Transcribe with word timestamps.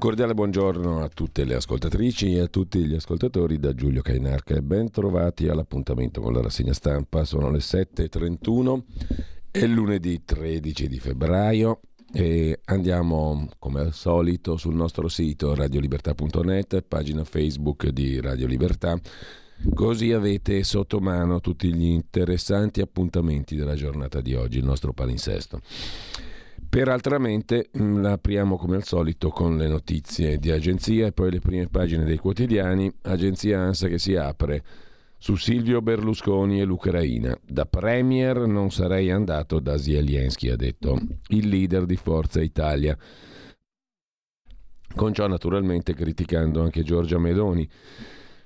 Cordiale 0.00 0.32
buongiorno 0.32 1.02
a 1.02 1.08
tutte 1.08 1.44
le 1.44 1.56
ascoltatrici 1.56 2.34
e 2.34 2.40
a 2.40 2.46
tutti 2.46 2.82
gli 2.86 2.94
ascoltatori 2.94 3.58
da 3.58 3.74
Giulio 3.74 4.00
Cainarca 4.00 4.54
e 4.54 4.62
ben 4.62 4.88
all'appuntamento 4.94 6.22
con 6.22 6.32
la 6.32 6.40
rassegna 6.40 6.72
stampa. 6.72 7.24
Sono 7.24 7.50
le 7.50 7.58
7.31 7.58 8.82
è 9.50 9.66
lunedì 9.66 10.24
13 10.24 10.88
di 10.88 10.98
febbraio 10.98 11.80
e 12.14 12.60
andiamo 12.64 13.46
come 13.58 13.80
al 13.80 13.92
solito 13.92 14.56
sul 14.56 14.74
nostro 14.74 15.06
sito 15.08 15.54
radiolibertà.net, 15.54 16.80
pagina 16.80 17.22
Facebook 17.24 17.88
di 17.88 18.22
Radio 18.22 18.46
Libertà. 18.46 18.98
Così 19.74 20.12
avete 20.12 20.64
sotto 20.64 21.00
mano 21.00 21.40
tutti 21.40 21.74
gli 21.74 21.84
interessanti 21.84 22.80
appuntamenti 22.80 23.54
della 23.54 23.74
giornata 23.74 24.22
di 24.22 24.34
oggi, 24.34 24.56
il 24.56 24.64
nostro 24.64 24.94
palinsesto. 24.94 25.60
Per 26.70 26.88
altramente 26.88 27.68
mm, 27.76 28.00
la 28.00 28.12
apriamo 28.12 28.56
come 28.56 28.76
al 28.76 28.84
solito 28.84 29.30
con 29.30 29.56
le 29.56 29.66
notizie 29.66 30.38
di 30.38 30.52
agenzia 30.52 31.08
e 31.08 31.12
poi 31.12 31.32
le 31.32 31.40
prime 31.40 31.66
pagine 31.66 32.04
dei 32.04 32.16
quotidiani. 32.16 32.88
Agenzia 33.02 33.58
ANSA 33.58 33.88
che 33.88 33.98
si 33.98 34.14
apre 34.14 34.62
su 35.18 35.34
Silvio 35.34 35.82
Berlusconi 35.82 36.60
e 36.60 36.64
l'Ucraina. 36.64 37.36
Da 37.44 37.66
Premier 37.66 38.46
non 38.46 38.70
sarei 38.70 39.10
andato 39.10 39.58
da 39.58 39.78
Zelensky, 39.78 40.48
ha 40.48 40.54
detto 40.54 40.96
il 41.30 41.48
leader 41.48 41.86
di 41.86 41.96
Forza 41.96 42.40
Italia. 42.40 42.96
Con 44.94 45.12
ciò 45.12 45.26
naturalmente 45.26 45.92
criticando 45.92 46.62
anche 46.62 46.84
Giorgia 46.84 47.18
Meloni. 47.18 47.68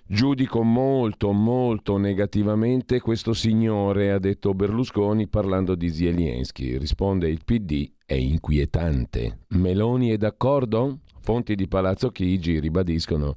Giudico 0.07 0.63
molto, 0.63 1.33
molto 1.33 1.97
negativamente 1.97 3.01
questo 3.01 3.33
signore, 3.33 4.13
ha 4.13 4.19
detto 4.19 4.53
Berlusconi 4.53 5.29
parlando 5.29 5.75
di 5.75 5.89
Zelensky. 5.89 6.77
Risponde 6.77 7.29
il 7.29 7.41
PD, 7.43 7.91
è 8.05 8.13
inquietante. 8.13 9.39
Meloni 9.49 10.11
è 10.11 10.19
d'accordo? 10.19 10.99
Fonti 11.21 11.55
di 11.55 11.67
Palazzo 11.67 12.11
Chigi 12.11 12.61
ribadiscono 12.61 13.35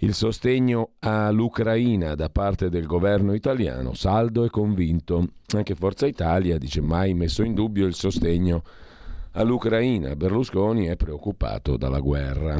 il 0.00 0.12
sostegno 0.12 0.90
all'Ucraina 0.98 2.14
da 2.14 2.28
parte 2.28 2.68
del 2.68 2.84
governo 2.84 3.32
italiano, 3.32 3.94
saldo 3.94 4.44
e 4.44 4.50
convinto. 4.50 5.26
Anche 5.54 5.74
Forza 5.74 6.06
Italia 6.06 6.58
dice 6.58 6.82
mai 6.82 7.14
messo 7.14 7.42
in 7.42 7.54
dubbio 7.54 7.86
il 7.86 7.94
sostegno 7.94 8.56
all'Ucraina. 8.56 8.87
Berlusconi 10.16 10.86
è 10.86 10.96
preoccupato 10.96 11.76
dalla 11.76 12.00
guerra. 12.00 12.56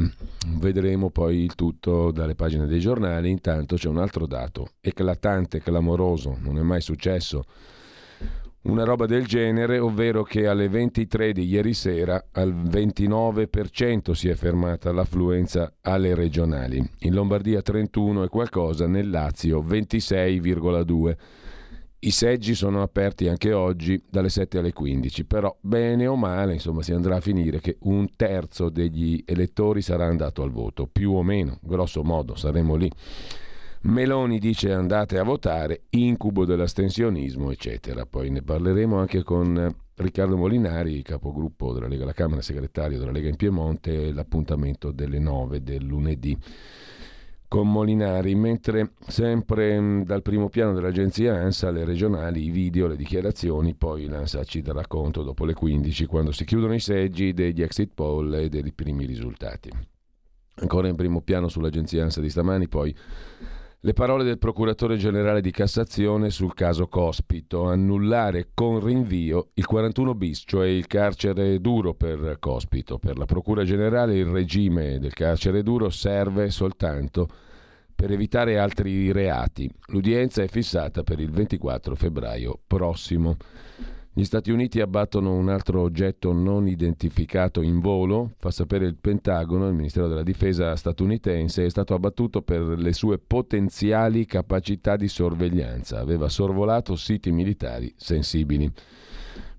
Vedremo 0.59 1.11
poi 1.11 1.39
il 1.39 1.55
tutto 1.55 2.11
dalle 2.11 2.35
pagine 2.35 2.67
dei 2.67 2.81
giornali. 2.81 3.31
Intanto 3.31 3.77
c'è 3.77 3.89
un 3.89 3.99
altro 3.99 4.27
dato 4.27 4.73
eclatante, 4.81 5.61
clamoroso, 5.61 6.37
non 6.41 6.59
è 6.59 6.63
mai 6.63 6.81
successo 6.81 7.45
una 8.69 8.85
roba 8.85 9.07
del 9.07 9.25
genere, 9.25 9.79
ovvero 9.79 10.23
che 10.23 10.47
alle 10.47 10.69
23 10.69 11.33
di 11.33 11.47
ieri 11.47 11.73
sera 11.73 12.27
al 12.33 12.55
29% 12.55 14.11
si 14.11 14.29
è 14.29 14.35
fermata 14.35 14.93
l'affluenza 14.93 15.73
alle 15.81 16.15
regionali. 16.15 16.83
In 17.01 17.15
Lombardia 17.15 17.63
31 17.63 18.25
e 18.25 18.29
qualcosa, 18.29 18.87
nel 18.87 19.09
Lazio 19.09 19.63
26,2. 19.63 21.17
I 22.01 22.13
seggi 22.13 22.55
sono 22.55 22.81
aperti 22.83 23.27
anche 23.27 23.53
oggi 23.53 24.01
dalle 24.09 24.29
7 24.29 24.59
alle 24.59 24.73
15, 24.73 25.25
però 25.25 25.57
bene 25.61 26.07
o 26.07 26.15
male, 26.15 26.53
insomma, 26.53 26.81
si 26.81 26.93
andrà 26.93 27.17
a 27.17 27.21
finire 27.21 27.59
che 27.59 27.77
un 27.81 28.15
terzo 28.15 28.69
degli 28.69 29.21
elettori 29.27 29.83
sarà 29.83 30.07
andato 30.07 30.45
al 30.45 30.53
voto, 30.53 30.87
più 30.87 31.15
o 31.15 31.25
meno, 31.25 31.59
grosso 31.61 32.05
modo, 32.05 32.37
saremo 32.37 32.77
lì. 32.77 32.89
Meloni 33.81 34.39
dice 34.39 34.73
andate 34.73 35.19
a 35.19 35.25
votare, 35.25 35.87
incubo 35.91 36.45
dell'astensionismo, 36.45 37.51
eccetera. 37.51 38.07
Poi 38.07 38.31
ne 38.31 38.43
parleremo 38.43 38.97
anche 38.97 39.25
con 39.25 39.75
Riccardo 39.97 40.37
Molinari, 40.37 41.03
capogruppo 41.03 41.73
della 41.73 41.89
Lega 41.89 42.05
alla 42.05 42.13
Camera, 42.13 42.41
segretario 42.43 43.01
della 43.01 43.11
Lega 43.11 43.29
in 43.29 43.37
Piemonte, 43.37 44.13
l'appuntamento 44.13 44.93
delle 44.93 45.19
9 45.19 45.65
del 45.65 45.85
lunedì 45.85 46.39
con 47.49 47.71
Molinari, 47.71 48.35
mentre 48.35 48.93
sempre 49.07 49.81
mm, 49.81 50.03
dal 50.03 50.21
primo 50.21 50.51
piano 50.51 50.75
dell'agenzia 50.75 51.35
ANSA, 51.35 51.71
le 51.71 51.85
regionali, 51.85 52.45
i 52.45 52.51
video, 52.51 52.87
le 52.87 52.97
dichiarazioni, 52.97 53.75
poi 53.75 54.07
l'ANSA 54.07 54.45
ci 54.45 54.61
darà 54.61 54.87
conto 54.87 55.23
dopo 55.23 55.47
le 55.47 55.55
15 55.55 56.05
quando 56.05 56.31
si 56.31 56.45
chiudono 56.45 56.75
i 56.75 56.81
seggi 56.81 57.33
degli 57.33 57.63
exit 57.63 57.91
poll 57.95 58.35
e 58.35 58.49
dei 58.51 58.71
primi 58.73 59.07
risultati. 59.07 59.71
Ancora 60.61 60.89
in 60.89 60.97
primo 60.97 61.23
piano 61.23 61.49
sull'agenzia 61.49 62.03
ANSA 62.03 62.21
di 62.21 62.29
stamani, 62.29 62.69
poi 62.69 62.95
le 63.83 63.93
parole 63.93 64.25
del 64.25 64.39
procuratore 64.39 64.97
generale 64.97 65.41
di 65.41 65.53
Cassazione 65.53 66.31
sul 66.31 66.53
caso 66.53 66.89
Cospito, 66.89 67.69
annullare 67.69 68.49
con 68.53 68.85
rinvio 68.85 69.51
il 69.55 69.67
41 69.67 70.15
bis, 70.17 70.43
cioè 70.45 70.67
il 70.67 70.89
carcere 70.89 71.61
duro 71.61 71.95
per 71.95 72.39
Cospito. 72.41 72.99
Per 72.99 73.17
la 73.17 73.25
Procura 73.25 73.63
generale 73.63 74.17
il 74.17 74.27
regime 74.27 74.99
del 74.99 75.13
carcere 75.13 75.63
duro 75.63 75.91
serve 75.91 76.51
soltanto 76.51 77.29
per 77.95 78.11
evitare 78.11 78.59
altri 78.59 79.13
reati. 79.13 79.71
L'udienza 79.87 80.43
è 80.43 80.49
fissata 80.49 81.05
per 81.05 81.21
il 81.21 81.31
24 81.31 81.95
febbraio 81.95 82.59
prossimo. 82.67 83.37
Gli 84.19 84.25
Stati 84.25 84.51
Uniti 84.51 84.81
abbattono 84.81 85.33
un 85.33 85.49
altro 85.49 85.81
oggetto 85.81 86.33
non 86.33 86.67
identificato 86.67 87.63
in 87.63 87.79
volo, 87.79 88.33
fa 88.39 88.51
sapere 88.51 88.85
il 88.85 88.97
Pentagono, 88.97 89.69
il 89.69 89.75
Ministero 89.75 90.09
della 90.09 90.25
Difesa 90.25 90.75
statunitense, 90.75 91.65
è 91.65 91.71
stato 91.71 91.95
abbattuto 91.95 92.43
per 92.43 92.63
le 92.63 92.93
sue 92.95 93.21
potenziali 93.21 94.27
capacità 94.27 94.97
di 94.97 95.07
sorveglianza, 95.07 96.01
aveva 96.01 96.29
sorvolato 96.29 96.97
siti 96.97 97.31
militari 97.31 97.95
sensibili. 97.97 98.69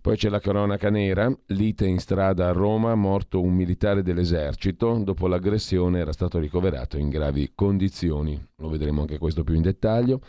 Poi 0.02 0.18
c'è 0.18 0.28
la 0.28 0.42
cronaca 0.42 0.90
nera, 0.90 1.34
lite 1.47 1.88
in 1.88 2.00
strada 2.00 2.50
a 2.50 2.52
Roma, 2.52 2.96
morto 2.96 3.41
un 3.41 3.53
militare 3.53 4.03
dell'esercito, 4.03 5.00
dopo 5.06 5.28
l'aggressione 5.28 6.00
era 6.00 6.12
stato 6.12 6.38
ricoverato 6.38 6.97
in 6.97 7.08
gravi 7.08 7.52
condizioni, 7.56 8.38
lo 8.58 8.68
vedremo 8.68 9.00
anche 9.00 9.20
questo 9.20 9.46
più 9.46 9.56
in 9.56 9.62
dettaglio. 9.62 10.20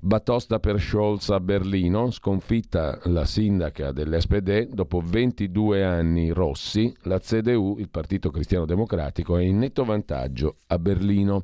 Batosta 0.00 0.60
per 0.60 0.80
Scholz 0.80 1.30
a 1.30 1.40
Berlino, 1.40 2.10
sconfitta 2.10 3.00
la 3.04 3.24
sindaca 3.24 3.90
dell'SPD 3.90 4.68
dopo 4.68 5.02
22 5.04 5.84
anni 5.84 6.30
rossi, 6.30 6.94
la 7.02 7.18
CDU, 7.18 7.76
il 7.78 7.88
Partito 7.88 8.30
Cristiano 8.30 8.64
Democratico, 8.64 9.36
è 9.36 9.42
in 9.42 9.58
netto 9.58 9.84
vantaggio 9.84 10.58
a 10.68 10.78
Berlino, 10.78 11.42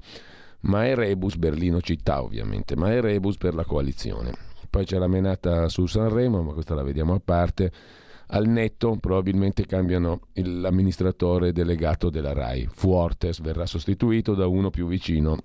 ma 0.61 0.87
è 0.87 0.95
rebus, 0.95 1.37
Berlino 1.37 1.81
città 1.81 2.23
ovviamente, 2.23 2.77
ma 2.77 2.93
è 2.93 3.01
rebus 3.01 3.37
per 3.37 3.55
la 3.55 3.65
coalizione. 3.65 4.33
Poi 4.71 4.85
c'è 4.85 4.99
la 4.99 5.09
menata 5.09 5.69
su 5.69 5.87
Sanremo, 5.87 6.43
ma 6.43 6.53
questa 6.53 6.75
la 6.75 6.83
vediamo 6.83 7.15
a 7.15 7.21
parte. 7.23 7.73
Al 8.29 8.47
netto 8.47 8.97
probabilmente 8.99 9.67
cambiano 9.67 10.21
l'amministratore 10.33 11.53
delegato 11.53 12.09
della 12.09 12.33
RAI. 12.33 12.69
Fuortes 12.71 13.41
verrà 13.41 13.67
sostituito 13.67 14.35
da 14.35 14.47
uno 14.47 14.71
più 14.71 14.87
vicino 14.87 15.37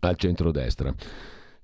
al 0.00 0.16
centrodestra. 0.16 0.94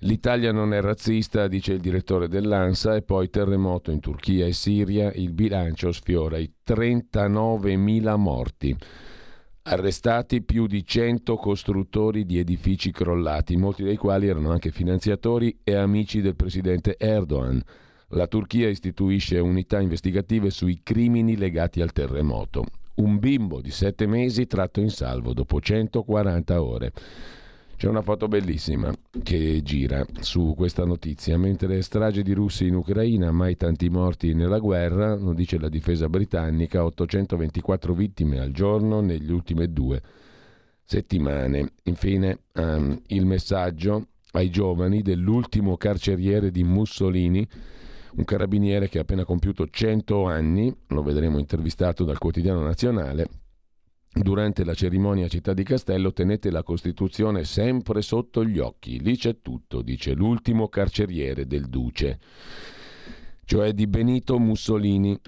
L'Italia 0.04 0.50
non 0.50 0.74
è 0.74 0.80
razzista, 0.80 1.46
dice 1.46 1.74
il 1.74 1.80
direttore 1.80 2.26
dell'ANSA, 2.26 2.96
e 2.96 3.02
poi 3.02 3.30
terremoto 3.30 3.92
in 3.92 4.00
Turchia 4.00 4.46
e 4.46 4.52
Siria, 4.52 5.12
il 5.12 5.32
bilancio 5.32 5.92
sfiora 5.92 6.38
i 6.38 6.50
39.000 6.66 8.16
morti. 8.16 8.76
Arrestati 9.62 10.42
più 10.42 10.66
di 10.66 10.84
100 10.84 11.36
costruttori 11.36 12.26
di 12.26 12.38
edifici 12.38 12.90
crollati, 12.90 13.56
molti 13.56 13.84
dei 13.84 13.96
quali 13.96 14.26
erano 14.26 14.50
anche 14.50 14.72
finanziatori 14.72 15.60
e 15.62 15.76
amici 15.76 16.20
del 16.20 16.34
presidente 16.34 16.96
Erdogan. 16.98 17.62
La 18.08 18.26
Turchia 18.26 18.68
istituisce 18.68 19.38
unità 19.38 19.80
investigative 19.80 20.50
sui 20.50 20.80
crimini 20.82 21.36
legati 21.36 21.80
al 21.80 21.92
terremoto. 21.92 22.64
Un 22.94 23.20
bimbo 23.20 23.60
di 23.60 23.70
7 23.70 24.06
mesi 24.06 24.48
tratto 24.48 24.80
in 24.80 24.90
salvo 24.90 25.32
dopo 25.32 25.60
140 25.60 26.60
ore. 26.60 26.92
C'è 27.82 27.88
una 27.88 28.02
foto 28.02 28.28
bellissima 28.28 28.94
che 29.24 29.60
gira 29.64 30.06
su 30.20 30.54
questa 30.56 30.84
notizia. 30.84 31.36
Mentre 31.36 31.82
strage 31.82 32.22
di 32.22 32.32
russi 32.32 32.68
in 32.68 32.76
Ucraina, 32.76 33.32
mai 33.32 33.56
tanti 33.56 33.88
morti 33.88 34.34
nella 34.34 34.60
guerra, 34.60 35.16
lo 35.16 35.32
dice 35.32 35.58
la 35.58 35.68
difesa 35.68 36.08
britannica, 36.08 36.84
824 36.84 37.92
vittime 37.92 38.38
al 38.38 38.52
giorno 38.52 39.00
negli 39.00 39.32
ultime 39.32 39.72
due 39.72 40.00
settimane. 40.84 41.72
Infine 41.82 42.42
um, 42.52 43.02
il 43.08 43.26
messaggio 43.26 44.10
ai 44.30 44.48
giovani 44.48 45.02
dell'ultimo 45.02 45.76
carceriere 45.76 46.52
di 46.52 46.62
Mussolini, 46.62 47.44
un 48.14 48.24
carabiniere 48.24 48.88
che 48.88 48.98
ha 48.98 49.02
appena 49.02 49.24
compiuto 49.24 49.66
100 49.68 50.24
anni, 50.26 50.72
lo 50.86 51.02
vedremo 51.02 51.40
intervistato 51.40 52.04
dal 52.04 52.18
quotidiano 52.18 52.62
nazionale, 52.62 53.41
Durante 54.14 54.62
la 54.64 54.74
cerimonia 54.74 55.24
a 55.24 55.28
Città 55.28 55.54
di 55.54 55.62
Castello 55.62 56.12
tenete 56.12 56.50
la 56.50 56.62
Costituzione 56.62 57.44
sempre 57.44 58.02
sotto 58.02 58.44
gli 58.44 58.58
occhi, 58.58 59.00
lì 59.00 59.16
c'è 59.16 59.40
tutto, 59.40 59.80
dice 59.80 60.12
l'ultimo 60.12 60.68
carceriere 60.68 61.46
del 61.46 61.70
Duce, 61.70 62.20
cioè 63.46 63.72
di 63.72 63.86
Benito 63.86 64.38
Mussolini. 64.38 65.18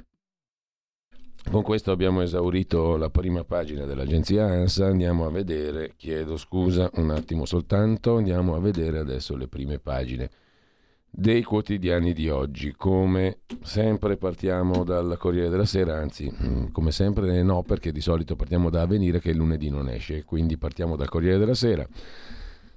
Con 1.50 1.62
questo 1.62 1.92
abbiamo 1.92 2.20
esaurito 2.20 2.96
la 2.96 3.08
prima 3.08 3.42
pagina 3.44 3.86
dell'agenzia 3.86 4.44
ANSA, 4.44 4.86
andiamo 4.86 5.24
a 5.24 5.30
vedere, 5.30 5.94
chiedo 5.96 6.36
scusa 6.36 6.90
un 6.94 7.08
attimo 7.10 7.46
soltanto, 7.46 8.16
andiamo 8.16 8.54
a 8.54 8.60
vedere 8.60 8.98
adesso 8.98 9.34
le 9.34 9.48
prime 9.48 9.78
pagine 9.78 10.30
dei 11.16 11.44
quotidiani 11.44 12.12
di 12.12 12.28
oggi. 12.28 12.74
Come 12.76 13.38
sempre 13.62 14.16
partiamo 14.16 14.82
dal 14.82 15.16
Corriere 15.16 15.48
della 15.48 15.64
Sera, 15.64 15.96
anzi 15.96 16.30
mm, 16.30 16.66
come 16.72 16.90
sempre 16.90 17.42
no 17.42 17.62
perché 17.62 17.92
di 17.92 18.00
solito 18.00 18.34
partiamo 18.34 18.68
da 18.68 18.82
Avvenire 18.82 19.20
che 19.20 19.30
il 19.30 19.36
lunedì 19.36 19.70
non 19.70 19.88
esce, 19.88 20.24
quindi 20.24 20.58
partiamo 20.58 20.96
dal 20.96 21.08
Corriere 21.08 21.38
della 21.38 21.54
Sera. 21.54 21.86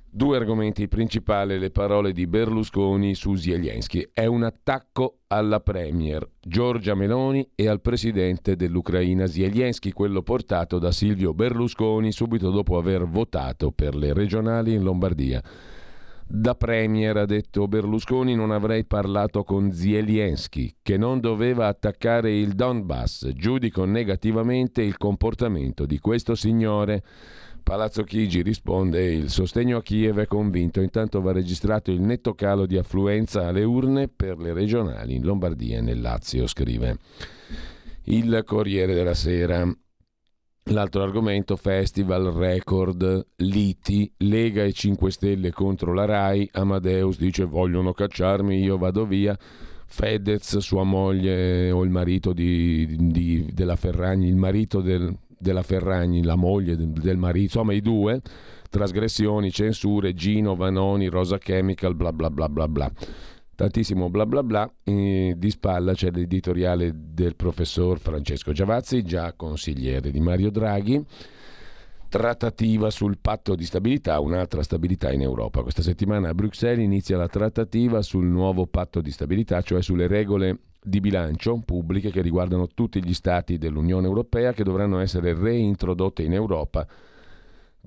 Due 0.09 0.37
argomenti 0.37 0.87
principali, 0.87 1.59
le 1.59 1.69
parole 1.69 2.11
di 2.11 2.27
Berlusconi 2.27 3.13
su 3.13 3.35
Zelensky. 3.35 4.09
È 4.13 4.25
un 4.25 4.43
attacco 4.43 5.19
alla 5.27 5.59
Premier 5.59 6.27
Giorgia 6.39 6.95
Meloni 6.95 7.47
e 7.53 7.67
al 7.67 7.81
presidente 7.81 8.55
dell'Ucraina 8.55 9.27
Zelensky, 9.27 9.91
quello 9.91 10.21
portato 10.21 10.79
da 10.79 10.91
Silvio 10.91 11.33
Berlusconi 11.33 12.11
subito 12.11 12.49
dopo 12.51 12.77
aver 12.77 13.05
votato 13.05 13.71
per 13.71 13.95
le 13.95 14.13
regionali 14.13 14.73
in 14.73 14.83
Lombardia. 14.83 15.43
Da 16.29 16.55
Premier, 16.55 17.15
ha 17.15 17.25
detto 17.25 17.69
Berlusconi, 17.69 18.35
non 18.35 18.51
avrei 18.51 18.83
parlato 18.83 19.45
con 19.45 19.71
Zelensky, 19.71 20.75
che 20.81 20.97
non 20.97 21.21
doveva 21.21 21.67
attaccare 21.67 22.35
il 22.35 22.51
Donbass. 22.51 23.29
Giudico 23.33 23.85
negativamente 23.85 24.81
il 24.81 24.97
comportamento 24.97 25.85
di 25.85 25.99
questo 25.99 26.35
signore. 26.35 27.01
Palazzo 27.63 28.03
Chigi 28.03 28.41
risponde 28.41 29.05
il 29.05 29.29
sostegno 29.29 29.77
a 29.77 29.81
Kiev 29.81 30.19
è 30.19 30.27
convinto, 30.27 30.81
intanto 30.81 31.21
va 31.21 31.31
registrato 31.31 31.91
il 31.91 32.01
netto 32.01 32.33
calo 32.33 32.65
di 32.65 32.77
affluenza 32.77 33.47
alle 33.47 33.63
urne 33.63 34.09
per 34.09 34.37
le 34.37 34.51
regionali 34.51 35.15
in 35.15 35.23
Lombardia 35.23 35.77
e 35.77 35.81
nel 35.81 36.01
Lazio, 36.01 36.45
scrive 36.45 36.97
il 38.03 38.43
Corriere 38.45 38.93
della 38.93 39.13
Sera. 39.13 39.65
L'altro 40.69 41.01
argomento, 41.01 41.55
festival, 41.55 42.25
record, 42.25 43.25
liti, 43.37 44.11
Lega 44.17 44.63
e 44.63 44.73
5 44.73 45.11
Stelle 45.11 45.51
contro 45.51 45.93
la 45.93 46.03
RAI, 46.03 46.49
Amadeus 46.51 47.17
dice 47.17 47.45
vogliono 47.45 47.93
cacciarmi, 47.93 48.61
io 48.61 48.77
vado 48.77 49.05
via, 49.05 49.37
Fedez, 49.85 50.57
sua 50.57 50.83
moglie 50.83 51.71
o 51.71 51.85
il 51.85 51.89
marito 51.89 52.33
di, 52.33 52.97
di, 52.99 53.49
della 53.53 53.77
Ferragni, 53.77 54.27
il 54.27 54.35
marito 54.35 54.81
del, 54.81 55.15
della 55.37 55.63
Ferragni, 55.63 56.21
la 56.23 56.35
moglie 56.35 56.75
del, 56.75 56.89
del 56.89 57.17
marito, 57.17 57.43
insomma 57.43 57.71
i 57.71 57.81
due, 57.81 58.21
trasgressioni, 58.69 59.51
censure, 59.51 60.13
Gino, 60.13 60.55
Vanoni, 60.55 61.07
Rosa 61.07 61.37
Chemical, 61.37 61.95
bla 61.95 62.11
bla 62.11 62.29
bla 62.29 62.49
bla 62.49 62.67
bla 62.67 62.91
tantissimo 63.57 64.09
bla 64.09 64.25
bla 64.25 64.43
bla. 64.43 64.71
E 64.83 65.33
di 65.35 65.49
spalla 65.49 65.93
c'è 65.93 66.11
l'editoriale 66.11 66.93
del 66.93 67.35
professor 67.35 67.99
Francesco 67.99 68.53
Giavazzi, 68.53 69.03
già 69.03 69.33
consigliere 69.33 70.11
di 70.11 70.21
Mario 70.21 70.51
Draghi. 70.51 71.03
Trattativa 72.07 72.89
sul 72.89 73.17
patto 73.19 73.55
di 73.55 73.65
stabilità, 73.65 74.19
un'altra 74.21 74.63
stabilità 74.63 75.11
in 75.11 75.21
Europa. 75.21 75.61
Questa 75.61 75.81
settimana 75.81 76.29
a 76.29 76.33
Bruxelles 76.33 76.85
inizia 76.85 77.17
la 77.17 77.27
trattativa 77.27 78.01
sul 78.01 78.25
nuovo 78.25 78.65
patto 78.67 79.01
di 79.01 79.11
stabilità, 79.11 79.61
cioè 79.61 79.81
sulle 79.81 80.07
regole 80.07 80.59
di 80.81 81.01
bilancio 81.01 81.61
pubbliche 81.65 82.11
che 82.11 82.21
riguardano 82.21 82.67
tutti 82.67 83.03
gli 83.03 83.13
stati 83.13 83.57
dell'Unione 83.57 84.07
Europea 84.07 84.53
che 84.53 84.63
dovranno 84.63 84.99
essere 84.99 85.33
reintrodotte 85.33 86.21
in 86.21 86.33
Europa 86.33 86.87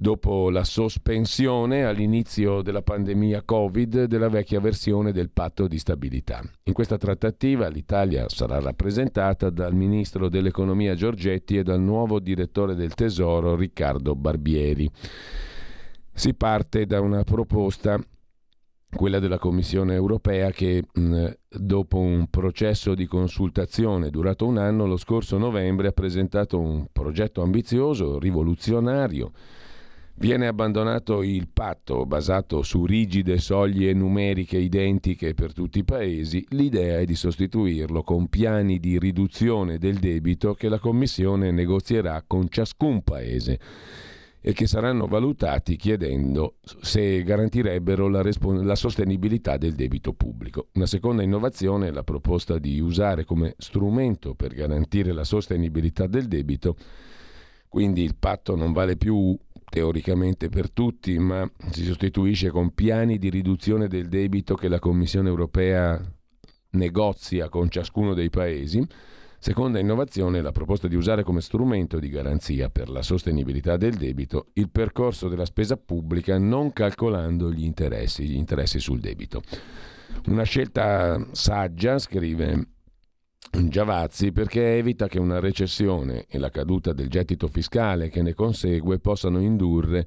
dopo 0.01 0.49
la 0.49 0.65
sospensione 0.65 1.85
all'inizio 1.85 2.63
della 2.63 2.81
pandemia 2.81 3.43
Covid 3.43 4.05
della 4.05 4.31
vecchia 4.31 4.59
versione 4.59 5.13
del 5.13 5.29
patto 5.29 5.69
di 5.69 5.79
stabilità. 5.79 6.43
In 6.65 6.73
questa 6.73 6.97
trattativa 6.97 7.69
l'Italia 7.69 8.25
sarà 8.29 8.61
rappresentata 8.61 9.51
dal 9.51 9.75
ministro 9.75 10.31
dell'economia 10.31 10.95
Giorgetti 10.95 11.59
e 11.59 11.63
dal 11.63 11.83
nuovo 11.83 12.19
direttore 12.19 12.75
del 12.75 12.95
Tesoro 12.95 13.55
Riccardo 13.55 14.15
Barbieri. 14.15 14.91
Si 16.15 16.33
parte 16.33 16.87
da 16.87 17.03
una 17.03 17.23
proposta 17.23 18.03
quella 18.91 19.19
della 19.19 19.39
Commissione 19.39 19.93
europea 19.95 20.51
che 20.51 20.83
mh, 20.91 21.27
dopo 21.47 21.99
un 21.99 22.27
processo 22.31 22.95
di 22.95 23.05
consultazione 23.07 24.09
durato 24.09 24.47
un 24.47 24.57
anno 24.57 24.87
lo 24.87 24.97
scorso 24.97 25.37
novembre 25.37 25.89
ha 25.89 25.93
presentato 25.93 26.59
un 26.59 26.87
progetto 26.91 27.43
ambizioso, 27.43 28.19
rivoluzionario, 28.19 29.33
Viene 30.21 30.49
abbandonato 30.49 31.23
il 31.23 31.49
patto 31.51 32.05
basato 32.05 32.61
su 32.63 32.85
rigide 32.85 33.39
soglie 33.39 33.95
numeriche 33.95 34.59
identiche 34.59 35.33
per 35.33 35.55
tutti 35.55 35.79
i 35.79 35.85
paesi, 35.85 36.45
l'idea 36.51 36.99
è 36.99 37.07
di 37.07 37.15
sostituirlo 37.15 38.03
con 38.03 38.29
piani 38.29 38.79
di 38.79 38.99
riduzione 38.99 39.79
del 39.79 39.97
debito 39.99 40.53
che 40.53 40.69
la 40.69 40.79
Commissione 40.79 41.51
negozierà 41.53 42.23
con 42.27 42.51
ciascun 42.51 43.01
paese 43.03 43.59
e 44.43 44.53
che 44.53 44.67
saranno 44.67 45.07
valutati 45.07 45.77
chiedendo 45.77 46.57
se 46.83 47.23
garantirebbero 47.23 48.07
la, 48.07 48.21
respons- 48.21 48.63
la, 48.63 48.77
sostenibilità 48.77 49.57
del 49.57 49.73
debito 49.73 50.13
pubblico. 50.13 50.67
Una 50.75 50.87
seconda 50.87 51.23
innovazione 51.23 51.89
è 51.89 51.91
la 51.91 52.05
proposta 52.05 52.59
di 52.59 52.79
usare 52.79 53.25
come 53.25 53.55
strumento 53.57 54.35
per 54.35 54.53
garantire 54.53 55.13
la 55.13 55.25
sostenibilità 55.25 56.07
del 56.07 56.29
debito, 56.29 56.77
quindi 57.71 58.03
il 58.03 58.17
patto 58.17 58.55
non 58.55 58.73
vale 58.73 58.99
più 58.99 59.35
teoricamente 59.71 60.51
per 60.51 60.71
tutti, 60.71 61.19
ma 61.19 61.51
si 61.71 61.85
sostituisce 61.85 62.51
con 62.51 62.75
piani 62.75 63.17
di 63.19 63.31
riduzione 63.31 63.89
del 63.89 64.09
debito 64.09 64.55
che 64.55 64.69
la 64.69 64.79
Commissione 64.79 65.29
europea 65.29 65.99
negozia 66.73 67.49
con 67.49 67.71
ciascuno 67.71 68.13
dei 68.13 68.29
paesi. 68.29 68.87
Seconda 69.39 69.79
innovazione, 69.79 70.43
la 70.43 70.53
proposta 70.53 70.87
di 70.87 70.97
usare 70.97 71.23
come 71.23 71.41
strumento 71.41 71.99
di 71.99 72.11
garanzia 72.11 72.69
per 72.69 72.91
la 72.91 73.01
sostenibilità 73.01 73.79
del 73.79 73.95
debito 73.95 74.49
il 74.55 74.69
percorso 74.69 75.29
della 75.29 75.47
spesa 75.47 75.79
pubblica 75.79 76.37
non 76.37 76.75
calcolando 76.75 77.51
gli 77.51 77.65
interessi, 77.65 78.27
gli 78.27 78.37
interessi 78.37 78.81
sul 78.81 79.01
debito. 79.01 79.41
Una 80.27 80.43
scelta 80.43 81.27
saggia, 81.31 81.99
scrive 81.99 82.67
Giavazzi 83.51 84.33
perché 84.33 84.77
evita 84.77 85.09
che 85.09 85.19
una 85.19 85.41
recessione 85.41 86.27
e 86.29 86.39
la 86.39 86.51
caduta 86.51 86.93
del 86.93 87.09
gettito 87.09 87.49
fiscale 87.49 88.11
che 88.11 88.21
ne 88.21 88.35
consegue 88.35 88.99
possano 88.99 89.41
indurre 89.41 90.07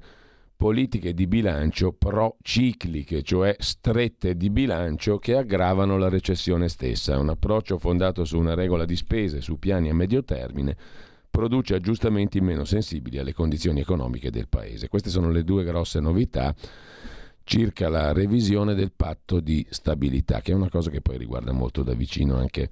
politiche 0.56 1.12
di 1.12 1.26
bilancio 1.26 1.92
procicliche, 1.92 3.22
cioè 3.22 3.56
strette 3.58 4.36
di 4.36 4.50
bilancio 4.50 5.18
che 5.18 5.36
aggravano 5.36 5.98
la 5.98 6.08
recessione 6.08 6.68
stessa. 6.68 7.18
Un 7.18 7.28
approccio 7.28 7.76
fondato 7.76 8.24
su 8.24 8.38
una 8.38 8.54
regola 8.54 8.84
di 8.84 8.94
spese 8.94 9.40
su 9.40 9.58
piani 9.58 9.90
a 9.90 9.94
medio 9.94 10.22
termine 10.22 10.76
produce 11.28 11.74
aggiustamenti 11.74 12.40
meno 12.40 12.64
sensibili 12.64 13.18
alle 13.18 13.34
condizioni 13.34 13.80
economiche 13.80 14.30
del 14.30 14.48
Paese. 14.48 14.88
Queste 14.88 15.10
sono 15.10 15.30
le 15.30 15.42
due 15.42 15.64
grosse 15.64 15.98
novità 15.98 16.54
circa 17.42 17.88
la 17.88 18.12
revisione 18.12 18.74
del 18.74 18.92
patto 18.92 19.40
di 19.40 19.66
stabilità, 19.68 20.40
che 20.40 20.52
è 20.52 20.54
una 20.54 20.70
cosa 20.70 20.88
che 20.90 21.02
poi 21.02 21.18
riguarda 21.18 21.52
molto 21.52 21.82
da 21.82 21.92
vicino 21.92 22.36
anche 22.36 22.70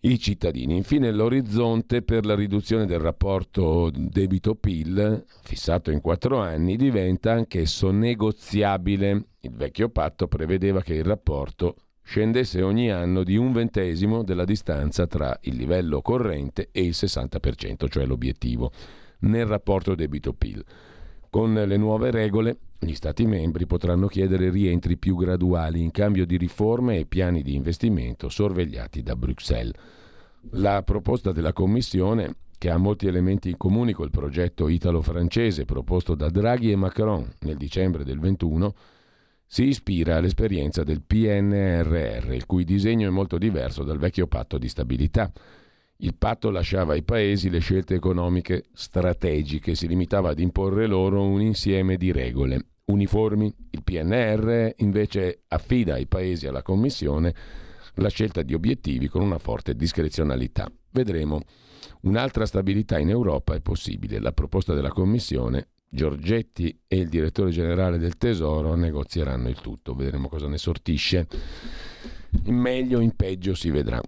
i 0.00 0.18
cittadini. 0.18 0.76
Infine 0.76 1.10
l'orizzonte 1.10 2.02
per 2.02 2.24
la 2.24 2.34
riduzione 2.34 2.86
del 2.86 3.00
rapporto 3.00 3.90
debito-PIL, 3.92 5.24
fissato 5.42 5.90
in 5.90 6.00
quattro 6.00 6.38
anni, 6.38 6.76
diventa 6.76 7.32
anch'esso 7.32 7.90
negoziabile. 7.90 9.28
Il 9.40 9.52
vecchio 9.52 9.88
patto 9.88 10.28
prevedeva 10.28 10.82
che 10.82 10.94
il 10.94 11.04
rapporto 11.04 11.76
scendesse 12.02 12.62
ogni 12.62 12.90
anno 12.90 13.24
di 13.24 13.36
un 13.36 13.52
ventesimo 13.52 14.22
della 14.22 14.44
distanza 14.44 15.08
tra 15.08 15.36
il 15.42 15.56
livello 15.56 16.00
corrente 16.02 16.68
e 16.70 16.82
il 16.82 16.94
60%, 16.94 17.88
cioè 17.88 18.06
l'obiettivo, 18.06 18.70
nel 19.20 19.46
rapporto 19.46 19.96
debito-PIL. 19.96 20.64
Con 21.36 21.52
le 21.52 21.76
nuove 21.76 22.10
regole 22.10 22.56
gli 22.78 22.94
Stati 22.94 23.26
membri 23.26 23.66
potranno 23.66 24.06
chiedere 24.06 24.48
rientri 24.48 24.96
più 24.96 25.16
graduali 25.16 25.82
in 25.82 25.90
cambio 25.90 26.24
di 26.24 26.38
riforme 26.38 26.96
e 26.96 27.04
piani 27.04 27.42
di 27.42 27.54
investimento 27.54 28.30
sorvegliati 28.30 29.02
da 29.02 29.16
Bruxelles. 29.16 29.74
La 30.52 30.82
proposta 30.82 31.32
della 31.32 31.52
Commissione, 31.52 32.36
che 32.56 32.70
ha 32.70 32.78
molti 32.78 33.06
elementi 33.06 33.50
in 33.50 33.58
comune 33.58 33.92
col 33.92 34.08
progetto 34.08 34.66
italo-francese 34.66 35.66
proposto 35.66 36.14
da 36.14 36.30
Draghi 36.30 36.70
e 36.70 36.76
Macron 36.76 37.30
nel 37.40 37.58
dicembre 37.58 38.02
del 38.02 38.18
21, 38.18 38.74
si 39.44 39.64
ispira 39.64 40.16
all'esperienza 40.16 40.84
del 40.84 41.02
PNRR, 41.02 42.32
il 42.32 42.46
cui 42.46 42.64
disegno 42.64 43.08
è 43.08 43.10
molto 43.10 43.36
diverso 43.36 43.84
dal 43.84 43.98
vecchio 43.98 44.26
patto 44.26 44.56
di 44.56 44.68
stabilità 44.68 45.30
il 45.98 46.14
patto 46.14 46.50
lasciava 46.50 46.92
ai 46.92 47.02
paesi 47.02 47.48
le 47.48 47.60
scelte 47.60 47.94
economiche 47.94 48.64
strategiche, 48.72 49.74
si 49.74 49.86
limitava 49.86 50.30
ad 50.30 50.40
imporre 50.40 50.86
loro 50.86 51.22
un 51.22 51.40
insieme 51.40 51.96
di 51.96 52.12
regole 52.12 52.66
uniformi. 52.86 53.52
Il 53.70 53.82
PNR 53.82 54.74
invece 54.78 55.42
affida 55.48 55.94
ai 55.94 56.06
paesi 56.06 56.46
e 56.46 56.48
alla 56.48 56.62
Commissione 56.62 57.34
la 57.94 58.08
scelta 58.08 58.42
di 58.42 58.54
obiettivi 58.54 59.08
con 59.08 59.22
una 59.22 59.38
forte 59.38 59.74
discrezionalità. 59.74 60.70
Vedremo. 60.90 61.40
Un'altra 62.02 62.46
stabilità 62.46 62.98
in 62.98 63.08
Europa 63.08 63.54
è 63.54 63.60
possibile. 63.60 64.20
La 64.20 64.32
proposta 64.32 64.74
della 64.74 64.90
Commissione, 64.90 65.68
Giorgetti 65.88 66.78
e 66.86 66.96
il 66.96 67.08
direttore 67.08 67.50
generale 67.50 67.98
del 67.98 68.18
Tesoro 68.18 68.74
negozieranno 68.74 69.48
il 69.48 69.60
tutto. 69.60 69.94
Vedremo 69.94 70.28
cosa 70.28 70.46
ne 70.46 70.58
sortisce. 70.58 71.26
In 72.44 72.56
meglio 72.56 72.98
o 72.98 73.00
in 73.02 73.14
peggio 73.16 73.54
si 73.54 73.70
vedrà. 73.70 74.00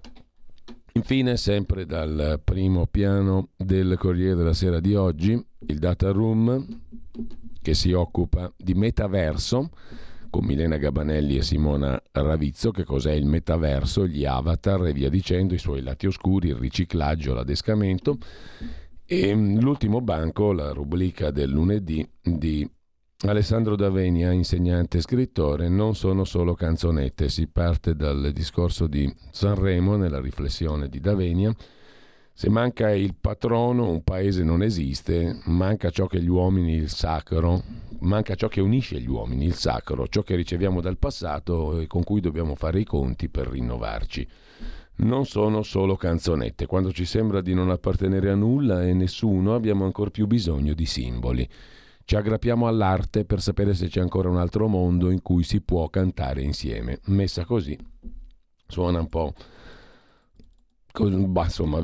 Infine, 0.98 1.36
sempre 1.36 1.86
dal 1.86 2.40
primo 2.42 2.88
piano 2.88 3.50
del 3.56 3.96
Corriere 3.96 4.34
della 4.34 4.52
Sera 4.52 4.80
di 4.80 4.96
oggi, 4.96 5.40
il 5.68 5.78
data 5.78 6.10
room 6.10 6.80
che 7.62 7.72
si 7.74 7.92
occupa 7.92 8.52
di 8.56 8.74
metaverso 8.74 9.70
con 10.28 10.44
Milena 10.44 10.76
Gabanelli 10.76 11.36
e 11.36 11.42
Simona 11.42 12.02
Ravizzo, 12.10 12.72
che 12.72 12.82
cos'è 12.82 13.12
il 13.12 13.26
metaverso, 13.26 14.08
gli 14.08 14.24
avatar 14.24 14.86
e 14.86 14.92
via 14.92 15.08
dicendo, 15.08 15.54
i 15.54 15.58
suoi 15.58 15.82
lati 15.82 16.08
oscuri, 16.08 16.48
il 16.48 16.56
riciclaggio, 16.56 17.32
l'adescamento. 17.32 18.18
E 19.06 19.32
l'ultimo 19.32 20.00
banco, 20.00 20.52
la 20.52 20.72
rubrica 20.72 21.30
del 21.30 21.48
lunedì 21.48 22.06
di 22.20 22.68
Alessandro 23.26 23.74
Davenia, 23.74 24.30
insegnante 24.30 24.98
e 24.98 25.00
scrittore, 25.00 25.68
non 25.68 25.96
sono 25.96 26.22
solo 26.22 26.54
canzonette, 26.54 27.28
si 27.28 27.48
parte 27.48 27.96
dal 27.96 28.30
discorso 28.32 28.86
di 28.86 29.12
Sanremo 29.32 29.96
nella 29.96 30.20
riflessione 30.20 30.88
di 30.88 31.00
Davenia. 31.00 31.52
Se 32.32 32.48
manca 32.48 32.92
il 32.92 33.16
patrono, 33.20 33.90
un 33.90 34.04
paese 34.04 34.44
non 34.44 34.62
esiste, 34.62 35.40
manca 35.46 35.90
ciò 35.90 36.06
che 36.06 36.22
gli 36.22 36.28
uomini, 36.28 36.74
il 36.74 36.90
sacro, 36.90 37.60
manca 38.02 38.36
ciò 38.36 38.46
che 38.46 38.60
unisce 38.60 39.00
gli 39.00 39.08
uomini, 39.08 39.46
il 39.46 39.54
sacro, 39.54 40.06
ciò 40.06 40.22
che 40.22 40.36
riceviamo 40.36 40.80
dal 40.80 40.96
passato 40.96 41.80
e 41.80 41.88
con 41.88 42.04
cui 42.04 42.20
dobbiamo 42.20 42.54
fare 42.54 42.78
i 42.78 42.84
conti 42.84 43.28
per 43.28 43.48
rinnovarci. 43.48 44.28
Non 44.98 45.26
sono 45.26 45.64
solo 45.64 45.96
canzonette, 45.96 46.66
quando 46.66 46.92
ci 46.92 47.04
sembra 47.04 47.40
di 47.40 47.52
non 47.52 47.70
appartenere 47.70 48.30
a 48.30 48.36
nulla 48.36 48.86
e 48.86 48.92
nessuno 48.94 49.56
abbiamo 49.56 49.84
ancora 49.84 50.10
più 50.10 50.28
bisogno 50.28 50.72
di 50.72 50.86
simboli. 50.86 51.48
Ci 52.08 52.16
aggrappiamo 52.16 52.66
all'arte 52.66 53.26
per 53.26 53.42
sapere 53.42 53.74
se 53.74 53.88
c'è 53.88 54.00
ancora 54.00 54.30
un 54.30 54.38
altro 54.38 54.66
mondo 54.66 55.10
in 55.10 55.20
cui 55.20 55.42
si 55.42 55.60
può 55.60 55.90
cantare 55.90 56.40
insieme. 56.40 57.00
Messa 57.08 57.44
così 57.44 57.78
suona 58.66 59.00
un 59.00 59.08
po'... 59.10 59.34
Insomma, 61.00 61.82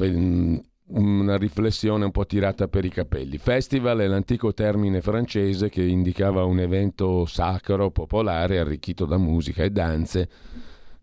una 0.86 1.36
riflessione 1.36 2.06
un 2.06 2.10
po' 2.10 2.24
tirata 2.24 2.68
per 2.68 2.86
i 2.86 2.88
capelli. 2.88 3.36
Festival 3.36 3.98
è 3.98 4.06
l'antico 4.06 4.54
termine 4.54 5.02
francese 5.02 5.68
che 5.68 5.82
indicava 5.82 6.42
un 6.44 6.58
evento 6.58 7.26
sacro, 7.26 7.90
popolare, 7.90 8.58
arricchito 8.58 9.04
da 9.04 9.18
musica 9.18 9.62
e 9.62 9.68
danze 9.68 10.30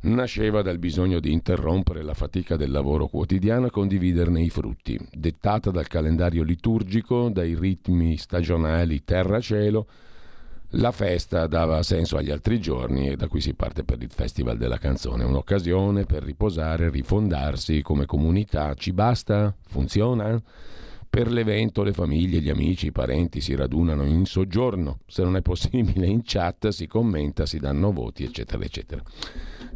nasceva 0.02 0.62
dal 0.62 0.80
bisogno 0.80 1.20
di 1.20 1.32
interrompere 1.32 2.02
la 2.02 2.14
fatica 2.14 2.56
del 2.56 2.72
lavoro 2.72 3.08
quotidiano 3.08 3.68
e 3.68 3.72
condividerne 3.72 4.42
i 4.42 4.50
frutti, 4.50 5.00
dettata 5.12 5.70
dal 5.70 5.88
calendario 5.88 6.44
liturgico, 6.44 7.30
dai 7.30 7.56
ritmi 7.56 8.18
stagionali 8.18 9.04
terra-cielo. 9.04 9.88
La 10.76 10.92
festa 10.92 11.48
dava 11.48 11.84
senso 11.84 12.16
agli 12.18 12.32
altri 12.32 12.60
giorni 12.60 13.10
e 13.10 13.18
da 13.18 13.28
qui 13.28 13.42
si 13.42 13.54
parte 13.54 13.84
per 13.84 14.02
il 14.02 14.10
Festival 14.10 14.58
della 14.58 14.78
canzone, 14.78 15.26
un'occasione 15.26 16.06
per 16.06 16.24
riposare, 16.24 16.90
rifondarsi 16.90 17.82
come 17.82 18.06
comunità. 18.06 18.74
Ci 18.74 18.94
basta? 18.94 19.54
Funziona? 19.68 20.42
Per 21.12 21.30
l'evento 21.30 21.84
le 21.84 21.92
famiglie, 21.92 22.40
gli 22.40 22.50
amici, 22.50 22.88
i 22.88 22.92
parenti 22.92 23.42
si 23.42 23.54
radunano 23.54 24.06
in 24.06 24.26
soggiorno, 24.26 25.00
se 25.06 25.24
non 25.24 25.36
è 25.36 25.42
possibile 25.42 26.08
in 26.08 26.22
chat 26.24 26.70
si 26.70 26.88
commenta, 26.88 27.46
si 27.46 27.60
danno 27.60 27.92
voti, 27.92 28.24
eccetera, 28.24 28.64
eccetera 28.64 29.04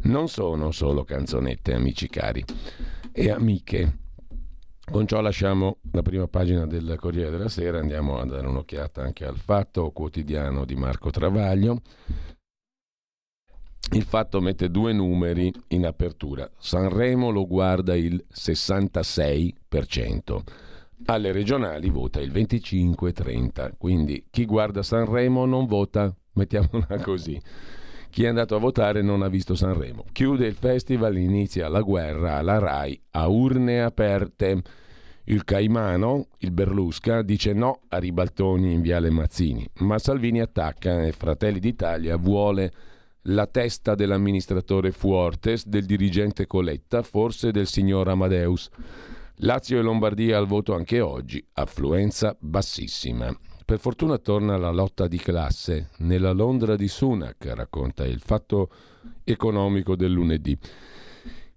non 0.06 0.28
sono 0.28 0.70
solo 0.70 1.04
canzonette, 1.04 1.74
amici 1.74 2.08
cari 2.08 2.42
e 3.12 3.30
amiche. 3.30 3.98
Con 4.88 5.04
ciò 5.06 5.20
lasciamo 5.20 5.78
la 5.92 6.02
prima 6.02 6.28
pagina 6.28 6.66
del 6.66 6.96
Corriere 6.98 7.30
della 7.30 7.48
Sera, 7.48 7.80
andiamo 7.80 8.18
a 8.18 8.24
dare 8.24 8.46
un'occhiata 8.46 9.02
anche 9.02 9.24
al 9.24 9.36
fatto 9.36 9.90
quotidiano 9.90 10.64
di 10.64 10.76
Marco 10.76 11.10
Travaglio. 11.10 11.82
Il 13.92 14.04
fatto 14.04 14.40
mette 14.40 14.70
due 14.70 14.92
numeri 14.92 15.52
in 15.68 15.86
apertura. 15.86 16.48
Sanremo 16.56 17.30
lo 17.30 17.46
guarda 17.46 17.96
il 17.96 18.24
66%. 18.32 20.42
Alle 21.04 21.30
regionali 21.30 21.90
vota 21.90 22.20
il 22.20 22.32
25-30, 22.32 23.72
quindi 23.76 24.26
chi 24.30 24.46
guarda 24.46 24.82
Sanremo 24.82 25.44
non 25.44 25.66
vota, 25.66 26.12
mettiamola 26.32 26.98
così. 27.04 27.40
Chi 28.08 28.24
è 28.24 28.28
andato 28.28 28.56
a 28.56 28.58
votare 28.58 29.02
non 29.02 29.20
ha 29.22 29.28
visto 29.28 29.54
Sanremo. 29.54 30.06
Chiude 30.10 30.46
il 30.46 30.54
festival, 30.54 31.18
inizia 31.18 31.68
la 31.68 31.82
guerra 31.82 32.36
alla 32.36 32.58
RAI 32.58 32.98
a 33.10 33.26
urne 33.28 33.82
aperte. 33.82 34.62
Il 35.24 35.44
Caimano, 35.44 36.28
il 36.38 36.50
Berlusca, 36.50 37.20
dice 37.20 37.52
no 37.52 37.80
a 37.88 37.98
ribaltoni 37.98 38.72
in 38.72 38.80
Viale 38.80 39.10
Mazzini, 39.10 39.68
ma 39.80 39.98
Salvini 39.98 40.40
attacca 40.40 41.02
e 41.02 41.12
Fratelli 41.12 41.58
d'Italia 41.58 42.16
vuole 42.16 42.72
la 43.28 43.46
testa 43.46 43.94
dell'amministratore 43.94 44.92
Fuortes, 44.92 45.66
del 45.66 45.84
dirigente 45.84 46.46
Coletta, 46.46 47.02
forse 47.02 47.50
del 47.50 47.66
signor 47.66 48.08
Amadeus. 48.08 48.70
Lazio 49.40 49.78
e 49.78 49.82
Lombardia 49.82 50.38
al 50.38 50.46
voto 50.46 50.74
anche 50.74 51.00
oggi, 51.00 51.44
affluenza 51.54 52.34
bassissima. 52.40 53.36
Per 53.66 53.78
fortuna 53.78 54.16
torna 54.16 54.56
la 54.56 54.70
lotta 54.70 55.06
di 55.08 55.18
classe 55.18 55.90
nella 55.98 56.30
Londra 56.30 56.74
di 56.74 56.88
Sunak, 56.88 57.44
racconta 57.54 58.06
il 58.06 58.20
fatto 58.20 58.70
economico 59.24 59.94
del 59.94 60.12
lunedì. 60.12 60.56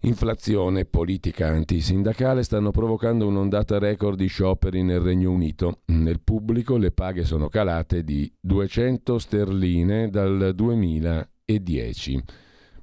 Inflazione 0.02 0.82
e 0.82 0.86
politica 0.86 1.48
antisindacale 1.48 2.44
stanno 2.44 2.72
provocando 2.72 3.28
un'ondata 3.28 3.80
record 3.80 4.18
di 4.18 4.28
scioperi 4.28 4.84
nel 4.84 5.00
Regno 5.00 5.32
Unito. 5.32 5.82
Nel 5.86 6.20
pubblico 6.20 6.76
le 6.76 6.92
paghe 6.92 7.24
sono 7.24 7.48
calate 7.48 8.04
di 8.04 8.30
200 8.42 9.20
sterline 9.20 10.10
dal 10.10 10.52
2010. 10.54 12.24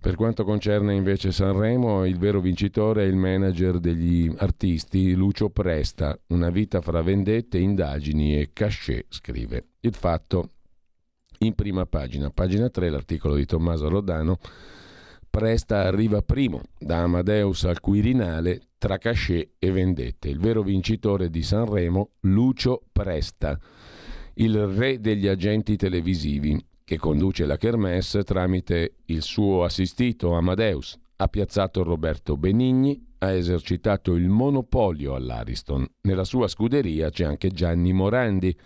Per 0.00 0.15
quanto 0.15 0.45
concerne 0.45 0.95
invece 0.95 1.33
Sanremo, 1.33 2.05
il 2.05 2.19
vero 2.19 2.41
vincitore 2.41 3.03
è 3.03 3.07
il 3.07 3.17
manager 3.17 3.79
degli 3.79 4.33
artisti 4.37 5.15
Lucio 5.15 5.50
Presta, 5.50 6.19
una 6.29 6.50
vita 6.50 6.81
fra 6.81 7.03
vendette, 7.03 7.59
indagini 7.59 8.38
e 8.38 8.50
cachet, 8.53 9.07
scrive. 9.09 9.71
Il 9.81 9.95
fatto 9.95 10.50
in 11.38 11.55
prima 11.55 11.87
pagina, 11.87 12.31
pagina 12.31 12.71
3, 12.71 12.88
l'articolo 12.88 13.35
di 13.35 13.47
Tommaso 13.47 13.88
Rodano. 13.88 14.38
Presta 15.29 15.83
arriva 15.83 16.23
primo, 16.23 16.62
da 16.79 17.03
Amadeus 17.03 17.65
al 17.65 17.81
Quirinale, 17.81 18.69
tra 18.79 18.99
cachet 18.99 19.55
e 19.59 19.71
vendette. 19.71 20.29
Il 20.29 20.38
vero 20.38 20.62
vincitore 20.62 21.29
di 21.29 21.43
Sanremo, 21.43 22.12
Lucio 22.21 22.85
Presta, 22.93 23.59
il 24.35 24.67
re 24.67 25.00
degli 25.00 25.26
agenti 25.26 25.76
televisivi 25.76 26.59
che 26.87 26.99
conduce 26.99 27.47
la 27.47 27.57
Kermesse 27.57 28.23
tramite 28.23 28.99
il 29.07 29.23
suo 29.23 29.64
assistito 29.64 30.35
Amadeus. 30.35 30.97
Ha 31.16 31.26
piazzato 31.26 31.83
Roberto 31.83 32.37
Benigni, 32.37 33.05
ha 33.19 33.33
esercitato 33.33 34.14
il 34.14 34.28
monopolio 34.28 35.16
all'Ariston. 35.16 35.85
Nella 36.02 36.23
sua 36.23 36.47
scuderia 36.47 37.11
c'è 37.11 37.25
anche 37.25 37.50
Gianni 37.50 37.93
Morandi. 37.93 38.57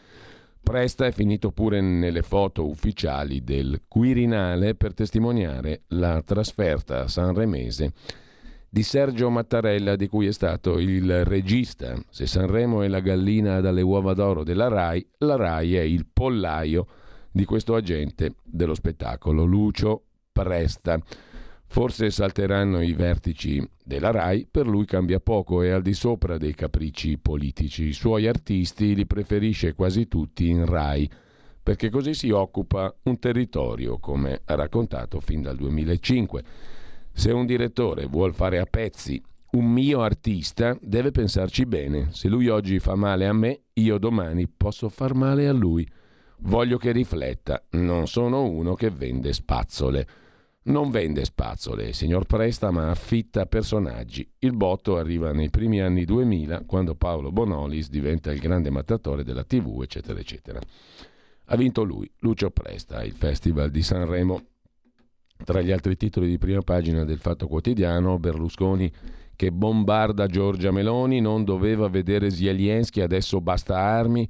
Presta 0.62 1.06
è 1.06 1.12
finito 1.12 1.50
pure 1.50 1.80
nelle 1.80 2.20
foto 2.20 2.68
ufficiali 2.68 3.42
del 3.42 3.84
Quirinale 3.88 4.74
per 4.74 4.92
testimoniare 4.92 5.84
la 5.88 6.20
trasferta 6.20 7.08
sanremese 7.08 7.94
di 8.68 8.82
Sergio 8.82 9.30
Mattarella, 9.30 9.96
di 9.96 10.08
cui 10.08 10.26
è 10.26 10.32
stato 10.32 10.78
il 10.78 11.24
regista. 11.24 11.98
Se 12.10 12.26
Sanremo 12.26 12.82
è 12.82 12.88
la 12.88 13.00
gallina 13.00 13.60
dalle 13.60 13.80
uova 13.80 14.12
d'oro 14.12 14.44
della 14.44 14.68
RAI, 14.68 15.06
la 15.20 15.36
RAI 15.36 15.76
è 15.76 15.80
il 15.80 16.06
pollaio 16.12 16.86
di 17.30 17.44
questo 17.44 17.74
agente 17.74 18.34
dello 18.42 18.74
spettacolo, 18.74 19.44
Lucio 19.44 20.04
Presta. 20.32 21.00
Forse 21.66 22.10
salteranno 22.10 22.80
i 22.80 22.92
vertici 22.94 23.64
della 23.84 24.10
RAI, 24.10 24.48
per 24.50 24.66
lui 24.66 24.84
cambia 24.86 25.20
poco, 25.20 25.62
è 25.62 25.70
al 25.70 25.82
di 25.82 25.92
sopra 25.92 26.36
dei 26.36 26.54
capricci 26.54 27.16
politici. 27.18 27.84
I 27.84 27.92
suoi 27.92 28.26
artisti 28.26 28.94
li 28.94 29.06
preferisce 29.06 29.74
quasi 29.74 30.08
tutti 30.08 30.48
in 30.48 30.64
RAI, 30.64 31.08
perché 31.62 31.88
così 31.88 32.14
si 32.14 32.30
occupa 32.30 32.92
un 33.04 33.20
territorio, 33.20 33.98
come 33.98 34.40
ha 34.44 34.54
raccontato 34.56 35.20
fin 35.20 35.42
dal 35.42 35.56
2005. 35.56 36.42
Se 37.12 37.30
un 37.30 37.46
direttore 37.46 38.06
vuol 38.06 38.34
fare 38.34 38.58
a 38.58 38.66
pezzi 38.66 39.22
un 39.52 39.70
mio 39.70 40.02
artista, 40.02 40.76
deve 40.80 41.12
pensarci 41.12 41.66
bene. 41.66 42.08
Se 42.10 42.28
lui 42.28 42.48
oggi 42.48 42.80
fa 42.80 42.96
male 42.96 43.26
a 43.26 43.32
me, 43.32 43.60
io 43.74 43.98
domani 43.98 44.48
posso 44.48 44.88
far 44.88 45.14
male 45.14 45.46
a 45.46 45.52
lui. 45.52 45.88
Voglio 46.42 46.78
che 46.78 46.92
rifletta, 46.92 47.62
non 47.70 48.06
sono 48.06 48.44
uno 48.44 48.74
che 48.74 48.90
vende 48.90 49.32
spazzole. 49.32 50.06
Non 50.62 50.90
vende 50.90 51.24
spazzole, 51.24 51.92
signor 51.92 52.26
Presta, 52.26 52.70
ma 52.70 52.90
affitta 52.90 53.46
personaggi. 53.46 54.28
Il 54.40 54.52
botto 54.52 54.96
arriva 54.96 55.32
nei 55.32 55.50
primi 55.50 55.80
anni 55.80 56.04
2000, 56.04 56.64
quando 56.66 56.94
Paolo 56.94 57.32
Bonolis 57.32 57.88
diventa 57.88 58.30
il 58.30 58.40
grande 58.40 58.70
mattatore 58.70 59.24
della 59.24 59.44
TV, 59.44 59.80
eccetera, 59.82 60.18
eccetera. 60.18 60.60
Ha 61.46 61.56
vinto 61.56 61.82
lui, 61.82 62.10
Lucio 62.18 62.50
Presta, 62.50 63.02
il 63.02 63.12
Festival 63.12 63.70
di 63.70 63.82
Sanremo. 63.82 64.42
Tra 65.42 65.62
gli 65.62 65.72
altri 65.72 65.96
titoli 65.96 66.28
di 66.28 66.38
prima 66.38 66.60
pagina 66.60 67.04
del 67.04 67.18
Fatto 67.18 67.48
Quotidiano, 67.48 68.18
Berlusconi 68.18 68.92
che 69.34 69.50
bombarda 69.50 70.26
Giorgia 70.26 70.70
Meloni, 70.70 71.20
non 71.22 71.44
doveva 71.44 71.88
vedere 71.88 72.30
Zelensky, 72.30 73.00
adesso 73.00 73.40
basta 73.40 73.78
armi. 73.78 74.28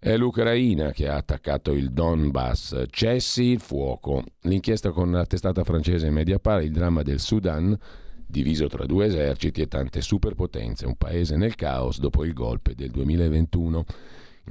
È 0.00 0.16
l'Ucraina 0.16 0.92
che 0.92 1.08
ha 1.08 1.16
attaccato 1.16 1.72
il 1.72 1.90
Donbass. 1.90 2.84
Cessi 2.88 3.46
il 3.46 3.58
fuoco. 3.58 4.22
L'inchiesta 4.42 4.92
con 4.92 5.10
la 5.10 5.26
testata 5.26 5.64
francese 5.64 6.08
Mediapart, 6.08 6.62
il 6.62 6.70
dramma 6.70 7.02
del 7.02 7.18
Sudan, 7.18 7.76
diviso 8.24 8.68
tra 8.68 8.86
due 8.86 9.06
eserciti 9.06 9.60
e 9.60 9.66
tante 9.66 10.00
superpotenze, 10.00 10.86
un 10.86 10.94
paese 10.94 11.36
nel 11.36 11.56
caos 11.56 11.98
dopo 11.98 12.24
il 12.24 12.32
golpe 12.32 12.76
del 12.76 12.90
2021. 12.90 13.84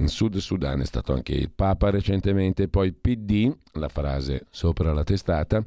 In 0.00 0.08
Sud 0.08 0.36
Sudan 0.36 0.82
è 0.82 0.84
stato 0.84 1.14
anche 1.14 1.32
il 1.32 1.50
Papa 1.50 1.88
recentemente, 1.88 2.68
poi 2.68 2.92
PD, 2.92 3.50
la 3.72 3.88
frase 3.88 4.44
sopra 4.50 4.92
la 4.92 5.02
testata, 5.02 5.64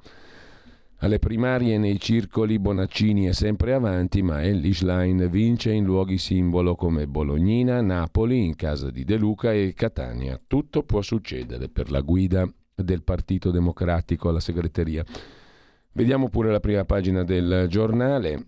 alle 1.02 1.18
primarie 1.18 1.80
nei 1.80 2.00
circoli 2.00 2.60
Bonaccini 2.60 3.26
è 3.26 3.34
sempre 3.34 3.74
avanti, 3.74 4.22
ma 4.22 4.44
Ellis 4.44 4.84
Line 4.84 5.28
vince 5.30 5.72
in 5.72 5.84
luoghi 5.84 6.20
simbolo 6.20 6.76
come 6.76 7.08
Bolognina, 7.08 7.82
Napoli, 7.82 8.46
in 8.46 8.56
casa 8.56 8.92
di 8.92 9.04
De 9.04 9.18
Luca 9.18 9.52
e 9.52 9.74
Catania. 9.76 10.40
Tutto 10.46 10.84
può 10.84 11.02
succedere 11.02 11.70
per 11.70 11.90
la 11.90 12.02
guida 12.02 12.48
del 12.76 13.02
Partito 13.02 13.50
Democratico 13.50 14.30
alla 14.30 14.40
segreteria. 14.40 15.04
Vediamo 15.94 16.30
pure 16.30 16.52
la 16.52 16.60
prima 16.60 16.86
pagina 16.86 17.24
del 17.24 17.66
giornale. 17.68 18.46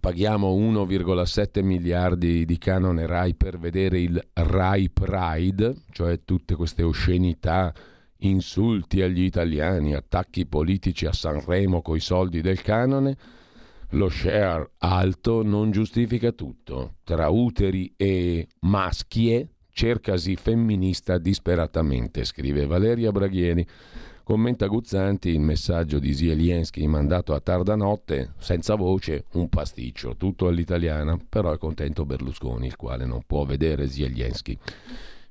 Paghiamo 0.00 0.56
1,7 0.56 1.62
miliardi 1.62 2.46
di 2.46 2.56
canone 2.56 3.04
RAI 3.06 3.34
per 3.34 3.58
vedere 3.58 4.00
il 4.00 4.28
RAI 4.32 4.88
Pride, 4.88 5.74
cioè 5.90 6.20
tutte 6.24 6.54
queste 6.54 6.82
oscenità 6.82 7.74
insulti 8.20 9.02
agli 9.02 9.22
italiani, 9.22 9.94
attacchi 9.94 10.46
politici 10.46 11.06
a 11.06 11.12
Sanremo 11.12 11.82
coi 11.82 12.00
soldi 12.00 12.40
del 12.40 12.62
canone, 12.62 13.16
lo 13.90 14.08
share 14.08 14.70
alto 14.78 15.42
non 15.42 15.70
giustifica 15.70 16.32
tutto. 16.32 16.96
Tra 17.04 17.28
uteri 17.28 17.92
e 17.96 18.46
maschie 18.60 19.48
cercasi 19.72 20.36
femminista 20.36 21.18
disperatamente, 21.18 22.24
scrive 22.24 22.66
Valeria 22.66 23.10
Braghieri. 23.12 23.66
Commenta 24.22 24.66
Guzzanti 24.66 25.30
il 25.30 25.40
messaggio 25.40 25.98
di 25.98 26.14
Zelensky 26.14 26.86
mandato 26.86 27.34
a 27.34 27.40
tarda 27.40 27.74
notte, 27.74 28.34
senza 28.38 28.76
voce, 28.76 29.24
un 29.32 29.48
pasticcio, 29.48 30.16
tutto 30.16 30.46
all'italiana, 30.46 31.18
però 31.28 31.52
è 31.52 31.58
contento 31.58 32.04
Berlusconi, 32.04 32.66
il 32.66 32.76
quale 32.76 33.06
non 33.06 33.22
può 33.26 33.44
vedere 33.44 33.88
Zelensky. 33.88 34.56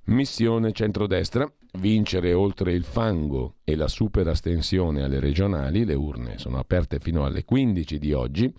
Missione 0.05 0.73
centrodestra, 0.73 1.49
vincere 1.73 2.33
oltre 2.33 2.73
il 2.73 2.83
fango 2.83 3.55
e 3.63 3.75
la 3.75 3.87
super 3.87 4.27
astensione 4.27 5.03
alle 5.03 5.19
regionali, 5.19 5.85
le 5.85 5.93
urne 5.93 6.37
sono 6.37 6.57
aperte 6.57 6.99
fino 6.99 7.25
alle 7.25 7.45
15 7.45 7.99
di 7.99 8.13
oggi. 8.13 8.53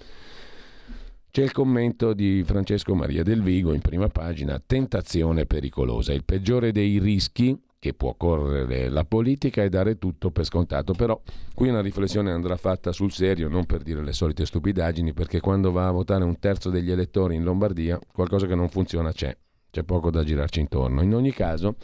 C'è 1.30 1.42
il 1.42 1.52
commento 1.52 2.12
di 2.12 2.42
Francesco 2.44 2.94
Maria 2.94 3.22
Del 3.22 3.42
Vigo 3.42 3.72
in 3.72 3.80
prima 3.80 4.08
pagina, 4.08 4.60
tentazione 4.64 5.46
pericolosa, 5.46 6.12
il 6.12 6.24
peggiore 6.24 6.72
dei 6.72 6.98
rischi 6.98 7.56
che 7.78 7.94
può 7.94 8.14
correre 8.14 8.90
la 8.90 9.04
politica 9.04 9.62
è 9.62 9.68
dare 9.70 9.96
tutto 9.96 10.30
per 10.30 10.44
scontato, 10.44 10.92
però 10.92 11.18
qui 11.54 11.68
una 11.68 11.80
riflessione 11.80 12.30
andrà 12.30 12.56
fatta 12.56 12.92
sul 12.92 13.10
serio, 13.10 13.48
non 13.48 13.64
per 13.64 13.82
dire 13.82 14.02
le 14.02 14.12
solite 14.12 14.44
stupidaggini, 14.44 15.14
perché 15.14 15.40
quando 15.40 15.70
va 15.70 15.86
a 15.86 15.92
votare 15.92 16.24
un 16.24 16.38
terzo 16.38 16.68
degli 16.68 16.90
elettori 16.90 17.36
in 17.36 17.44
Lombardia 17.44 17.98
qualcosa 18.12 18.46
che 18.46 18.54
non 18.54 18.68
funziona 18.68 19.12
c'è 19.12 19.34
c'è 19.70 19.84
poco 19.84 20.10
da 20.10 20.24
girarci 20.24 20.60
intorno. 20.60 21.00
In 21.00 21.14
ogni 21.14 21.32
caso, 21.32 21.76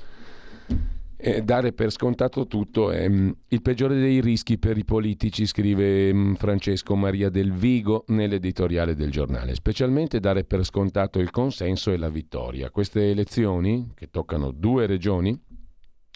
eh, 1.17 1.43
dare 1.43 1.73
per 1.73 1.91
scontato 1.91 2.47
tutto 2.47 2.91
è 2.91 3.09
mh, 3.09 3.15
mm, 3.15 3.31
il 3.49 3.63
peggiore 3.63 3.99
dei 3.99 4.21
rischi 4.21 4.59
per 4.59 4.77
i 4.77 4.85
politici, 4.85 5.47
scrive 5.47 6.13
mh, 6.13 6.19
mm, 6.19 6.35
Francesco 6.35 6.95
Maria 6.95 7.31
Del 7.31 7.53
Vigo 7.53 8.05
nell'editoriale 8.09 8.95
del 8.95 9.11
giornale, 9.11 9.55
specialmente 9.55 10.21
dare 10.21 10.45
per 10.45 10.65
scontato 10.65 11.19
il 11.19 11.31
consenso 11.31 11.91
e 11.91 11.97
la 11.97 12.11
vittoria. 12.11 12.71
Queste 12.71 13.11
elezioni, 13.11 13.93
che 13.95 14.11
toccano 14.11 14.51
due 14.51 14.87
regioni, 14.87 15.39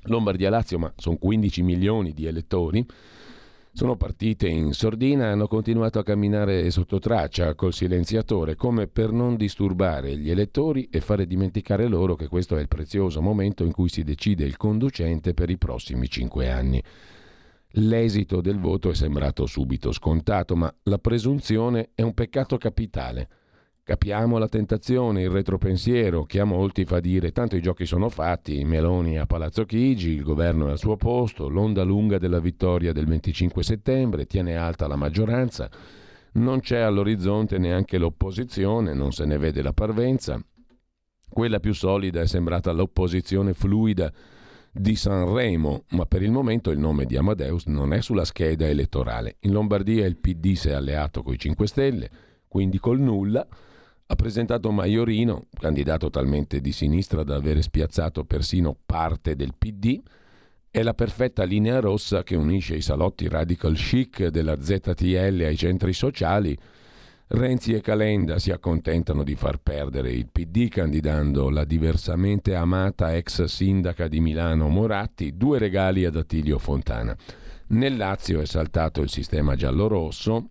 Lombardia-Lazio, 0.05 0.79
ma 0.79 0.93
sono 0.97 1.17
15 1.17 1.63
milioni 1.63 2.13
di 2.13 2.27
elettori, 2.27 2.87
sono 3.73 3.97
partite 3.97 4.49
in 4.49 4.73
sordina 4.73 5.25
e 5.25 5.29
hanno 5.29 5.47
continuato 5.47 5.99
a 5.99 6.05
camminare 6.05 6.71
sotto 6.71 6.99
traccia 6.99 7.55
col 7.55 7.73
silenziatore 7.73 8.57
come 8.57 8.89
per 8.89 9.13
non 9.13 9.37
disturbare 9.37 10.17
gli 10.17 10.31
elettori 10.31 10.89
e 10.91 11.01
fare 11.01 11.27
dimenticare 11.27 11.87
loro 11.87 12.17
che 12.17 12.27
questo 12.27 12.57
è 12.57 12.61
il 12.61 12.69
prezioso 12.69 13.21
momento 13.21 13.65
in 13.65 13.73
cui 13.73 13.89
si 13.89 14.03
decide 14.03 14.45
il 14.45 14.57
conducente 14.57 15.35
per 15.35 15.51
i 15.51 15.59
prossimi 15.59 16.09
cinque 16.09 16.51
anni. 16.51 16.83
L'esito 17.75 18.41
del 18.41 18.59
voto 18.59 18.91
è 18.91 18.95
sembrato 18.95 19.47
subito 19.47 19.93
scontato, 19.93 20.57
ma 20.57 20.75
la 20.85 20.99
presunzione 20.99 21.91
è 21.95 22.03
un 22.03 22.15
peccato 22.15 22.59
capitale. 22.59 23.29
Capiamo 23.91 24.39
la 24.39 24.47
tentazione, 24.47 25.23
il 25.23 25.31
retropensiero 25.31 26.23
che 26.23 26.39
a 26.39 26.45
molti 26.45 26.85
fa 26.85 27.01
dire 27.01 27.33
tanto 27.33 27.57
i 27.57 27.61
giochi 27.61 27.87
sono 27.87 28.09
fatti, 28.09 28.63
Meloni 28.63 29.19
a 29.19 29.27
Palazzo 29.27 29.65
Chigi, 29.65 30.11
il 30.11 30.23
governo 30.23 30.69
è 30.69 30.71
al 30.71 30.79
suo 30.79 30.97
posto, 30.97 31.49
l'onda 31.49 31.83
lunga 31.83 32.17
della 32.19 32.39
vittoria 32.39 32.93
del 32.93 33.07
25 33.07 33.65
settembre 33.65 34.27
tiene 34.27 34.55
alta 34.55 34.87
la 34.87 34.95
maggioranza, 34.95 35.69
non 36.35 36.61
c'è 36.61 36.79
all'orizzonte 36.79 37.59
neanche 37.59 37.99
l'opposizione, 37.99 38.95
non 38.95 39.11
se 39.11 39.25
ne 39.25 39.39
vede 39.39 39.61
la 39.61 39.73
parvenza. 39.73 40.41
Quella 41.29 41.59
più 41.59 41.75
solida 41.75 42.21
è 42.21 42.29
sembrata 42.29 42.71
l'opposizione 42.71 43.55
fluida 43.55 44.13
di 44.71 44.95
Sanremo, 44.95 45.87
ma 45.89 46.07
per 46.07 46.23
il 46.23 46.31
momento 46.31 46.71
il 46.71 46.79
nome 46.79 47.07
di 47.07 47.17
Amadeus 47.17 47.67
non 47.67 47.93
è 47.93 48.01
sulla 48.01 48.25
scheda 48.25 48.69
elettorale. 48.69 49.39
In 49.41 49.51
Lombardia 49.51 50.07
il 50.07 50.17
PD 50.17 50.53
si 50.53 50.69
è 50.69 50.75
alleato 50.75 51.25
con 51.25 51.35
i 51.35 51.39
5 51.39 51.67
Stelle, 51.67 52.11
quindi 52.47 52.79
col 52.79 53.01
nulla 53.01 53.45
ha 54.11 54.17
presentato 54.17 54.73
Maiorino, 54.73 55.47
candidato 55.57 56.11
talmente 56.11 56.61
di 56.61 56.73
sinistra 56.73 57.23
da 57.23 57.37
avere 57.37 57.63
spiazzato 57.63 58.25
persino 58.25 58.77
parte 58.85 59.37
del 59.37 59.55
PD, 59.57 60.03
è 60.69 60.83
la 60.83 60.95
perfetta 60.95 61.45
linea 61.45 61.79
rossa 61.79 62.25
che 62.25 62.35
unisce 62.35 62.75
i 62.75 62.83
salotti 62.83 63.29
radical 63.29 63.75
chic 63.75 64.27
della 64.27 64.61
ZTL 64.61 65.45
ai 65.47 65.57
centri 65.57 65.93
sociali. 65.93 66.59
Renzi 67.29 67.73
e 67.73 67.81
Calenda 67.81 68.41
si 68.41 68.51
accontentano 68.51 69.23
di 69.23 69.37
far 69.37 69.59
perdere 69.59 70.11
il 70.11 70.27
PD 70.27 70.69
candidando 70.69 71.49
la 71.49 71.65
diversamente 71.65 72.57
amata 72.57 73.15
ex 73.15 73.45
sindaca 73.45 74.09
di 74.09 74.19
Milano 74.19 74.67
Moratti, 74.67 75.37
due 75.37 75.59
regali 75.61 76.05
ad 76.05 76.17
Attilio 76.17 76.59
Fontana. 76.59 77.17
Nel 77.69 77.97
Lazio 77.97 78.41
è 78.41 78.45
saltato 78.45 79.03
il 79.03 79.09
sistema 79.09 79.55
giallo-rosso, 79.55 80.49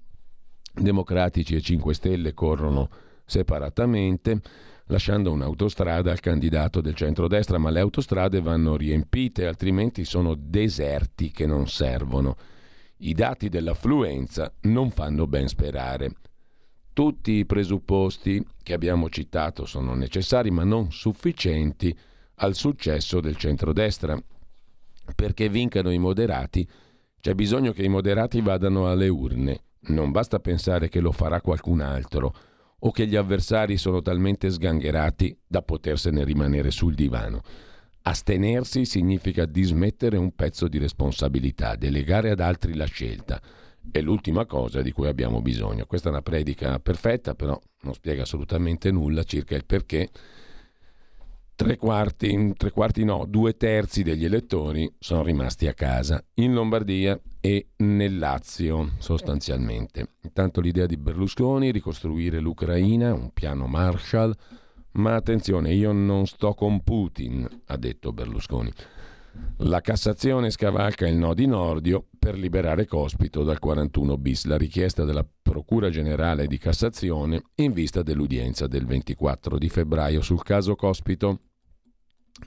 Democratici 0.73 1.55
e 1.55 1.61
5 1.61 1.93
Stelle 1.93 2.33
corrono 2.33 3.07
separatamente, 3.29 4.41
lasciando 4.89 5.31
un'autostrada 5.31 6.11
al 6.11 6.19
candidato 6.19 6.81
del 6.81 6.95
centrodestra, 6.95 7.57
ma 7.57 7.69
le 7.69 7.79
autostrade 7.79 8.41
vanno 8.41 8.75
riempite, 8.75 9.45
altrimenti 9.45 10.03
sono 10.03 10.35
deserti 10.35 11.31
che 11.31 11.45
non 11.45 11.67
servono. 11.67 12.35
I 12.97 13.13
dati 13.13 13.49
dell'affluenza 13.49 14.51
non 14.61 14.89
fanno 14.89 15.27
ben 15.27 15.47
sperare. 15.47 16.13
Tutti 16.91 17.33
i 17.33 17.45
presupposti 17.45 18.45
che 18.61 18.73
abbiamo 18.73 19.09
citato 19.09 19.65
sono 19.65 19.93
necessari, 19.93 20.49
ma 20.49 20.63
non 20.63 20.91
sufficienti 20.91 21.97
al 22.35 22.55
successo 22.55 23.21
del 23.21 23.37
centrodestra. 23.37 24.21
Perché 25.15 25.49
vincano 25.49 25.91
i 25.91 25.97
moderati, 25.97 26.67
c'è 27.21 27.35
bisogno 27.35 27.73
che 27.73 27.83
i 27.83 27.89
moderati 27.89 28.41
vadano 28.41 28.89
alle 28.89 29.07
urne. 29.07 29.61
Non 29.81 30.11
basta 30.11 30.39
pensare 30.39 30.89
che 30.89 30.99
lo 30.99 31.11
farà 31.11 31.41
qualcun 31.41 31.79
altro 31.79 32.33
o 32.79 32.91
che 32.91 33.07
gli 33.07 33.15
avversari 33.15 33.77
sono 33.77 34.01
talmente 34.01 34.49
sgangherati 34.49 35.37
da 35.45 35.61
potersene 35.61 36.23
rimanere 36.23 36.71
sul 36.71 36.95
divano. 36.95 37.41
Astenersi 38.01 38.85
significa 38.85 39.45
dismettere 39.45 40.17
un 40.17 40.33
pezzo 40.33 40.67
di 40.67 40.77
responsabilità, 40.77 41.75
delegare 41.75 42.29
ad 42.31 42.39
altri 42.39 42.75
la 42.75 42.85
scelta. 42.85 43.41
È 43.91 43.99
l'ultima 44.01 44.45
cosa 44.45 44.81
di 44.81 44.91
cui 44.91 45.07
abbiamo 45.07 45.41
bisogno. 45.41 45.85
Questa 45.85 46.07
è 46.07 46.11
una 46.11 46.21
predica 46.21 46.79
perfetta, 46.79 47.35
però 47.35 47.59
non 47.81 47.93
spiega 47.93 48.23
assolutamente 48.23 48.91
nulla 48.91 49.23
circa 49.23 49.55
il 49.55 49.65
perché 49.65 50.09
tre 51.59 51.75
quarti, 51.75 52.53
tre 52.55 52.71
quarti 52.71 53.03
no, 53.03 53.25
due 53.27 53.57
terzi 53.57 54.01
degli 54.01 54.23
elettori 54.23 54.89
sono 54.97 55.23
rimasti 55.23 55.67
a 55.67 55.73
casa 55.73 56.23
in 56.35 56.53
Lombardia 56.53 57.19
e 57.41 57.71
nel 57.79 58.17
Lazio 58.17 58.91
sostanzialmente. 58.99 60.11
Intanto 60.21 60.61
l'idea 60.61 60.85
di 60.85 60.95
Berlusconi, 60.95 61.71
ricostruire 61.71 62.39
l'Ucraina, 62.39 63.13
un 63.13 63.31
piano 63.33 63.67
Marshall, 63.67 64.33
ma 64.91 65.15
attenzione, 65.15 65.73
io 65.73 65.91
non 65.91 66.27
sto 66.27 66.53
con 66.53 66.81
Putin, 66.81 67.45
ha 67.65 67.75
detto 67.75 68.13
Berlusconi. 68.13 68.71
La 69.57 69.81
Cassazione 69.81 70.51
scavalca 70.51 71.07
il 71.07 71.15
no 71.15 71.33
di 71.33 71.45
Nordio 71.45 72.05
per 72.17 72.37
liberare 72.37 72.85
Cospito 72.85 73.43
dal 73.43 73.59
41 73.59 74.17
bis, 74.17 74.45
la 74.45 74.57
richiesta 74.57 75.03
della 75.03 75.27
Procura 75.41 75.89
Generale 75.89 76.47
di 76.47 76.57
Cassazione 76.57 77.41
in 77.55 77.73
vista 77.73 78.01
dell'udienza 78.01 78.65
del 78.65 78.85
24 78.85 79.57
di 79.57 79.67
febbraio 79.67 80.21
sul 80.21 80.41
caso 80.41 80.75
Cospito. 80.75 81.41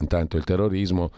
Intanto 0.00 0.36
il 0.36 0.44
terrorismo 0.44 1.10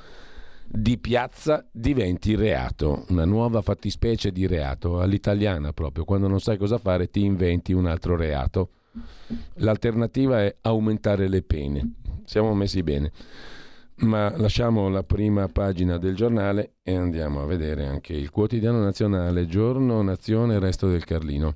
di 0.66 0.98
piazza 0.98 1.64
diventi 1.70 2.34
reato, 2.34 3.04
una 3.08 3.24
nuova 3.24 3.60
fattispecie 3.62 4.32
di 4.32 4.46
reato, 4.46 5.00
all'italiana 5.00 5.72
proprio, 5.72 6.04
quando 6.04 6.26
non 6.26 6.40
sai 6.40 6.56
cosa 6.56 6.78
fare 6.78 7.10
ti 7.10 7.24
inventi 7.24 7.72
un 7.72 7.86
altro 7.86 8.16
reato. 8.16 8.70
L'alternativa 9.54 10.42
è 10.42 10.54
aumentare 10.62 11.28
le 11.28 11.42
pene. 11.42 11.94
Siamo 12.24 12.54
messi 12.54 12.82
bene. 12.82 13.12
Ma 13.96 14.36
lasciamo 14.36 14.88
la 14.88 15.04
prima 15.04 15.46
pagina 15.48 15.98
del 15.98 16.16
giornale 16.16 16.74
e 16.82 16.96
andiamo 16.96 17.42
a 17.42 17.46
vedere 17.46 17.86
anche 17.86 18.12
il 18.12 18.30
quotidiano 18.30 18.82
nazionale, 18.82 19.46
giorno, 19.46 20.02
nazione, 20.02 20.58
resto 20.58 20.88
del 20.88 21.04
Carlino. 21.04 21.54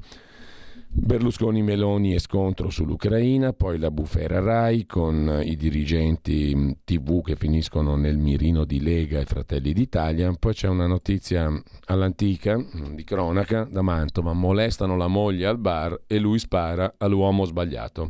Berlusconi 0.91 1.63
Meloni 1.63 2.15
e 2.15 2.19
scontro 2.19 2.71
sull'Ucraina, 2.71 3.53
poi 3.53 3.79
la 3.79 3.91
bufera 3.91 4.41
RAI 4.41 4.87
con 4.87 5.41
i 5.45 5.55
dirigenti 5.55 6.77
TV 6.83 7.23
che 7.23 7.37
finiscono 7.37 7.95
nel 7.95 8.17
mirino 8.17 8.65
di 8.65 8.81
Lega 8.81 9.21
e 9.21 9.27
Fratelli 9.27 9.75
d'Italia, 9.75 10.33
poi 10.33 10.55
c'è 10.55 10.67
una 10.67 10.87
notizia 10.87 11.51
all'antica 11.85 12.59
di 12.95 13.05
cronaca 13.05 13.65
da 13.65 13.83
Mantova, 13.83 14.33
molestano 14.33 14.97
la 14.97 15.09
moglie 15.09 15.47
al 15.47 15.59
bar 15.59 16.01
e 16.07 16.19
lui 16.19 16.39
spara 16.39 16.95
all'uomo 16.97 17.45
sbagliato. 17.45 18.09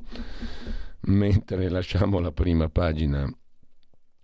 Mentre 1.00 1.68
lasciamo 1.68 2.20
la 2.20 2.32
prima 2.32 2.68
pagina 2.68 3.28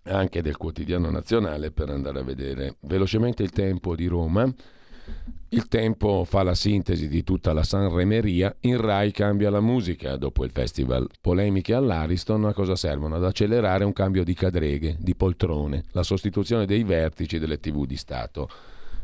anche 0.03 0.41
del 0.41 0.55
quotidiano 0.55 1.09
nazionale 1.09 1.71
per 1.71 1.89
andare 1.89 2.19
a 2.19 2.23
vedere 2.23 2.75
velocemente 2.81 3.43
il 3.43 3.51
tempo 3.51 3.95
di 3.95 4.07
Roma. 4.07 4.51
Il 5.49 5.67
tempo 5.67 6.25
fa 6.25 6.43
la 6.43 6.55
sintesi 6.55 7.07
di 7.07 7.23
tutta 7.23 7.53
la 7.53 7.63
Sanremeria, 7.63 8.53
in 8.61 8.81
Rai 8.81 9.11
cambia 9.11 9.49
la 9.49 9.61
musica 9.61 10.17
dopo 10.17 10.43
il 10.43 10.51
festival. 10.51 11.07
Polemiche 11.21 11.73
all'Ariston 11.73 12.45
a 12.45 12.53
cosa 12.53 12.75
servono? 12.75 13.15
Ad 13.15 13.23
accelerare 13.23 13.85
un 13.85 13.93
cambio 13.93 14.23
di 14.25 14.33
cadreghe, 14.33 14.97
di 14.99 15.15
poltrone, 15.15 15.85
la 15.91 16.03
sostituzione 16.03 16.65
dei 16.65 16.83
vertici 16.83 17.39
delle 17.39 17.59
tv 17.59 17.85
di 17.85 17.95
Stato. 17.95 18.49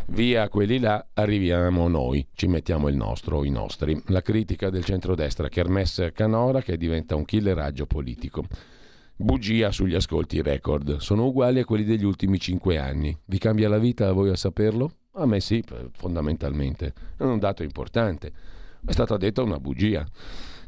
Via 0.08 0.50
quelli 0.50 0.80
là, 0.80 1.08
arriviamo 1.14 1.88
noi, 1.88 2.28
ci 2.34 2.48
mettiamo 2.48 2.90
il 2.90 2.96
nostro 2.98 3.46
i 3.46 3.50
nostri. 3.50 4.02
La 4.08 4.22
critica 4.22 4.70
del 4.70 4.84
centrodestra, 4.84 5.48
Kermesse 5.48 6.12
Canora 6.12 6.62
che 6.62 6.76
diventa 6.76 7.16
un 7.16 7.24
killeraggio 7.24 7.86
politico. 7.86 8.44
Bugia 9.16 9.72
sugli 9.72 9.96
ascolti 9.96 10.42
record, 10.42 10.98
sono 10.98 11.28
uguali 11.28 11.60
a 11.60 11.66
quelli 11.66 11.86
degli 11.86 12.04
ultimi 12.04 12.40
cinque 12.40 12.78
anni. 12.78 13.16
Vi 13.24 13.38
cambia 13.38 13.70
la 13.70 13.78
vita 13.78 14.10
a 14.10 14.12
voi 14.12 14.32
a 14.32 14.36
saperlo? 14.36 14.96
A 15.14 15.26
me 15.26 15.40
sì, 15.40 15.64
fondamentalmente. 15.92 16.94
È 17.18 17.24
un 17.24 17.40
dato 17.40 17.64
importante. 17.64 18.32
È 18.86 18.92
stata 18.92 19.18
detta 19.18 19.44
una 19.44 19.60
bugia. 19.60 20.06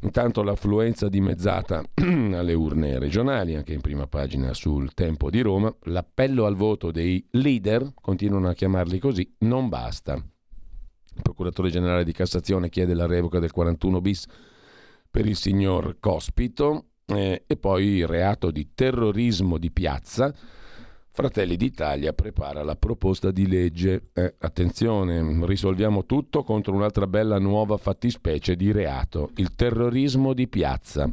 Intanto 0.01 0.43
l'affluenza 0.43 1.07
dimezzata 1.07 1.81
alle 1.95 2.53
urne 2.53 2.99
regionali, 2.99 3.55
anche 3.55 3.73
in 3.73 3.79
prima 3.79 4.05
pagina 4.05 4.53
sul 4.53 4.93
Tempo 4.93 5.29
di 5.29 5.39
Roma, 5.39 5.73
l'appello 5.83 6.45
al 6.45 6.55
voto 6.55 6.91
dei 6.91 7.25
leader, 7.31 7.93
continuano 8.01 8.49
a 8.49 8.53
chiamarli 8.53 8.99
così, 8.99 9.33
non 9.39 9.69
basta. 9.69 10.15
Il 10.15 11.21
procuratore 11.21 11.69
generale 11.69 12.03
di 12.03 12.11
Cassazione 12.11 12.69
chiede 12.69 12.93
la 12.93 13.05
revoca 13.05 13.39
del 13.39 13.51
41 13.51 14.01
bis 14.01 14.25
per 15.09 15.25
il 15.25 15.37
signor 15.37 15.97
Cospito, 16.01 16.87
eh, 17.05 17.43
e 17.47 17.57
poi 17.57 17.85
il 17.85 18.07
reato 18.07 18.51
di 18.51 18.71
terrorismo 18.73 19.57
di 19.57 19.71
piazza. 19.71 20.33
Fratelli 21.15 21.57
d'Italia 21.57 22.11
prepara 22.11 22.63
la 22.63 22.75
proposta 22.75 23.29
di 23.29 23.47
legge. 23.47 24.09
Eh, 24.13 24.33
attenzione, 24.39 25.45
risolviamo 25.45 26.07
tutto 26.07 26.41
contro 26.41 26.73
un'altra 26.73 27.05
bella 27.05 27.37
nuova 27.37 27.77
fattispecie 27.77 28.55
di 28.55 28.71
reato, 28.71 29.29
il 29.35 29.53
terrorismo 29.53 30.33
di 30.33 30.47
piazza. 30.47 31.07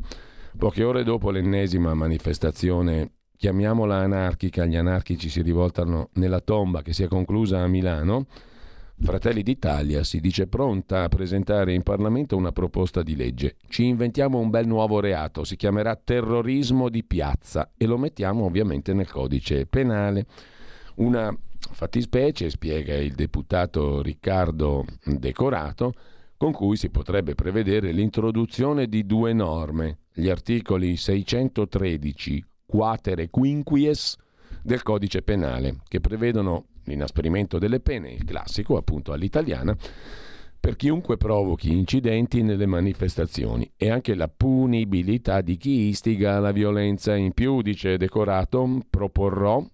Poche 0.56 0.84
ore 0.84 1.04
dopo 1.04 1.30
l'ennesima 1.30 1.92
manifestazione, 1.92 3.12
chiamiamola 3.36 3.96
anarchica, 3.96 4.64
gli 4.64 4.76
anarchici 4.76 5.28
si 5.28 5.42
rivoltano 5.42 6.08
nella 6.14 6.40
tomba 6.40 6.80
che 6.80 6.94
si 6.94 7.02
è 7.02 7.06
conclusa 7.06 7.60
a 7.60 7.66
Milano, 7.66 8.24
Fratelli 9.02 9.42
d'Italia 9.42 10.04
si 10.04 10.20
dice 10.20 10.46
pronta 10.46 11.04
a 11.04 11.08
presentare 11.08 11.72
in 11.72 11.82
Parlamento 11.82 12.36
una 12.36 12.52
proposta 12.52 13.02
di 13.02 13.16
legge. 13.16 13.56
Ci 13.66 13.86
inventiamo 13.86 14.38
un 14.38 14.50
bel 14.50 14.66
nuovo 14.66 15.00
reato, 15.00 15.42
si 15.42 15.56
chiamerà 15.56 15.96
terrorismo 15.96 16.90
di 16.90 17.02
piazza 17.02 17.70
e 17.78 17.86
lo 17.86 17.96
mettiamo 17.96 18.44
ovviamente 18.44 18.92
nel 18.92 19.10
codice 19.10 19.64
penale. 19.64 20.26
Una 20.96 21.34
fattispecie, 21.72 22.50
spiega 22.50 22.94
il 22.94 23.14
deputato 23.14 24.02
Riccardo 24.02 24.84
Decorato, 25.02 25.94
con 26.36 26.52
cui 26.52 26.76
si 26.76 26.90
potrebbe 26.90 27.34
prevedere 27.34 27.92
l'introduzione 27.92 28.86
di 28.86 29.06
due 29.06 29.32
norme, 29.32 30.00
gli 30.12 30.28
articoli 30.28 30.96
613 30.96 32.44
quater 32.66 33.20
e 33.20 33.30
quinquies 33.30 34.16
del 34.62 34.82
codice 34.82 35.22
penale, 35.22 35.78
che 35.88 36.00
prevedono 36.00 36.66
l'inasprimento 36.90 37.58
delle 37.58 37.80
pene, 37.80 38.10
il 38.10 38.24
classico 38.24 38.76
appunto 38.76 39.12
all'italiana, 39.12 39.76
per 40.60 40.76
chiunque 40.76 41.16
provochi 41.16 41.72
incidenti 41.72 42.42
nelle 42.42 42.66
manifestazioni 42.66 43.70
e 43.76 43.88
anche 43.90 44.14
la 44.14 44.28
punibilità 44.28 45.40
di 45.40 45.56
chi 45.56 45.88
istiga 45.88 46.36
alla 46.36 46.52
violenza. 46.52 47.16
In 47.16 47.32
più, 47.32 47.62
dice 47.62 47.96
Decorato, 47.96 48.80
proporrò 48.90 49.64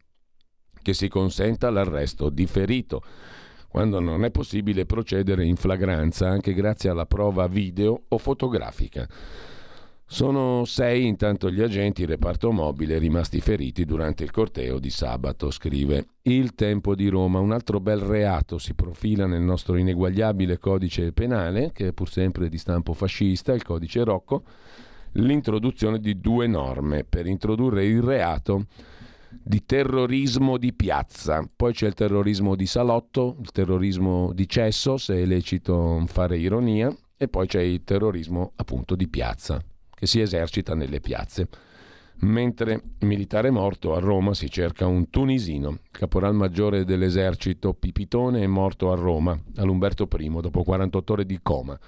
che 0.80 0.94
si 0.94 1.08
consenta 1.08 1.70
l'arresto 1.70 2.30
differito 2.30 3.02
quando 3.68 3.98
non 3.98 4.24
è 4.24 4.30
possibile 4.30 4.86
procedere 4.86 5.44
in 5.44 5.56
flagranza 5.56 6.28
anche 6.28 6.54
grazie 6.54 6.88
alla 6.88 7.04
prova 7.04 7.48
video 7.48 8.04
o 8.08 8.18
fotografica. 8.18 9.08
Sono 10.08 10.64
sei 10.64 11.04
intanto 11.04 11.50
gli 11.50 11.60
agenti 11.60 12.06
reparto 12.06 12.52
mobile 12.52 12.96
rimasti 12.96 13.40
feriti 13.40 13.84
durante 13.84 14.22
il 14.22 14.30
corteo 14.30 14.78
di 14.78 14.88
sabato, 14.88 15.50
scrive 15.50 16.06
Il 16.22 16.54
Tempo 16.54 16.94
di 16.94 17.08
Roma. 17.08 17.40
Un 17.40 17.50
altro 17.50 17.80
bel 17.80 17.98
reato 17.98 18.56
si 18.58 18.74
profila 18.74 19.26
nel 19.26 19.42
nostro 19.42 19.76
ineguagliabile 19.76 20.58
codice 20.58 21.12
penale, 21.12 21.72
che 21.72 21.88
è 21.88 21.92
pur 21.92 22.08
sempre 22.08 22.48
di 22.48 22.56
stampo 22.56 22.92
fascista, 22.94 23.52
il 23.52 23.64
codice 23.64 24.04
Rocco, 24.04 24.44
l'introduzione 25.14 25.98
di 25.98 26.20
due 26.20 26.46
norme 26.46 27.02
per 27.02 27.26
introdurre 27.26 27.84
il 27.84 28.00
reato 28.00 28.66
di 29.28 29.66
terrorismo 29.66 30.56
di 30.56 30.72
piazza. 30.72 31.46
Poi 31.54 31.72
c'è 31.72 31.88
il 31.88 31.94
terrorismo 31.94 32.54
di 32.54 32.66
salotto, 32.66 33.36
il 33.40 33.50
terrorismo 33.50 34.32
di 34.32 34.48
cesso, 34.48 34.98
se 34.98 35.20
è 35.20 35.26
lecito 35.26 36.00
fare 36.06 36.38
ironia, 36.38 36.96
e 37.16 37.26
poi 37.26 37.48
c'è 37.48 37.60
il 37.60 37.82
terrorismo 37.82 38.52
appunto 38.54 38.94
di 38.94 39.08
piazza 39.08 39.60
che 39.96 40.06
si 40.06 40.20
esercita 40.20 40.74
nelle 40.74 41.00
piazze. 41.00 41.48
Mentre 42.20 42.82
militare 43.00 43.50
morto 43.50 43.94
a 43.94 43.98
Roma 43.98 44.34
si 44.34 44.50
cerca 44.50 44.86
un 44.86 45.08
tunisino. 45.08 45.78
Caporal 45.90 46.34
maggiore 46.34 46.84
dell'esercito 46.84 47.72
Pipitone 47.72 48.42
è 48.42 48.46
morto 48.46 48.92
a 48.92 48.94
Roma, 48.94 49.38
all'Umberto 49.56 50.06
I, 50.18 50.30
dopo 50.40 50.62
48 50.62 51.12
ore 51.12 51.26
di 51.26 51.38
coma. 51.42 51.78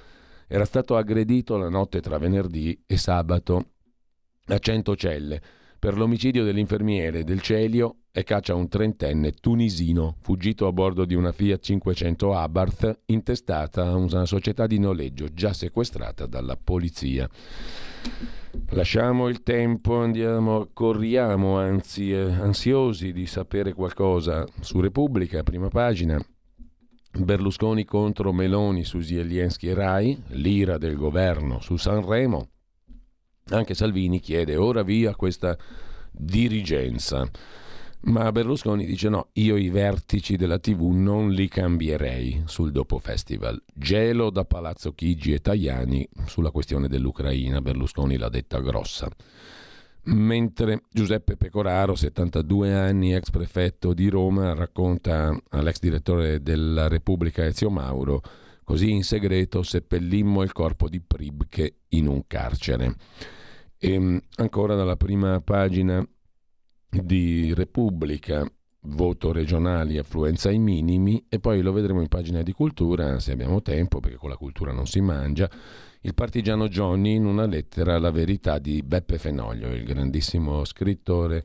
Era 0.47 0.64
stato 0.64 0.97
aggredito 0.97 1.57
la 1.59 1.68
notte 1.68 2.01
tra 2.01 2.16
venerdì 2.16 2.83
e 2.87 2.97
sabato 2.97 3.73
a 4.47 4.59
Centocelle 4.59 5.40
per 5.79 5.97
l'omicidio 5.97 6.44
dell'infermiere 6.44 7.25
del 7.25 7.42
Celio 7.42 7.97
e 8.18 8.24
caccia 8.24 8.57
un 8.57 8.66
trentenne 8.66 9.31
tunisino 9.31 10.16
fuggito 10.22 10.66
a 10.66 10.72
bordo 10.72 11.04
di 11.04 11.14
una 11.14 11.31
Fiat 11.31 11.61
500 11.61 12.35
Abarth 12.35 13.02
intestata 13.07 13.87
a 13.87 13.94
una 13.94 14.26
società 14.26 14.66
di 14.66 14.81
noleggio 14.81 15.33
già 15.33 15.52
sequestrata 15.52 16.26
dalla 16.26 16.57
polizia. 16.57 17.31
Lasciamo 18.70 19.28
il 19.28 19.44
tempo, 19.44 20.00
andiamo, 20.00 20.68
corriamo, 20.72 21.59
anzi, 21.59 22.11
eh, 22.11 22.22
ansiosi 22.22 23.12
di 23.12 23.24
sapere 23.26 23.72
qualcosa 23.72 24.44
su 24.59 24.81
Repubblica, 24.81 25.44
prima 25.44 25.68
pagina. 25.68 26.20
Berlusconi 27.12 27.85
contro 27.85 28.33
Meloni 28.33 28.83
su 28.83 28.98
Zelensky 28.98 29.68
e 29.68 29.74
Rai, 29.74 30.22
l'ira 30.31 30.76
del 30.76 30.96
governo 30.96 31.61
su 31.61 31.76
Sanremo. 31.76 32.48
Anche 33.50 33.74
Salvini 33.74 34.18
chiede 34.18 34.57
ora 34.57 34.83
via 34.83 35.14
questa 35.14 35.57
dirigenza. 36.11 37.31
Ma 38.09 38.33
Berlusconi 38.33 38.87
dice 38.87 39.11
no, 39.11 39.29
io 39.35 39.57
i 39.57 39.68
vertici 39.68 40.37
della 40.37 40.59
TV 40.59 40.92
non 40.92 41.31
li 41.31 41.47
cambierei 41.47 42.42
sul 42.47 42.73
dopo 42.73 42.99
festival. 42.99 43.62
Gelo 43.75 44.31
da 44.31 44.47
Palazzo 44.47 44.94
Chigi 44.94 45.35
e 45.35 45.40
Tajani 45.40 46.09
sulla 46.25 46.51
questione 46.51 46.88
dell'Ucraina, 46.88 47.61
Berlusconi 47.61 48.16
l'ha 48.16 48.31
detta 48.31 48.61
grossa. 48.61 49.11
Mentre 50.05 50.85
Giuseppe 50.90 51.37
Pecoraro, 51.37 51.94
72 51.94 52.75
anni, 52.75 53.12
ex 53.12 53.29
prefetto 53.29 53.92
di 53.92 54.09
Roma, 54.09 54.55
racconta 54.55 55.38
all'ex 55.51 55.79
direttore 55.79 56.42
della 56.42 56.88
Repubblica 56.88 57.44
Ezio 57.44 57.68
Mauro, 57.68 58.23
così 58.64 58.90
in 58.90 59.05
segreto 59.05 59.62
seppellimmo 59.62 60.42
il 60.42 60.53
corpo 60.53 60.88
di 60.88 61.03
Pribche 61.03 61.81
in 61.88 62.07
un 62.07 62.27
carcere. 62.27 62.94
E 63.77 63.92
ehm, 63.92 64.18
ancora 64.37 64.75
dalla 64.75 64.97
prima 64.97 65.42
pagina 65.42 66.03
di 66.90 67.53
Repubblica, 67.55 68.51
voto 68.83 69.33
regionali, 69.33 69.98
affluenza 69.98 70.48
ai 70.48 70.59
minimi 70.59 71.24
e 71.29 71.40
poi 71.40 71.61
lo 71.61 71.72
vedremo 71.72 72.01
in 72.01 72.09
pagina 72.09 72.42
di 72.42 72.53
cultura 72.53 73.18
se 73.18 73.33
abbiamo 73.33 73.61
tempo 73.61 74.01
perché 74.01 74.16
con 74.16 74.31
la 74.31 74.37
cultura 74.37 74.72
non 74.72 74.87
si 74.87 75.01
mangia. 75.01 75.51
Il 76.01 76.14
partigiano 76.14 76.68
Johnny 76.68 77.16
in 77.16 77.27
una 77.27 77.46
lettera 77.46 77.96
alla 77.96 78.11
verità 78.11 78.59
di 78.59 78.83
Beppe 78.83 79.18
Fenoglio, 79.18 79.68
il 79.68 79.85
grandissimo 79.85 80.64
scrittore 80.64 81.44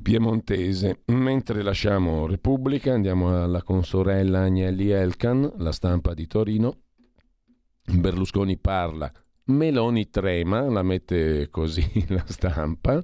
piemontese. 0.00 1.02
Mentre 1.06 1.62
lasciamo 1.62 2.26
Repubblica, 2.26 2.92
andiamo 2.92 3.42
alla 3.42 3.62
consorella 3.62 4.42
Agnelli 4.42 4.90
Elkan, 4.90 5.54
la 5.58 5.72
stampa 5.72 6.14
di 6.14 6.26
Torino. 6.26 6.78
Berlusconi 7.88 8.58
parla, 8.58 9.12
Meloni 9.46 10.10
trema, 10.10 10.62
la 10.62 10.82
mette 10.82 11.48
così 11.50 11.86
la 12.08 12.24
stampa. 12.26 13.02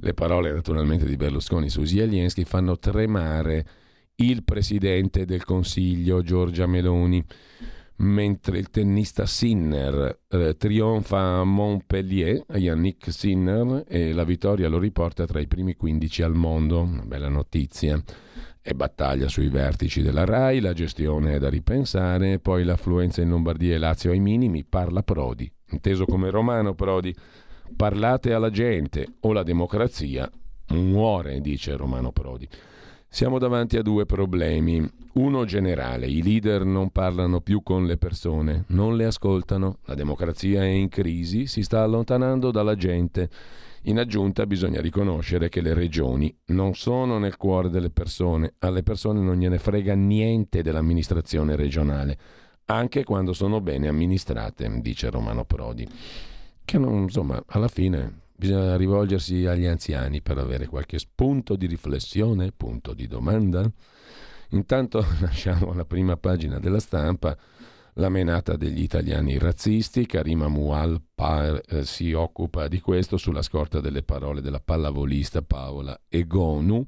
Le 0.00 0.14
parole 0.14 0.52
naturalmente 0.52 1.04
di 1.04 1.16
Berlusconi 1.16 1.68
su 1.68 1.84
Zelensky 1.84 2.44
fanno 2.44 2.78
tremare 2.78 3.66
il 4.16 4.44
presidente 4.44 5.24
del 5.24 5.44
Consiglio 5.44 6.22
Giorgia 6.22 6.66
Meloni 6.66 7.24
mentre 7.96 8.58
il 8.58 8.70
tennista 8.70 9.26
Sinner 9.26 10.20
eh, 10.28 10.56
trionfa 10.56 11.38
a 11.38 11.44
Montpellier, 11.44 12.44
Yannick 12.54 13.12
Sinner, 13.12 13.84
e 13.86 14.12
la 14.12 14.24
vittoria 14.24 14.68
lo 14.68 14.78
riporta 14.78 15.26
tra 15.26 15.38
i 15.38 15.46
primi 15.46 15.74
15 15.76 16.22
al 16.22 16.34
mondo. 16.34 16.80
Una 16.80 17.04
bella 17.04 17.28
notizia. 17.28 18.02
E 18.66 18.74
battaglia 18.74 19.28
sui 19.28 19.48
vertici 19.48 20.00
della 20.00 20.24
RAI, 20.24 20.60
la 20.60 20.72
gestione 20.72 21.34
è 21.34 21.38
da 21.38 21.50
ripensare, 21.50 22.38
poi 22.38 22.64
l'affluenza 22.64 23.20
in 23.20 23.28
Lombardia 23.28 23.74
e 23.74 23.78
Lazio 23.78 24.10
ai 24.10 24.20
minimi, 24.20 24.64
parla 24.64 25.02
Prodi, 25.02 25.52
inteso 25.74 26.06
come 26.06 26.30
romano 26.30 26.74
Prodi. 26.74 27.14
Parlate 27.76 28.32
alla 28.32 28.50
gente 28.50 29.06
o 29.20 29.32
la 29.32 29.42
democrazia 29.42 30.30
muore, 30.68 31.40
dice 31.40 31.76
Romano 31.76 32.12
Prodi. 32.12 32.48
Siamo 33.08 33.38
davanti 33.38 33.76
a 33.76 33.82
due 33.82 34.06
problemi. 34.06 34.84
Uno 35.14 35.44
generale, 35.44 36.08
i 36.08 36.20
leader 36.20 36.64
non 36.64 36.90
parlano 36.90 37.40
più 37.40 37.62
con 37.62 37.86
le 37.86 37.96
persone, 37.96 38.64
non 38.68 38.96
le 38.96 39.04
ascoltano, 39.04 39.78
la 39.84 39.94
democrazia 39.94 40.62
è 40.62 40.66
in 40.66 40.88
crisi, 40.88 41.46
si 41.46 41.62
sta 41.62 41.82
allontanando 41.82 42.50
dalla 42.50 42.74
gente. 42.74 43.30
In 43.82 44.00
aggiunta 44.00 44.46
bisogna 44.46 44.80
riconoscere 44.80 45.48
che 45.48 45.60
le 45.60 45.74
regioni 45.74 46.34
non 46.46 46.74
sono 46.74 47.18
nel 47.18 47.36
cuore 47.36 47.70
delle 47.70 47.90
persone, 47.90 48.54
alle 48.58 48.82
persone 48.82 49.20
non 49.20 49.36
gliene 49.36 49.58
frega 49.58 49.94
niente 49.94 50.62
dell'amministrazione 50.62 51.54
regionale, 51.54 52.18
anche 52.66 53.04
quando 53.04 53.32
sono 53.32 53.60
bene 53.60 53.88
amministrate, 53.88 54.70
dice 54.80 55.10
Romano 55.10 55.44
Prodi. 55.44 55.88
Che 56.64 56.78
non, 56.78 57.02
insomma, 57.02 57.42
alla 57.46 57.68
fine 57.68 58.22
Bisogna 58.36 58.76
rivolgersi 58.76 59.46
agli 59.46 59.64
anziani 59.64 60.20
per 60.20 60.38
avere 60.38 60.66
qualche 60.66 60.98
spunto 60.98 61.54
di 61.54 61.66
riflessione, 61.66 62.50
punto 62.50 62.92
di 62.92 63.06
domanda. 63.06 63.70
Intanto 64.50 65.04
lasciamo 65.20 65.70
alla 65.70 65.84
prima 65.84 66.16
pagina 66.16 66.58
della 66.58 66.80
stampa 66.80 67.36
la 67.94 68.08
menata 68.08 68.56
degli 68.56 68.82
italiani 68.82 69.38
razzisti. 69.38 70.04
Karima 70.06 70.48
Mual 70.48 71.00
eh, 71.14 71.84
si 71.84 72.12
occupa 72.12 72.66
di 72.66 72.80
questo 72.80 73.16
sulla 73.18 73.42
scorta 73.42 73.80
delle 73.80 74.02
parole 74.02 74.40
della 74.40 74.60
pallavolista 74.60 75.42
Paola 75.42 75.98
Egonu. 76.08 76.84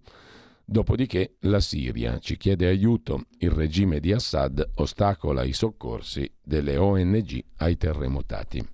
Dopodiché 0.68 1.36
la 1.42 1.60
Siria 1.60 2.18
ci 2.18 2.36
chiede 2.36 2.66
aiuto. 2.66 3.26
Il 3.38 3.50
regime 3.52 4.00
di 4.00 4.12
Assad 4.12 4.68
ostacola 4.74 5.44
i 5.44 5.52
soccorsi 5.52 6.28
delle 6.42 6.76
ONG 6.76 7.40
ai 7.58 7.76
terremotati. 7.76 8.68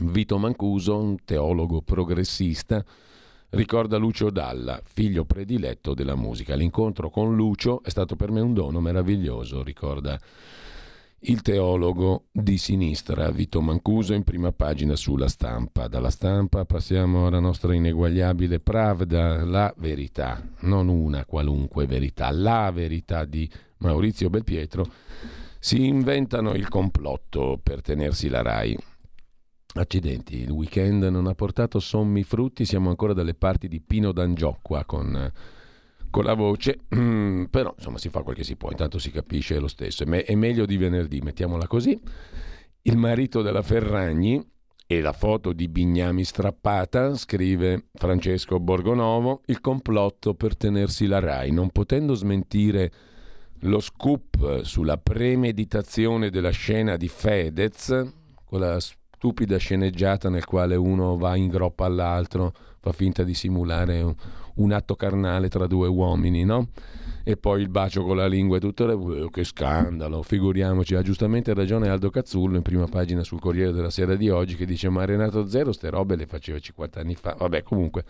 Vito 0.00 0.38
Mancuso, 0.38 0.96
un 0.96 1.16
teologo 1.22 1.82
progressista, 1.82 2.82
ricorda 3.50 3.98
Lucio 3.98 4.30
Dalla, 4.30 4.80
figlio 4.82 5.26
prediletto 5.26 5.92
della 5.92 6.16
musica. 6.16 6.54
L'incontro 6.54 7.10
con 7.10 7.36
Lucio 7.36 7.82
è 7.82 7.90
stato 7.90 8.16
per 8.16 8.30
me 8.30 8.40
un 8.40 8.54
dono 8.54 8.80
meraviglioso, 8.80 9.62
ricorda 9.62 10.18
il 11.26 11.40
teologo 11.40 12.24
di 12.30 12.58
sinistra 12.58 13.30
Vito 13.30 13.62
Mancuso 13.62 14.12
in 14.12 14.24
prima 14.24 14.52
pagina 14.52 14.94
sulla 14.94 15.28
stampa. 15.28 15.88
Dalla 15.88 16.10
stampa 16.10 16.66
passiamo 16.66 17.26
alla 17.26 17.38
nostra 17.38 17.74
ineguagliabile 17.74 18.60
Pravda, 18.60 19.42
la 19.44 19.72
verità, 19.78 20.42
non 20.60 20.88
una 20.88 21.24
qualunque 21.24 21.86
verità, 21.86 22.30
la 22.30 22.70
verità 22.72 23.24
di 23.24 23.50
Maurizio 23.78 24.28
Belpietro. 24.28 24.86
Si 25.58 25.86
inventano 25.86 26.52
il 26.54 26.68
complotto 26.68 27.58
per 27.62 27.80
tenersi 27.80 28.28
la 28.28 28.42
RAI. 28.42 28.76
Accidenti, 29.76 30.40
il 30.40 30.50
weekend 30.50 31.04
non 31.04 31.26
ha 31.26 31.34
portato 31.34 31.80
sommi 31.80 32.22
frutti, 32.22 32.66
siamo 32.66 32.90
ancora 32.90 33.14
dalle 33.14 33.34
parti 33.34 33.66
di 33.66 33.80
Pino 33.80 34.12
D'Angiò 34.12 34.58
qua 34.60 34.84
con, 34.84 35.32
con 36.14 36.22
la 36.22 36.34
voce, 36.34 36.78
però 36.88 37.74
insomma 37.76 37.98
si 37.98 38.08
fa 38.08 38.22
quel 38.22 38.36
che 38.36 38.44
si 38.44 38.54
può, 38.54 38.70
intanto 38.70 39.00
si 39.00 39.10
capisce 39.10 39.58
lo 39.58 39.66
stesso, 39.66 40.04
è 40.04 40.34
meglio 40.36 40.64
di 40.64 40.76
venerdì, 40.76 41.20
mettiamola 41.20 41.66
così. 41.66 42.00
Il 42.82 42.96
marito 42.96 43.42
della 43.42 43.62
Ferragni 43.62 44.40
e 44.86 45.00
la 45.00 45.12
foto 45.12 45.52
di 45.52 45.66
Bignami 45.66 46.22
strappata, 46.22 47.16
scrive 47.16 47.86
Francesco 47.94 48.60
Borgonovo, 48.60 49.40
il 49.46 49.60
complotto 49.60 50.34
per 50.34 50.56
tenersi 50.56 51.06
la 51.06 51.18
RAI, 51.18 51.50
non 51.50 51.70
potendo 51.70 52.14
smentire 52.14 52.92
lo 53.62 53.80
scoop 53.80 54.62
sulla 54.62 54.98
premeditazione 54.98 56.30
della 56.30 56.50
scena 56.50 56.96
di 56.96 57.08
Fedez, 57.08 58.06
quella 58.44 58.78
stupida 58.78 59.56
sceneggiata 59.56 60.28
nel 60.28 60.44
quale 60.44 60.76
uno 60.76 61.16
va 61.16 61.34
in 61.34 61.48
groppa 61.48 61.86
all'altro, 61.86 62.52
fa 62.78 62.92
finta 62.92 63.24
di 63.24 63.34
simulare 63.34 64.00
un, 64.00 64.14
un 64.56 64.72
atto 64.72 64.94
carnale 64.94 65.48
tra 65.48 65.66
due 65.66 65.88
uomini, 65.88 66.44
no? 66.44 66.68
E 67.24 67.36
poi 67.36 67.62
il 67.62 67.68
bacio 67.68 68.04
con 68.04 68.16
la 68.16 68.26
lingua 68.26 68.58
e 68.58 68.60
tutto, 68.60 68.86
le... 68.86 69.30
che 69.30 69.44
scandalo, 69.44 70.22
figuriamoci, 70.22 70.94
ha 70.94 71.02
giustamente 71.02 71.54
ragione 71.54 71.88
Aldo 71.88 72.10
Cazzullo 72.10 72.56
in 72.56 72.62
prima 72.62 72.86
pagina 72.86 73.24
sul 73.24 73.40
Corriere 73.40 73.72
della 73.72 73.90
Sera 73.90 74.14
di 74.14 74.28
oggi 74.28 74.56
che 74.56 74.66
dice 74.66 74.90
ma 74.90 75.04
Renato 75.04 75.48
Zero 75.48 75.72
ste 75.72 75.88
robe 75.88 76.16
le 76.16 76.26
faceva 76.26 76.58
50 76.58 77.00
anni 77.00 77.14
fa, 77.14 77.34
vabbè 77.38 77.62
comunque, 77.62 78.04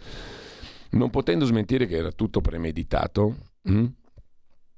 non 0.90 1.10
potendo 1.10 1.44
smentire 1.44 1.86
che 1.86 1.96
era 1.96 2.10
tutto 2.10 2.40
premeditato, 2.40 3.36
hm? 3.62 3.86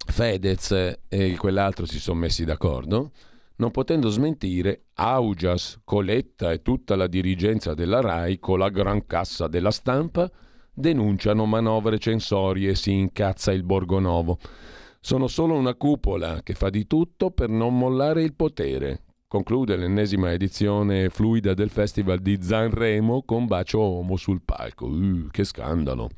Fedez 0.06 0.98
e 1.08 1.36
quell'altro 1.36 1.86
si 1.86 1.98
sono 1.98 2.20
messi 2.20 2.44
d'accordo, 2.44 3.12
non 3.56 3.70
potendo 3.70 4.10
smentire, 4.10 4.84
Augias, 4.94 5.80
Coletta 5.82 6.52
e 6.52 6.62
tutta 6.62 6.94
la 6.94 7.06
dirigenza 7.06 7.74
della 7.74 8.00
RAI 8.00 8.38
con 8.38 8.58
la 8.58 8.68
gran 8.68 9.06
cassa 9.06 9.48
della 9.48 9.70
stampa 9.70 10.30
denunciano 10.76 11.46
manovre 11.46 11.98
censorie 11.98 12.74
si 12.74 12.92
incazza 12.92 13.50
il 13.50 13.62
Borgonovo. 13.62 14.38
Sono 15.00 15.26
solo 15.26 15.54
una 15.54 15.74
cupola 15.74 16.40
che 16.42 16.52
fa 16.52 16.68
di 16.68 16.86
tutto 16.86 17.30
per 17.30 17.48
non 17.48 17.78
mollare 17.78 18.22
il 18.22 18.34
potere. 18.34 19.02
Conclude 19.26 19.76
l'ennesima 19.76 20.32
edizione 20.32 21.08
fluida 21.08 21.54
del 21.54 21.70
Festival 21.70 22.20
di 22.20 22.38
Zanremo 22.40 23.22
con 23.24 23.46
bacio 23.46 23.80
Omo 23.80 24.16
sul 24.16 24.42
palco. 24.44 24.86
Uh, 24.86 25.28
che 25.30 25.44
scandalo! 25.44 26.10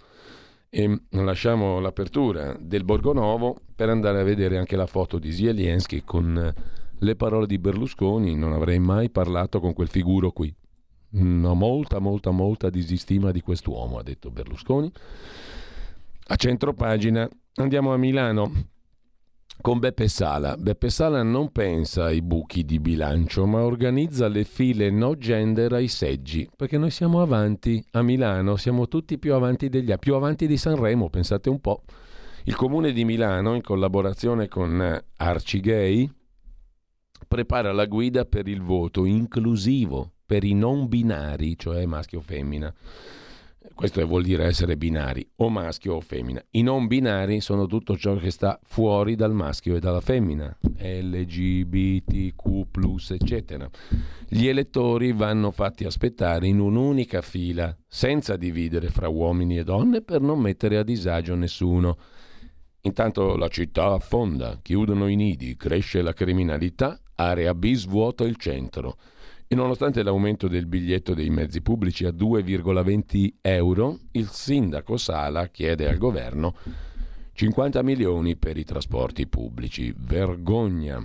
E 0.70 1.02
lasciamo 1.10 1.78
l'apertura 1.78 2.56
del 2.60 2.84
Borgonovo 2.84 3.60
per 3.74 3.88
andare 3.88 4.20
a 4.20 4.24
vedere 4.24 4.58
anche 4.58 4.76
la 4.76 4.86
foto 4.86 5.18
di 5.18 5.32
Zelensky 5.32 6.02
con 6.04 6.54
le 7.00 7.14
parole 7.14 7.46
di 7.46 7.58
Berlusconi, 7.58 8.34
non 8.34 8.52
avrei 8.52 8.80
mai 8.80 9.08
parlato 9.08 9.60
con 9.60 9.72
quel 9.72 9.88
figuro 9.88 10.32
qui. 10.32 10.54
Ho 11.10 11.54
molta, 11.54 12.00
molta, 12.00 12.30
molta 12.30 12.68
disistima 12.68 13.30
di 13.30 13.40
quest'uomo, 13.40 13.98
ha 13.98 14.02
detto 14.02 14.30
Berlusconi. 14.30 14.92
A 16.30 16.36
centro 16.36 16.74
pagina 16.74 17.26
andiamo 17.54 17.94
a 17.94 17.96
Milano 17.96 18.52
con 19.62 19.78
Beppe 19.78 20.06
Sala. 20.08 20.56
Beppe 20.58 20.90
Sala 20.90 21.22
non 21.22 21.50
pensa 21.50 22.04
ai 22.04 22.20
buchi 22.20 22.62
di 22.64 22.78
bilancio, 22.78 23.46
ma 23.46 23.62
organizza 23.62 24.28
le 24.28 24.44
file 24.44 24.90
no 24.90 25.16
gender 25.16 25.72
ai 25.72 25.88
seggi, 25.88 26.46
perché 26.54 26.76
noi 26.76 26.90
siamo 26.90 27.22
avanti 27.22 27.82
a 27.92 28.02
Milano, 28.02 28.56
siamo 28.56 28.86
tutti 28.86 29.18
più 29.18 29.32
avanti 29.32 29.70
degli 29.70 29.90
altri, 29.90 30.10
più 30.10 30.14
avanti 30.14 30.46
di 30.46 30.58
Sanremo, 30.58 31.08
pensate 31.08 31.48
un 31.48 31.60
po'. 31.60 31.84
Il 32.44 32.54
comune 32.54 32.92
di 32.92 33.06
Milano, 33.06 33.54
in 33.54 33.62
collaborazione 33.62 34.46
con 34.46 35.02
Arcigay, 35.16 36.10
prepara 37.26 37.72
la 37.72 37.86
guida 37.86 38.26
per 38.26 38.46
il 38.46 38.60
voto 38.60 39.06
inclusivo 39.06 40.12
per 40.28 40.44
i 40.44 40.52
non 40.52 40.88
binari, 40.88 41.56
cioè 41.56 41.86
maschio 41.86 42.18
o 42.18 42.20
femmina. 42.20 42.70
Questo 43.74 44.06
vuol 44.06 44.24
dire 44.24 44.44
essere 44.44 44.76
binari, 44.76 45.26
o 45.36 45.48
maschio 45.48 45.94
o 45.94 46.02
femmina. 46.02 46.44
I 46.50 46.60
non 46.60 46.86
binari 46.86 47.40
sono 47.40 47.66
tutto 47.66 47.96
ciò 47.96 48.14
che 48.16 48.30
sta 48.30 48.60
fuori 48.62 49.14
dal 49.14 49.32
maschio 49.32 49.74
e 49.76 49.80
dalla 49.80 50.02
femmina, 50.02 50.54
LGBTQ, 50.76 52.42
eccetera. 53.08 53.70
Gli 54.28 54.46
elettori 54.48 55.12
vanno 55.12 55.50
fatti 55.50 55.84
aspettare 55.84 56.46
in 56.46 56.58
un'unica 56.58 57.22
fila, 57.22 57.74
senza 57.86 58.36
dividere 58.36 58.90
fra 58.90 59.08
uomini 59.08 59.56
e 59.56 59.64
donne, 59.64 60.02
per 60.02 60.20
non 60.20 60.40
mettere 60.40 60.76
a 60.76 60.82
disagio 60.82 61.34
nessuno. 61.36 61.96
Intanto 62.82 63.34
la 63.36 63.48
città 63.48 63.92
affonda, 63.92 64.58
chiudono 64.60 65.06
i 65.06 65.16
nidi, 65.16 65.56
cresce 65.56 66.02
la 66.02 66.12
criminalità 66.12 67.00
area 67.14 67.54
B 67.54 67.72
svuota 67.72 68.24
il 68.24 68.36
centro. 68.36 68.98
E 69.50 69.54
nonostante 69.54 70.02
l'aumento 70.02 70.46
del 70.46 70.66
biglietto 70.66 71.14
dei 71.14 71.30
mezzi 71.30 71.62
pubblici 71.62 72.04
a 72.04 72.10
2,20 72.10 73.36
euro, 73.40 73.98
il 74.12 74.28
sindaco 74.28 74.98
Sala 74.98 75.46
chiede 75.46 75.88
al 75.88 75.96
governo 75.96 76.54
50 77.32 77.82
milioni 77.82 78.36
per 78.36 78.58
i 78.58 78.64
trasporti 78.64 79.26
pubblici. 79.26 79.94
Vergogna. 79.96 81.02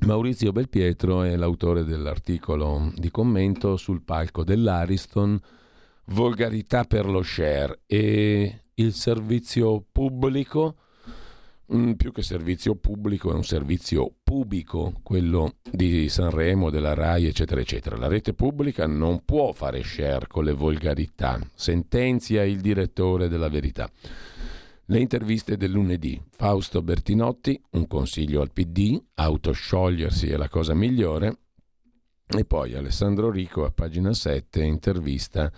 Maurizio 0.00 0.52
Belpietro 0.52 1.22
è 1.22 1.36
l'autore 1.36 1.84
dell'articolo 1.84 2.92
di 2.94 3.10
commento 3.10 3.78
sul 3.78 4.02
palco 4.02 4.44
dell'Ariston 4.44 5.40
Volgarità 6.08 6.84
per 6.84 7.06
lo 7.06 7.22
share 7.22 7.80
e 7.86 8.64
il 8.74 8.92
servizio 8.92 9.86
pubblico 9.90 10.76
Mm, 11.74 11.92
più 11.92 12.12
che 12.12 12.22
servizio 12.22 12.76
pubblico 12.76 13.30
è 13.30 13.34
un 13.34 13.44
servizio 13.44 14.10
pubblico, 14.22 14.94
quello 15.02 15.56
di 15.70 16.08
Sanremo, 16.08 16.70
della 16.70 16.94
RAI, 16.94 17.26
eccetera, 17.26 17.60
eccetera. 17.60 17.98
La 17.98 18.08
rete 18.08 18.32
pubblica 18.32 18.86
non 18.86 19.22
può 19.26 19.52
fare 19.52 19.82
share 19.82 20.26
con 20.28 20.44
le 20.44 20.52
volgarità, 20.52 21.38
sentenzia 21.54 22.42
il 22.42 22.60
direttore 22.62 23.28
della 23.28 23.50
verità. 23.50 23.90
Le 24.86 24.98
interviste 24.98 25.58
del 25.58 25.70
lunedì. 25.70 26.18
Fausto 26.30 26.80
Bertinotti, 26.80 27.60
un 27.72 27.86
consiglio 27.86 28.40
al 28.40 28.50
PD, 28.50 28.98
autosciogliersi 29.16 30.30
è 30.30 30.38
la 30.38 30.48
cosa 30.48 30.72
migliore. 30.72 31.36
E 32.26 32.46
poi 32.46 32.74
Alessandro 32.74 33.30
Rico 33.30 33.66
a 33.66 33.70
pagina 33.70 34.14
7, 34.14 34.62
intervista 34.62 35.52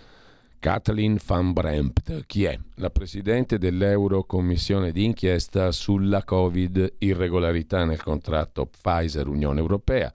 Kathleen 0.61 1.19
Van 1.25 1.55
Brempt, 1.55 2.27
chi 2.27 2.45
è? 2.45 2.57
La 2.75 2.91
presidente 2.91 3.57
dell'Eurocommissione 3.57 4.93
d'inchiesta 4.93 5.73
sulla 5.73 6.23
Covid, 6.23 6.97
irregolarità 6.99 7.87
nel 7.87 8.03
contratto 8.03 8.67
Pfizer-Unione 8.67 9.59
Europea. 9.59 10.13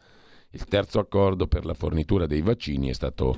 Il 0.51 0.65
terzo 0.65 0.99
accordo 0.99 1.47
per 1.47 1.65
la 1.65 1.73
fornitura 1.73 2.27
dei 2.27 2.41
vaccini 2.41 2.89
è 2.89 2.93
stato 2.93 3.35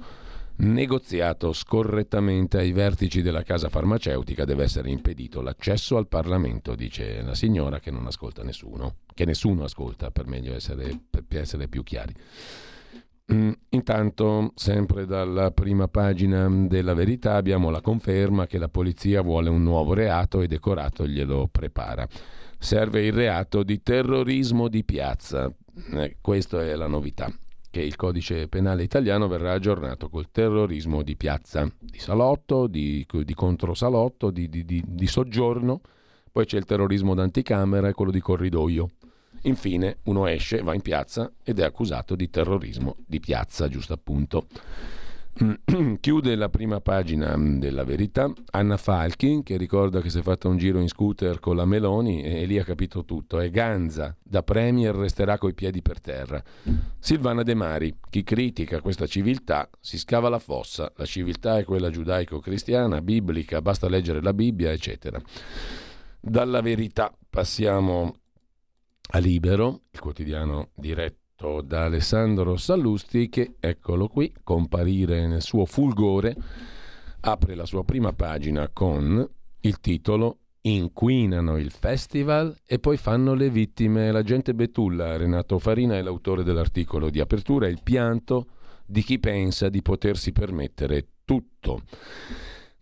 negoziato 0.58 1.54
scorrettamente 1.54 2.58
ai 2.58 2.74
vertici 2.74 3.22
della 3.22 3.44
casa 3.44 3.70
farmaceutica, 3.70 4.44
deve 4.44 4.66
essere 4.66 4.90
impedito 4.90 5.40
l'accesso 5.40 5.96
al 5.96 6.10
Parlamento, 6.10 6.76
dice 6.76 7.22
la 7.22 7.36
signora 7.36 7.80
che 7.80 7.90
non 7.90 8.06
ascolta 8.06 8.44
nessuno, 8.44 8.98
che 9.14 9.24
nessuno 9.24 9.64
ascolta, 9.64 10.12
per 10.12 10.28
meglio 10.28 10.54
essere, 10.54 11.00
per 11.10 11.24
essere 11.30 11.70
più 11.70 11.84
chiari. 11.84 12.14
Mm, 13.34 13.52
intanto, 13.72 14.54
sempre 14.56 15.06
dalla 15.06 15.52
prima 15.52 15.90
pagina 15.90 16.48
della 16.50 16.94
verità, 16.94 17.36
abbiamo 17.36 17.70
la 17.70 17.82
conferma 17.82 18.48
che 18.48 18.58
la 18.58 18.70
polizia 18.70 19.22
vuole 19.22 19.50
un 19.50 19.64
nuovo 19.64 19.94
reato 19.94 20.42
e 20.42 20.48
Decorato 20.48 21.06
glielo 21.06 21.50
prepara. 21.52 22.08
Serve 22.58 23.06
il 23.06 23.12
reato 23.12 23.64
di 23.64 23.84
terrorismo 23.84 24.70
di 24.70 24.86
piazza. 24.86 25.52
Eh, 25.92 26.18
questa 26.22 26.64
è 26.64 26.74
la 26.76 26.88
novità, 26.88 27.30
che 27.70 27.82
il 27.82 27.98
codice 27.98 28.48
penale 28.48 28.84
italiano 28.84 29.28
verrà 29.28 29.52
aggiornato 29.52 30.08
col 30.08 30.32
terrorismo 30.32 31.04
di 31.04 31.18
piazza, 31.18 31.70
di 31.80 32.00
salotto, 32.00 32.68
di, 32.68 33.06
di 33.10 33.34
controsalotto, 33.34 34.32
di, 34.32 34.48
di, 34.48 34.84
di 34.88 35.08
soggiorno. 35.08 35.82
Poi 36.32 36.46
c'è 36.46 36.58
il 36.58 36.66
terrorismo 36.66 37.14
d'anticamera 37.14 37.90
e 37.90 37.94
quello 37.94 38.12
di 38.12 38.22
corridoio. 38.22 38.90
Infine 39.48 40.00
uno 40.04 40.28
esce, 40.28 40.62
va 40.62 40.74
in 40.74 40.82
piazza 40.82 41.32
ed 41.42 41.60
è 41.60 41.64
accusato 41.64 42.16
di 42.16 42.30
terrorismo 42.30 42.98
di 43.06 43.22
piazza, 43.22 43.70
giusto 43.70 43.94
appunto. 43.94 44.48
Chiude 46.02 46.36
la 46.36 46.50
prima 46.50 46.82
pagina 46.82 47.36
della 47.38 47.86
verità 47.86 48.30
Anna 48.52 48.76
Falchi 48.76 49.42
che 49.44 49.56
ricorda 49.56 50.02
che 50.02 50.10
si 50.10 50.20
è 50.20 50.22
fatta 50.22 50.50
un 50.50 50.58
giro 50.58 50.80
in 50.80 50.90
scooter 50.90 51.40
con 51.40 51.56
la 51.56 51.64
Meloni 51.64 52.24
e 52.24 52.46
lì 52.46 52.60
ha 52.60 52.64
capito 52.66 53.06
tutto. 53.06 53.40
È 53.40 53.50
Ganza, 53.50 54.18
da 54.22 54.44
Premier 54.44 54.94
resterà 54.94 55.38
coi 55.38 55.54
piedi 55.54 55.82
per 55.82 56.02
terra. 56.02 56.44
Silvana 57.00 57.44
De 57.44 57.54
Mari, 57.54 57.96
chi 58.10 58.24
critica 58.24 58.82
questa 58.82 59.06
civiltà 59.06 59.70
si 59.80 59.98
scava 59.98 60.28
la 60.28 60.40
fossa. 60.40 60.92
La 60.98 61.06
civiltà 61.06 61.58
è 61.58 61.64
quella 61.64 61.90
giudaico-cristiana, 61.90 63.02
biblica, 63.02 63.62
basta 63.62 63.88
leggere 63.88 64.22
la 64.22 64.34
Bibbia, 64.34 64.72
eccetera. 64.72 65.22
Dalla 66.20 66.62
verità 66.62 67.16
passiamo 67.30 68.14
a 69.10 69.18
Libero, 69.20 69.82
il 69.92 70.00
quotidiano 70.00 70.70
diretto 70.76 71.62
da 71.62 71.86
Alessandro 71.86 72.58
Sallusti, 72.58 73.30
che 73.30 73.56
eccolo 73.60 74.08
qui, 74.08 74.34
comparire 74.44 75.28
nel 75.28 75.42
suo 75.42 75.66
fulgore, 75.66 76.36
apre 77.22 77.56
la 77.56 77.66
sua 77.66 77.84
prima 77.84 78.14
pagina 78.14 78.70
con 78.70 79.28
il 79.62 79.80
titolo 79.80 80.40
Inquinano 80.68 81.58
il 81.58 81.72
festival 81.72 82.54
e 82.66 82.80
poi 82.80 82.98
fanno 82.98 83.34
le 83.34 83.50
vittime. 83.50 84.12
L'agente 84.12 84.54
Betulla, 84.54 85.16
Renato 85.16 85.60
Farina, 85.60 85.96
è 85.96 86.02
l'autore 86.02 86.44
dell'articolo 86.44 87.10
di 87.10 87.22
apertura, 87.22 87.68
il 87.68 87.80
pianto 87.82 88.48
di 88.86 89.02
chi 89.02 89.18
pensa 89.18 89.70
di 89.70 89.82
potersi 89.82 90.34
permettere 90.34 91.08
tutto. 91.24 91.84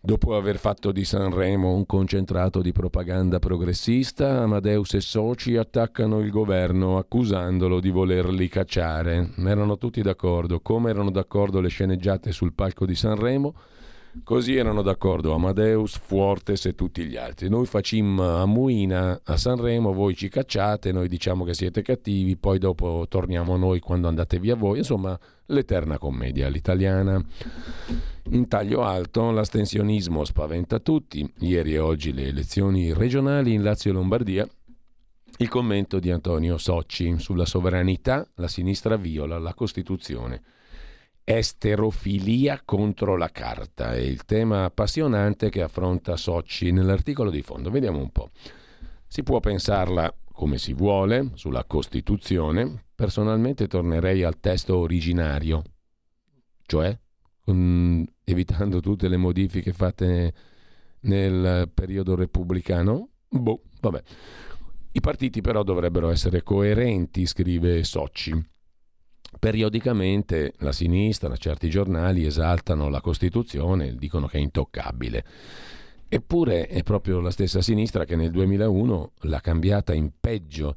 Dopo 0.06 0.36
aver 0.36 0.58
fatto 0.58 0.92
di 0.92 1.04
Sanremo 1.04 1.74
un 1.74 1.84
concentrato 1.84 2.62
di 2.62 2.70
propaganda 2.70 3.40
progressista, 3.40 4.42
Amadeus 4.42 4.94
e 4.94 5.00
soci 5.00 5.56
attaccano 5.56 6.20
il 6.20 6.30
governo 6.30 6.96
accusandolo 6.96 7.80
di 7.80 7.90
volerli 7.90 8.46
cacciare. 8.46 9.30
Erano 9.36 9.78
tutti 9.78 10.02
d'accordo, 10.02 10.60
come 10.60 10.90
erano 10.90 11.10
d'accordo 11.10 11.58
le 11.58 11.66
sceneggiate 11.66 12.30
sul 12.30 12.52
palco 12.52 12.86
di 12.86 12.94
Sanremo, 12.94 13.52
così 14.22 14.56
erano 14.56 14.82
d'accordo 14.82 15.32
Amadeus, 15.32 15.98
Fuertes 15.98 16.66
e 16.66 16.74
tutti 16.74 17.04
gli 17.04 17.16
altri. 17.16 17.48
Noi 17.48 17.66
facciamo 17.66 18.40
a 18.40 18.46
Muina 18.46 19.20
a 19.24 19.36
Sanremo, 19.36 19.92
voi 19.92 20.14
ci 20.14 20.28
cacciate, 20.28 20.92
noi 20.92 21.08
diciamo 21.08 21.44
che 21.44 21.54
siete 21.54 21.82
cattivi, 21.82 22.36
poi 22.36 22.58
dopo 22.58 23.06
torniamo 23.08 23.56
noi 23.56 23.80
quando 23.80 24.08
andate 24.08 24.38
via 24.38 24.54
voi. 24.54 24.78
Insomma, 24.78 25.18
l'eterna 25.46 25.98
commedia 25.98 26.46
all'italiana. 26.46 27.22
In 28.30 28.48
taglio 28.48 28.82
alto 28.82 29.30
l'astensionismo 29.30 30.24
spaventa 30.24 30.78
tutti. 30.80 31.30
Ieri 31.38 31.74
e 31.74 31.78
oggi 31.78 32.12
le 32.12 32.26
elezioni 32.26 32.92
regionali 32.92 33.52
in 33.52 33.62
Lazio 33.62 33.90
e 33.90 33.94
Lombardia. 33.94 34.48
Il 35.38 35.48
commento 35.48 35.98
di 35.98 36.10
Antonio 36.10 36.56
Socci 36.56 37.18
sulla 37.18 37.44
sovranità, 37.44 38.26
la 38.36 38.48
sinistra 38.48 38.96
viola 38.96 39.38
la 39.38 39.52
Costituzione. 39.52 40.42
Esterofilia 41.28 42.62
contro 42.64 43.16
la 43.16 43.30
carta 43.30 43.94
è 43.94 43.98
il 43.98 44.24
tema 44.24 44.62
appassionante 44.62 45.50
che 45.50 45.60
affronta 45.60 46.16
Socci 46.16 46.70
nell'articolo 46.70 47.30
di 47.30 47.42
fondo. 47.42 47.68
Vediamo 47.68 47.98
un 47.98 48.12
po'. 48.12 48.30
Si 49.08 49.24
può 49.24 49.40
pensarla 49.40 50.14
come 50.30 50.56
si 50.56 50.72
vuole 50.72 51.32
sulla 51.34 51.64
Costituzione, 51.64 52.84
personalmente 52.94 53.66
tornerei 53.66 54.22
al 54.22 54.38
testo 54.38 54.76
originario, 54.76 55.64
cioè 56.64 56.96
con, 57.40 58.06
evitando 58.22 58.78
tutte 58.78 59.08
le 59.08 59.16
modifiche 59.16 59.72
fatte 59.72 60.32
nel 61.00 61.68
periodo 61.74 62.14
repubblicano. 62.14 63.08
Boh, 63.28 63.62
vabbè. 63.80 64.00
I 64.92 65.00
partiti 65.00 65.40
però 65.40 65.64
dovrebbero 65.64 66.08
essere 66.08 66.44
coerenti, 66.44 67.26
scrive 67.26 67.82
Socci. 67.82 68.54
Periodicamente 69.38 70.54
la 70.58 70.72
sinistra, 70.72 71.36
certi 71.36 71.68
giornali 71.68 72.24
esaltano 72.24 72.88
la 72.88 73.00
Costituzione, 73.00 73.94
dicono 73.96 74.26
che 74.26 74.38
è 74.38 74.40
intoccabile. 74.40 75.24
Eppure 76.08 76.66
è 76.66 76.82
proprio 76.82 77.20
la 77.20 77.30
stessa 77.30 77.60
sinistra 77.60 78.04
che 78.04 78.16
nel 78.16 78.30
2001 78.30 79.12
l'ha 79.22 79.40
cambiata 79.40 79.92
in 79.92 80.10
peggio. 80.18 80.76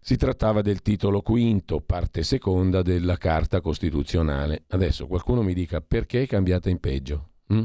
Si 0.00 0.16
trattava 0.16 0.62
del 0.62 0.82
titolo 0.82 1.20
quinto, 1.20 1.80
parte 1.80 2.22
seconda 2.22 2.82
della 2.82 3.16
Carta 3.16 3.60
Costituzionale. 3.60 4.64
Adesso 4.68 5.06
qualcuno 5.06 5.42
mi 5.42 5.54
dica 5.54 5.80
perché 5.80 6.22
è 6.22 6.26
cambiata 6.26 6.70
in 6.70 6.80
peggio? 6.80 7.28
Hm? 7.48 7.64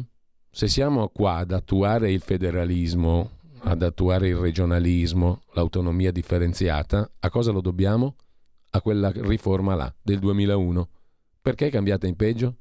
Se 0.51 0.67
siamo 0.67 1.09
qua 1.09 1.37
ad 1.37 1.51
attuare 1.51 2.11
il 2.11 2.21
federalismo, 2.21 3.31
ad 3.61 3.81
attuare 3.81 4.27
il 4.27 4.35
regionalismo, 4.35 5.41
l'autonomia 5.53 6.11
differenziata, 6.11 7.09
a 7.19 7.29
cosa 7.29 7.51
lo 7.51 7.61
dobbiamo? 7.61 8.15
A 8.71 8.81
quella 8.81 9.11
riforma 9.13 9.75
là 9.75 9.93
del 10.01 10.19
2001. 10.19 10.89
Perché 11.41 11.67
è 11.67 11.71
cambiata 11.71 12.07
in 12.07 12.15
peggio? 12.15 12.57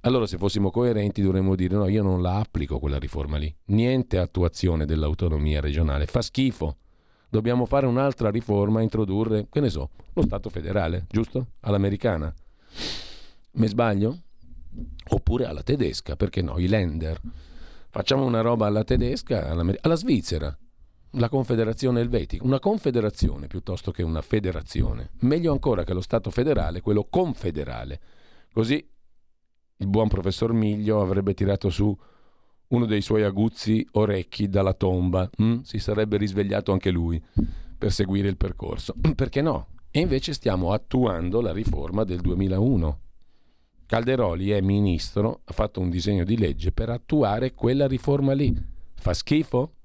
Allora 0.00 0.26
se 0.26 0.38
fossimo 0.38 0.70
coerenti 0.70 1.22
dovremmo 1.22 1.54
dire 1.54 1.74
no, 1.74 1.88
io 1.88 2.02
non 2.02 2.22
la 2.22 2.36
applico 2.38 2.78
quella 2.78 2.98
riforma 2.98 3.38
lì. 3.38 3.54
Niente 3.66 4.18
attuazione 4.18 4.84
dell'autonomia 4.84 5.60
regionale. 5.60 6.06
Fa 6.06 6.22
schifo. 6.22 6.76
Dobbiamo 7.28 7.66
fare 7.66 7.86
un'altra 7.86 8.30
riforma, 8.30 8.82
introdurre, 8.82 9.48
che 9.50 9.60
ne 9.60 9.68
so, 9.68 9.90
lo 10.12 10.22
Stato 10.22 10.48
federale, 10.48 11.06
giusto? 11.08 11.48
All'americana. 11.60 12.32
Mi 13.52 13.66
sbaglio? 13.66 14.20
Oppure 15.08 15.46
alla 15.46 15.62
tedesca, 15.62 16.14
perché 16.14 16.40
no? 16.40 16.58
I 16.58 16.68
Länder. 16.68 17.20
Facciamo 17.90 18.24
una 18.24 18.42
roba 18.42 18.66
alla 18.66 18.84
tedesca, 18.84 19.48
alla 19.48 19.96
Svizzera, 19.96 20.56
la 21.16 21.28
Confederazione 21.28 22.00
Elvetica, 22.00 22.44
una 22.44 22.58
confederazione 22.58 23.46
piuttosto 23.46 23.90
che 23.90 24.02
una 24.02 24.22
federazione. 24.22 25.10
Meglio 25.20 25.52
ancora 25.52 25.84
che 25.84 25.94
lo 25.94 26.00
Stato 26.00 26.30
federale, 26.30 26.80
quello 26.80 27.06
confederale. 27.08 28.00
Così 28.52 28.86
il 29.78 29.86
buon 29.88 30.08
professor 30.08 30.52
Miglio 30.52 31.00
avrebbe 31.00 31.34
tirato 31.34 31.68
su 31.70 31.96
uno 32.68 32.86
dei 32.86 33.00
suoi 33.00 33.22
aguzzi 33.22 33.86
orecchi 33.92 34.48
dalla 34.48 34.74
tomba, 34.74 35.28
mm? 35.40 35.60
si 35.60 35.78
sarebbe 35.78 36.16
risvegliato 36.16 36.72
anche 36.72 36.90
lui 36.90 37.22
per 37.78 37.92
seguire 37.92 38.28
il 38.28 38.36
percorso. 38.36 38.94
Perché 39.14 39.40
no? 39.42 39.68
E 39.90 40.00
invece 40.00 40.32
stiamo 40.32 40.72
attuando 40.72 41.40
la 41.40 41.52
riforma 41.52 42.04
del 42.04 42.20
2001. 42.20 43.00
Calderoli 43.86 44.50
è 44.50 44.60
ministro, 44.60 45.42
ha 45.44 45.52
fatto 45.52 45.80
un 45.80 45.90
disegno 45.90 46.24
di 46.24 46.36
legge 46.36 46.72
per 46.72 46.90
attuare 46.90 47.54
quella 47.54 47.86
riforma 47.86 48.32
lì. 48.32 48.54
Fa 48.94 49.14
schifo? 49.14 49.75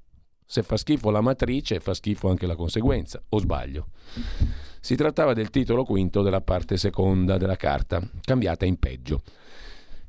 Se 0.52 0.64
fa 0.64 0.76
schifo 0.76 1.12
la 1.12 1.22
matrice, 1.22 1.80
fa 1.80 1.94
schifo 1.94 2.28
anche 2.28 2.46
la 2.46 2.58
conseguenza, 2.58 3.24
o 3.30 3.40
sbaglio? 3.40 3.88
Si 4.82 4.98
trattava 4.98 5.32
del 5.32 5.50
titolo 5.50 5.86
quinto 5.86 6.22
della 6.24 6.42
parte 6.42 6.76
seconda 6.76 7.38
della 7.38 7.56
carta, 7.56 8.02
cambiata 8.20 8.66
in 8.66 8.78
peggio. 8.78 9.22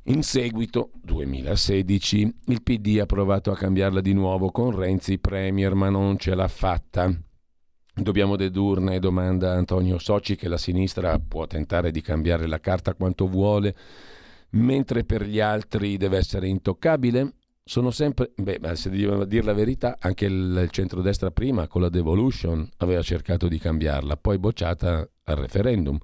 In 0.07 0.21
seguito, 0.21 0.89
2016, 1.01 2.39
il 2.47 2.61
PD 2.61 2.99
ha 2.99 3.05
provato 3.05 3.51
a 3.51 3.55
cambiarla 3.55 4.01
di 4.01 4.11
nuovo 4.11 4.51
con 4.51 4.75
Renzi 4.75 5.17
Premier, 5.17 5.75
ma 5.75 5.87
non 5.87 6.17
ce 6.17 6.35
l'ha 6.35 6.49
fatta. 6.49 7.09
Dobbiamo 7.95 8.35
dedurne, 8.35 8.99
domanda 8.99 9.53
Antonio 9.53 9.97
Soci, 9.97 10.35
che 10.35 10.49
la 10.49 10.57
sinistra 10.57 11.17
può 11.19 11.47
tentare 11.47 11.89
di 11.89 12.01
cambiare 12.01 12.47
la 12.47 12.59
carta 12.59 12.95
quanto 12.95 13.29
vuole, 13.29 13.73
mentre 14.49 15.05
per 15.05 15.23
gli 15.23 15.39
altri 15.39 15.95
deve 15.95 16.17
essere 16.17 16.49
intoccabile? 16.49 17.35
Sono 17.65 17.91
sempre, 17.91 18.31
beh, 18.35 18.75
se 18.75 18.89
devo 18.89 19.23
dire 19.23 19.43
la 19.43 19.53
verità, 19.53 19.95
anche 19.99 20.25
il, 20.25 20.59
il 20.63 20.69
centrodestra 20.69 21.31
prima 21.31 21.67
con 21.67 21.81
la 21.81 21.87
devolution 21.87 22.67
aveva 22.77 23.01
cercato 23.01 23.47
di 23.47 23.57
cambiarla, 23.57 24.17
poi 24.17 24.37
bocciata 24.37 25.09
al 25.23 25.35
referendum 25.37 25.97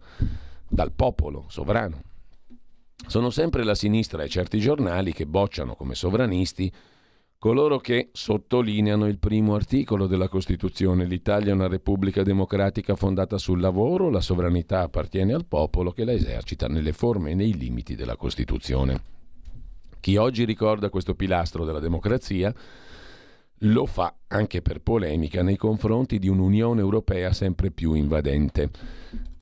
dal 0.70 0.93
popolo 0.93 1.45
sovrano. 1.49 2.01
Sono 3.07 3.30
sempre 3.30 3.64
la 3.64 3.76
sinistra 3.76 4.24
e 4.24 4.30
certi 4.30 4.60
giornali 4.60 5.12
che 5.12 5.26
bocciano 5.26 5.76
come 5.76 5.95
sovranisti 5.95 6.72
coloro 7.38 7.80
che 7.80 8.10
sottolineano 8.12 9.07
il 9.07 9.18
primo 9.18 9.55
articolo 9.55 10.07
della 10.07 10.28
Costituzione. 10.28 11.05
L'Italia 11.05 11.51
è 11.51 11.55
una 11.55 11.68
repubblica 11.68 12.24
democratica 12.24 12.95
fondata 12.95 13.38
sul 13.38 13.60
lavoro, 13.60 14.10
la 14.10 14.22
sovranità 14.22 14.82
appartiene 14.82 15.34
al 15.34 15.45
popolo 15.45 15.91
che 15.91 16.05
la 16.05 16.14
esercita 16.14 16.68
nelle 16.68 16.93
forme 16.93 17.32
e 17.32 17.36
nei 17.36 17.57
limiti 17.57 17.95
della 17.95 18.16
Costituzione. 18.16 19.19
Chi 20.00 20.16
oggi 20.16 20.45
ricorda 20.45 20.89
questo 20.89 21.16
pilastro 21.16 21.66
della 21.66 21.80
democrazia 21.80 22.54
lo 23.64 23.86
fa 23.86 24.16
anche 24.28 24.62
per 24.62 24.82
polemica 24.82 25.41
nei 25.43 25.58
confronti 25.58 26.20
di 26.20 26.28
un'Unione 26.28 26.80
Europea 26.80 27.34
sempre 27.34 27.72
più 27.72 27.93
invadente 27.93 28.70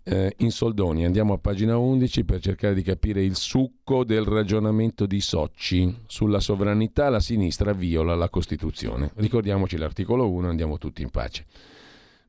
eh, 0.04 0.34
in 0.38 0.52
soldoni. 0.52 1.06
Andiamo 1.06 1.34
a 1.34 1.38
pagina 1.38 1.78
11 1.78 2.24
per 2.24 2.40
cercare 2.40 2.74
di 2.74 2.82
capire 2.82 3.22
il 3.24 3.36
succo 3.36 4.04
del 4.04 4.24
ragionamento 4.24 5.06
di 5.06 5.20
Socci. 5.20 6.04
Sulla 6.08 6.40
sovranità 6.40 7.10
la 7.10 7.20
sinistra 7.20 7.74
viola 7.74 8.16
la 8.16 8.30
Costituzione. 8.30 9.12
Ricordiamoci 9.16 9.78
l'articolo 9.78 10.32
1, 10.32 10.50
andiamo 10.50 10.78
tutti 10.78 11.02
in 11.02 11.10
pace. 11.10 11.46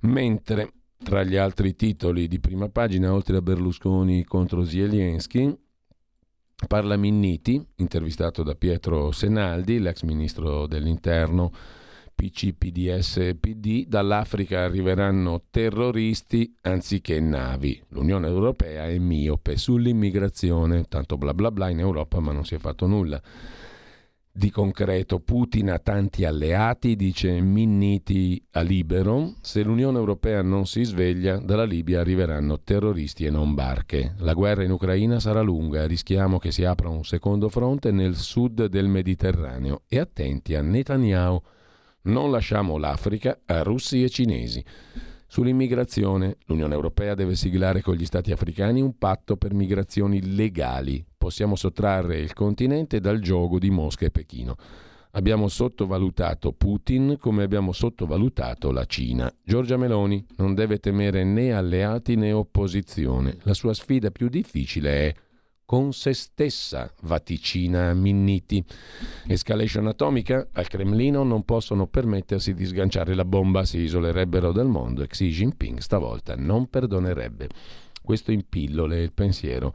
Mentre 0.00 0.72
tra 1.02 1.22
gli 1.22 1.36
altri 1.36 1.76
titoli 1.76 2.26
di 2.26 2.40
prima 2.40 2.68
pagina, 2.68 3.12
oltre 3.12 3.36
a 3.36 3.42
Berlusconi 3.42 4.24
contro 4.24 4.64
Zelensky, 4.64 5.56
parla 6.66 6.96
Minniti, 6.96 7.64
intervistato 7.76 8.42
da 8.42 8.54
Pietro 8.54 9.12
Senaldi, 9.12 9.78
l'ex 9.78 10.02
ministro 10.02 10.66
dell'interno 10.66 11.52
PC, 12.14 12.52
PDS 12.52 13.16
e 13.18 13.36
PD, 13.36 13.86
dall'Africa 13.86 14.64
arriveranno 14.64 15.44
terroristi 15.50 16.52
anziché 16.62 17.20
navi. 17.20 17.80
L'Unione 17.90 18.26
Europea 18.26 18.88
è 18.88 18.98
miope 18.98 19.56
sull'immigrazione, 19.56 20.82
tanto 20.88 21.16
bla 21.16 21.32
bla 21.32 21.52
bla 21.52 21.68
in 21.68 21.78
Europa 21.78 22.18
ma 22.18 22.32
non 22.32 22.44
si 22.44 22.56
è 22.56 22.58
fatto 22.58 22.86
nulla. 22.86 23.22
Di 24.38 24.52
concreto, 24.52 25.18
Putin 25.18 25.68
ha 25.68 25.80
tanti 25.80 26.24
alleati, 26.24 26.94
dice 26.94 27.40
Minniti 27.40 28.40
a 28.52 28.60
Libero. 28.60 29.34
Se 29.40 29.64
l'Unione 29.64 29.98
Europea 29.98 30.42
non 30.42 30.64
si 30.64 30.84
sveglia, 30.84 31.38
dalla 31.38 31.64
Libia 31.64 31.98
arriveranno 31.98 32.60
terroristi 32.60 33.24
e 33.24 33.30
non 33.30 33.54
barche. 33.54 34.14
La 34.18 34.34
guerra 34.34 34.62
in 34.62 34.70
Ucraina 34.70 35.18
sarà 35.18 35.40
lunga, 35.40 35.88
rischiamo 35.88 36.38
che 36.38 36.52
si 36.52 36.62
apra 36.62 36.88
un 36.88 37.02
secondo 37.02 37.48
fronte 37.48 37.90
nel 37.90 38.14
sud 38.14 38.66
del 38.66 38.86
Mediterraneo. 38.86 39.82
E 39.88 39.98
attenti 39.98 40.54
a 40.54 40.62
Netanyahu 40.62 41.42
non 42.02 42.30
lasciamo 42.30 42.78
l'Africa 42.78 43.40
a 43.44 43.64
russi 43.64 44.04
e 44.04 44.08
cinesi. 44.08 44.64
Sull'immigrazione, 45.26 46.36
l'Unione 46.46 46.74
Europea 46.74 47.16
deve 47.16 47.34
siglare 47.34 47.82
con 47.82 47.96
gli 47.96 48.06
Stati 48.06 48.30
africani 48.30 48.82
un 48.82 48.96
patto 48.98 49.36
per 49.36 49.52
migrazioni 49.52 50.36
legali. 50.36 51.04
Possiamo 51.28 51.56
sottrarre 51.56 52.18
il 52.20 52.32
continente 52.32 53.00
dal 53.00 53.20
gioco 53.20 53.58
di 53.58 53.68
Mosca 53.68 54.06
e 54.06 54.10
Pechino. 54.10 54.56
Abbiamo 55.10 55.48
sottovalutato 55.48 56.52
Putin 56.52 57.18
come 57.20 57.42
abbiamo 57.42 57.72
sottovalutato 57.72 58.70
la 58.70 58.86
Cina. 58.86 59.30
Giorgia 59.44 59.76
Meloni 59.76 60.24
non 60.36 60.54
deve 60.54 60.78
temere 60.78 61.24
né 61.24 61.52
alleati 61.52 62.16
né 62.16 62.32
opposizione. 62.32 63.36
La 63.42 63.52
sua 63.52 63.74
sfida 63.74 64.10
più 64.10 64.30
difficile 64.30 64.90
è 64.90 65.14
con 65.66 65.92
se 65.92 66.14
stessa, 66.14 66.90
vaticina 67.02 67.92
Minniti. 67.92 68.64
Escalation 69.26 69.86
atomica? 69.86 70.48
Al 70.52 70.66
Cremlino 70.66 71.24
non 71.24 71.44
possono 71.44 71.86
permettersi 71.88 72.54
di 72.54 72.64
sganciare 72.64 73.14
la 73.14 73.26
bomba, 73.26 73.66
si 73.66 73.80
isolerebbero 73.80 74.50
dal 74.50 74.68
mondo 74.68 75.02
e 75.02 75.08
Xi 75.08 75.28
Jinping 75.28 75.76
stavolta 75.80 76.36
non 76.36 76.70
perdonerebbe. 76.70 77.48
Questo 78.00 78.32
in 78.32 78.48
pillole 78.48 79.02
il 79.02 79.12
pensiero 79.12 79.74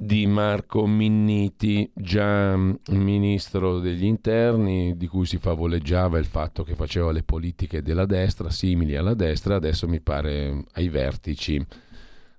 di 0.00 0.26
Marco 0.26 0.86
Minniti, 0.86 1.90
già 1.94 2.56
ministro 2.56 3.80
degli 3.80 4.04
interni, 4.04 4.96
di 4.96 5.06
cui 5.06 5.26
si 5.26 5.38
favoleggiava 5.38 6.18
il 6.18 6.24
fatto 6.24 6.62
che 6.62 6.74
faceva 6.74 7.10
le 7.10 7.22
politiche 7.22 7.82
della 7.82 8.06
destra, 8.06 8.50
simili 8.50 8.96
alla 8.96 9.14
destra, 9.14 9.56
adesso 9.56 9.88
mi 9.88 10.00
pare 10.00 10.64
ai 10.72 10.88
vertici 10.88 11.64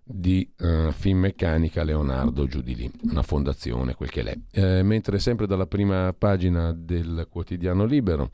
di 0.04 0.50
uh, 0.58 0.92
Finmeccanica 0.92 1.84
Leonardo 1.84 2.48
giù 2.48 2.62
di 2.62 2.76
lì, 2.76 2.92
una 3.04 3.22
fondazione, 3.22 3.94
quel 3.94 4.10
che 4.10 4.24
l'è. 4.24 4.38
Eh, 4.52 4.82
mentre 4.82 5.20
sempre 5.20 5.46
dalla 5.46 5.68
prima 5.68 6.14
pagina 6.18 6.74
del 6.74 7.28
quotidiano 7.30 7.86
Libero, 7.86 8.32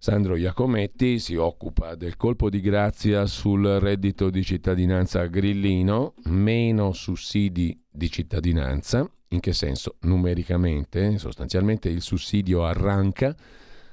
Sandro 0.00 0.36
Iacometti 0.36 1.18
si 1.18 1.34
occupa 1.34 1.96
del 1.96 2.16
colpo 2.16 2.48
di 2.48 2.60
grazia 2.60 3.26
sul 3.26 3.64
reddito 3.80 4.30
di 4.30 4.44
cittadinanza 4.44 5.26
grillino, 5.26 6.14
meno 6.26 6.92
sussidi 6.92 7.76
di 7.98 8.10
cittadinanza, 8.10 9.06
in 9.28 9.40
che 9.40 9.52
senso? 9.52 9.96
Numericamente, 10.00 11.18
sostanzialmente 11.18 11.90
il 11.90 12.00
sussidio 12.00 12.64
arranca 12.64 13.36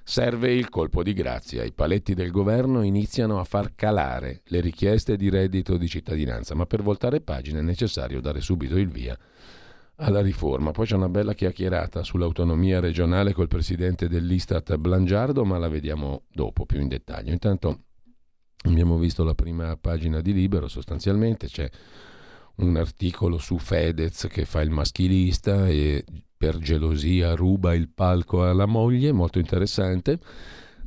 Serve 0.07 0.53
il 0.53 0.69
colpo 0.69 1.01
di 1.01 1.13
grazia. 1.13 1.63
I 1.63 1.73
paletti 1.73 2.13
del 2.13 2.29
governo 2.29 2.83
iniziano 2.83 3.39
a 3.39 3.43
far 3.43 3.73
calare 3.73 4.43
le 4.45 4.59
richieste 4.59 5.17
di 5.17 5.29
reddito 5.29 5.77
di 5.77 5.87
cittadinanza, 5.87 6.53
ma 6.53 6.67
per 6.67 6.83
voltare 6.83 7.21
pagina 7.21 7.57
è 7.57 7.63
necessario 7.63 8.21
dare 8.21 8.39
subito 8.39 8.77
il 8.77 8.87
via 8.87 9.17
alla 9.95 10.21
riforma. 10.21 10.69
Poi 10.69 10.85
c'è 10.85 10.93
una 10.93 11.09
bella 11.09 11.33
chiacchierata 11.33 12.03
sull'autonomia 12.03 12.79
regionale 12.79 13.33
col 13.33 13.47
presidente 13.47 14.07
dell'Istat 14.07 14.75
Blangiardo, 14.75 15.43
ma 15.43 15.57
la 15.57 15.69
vediamo 15.69 16.25
dopo 16.31 16.67
più 16.67 16.79
in 16.81 16.87
dettaglio. 16.87 17.31
Intanto 17.31 17.85
abbiamo 18.65 18.99
visto 18.99 19.23
la 19.23 19.33
prima 19.33 19.75
pagina 19.75 20.21
di 20.21 20.33
Libero, 20.33 20.67
sostanzialmente 20.67 21.47
c'è 21.47 21.67
un 22.57 22.77
articolo 22.77 23.37
su 23.37 23.57
Fedez 23.57 24.27
che 24.29 24.45
fa 24.45 24.61
il 24.61 24.69
maschilista 24.69 25.67
e 25.67 26.03
per 26.37 26.57
gelosia 26.57 27.33
ruba 27.33 27.73
il 27.73 27.89
palco 27.89 28.43
alla 28.43 28.65
moglie, 28.65 29.11
molto 29.11 29.39
interessante. 29.39 30.19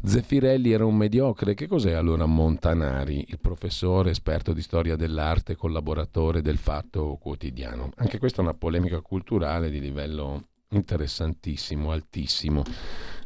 Zeffirelli 0.00 0.70
era 0.70 0.84
un 0.84 0.96
mediocre, 0.96 1.54
che 1.54 1.66
cos'è 1.66 1.92
allora 1.92 2.24
Montanari, 2.24 3.24
il 3.28 3.40
professore 3.40 4.10
esperto 4.10 4.52
di 4.52 4.62
storia 4.62 4.94
dell'arte, 4.94 5.56
collaboratore 5.56 6.40
del 6.40 6.56
Fatto 6.56 7.18
Quotidiano? 7.20 7.90
Anche 7.96 8.18
questa 8.18 8.40
è 8.40 8.44
una 8.44 8.54
polemica 8.54 9.00
culturale 9.00 9.70
di 9.70 9.80
livello 9.80 10.50
interessantissimo, 10.70 11.90
altissimo. 11.90 12.62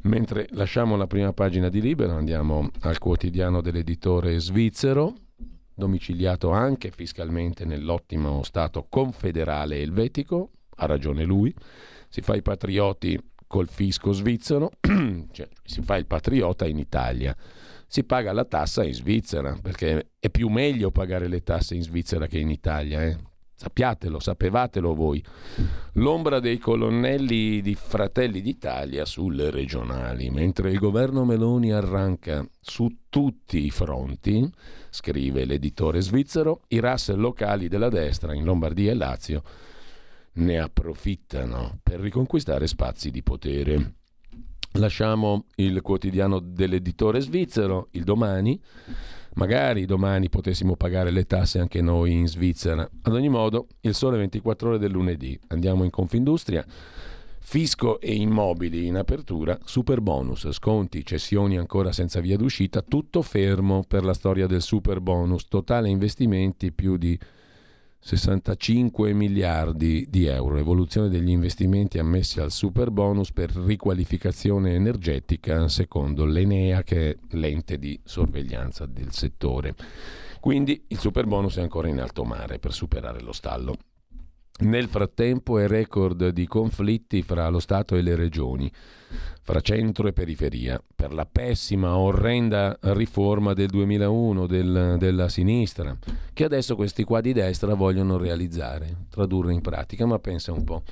Mentre 0.02 0.48
lasciamo 0.52 0.96
la 0.96 1.06
prima 1.06 1.32
pagina 1.32 1.68
di 1.68 1.80
Libero, 1.80 2.14
andiamo 2.14 2.70
al 2.80 2.98
quotidiano 2.98 3.60
dell'editore 3.60 4.38
svizzero, 4.40 5.14
domiciliato 5.74 6.50
anche 6.50 6.90
fiscalmente 6.90 7.64
nell'ottimo 7.64 8.42
Stato 8.42 8.86
confederale 8.88 9.80
elvetico, 9.80 10.50
ha 10.76 10.86
ragione 10.86 11.24
lui, 11.24 11.54
si 12.08 12.20
fa 12.20 12.34
i 12.34 12.42
patrioti 12.42 13.18
col 13.46 13.68
fisco 13.68 14.12
svizzero, 14.12 14.70
cioè 14.80 15.48
si 15.64 15.82
fa 15.82 15.96
il 15.96 16.06
patriota 16.06 16.66
in 16.66 16.78
Italia, 16.78 17.36
si 17.86 18.04
paga 18.04 18.32
la 18.32 18.46
tassa 18.46 18.84
in 18.84 18.94
Svizzera, 18.94 19.54
perché 19.60 20.12
è 20.18 20.30
più 20.30 20.48
meglio 20.48 20.90
pagare 20.90 21.28
le 21.28 21.42
tasse 21.42 21.74
in 21.74 21.82
Svizzera 21.82 22.26
che 22.26 22.38
in 22.38 22.48
Italia, 22.48 23.02
eh? 23.02 23.18
Sappiatelo, 23.62 24.18
sapevatelo 24.18 24.92
voi. 24.92 25.24
L'ombra 25.92 26.40
dei 26.40 26.58
colonnelli 26.58 27.60
di 27.60 27.76
Fratelli 27.76 28.40
d'Italia 28.40 29.04
sulle 29.04 29.50
regionali, 29.50 30.30
mentre 30.30 30.72
il 30.72 30.80
governo 30.80 31.24
Meloni 31.24 31.70
arranca 31.70 32.44
su 32.60 32.92
tutti 33.08 33.64
i 33.64 33.70
fronti, 33.70 34.50
scrive 34.90 35.44
l'editore 35.44 36.00
svizzero, 36.00 36.62
i 36.68 36.80
RAS 36.80 37.14
locali 37.14 37.68
della 37.68 37.88
destra 37.88 38.34
in 38.34 38.42
Lombardia 38.42 38.90
e 38.90 38.94
Lazio 38.94 39.42
ne 40.32 40.58
approfittano 40.58 41.78
per 41.84 42.00
riconquistare 42.00 42.66
spazi 42.66 43.12
di 43.12 43.22
potere. 43.22 43.94
Lasciamo 44.72 45.44
il 45.54 45.82
quotidiano 45.82 46.40
dell'editore 46.40 47.20
svizzero, 47.20 47.86
il 47.92 48.02
domani. 48.02 48.60
Magari 49.34 49.86
domani 49.86 50.28
potessimo 50.28 50.76
pagare 50.76 51.10
le 51.10 51.24
tasse 51.24 51.58
anche 51.58 51.80
noi 51.80 52.12
in 52.12 52.28
Svizzera. 52.28 52.88
Ad 53.02 53.14
ogni 53.14 53.28
modo, 53.28 53.66
il 53.80 53.94
sole 53.94 54.18
24 54.18 54.68
ore 54.68 54.78
del 54.78 54.90
lunedì. 54.90 55.38
Andiamo 55.48 55.84
in 55.84 55.90
Confindustria. 55.90 56.64
Fisco 57.44 58.00
e 58.00 58.14
immobili 58.14 58.86
in 58.86 58.96
apertura, 58.96 59.58
super 59.64 60.00
bonus, 60.00 60.48
sconti, 60.52 61.04
cessioni 61.04 61.58
ancora 61.58 61.90
senza 61.90 62.20
via 62.20 62.36
d'uscita, 62.36 62.82
tutto 62.82 63.20
fermo 63.20 63.82
per 63.86 64.04
la 64.04 64.14
storia 64.14 64.46
del 64.46 64.62
super 64.62 65.00
bonus, 65.00 65.48
totale 65.48 65.88
investimenti 65.88 66.70
più 66.70 66.96
di 66.96 67.18
65 68.04 69.12
miliardi 69.12 70.08
di 70.10 70.26
euro, 70.26 70.56
evoluzione 70.56 71.08
degli 71.08 71.30
investimenti 71.30 72.00
ammessi 72.00 72.40
al 72.40 72.50
super 72.50 72.90
bonus 72.90 73.30
per 73.30 73.54
riqualificazione 73.54 74.74
energetica 74.74 75.68
secondo 75.68 76.24
l'Enea 76.24 76.82
che 76.82 77.10
è 77.10 77.16
l'ente 77.36 77.78
di 77.78 77.98
sorveglianza 78.02 78.86
del 78.86 79.12
settore. 79.12 79.76
Quindi 80.40 80.82
il 80.88 80.98
super 80.98 81.26
bonus 81.26 81.58
è 81.58 81.60
ancora 81.60 81.86
in 81.86 82.00
alto 82.00 82.24
mare 82.24 82.58
per 82.58 82.72
superare 82.72 83.20
lo 83.20 83.32
stallo. 83.32 83.76
Nel 84.62 84.86
frattempo 84.86 85.58
è 85.58 85.66
record 85.66 86.28
di 86.28 86.46
conflitti 86.46 87.22
fra 87.22 87.48
lo 87.48 87.58
Stato 87.58 87.96
e 87.96 88.00
le 88.00 88.14
regioni, 88.14 88.70
fra 89.42 89.60
centro 89.60 90.06
e 90.06 90.12
periferia, 90.12 90.80
per 90.94 91.12
la 91.12 91.26
pessima, 91.26 91.96
orrenda 91.96 92.78
riforma 92.80 93.54
del 93.54 93.66
2001 93.68 94.46
del, 94.46 94.96
della 94.98 95.28
sinistra, 95.28 95.96
che 96.32 96.44
adesso 96.44 96.76
questi 96.76 97.02
qua 97.02 97.20
di 97.20 97.32
destra 97.32 97.74
vogliono 97.74 98.16
realizzare, 98.16 99.06
tradurre 99.10 99.52
in 99.52 99.60
pratica, 99.62 100.06
ma 100.06 100.20
pensa 100.20 100.52
un 100.52 100.62
po'. 100.62 100.82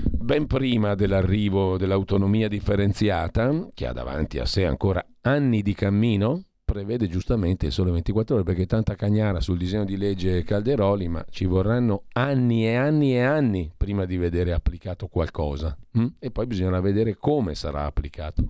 Ben 0.00 0.46
prima 0.46 0.94
dell'arrivo 0.94 1.76
dell'autonomia 1.76 2.48
differenziata, 2.48 3.68
che 3.74 3.86
ha 3.86 3.92
davanti 3.92 4.38
a 4.38 4.46
sé 4.46 4.64
ancora 4.64 5.04
anni 5.20 5.60
di 5.60 5.74
cammino, 5.74 6.44
prevede 6.68 7.08
giustamente 7.08 7.64
il 7.64 7.72
sole 7.72 7.90
24 7.92 8.34
ore 8.34 8.44
perché 8.44 8.66
tanta 8.66 8.94
cagnara 8.94 9.40
sul 9.40 9.56
disegno 9.56 9.86
di 9.86 9.96
legge 9.96 10.44
Calderoli, 10.44 11.08
ma 11.08 11.24
ci 11.30 11.46
vorranno 11.46 12.02
anni 12.12 12.66
e 12.66 12.74
anni 12.74 13.14
e 13.14 13.22
anni 13.22 13.72
prima 13.74 14.04
di 14.04 14.18
vedere 14.18 14.52
applicato 14.52 15.06
qualcosa 15.06 15.74
hm? 15.92 16.06
e 16.18 16.30
poi 16.30 16.46
bisognerà 16.46 16.82
vedere 16.82 17.16
come 17.16 17.54
sarà 17.54 17.86
applicato. 17.86 18.44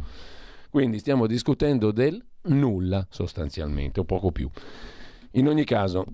Quindi 0.68 0.98
stiamo 0.98 1.28
discutendo 1.28 1.92
del 1.92 2.20
nulla 2.46 3.06
sostanzialmente, 3.08 4.00
o 4.00 4.04
poco 4.04 4.32
più. 4.32 4.50
In 5.32 5.46
ogni 5.46 5.64
caso, 5.64 6.04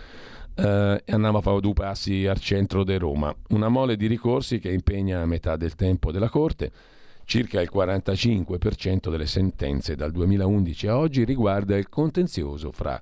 eh, 0.56 1.02
e 1.06 1.14
andiamo 1.14 1.40
a 1.40 1.42
fare 1.42 1.60
due 1.60 1.74
passi 1.74 2.26
al 2.26 2.40
centro 2.40 2.84
di 2.84 2.98
Roma, 2.98 3.34
una 3.50 3.70
mole 3.70 3.96
di 3.96 4.08
ricorsi 4.08 4.60
che 4.60 4.72
impegna 4.72 5.26
metà 5.26 5.56
del 5.56 5.76
tempo 5.76 6.12
della 6.12 6.30
Corte, 6.30 6.72
circa 7.26 7.62
il 7.62 7.70
45% 7.74 9.10
delle 9.10 9.28
sentenze 9.28 9.96
dal 9.96 10.12
2011 10.12 10.88
a 10.88 10.98
oggi 10.98 11.24
riguarda 11.24 11.78
il 11.78 11.90
contenzioso 11.90 12.72
fra 12.72 13.02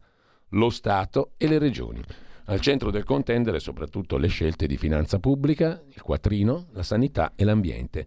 lo 0.49 0.69
Stato 0.69 1.31
e 1.37 1.47
le 1.47 1.57
regioni. 1.57 2.01
Al 2.49 2.61
centro 2.61 2.89
del 2.89 3.03
contendere 3.03 3.59
soprattutto 3.59 4.17
le 4.17 4.27
scelte 4.27 4.65
di 4.65 4.75
finanza 4.75 5.19
pubblica, 5.19 5.79
il 5.87 6.01
quattrino, 6.01 6.65
la 6.71 6.81
sanità 6.81 7.33
e 7.35 7.43
l'ambiente. 7.43 8.03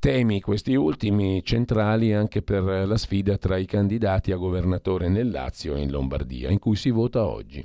Temi 0.00 0.40
questi 0.40 0.74
ultimi 0.74 1.40
centrali 1.44 2.12
anche 2.12 2.42
per 2.42 2.64
la 2.64 2.96
sfida 2.96 3.38
tra 3.38 3.56
i 3.56 3.66
candidati 3.66 4.32
a 4.32 4.36
governatore 4.36 5.08
nel 5.08 5.30
Lazio 5.30 5.76
e 5.76 5.82
in 5.82 5.92
Lombardia, 5.92 6.50
in 6.50 6.58
cui 6.58 6.74
si 6.74 6.90
vota 6.90 7.24
oggi. 7.24 7.64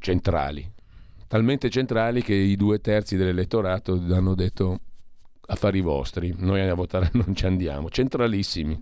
Centrali. 0.00 0.70
Talmente 1.26 1.70
centrali 1.70 2.22
che 2.22 2.34
i 2.34 2.56
due 2.56 2.82
terzi 2.82 3.16
dell'elettorato 3.16 3.94
hanno 4.10 4.34
detto 4.34 4.80
affari 5.46 5.80
vostri, 5.80 6.34
noi 6.36 6.60
a 6.60 6.74
votare 6.74 7.08
non 7.16 7.34
ci 7.34 7.46
andiamo. 7.46 7.88
Centralissimi. 7.88 8.78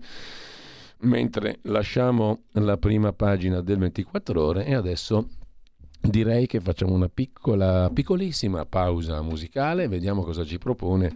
Mentre 1.03 1.59
lasciamo 1.61 2.41
la 2.53 2.75
prima 2.75 3.13
pagina 3.13 3.61
del 3.61 3.77
24 3.77 4.43
ore 4.43 4.65
e 4.65 4.75
adesso 4.75 5.29
direi 6.01 6.47
che 6.47 6.59
facciamo 6.61 6.93
una 6.93 7.09
piccola, 7.09 7.89
piccolissima 7.93 8.65
pausa 8.65 9.21
musicale, 9.21 9.87
vediamo 9.87 10.23
cosa 10.23 10.45
ci 10.45 10.57
propone 10.57 11.13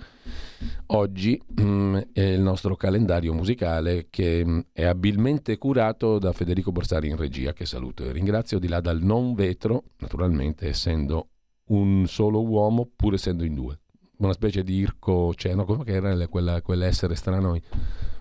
oggi 0.87 1.41
mm, 1.61 1.97
il 2.13 2.39
nostro 2.41 2.75
calendario 2.75 3.33
musicale 3.33 4.07
che 4.09 4.43
mm, 4.45 4.59
è 4.71 4.83
abilmente 4.83 5.57
curato 5.57 6.19
da 6.19 6.33
Federico 6.33 6.71
Borsari 6.71 7.09
in 7.09 7.15
regia, 7.15 7.53
che 7.53 7.65
saluto 7.65 8.03
e 8.03 8.11
ringrazio 8.11 8.59
di 8.59 8.67
là 8.67 8.81
dal 8.81 9.01
non 9.01 9.33
vetro, 9.33 9.83
naturalmente 9.99 10.67
essendo 10.67 11.29
un 11.67 12.05
solo 12.07 12.43
uomo 12.43 12.89
pur 12.93 13.13
essendo 13.13 13.43
in 13.43 13.53
due. 13.53 13.79
Una 14.17 14.33
specie 14.33 14.63
di 14.63 14.75
Irco 14.75 15.33
Ceno, 15.33 15.65
come 15.65 15.83
era 15.85 16.27
quella, 16.27 16.61
quell'essere 16.61 17.15
strano? 17.15 17.57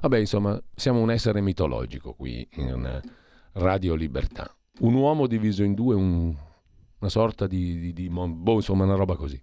Vabbè, 0.01 0.19
insomma, 0.19 0.61
siamo 0.75 1.01
un 1.01 1.11
essere 1.11 1.41
mitologico 1.41 2.15
qui 2.15 2.47
in 2.55 3.01
Radio 3.53 3.95
Libertà. 3.95 4.53
Un 4.81 4.95
uomo 4.95 5.27
diviso 5.27 5.63
in 5.63 5.75
due, 5.75 5.95
un 5.95 6.35
una 7.03 7.11
sorta 7.11 7.47
di, 7.47 7.79
di, 7.79 7.93
di 7.93 8.09
boh, 8.09 8.55
insomma 8.55 8.85
una 8.85 8.95
roba 8.95 9.17
così. 9.17 9.41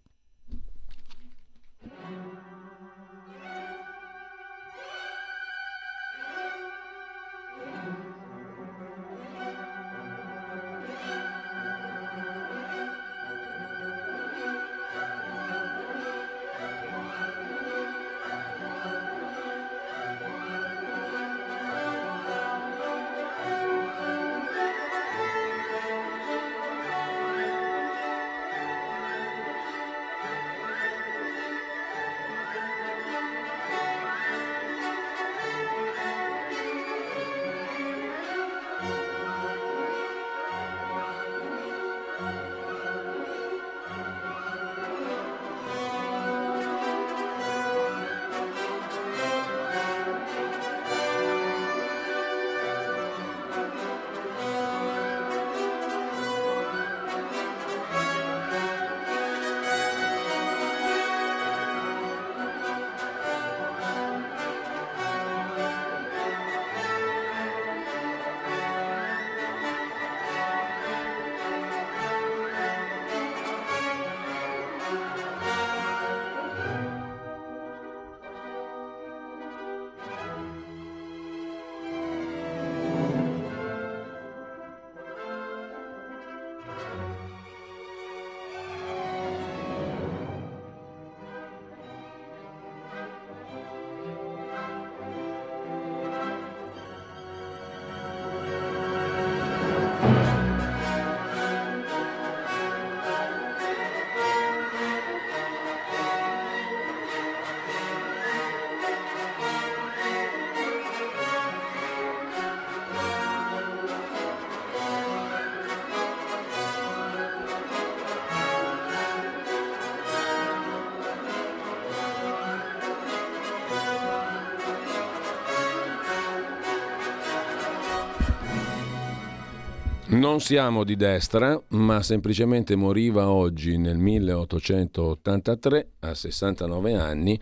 Non 130.20 130.41
siamo 130.41 130.84
di 130.84 130.97
destra, 130.97 131.57
ma 131.70 132.03
semplicemente 132.03 132.76
moriva 132.76 133.30
oggi 133.30 133.78
nel 133.78 133.95
1883 133.97 135.91
a 135.99 136.13
69 136.13 136.93
anni 136.93 137.39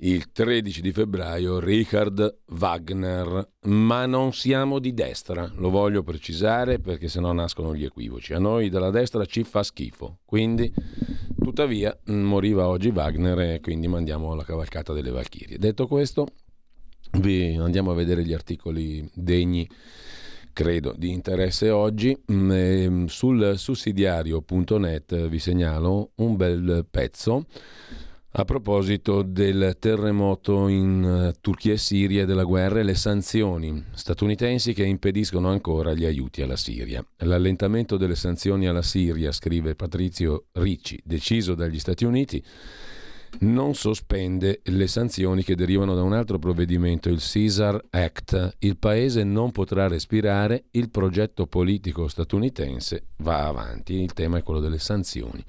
il 0.00 0.30
13 0.30 0.82
di 0.82 0.92
febbraio 0.92 1.58
Richard 1.60 2.40
Wagner, 2.58 3.48
ma 3.62 4.04
non 4.04 4.34
siamo 4.34 4.80
di 4.80 4.92
destra, 4.92 5.50
lo 5.56 5.70
voglio 5.70 6.02
precisare 6.02 6.78
perché 6.78 7.08
sennò 7.08 7.32
nascono 7.32 7.74
gli 7.74 7.84
equivoci. 7.84 8.34
A 8.34 8.38
noi 8.38 8.68
della 8.68 8.90
destra 8.90 9.24
ci 9.24 9.42
fa 9.42 9.62
schifo, 9.62 10.18
quindi 10.26 10.70
tuttavia 11.42 11.98
moriva 12.08 12.68
oggi 12.68 12.90
Wagner 12.90 13.40
e 13.40 13.60
quindi 13.60 13.88
mandiamo 13.88 14.34
la 14.34 14.44
cavalcata 14.44 14.92
delle 14.92 15.10
Valchirie. 15.10 15.56
Detto 15.56 15.86
questo, 15.86 16.26
vi 17.12 17.56
andiamo 17.56 17.92
a 17.92 17.94
vedere 17.94 18.26
gli 18.26 18.34
articoli 18.34 19.10
degni 19.14 19.66
credo 20.54 20.94
di 20.96 21.10
interesse 21.10 21.68
oggi. 21.68 22.16
Mm, 22.32 23.04
sul 23.04 23.58
sussidiario.net 23.58 25.28
vi 25.28 25.38
segnalo 25.38 26.12
un 26.14 26.36
bel 26.36 26.86
pezzo 26.90 27.44
a 28.36 28.44
proposito 28.44 29.22
del 29.22 29.76
terremoto 29.78 30.66
in 30.66 31.04
eh, 31.04 31.38
Turchia 31.40 31.74
e 31.74 31.78
Siria 31.78 32.22
e 32.22 32.26
della 32.26 32.42
guerra 32.42 32.80
e 32.80 32.82
le 32.82 32.96
sanzioni 32.96 33.84
statunitensi 33.92 34.72
che 34.72 34.84
impediscono 34.84 35.50
ancora 35.50 35.92
gli 35.92 36.04
aiuti 36.04 36.42
alla 36.42 36.56
Siria. 36.56 37.04
L'allentamento 37.18 37.96
delle 37.96 38.16
sanzioni 38.16 38.66
alla 38.66 38.82
Siria, 38.82 39.30
scrive 39.30 39.76
Patrizio 39.76 40.46
Ricci, 40.52 41.00
deciso 41.04 41.54
dagli 41.54 41.78
Stati 41.78 42.04
Uniti, 42.04 42.42
non 43.40 43.74
sospende 43.74 44.60
le 44.64 44.86
sanzioni 44.86 45.42
che 45.42 45.54
derivano 45.54 45.94
da 45.94 46.02
un 46.02 46.12
altro 46.12 46.38
provvedimento, 46.38 47.08
il 47.08 47.20
Caesar 47.20 47.82
Act. 47.90 48.56
Il 48.60 48.76
paese 48.76 49.24
non 49.24 49.52
potrà 49.52 49.88
respirare, 49.88 50.64
il 50.72 50.90
progetto 50.90 51.46
politico 51.46 52.08
statunitense 52.08 53.08
va 53.18 53.46
avanti. 53.46 53.94
Il 53.94 54.12
tema 54.12 54.38
è 54.38 54.42
quello 54.42 54.60
delle 54.60 54.78
sanzioni. 54.78 55.44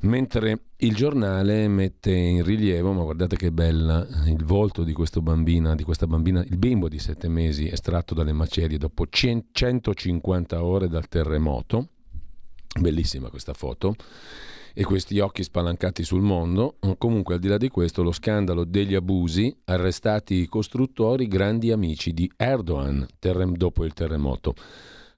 Mentre 0.00 0.60
il 0.76 0.94
giornale 0.94 1.68
mette 1.68 2.12
in 2.12 2.44
rilievo, 2.44 2.92
ma 2.92 3.02
guardate 3.02 3.36
che 3.36 3.50
bella, 3.50 4.06
il 4.26 4.44
volto 4.44 4.84
di 4.84 4.94
bambina, 5.22 5.74
di 5.74 5.84
questa 5.84 6.06
bambina, 6.06 6.44
il 6.44 6.58
bimbo 6.58 6.88
di 6.88 6.98
sette 6.98 7.28
mesi 7.28 7.68
estratto 7.68 8.14
dalle 8.14 8.32
macerie 8.32 8.76
dopo 8.76 9.06
150 9.08 10.62
ore 10.62 10.88
dal 10.88 11.08
terremoto. 11.08 11.88
Bellissima 12.78 13.30
questa 13.30 13.54
foto 13.54 13.96
e 14.78 14.84
questi 14.84 15.18
occhi 15.20 15.42
spalancati 15.42 16.04
sul 16.04 16.20
mondo. 16.20 16.76
Comunque, 16.98 17.34
al 17.34 17.40
di 17.40 17.48
là 17.48 17.56
di 17.56 17.70
questo, 17.70 18.02
lo 18.02 18.12
scandalo 18.12 18.64
degli 18.64 18.94
abusi, 18.94 19.56
arrestati 19.64 20.34
i 20.34 20.46
costruttori, 20.46 21.28
grandi 21.28 21.72
amici 21.72 22.12
di 22.12 22.30
Erdogan 22.36 23.06
terrem- 23.18 23.56
dopo 23.56 23.86
il 23.86 23.94
terremoto. 23.94 24.54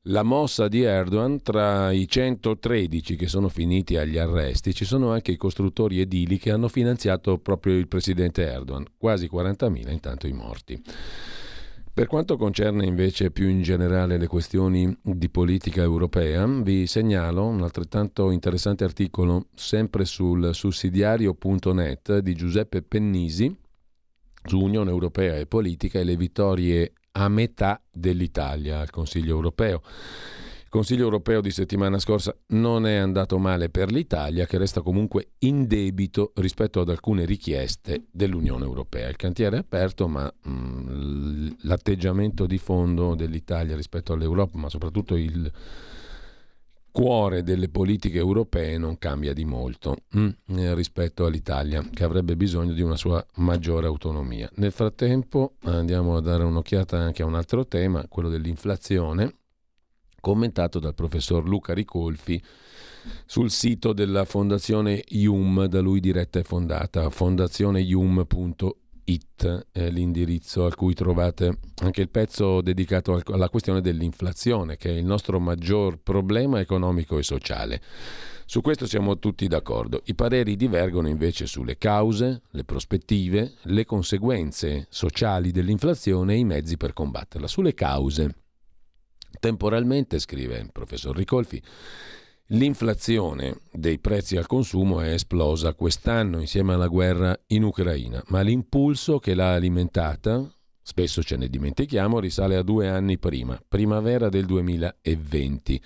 La 0.03 0.23
mossa 0.23 0.69
di 0.69 0.83
Erdogan, 0.83 1.43
tra 1.43 1.91
i 1.91 2.07
113 2.07 3.17
che 3.17 3.27
sono 3.27 3.49
finiti 3.49 3.97
agli 3.97 4.17
arresti, 4.17 4.73
ci 4.73 4.85
sono 4.85 5.11
anche 5.11 5.33
i 5.33 5.37
costruttori 5.37 6.01
edili 6.01 6.39
che 6.39 6.53
hanno 6.53 6.69
finanziato 6.69 7.39
proprio 7.39 7.75
il 7.75 7.89
presidente 7.89 8.45
Erdogan, 8.47 8.85
quasi 8.97 9.29
40.000 9.29 9.91
intanto 9.91 10.29
i 10.29 10.33
morti. 10.33 10.81
Per 11.99 12.07
quanto 12.07 12.36
concerne 12.36 12.86
invece 12.86 13.32
più 13.32 13.49
in 13.49 13.61
generale 13.61 14.18
le 14.18 14.28
questioni 14.28 14.96
di 15.03 15.28
politica 15.28 15.82
europea, 15.82 16.46
vi 16.46 16.86
segnalo 16.86 17.44
un 17.44 17.61
altrettanto 17.61 18.30
interessante 18.30 18.84
articolo 18.84 19.46
sempre 19.57 20.05
sul 20.05 20.55
sussidiario.net 20.55 22.18
di 22.18 22.36
Giuseppe 22.36 22.82
Pennisi 22.82 23.53
su 24.44 24.61
Unione 24.61 24.90
Europea 24.90 25.38
e 25.38 25.46
politica 25.46 25.99
e 25.99 26.05
le 26.05 26.16
vittorie 26.16 26.92
a 27.11 27.28
metà 27.28 27.82
dell'Italia 27.90 28.78
al 28.78 28.90
Consiglio 28.90 29.34
europeo. 29.34 29.82
Il 30.69 30.75
Consiglio 30.75 31.05
europeo 31.05 31.41
di 31.41 31.51
settimana 31.51 31.99
scorsa 31.99 32.37
non 32.49 32.87
è 32.87 32.97
andato 32.97 33.39
male 33.39 33.71
per 33.71 33.91
l'Italia, 33.91 34.45
che 34.45 34.59
resta 34.59 34.83
comunque 34.83 35.31
in 35.39 35.66
debito 35.66 36.33
rispetto 36.35 36.83
ad 36.83 36.91
alcune 36.91 37.25
richieste 37.25 38.05
dell'Unione 38.11 38.66
europea. 38.66 39.09
Il 39.09 39.16
cantiere 39.16 39.57
è 39.57 39.61
aperto, 39.61 40.09
ma 40.09 40.31
mm, 40.47 41.49
l'atteggiamento 41.62 42.45
di 42.45 42.59
fondo 42.59 43.14
dell'Italia 43.14 43.77
rispetto 43.77 44.12
all'Europa, 44.12 44.59
ma 44.59 44.69
soprattutto 44.69 45.16
il 45.16 45.51
cuore 46.91 47.43
delle 47.43 47.71
politiche 47.71 48.19
europee 48.19 48.77
non 48.77 48.99
cambia 48.99 49.33
di 49.33 49.47
molto 49.47 49.97
mm, 50.14 50.29
rispetto 50.75 51.25
all'Italia, 51.25 51.83
che 51.95 52.05
avrebbe 52.05 52.37
bisogno 52.37 52.75
di 52.75 52.83
una 52.83 52.97
sua 52.97 53.25
maggiore 53.37 53.87
autonomia. 53.87 54.51
Nel 54.57 54.73
frattempo 54.73 55.55
andiamo 55.62 56.14
a 56.14 56.21
dare 56.21 56.45
un'occhiata 56.45 56.99
anche 56.99 57.23
a 57.23 57.27
un 57.27 57.37
altro 57.37 57.66
tema, 57.66 58.05
quello 58.07 58.29
dell'inflazione, 58.29 59.38
commentato 60.21 60.79
dal 60.79 60.95
professor 60.95 61.47
Luca 61.47 61.75
Ricolfi 61.75 62.43
sul 63.25 63.51
sito 63.51 63.93
della 63.93 64.25
Fondazione 64.25 65.03
IUM, 65.09 65.66
da 65.66 65.81
lui 65.81 66.01
diretta 66.01 66.39
e 66.39 66.45
fondata, 66.45 67.09
fondazioneium.it 67.11 68.87
it 69.09 69.66
è 69.73 69.91
l'indirizzo 69.91 70.66
a 70.66 70.75
cui 70.75 70.95
trovate 70.95 71.59
anche 71.83 72.03
il 72.03 72.11
pezzo 72.11 72.61
dedicato 72.61 73.21
alla 73.27 73.49
questione 73.49 73.81
dell'inflazione, 73.81 74.77
che 74.77 74.91
è 74.91 74.99
il 74.99 75.05
nostro 75.05 75.41
maggior 75.41 75.99
problema 75.99 76.61
economico 76.61 77.19
e 77.19 77.23
sociale. 77.23 77.81
Su 78.45 78.61
questo 78.61 78.87
siamo 78.87 79.19
tutti 79.19 79.47
d'accordo. 79.47 80.03
I 80.07 80.14
pareri 80.14 80.57
divergono 80.57 81.09
invece 81.09 81.47
sulle 81.47 81.77
cause, 81.77 82.43
le 82.51 82.64
prospettive, 82.64 83.55
le 83.62 83.85
conseguenze 83.85 84.87
sociali 84.89 85.51
dell'inflazione 85.51 86.35
e 86.35 86.39
i 86.39 86.45
mezzi 86.45 86.77
per 86.77 86.93
combatterla. 86.93 87.47
Sulle 87.47 87.75
cause. 87.75 88.47
Temporalmente, 89.39 90.18
scrive 90.18 90.59
il 90.59 90.72
professor 90.72 91.16
Ricolfi, 91.16 91.62
L'inflazione 92.53 93.61
dei 93.70 93.99
prezzi 93.99 94.39
al 94.39 94.47
consumo 94.47 95.03
è 95.03 95.12
esplosa 95.12 95.74
quest'anno 95.74 96.41
insieme 96.41 96.72
alla 96.72 96.87
guerra 96.87 97.39
in 97.49 97.62
Ucraina, 97.62 98.22
ma 98.29 98.41
l'impulso 98.41 99.18
che 99.18 99.35
l'ha 99.35 99.53
alimentata, 99.53 100.51
spesso 100.81 101.22
ce 101.22 101.37
ne 101.37 101.49
dimentichiamo, 101.49 102.18
risale 102.18 102.57
a 102.57 102.62
due 102.62 102.89
anni 102.89 103.18
prima, 103.18 103.61
primavera 103.68 104.31
del 104.31 104.47
2020, 104.47 105.83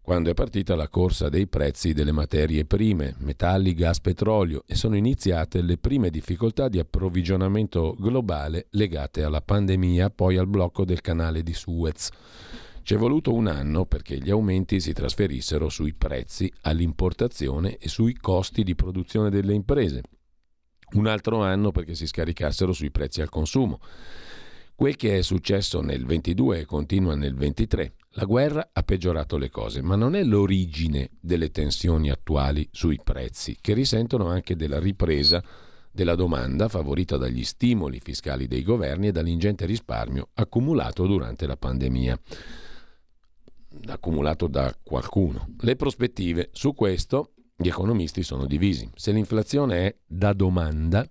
quando 0.00 0.30
è 0.30 0.34
partita 0.34 0.74
la 0.74 0.88
corsa 0.88 1.28
dei 1.28 1.46
prezzi 1.46 1.92
delle 1.92 2.12
materie 2.12 2.64
prime, 2.64 3.14
metalli, 3.18 3.74
gas, 3.74 4.00
petrolio 4.00 4.64
e 4.66 4.76
sono 4.76 4.96
iniziate 4.96 5.60
le 5.60 5.76
prime 5.76 6.08
difficoltà 6.08 6.68
di 6.70 6.78
approvvigionamento 6.78 7.94
globale 7.98 8.68
legate 8.70 9.22
alla 9.22 9.42
pandemia, 9.42 10.08
poi 10.08 10.38
al 10.38 10.48
blocco 10.48 10.86
del 10.86 11.02
canale 11.02 11.42
di 11.42 11.52
Suez. 11.52 12.08
Ci 12.90 12.96
è 12.96 12.98
voluto 12.98 13.32
un 13.32 13.46
anno 13.46 13.86
perché 13.86 14.18
gli 14.18 14.30
aumenti 14.30 14.80
si 14.80 14.92
trasferissero 14.92 15.68
sui 15.68 15.94
prezzi 15.94 16.52
all'importazione 16.62 17.76
e 17.76 17.88
sui 17.88 18.16
costi 18.16 18.64
di 18.64 18.74
produzione 18.74 19.30
delle 19.30 19.54
imprese. 19.54 20.02
Un 20.94 21.06
altro 21.06 21.40
anno 21.40 21.70
perché 21.70 21.94
si 21.94 22.08
scaricassero 22.08 22.72
sui 22.72 22.90
prezzi 22.90 23.20
al 23.20 23.28
consumo. 23.28 23.78
Quel 24.74 24.96
che 24.96 25.18
è 25.18 25.22
successo 25.22 25.80
nel 25.82 26.04
22 26.04 26.58
e 26.58 26.64
continua 26.64 27.14
nel 27.14 27.36
23. 27.36 27.94
La 28.14 28.24
guerra 28.24 28.70
ha 28.72 28.82
peggiorato 28.82 29.38
le 29.38 29.50
cose, 29.50 29.82
ma 29.82 29.94
non 29.94 30.16
è 30.16 30.24
l'origine 30.24 31.10
delle 31.20 31.52
tensioni 31.52 32.10
attuali 32.10 32.68
sui 32.72 32.98
prezzi, 33.04 33.56
che 33.60 33.72
risentono 33.72 34.26
anche 34.26 34.56
della 34.56 34.80
ripresa 34.80 35.40
della 35.92 36.16
domanda 36.16 36.66
favorita 36.66 37.16
dagli 37.16 37.44
stimoli 37.44 38.00
fiscali 38.00 38.48
dei 38.48 38.64
governi 38.64 39.06
e 39.06 39.12
dall'ingente 39.12 39.64
risparmio 39.64 40.30
accumulato 40.34 41.06
durante 41.06 41.46
la 41.46 41.56
pandemia 41.56 42.20
accumulato 43.86 44.46
da 44.46 44.74
qualcuno. 44.82 45.54
Le 45.60 45.76
prospettive 45.76 46.50
su 46.52 46.74
questo 46.74 47.32
gli 47.56 47.68
economisti 47.68 48.22
sono 48.22 48.46
divisi. 48.46 48.88
Se 48.94 49.12
l'inflazione 49.12 49.86
è 49.86 49.96
da 50.06 50.32
domanda, 50.32 51.06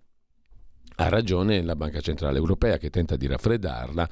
ha 0.95 1.10
ragione 1.10 1.62
la 1.62 1.76
Banca 1.76 2.01
Centrale 2.01 2.38
Europea 2.38 2.78
che 2.78 2.89
tenta 2.89 3.16
di 3.16 3.28
raffreddarla 3.28 4.10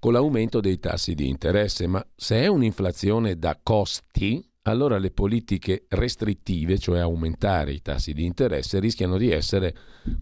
con 0.00 0.12
l'aumento 0.12 0.60
dei 0.60 0.78
tassi 0.78 1.14
di 1.14 1.28
interesse, 1.28 1.86
ma 1.86 2.04
se 2.16 2.40
è 2.40 2.46
un'inflazione 2.46 3.38
da 3.38 3.60
costi, 3.62 4.42
allora 4.62 4.98
le 4.98 5.10
politiche 5.10 5.84
restrittive, 5.88 6.78
cioè 6.78 7.00
aumentare 7.00 7.72
i 7.72 7.82
tassi 7.82 8.14
di 8.14 8.24
interesse, 8.24 8.80
rischiano 8.80 9.18
di 9.18 9.30
essere 9.30 9.76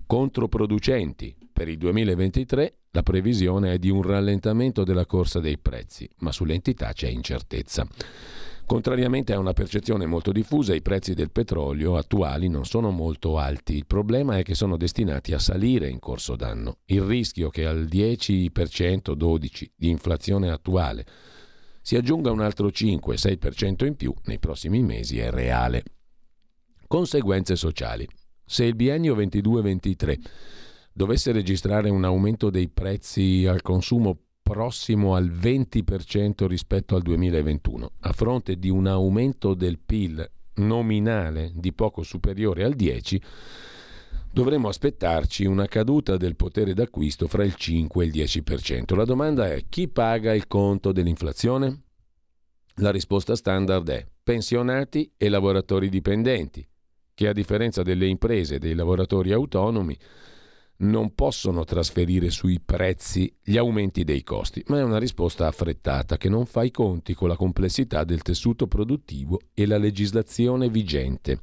controproducenti. 0.05 1.37
Per 1.53 1.69
il 1.69 1.79
2023 1.79 2.78
la 2.93 3.03
previsione 3.03 3.75
è 3.75 3.79
di 3.79 3.91
un 3.91 4.03
rallentamento 4.03 4.85
della 4.85 5.07
corsa 5.07 5.41
dei 5.41 5.59
prezzi, 5.59 6.09
ma 6.19 6.33
sull'entità 6.33 6.93
c'è 6.93 7.09
incertezza. 7.09 7.87
Contrariamente 8.65 9.33
a 9.33 9.39
una 9.39 9.55
percezione 9.55 10.05
molto 10.05 10.31
diffusa, 10.31 10.75
i 10.75 10.83
prezzi 10.83 11.15
del 11.15 11.31
petrolio 11.31 11.97
attuali 11.97 12.49
non 12.49 12.67
sono 12.67 12.91
molto 12.91 13.39
alti. 13.39 13.75
Il 13.75 13.87
problema 13.87 14.37
è 14.37 14.43
che 14.43 14.55
sono 14.55 14.77
destinati 14.77 15.33
a 15.33 15.39
salire 15.39 15.89
in 15.89 15.99
corso 15.99 16.37
d'anno. 16.37 16.81
Il 16.85 17.01
rischio 17.01 17.49
che 17.49 17.65
al 17.65 17.85
10%, 17.85 18.51
12% 19.17 19.71
di 19.75 19.89
inflazione 19.89 20.51
attuale 20.51 21.07
si 21.81 21.97
aggiunga 21.97 22.31
un 22.31 22.41
altro 22.41 22.69
5-6% 22.69 23.87
in 23.87 23.97
più 23.97 24.15
nei 24.25 24.39
prossimi 24.39 24.83
mesi 24.83 25.19
è 25.19 25.31
reale. 25.31 25.85
Conseguenze 26.87 27.57
sociali. 27.57 28.07
Se 28.45 28.65
il 28.65 28.75
biennio 28.75 29.17
22-23 29.17 30.19
dovesse 30.99 31.31
registrare 31.31 31.91
un 31.91 32.03
aumento 32.03 32.51
dei 32.51 32.69
prezzi 32.69 33.47
al 33.47 33.63
consumo 33.63 34.19
prossimo 34.43 35.15
al 35.15 35.31
20% 35.31 36.45
rispetto 36.47 36.97
al 36.97 37.03
2021, 37.03 37.93
a 38.01 38.13
fronte 38.13 38.59
di 38.59 38.69
un 38.69 38.89
aumento 38.89 39.55
del 39.55 39.79
PIL 39.79 40.29
nominale 40.55 41.53
di 41.55 41.73
poco 41.73 42.03
superiore 42.03 42.65
al 42.65 42.75
10%, 42.75 43.21
dovremmo 44.33 44.67
aspettarci 44.67 45.45
una 45.45 45.67
caduta 45.67 46.17
del 46.17 46.35
potere 46.35 46.75
d'acquisto 46.75 47.29
fra 47.29 47.45
il 47.45 47.55
5 47.55 48.03
e 48.03 48.09
il 48.09 48.13
10%. 48.13 48.97
La 48.97 49.05
domanda 49.05 49.53
è 49.53 49.67
chi 49.69 49.87
paga 49.87 50.35
il 50.35 50.49
conto 50.49 50.91
dell'inflazione? 50.91 51.83
La 52.81 52.91
risposta 52.91 53.37
standard 53.37 53.89
è 53.89 54.05
pensionati 54.21 55.13
e 55.17 55.29
lavoratori 55.29 55.91
dipendenti, 55.91 56.69
che 57.15 57.29
a 57.29 57.33
differenza 57.33 57.85
delle 57.85 58.07
imprese 58.07 58.57
e 58.57 58.59
dei 58.59 58.75
lavoratori 58.75 59.31
autonomi 59.31 59.97
non 60.81 61.15
possono 61.15 61.65
trasferire 61.65 62.31
sui 62.31 62.61
prezzi 62.61 63.33
gli 63.43 63.57
aumenti 63.57 64.05
dei 64.05 64.23
costi, 64.23 64.63
ma 64.69 64.79
è 64.79 64.83
una 64.83 64.99
risposta 64.99 65.47
affrettata 65.47 66.17
che 66.17 66.29
non 66.29 66.47
fa 66.47 66.63
i 66.63 66.71
conti 66.71 67.15
con 67.15 67.29
la 67.29 67.37
complessità 67.37 68.05
del 68.05 68.23
tessuto 68.23 68.67
produttivo 68.67 69.41
e 69.55 69.67
la 69.67 69.79
legislazione 69.79 70.69
vigente. 70.69 71.41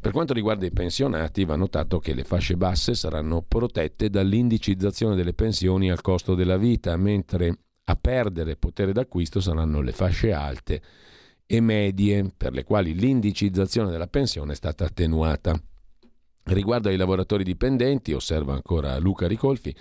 Per 0.00 0.12
quanto 0.12 0.34
riguarda 0.34 0.66
i 0.66 0.70
pensionati, 0.70 1.44
va 1.44 1.56
notato 1.56 1.98
che 1.98 2.14
le 2.14 2.24
fasce 2.24 2.56
basse 2.56 2.94
saranno 2.94 3.42
protette 3.42 4.10
dall'indicizzazione 4.10 5.14
delle 5.14 5.32
pensioni 5.32 5.90
al 5.90 6.02
costo 6.02 6.34
della 6.34 6.58
vita, 6.58 6.96
mentre 6.96 7.58
a 7.84 7.96
perdere 7.96 8.56
potere 8.56 8.92
d'acquisto 8.92 9.40
saranno 9.40 9.80
le 9.80 9.92
fasce 9.92 10.32
alte 10.32 10.82
e 11.46 11.60
medie, 11.60 12.32
per 12.36 12.52
le 12.52 12.64
quali 12.64 12.94
l'indicizzazione 12.94 13.90
della 13.90 14.06
pensione 14.06 14.52
è 14.52 14.56
stata 14.56 14.84
attenuata. 14.84 15.58
Riguardo 16.44 16.88
ai 16.88 16.96
lavoratori 16.96 17.42
dipendenti, 17.42 18.12
osserva 18.12 18.52
ancora 18.52 18.98
Luca 18.98 19.26
Ricolfi, 19.26 19.74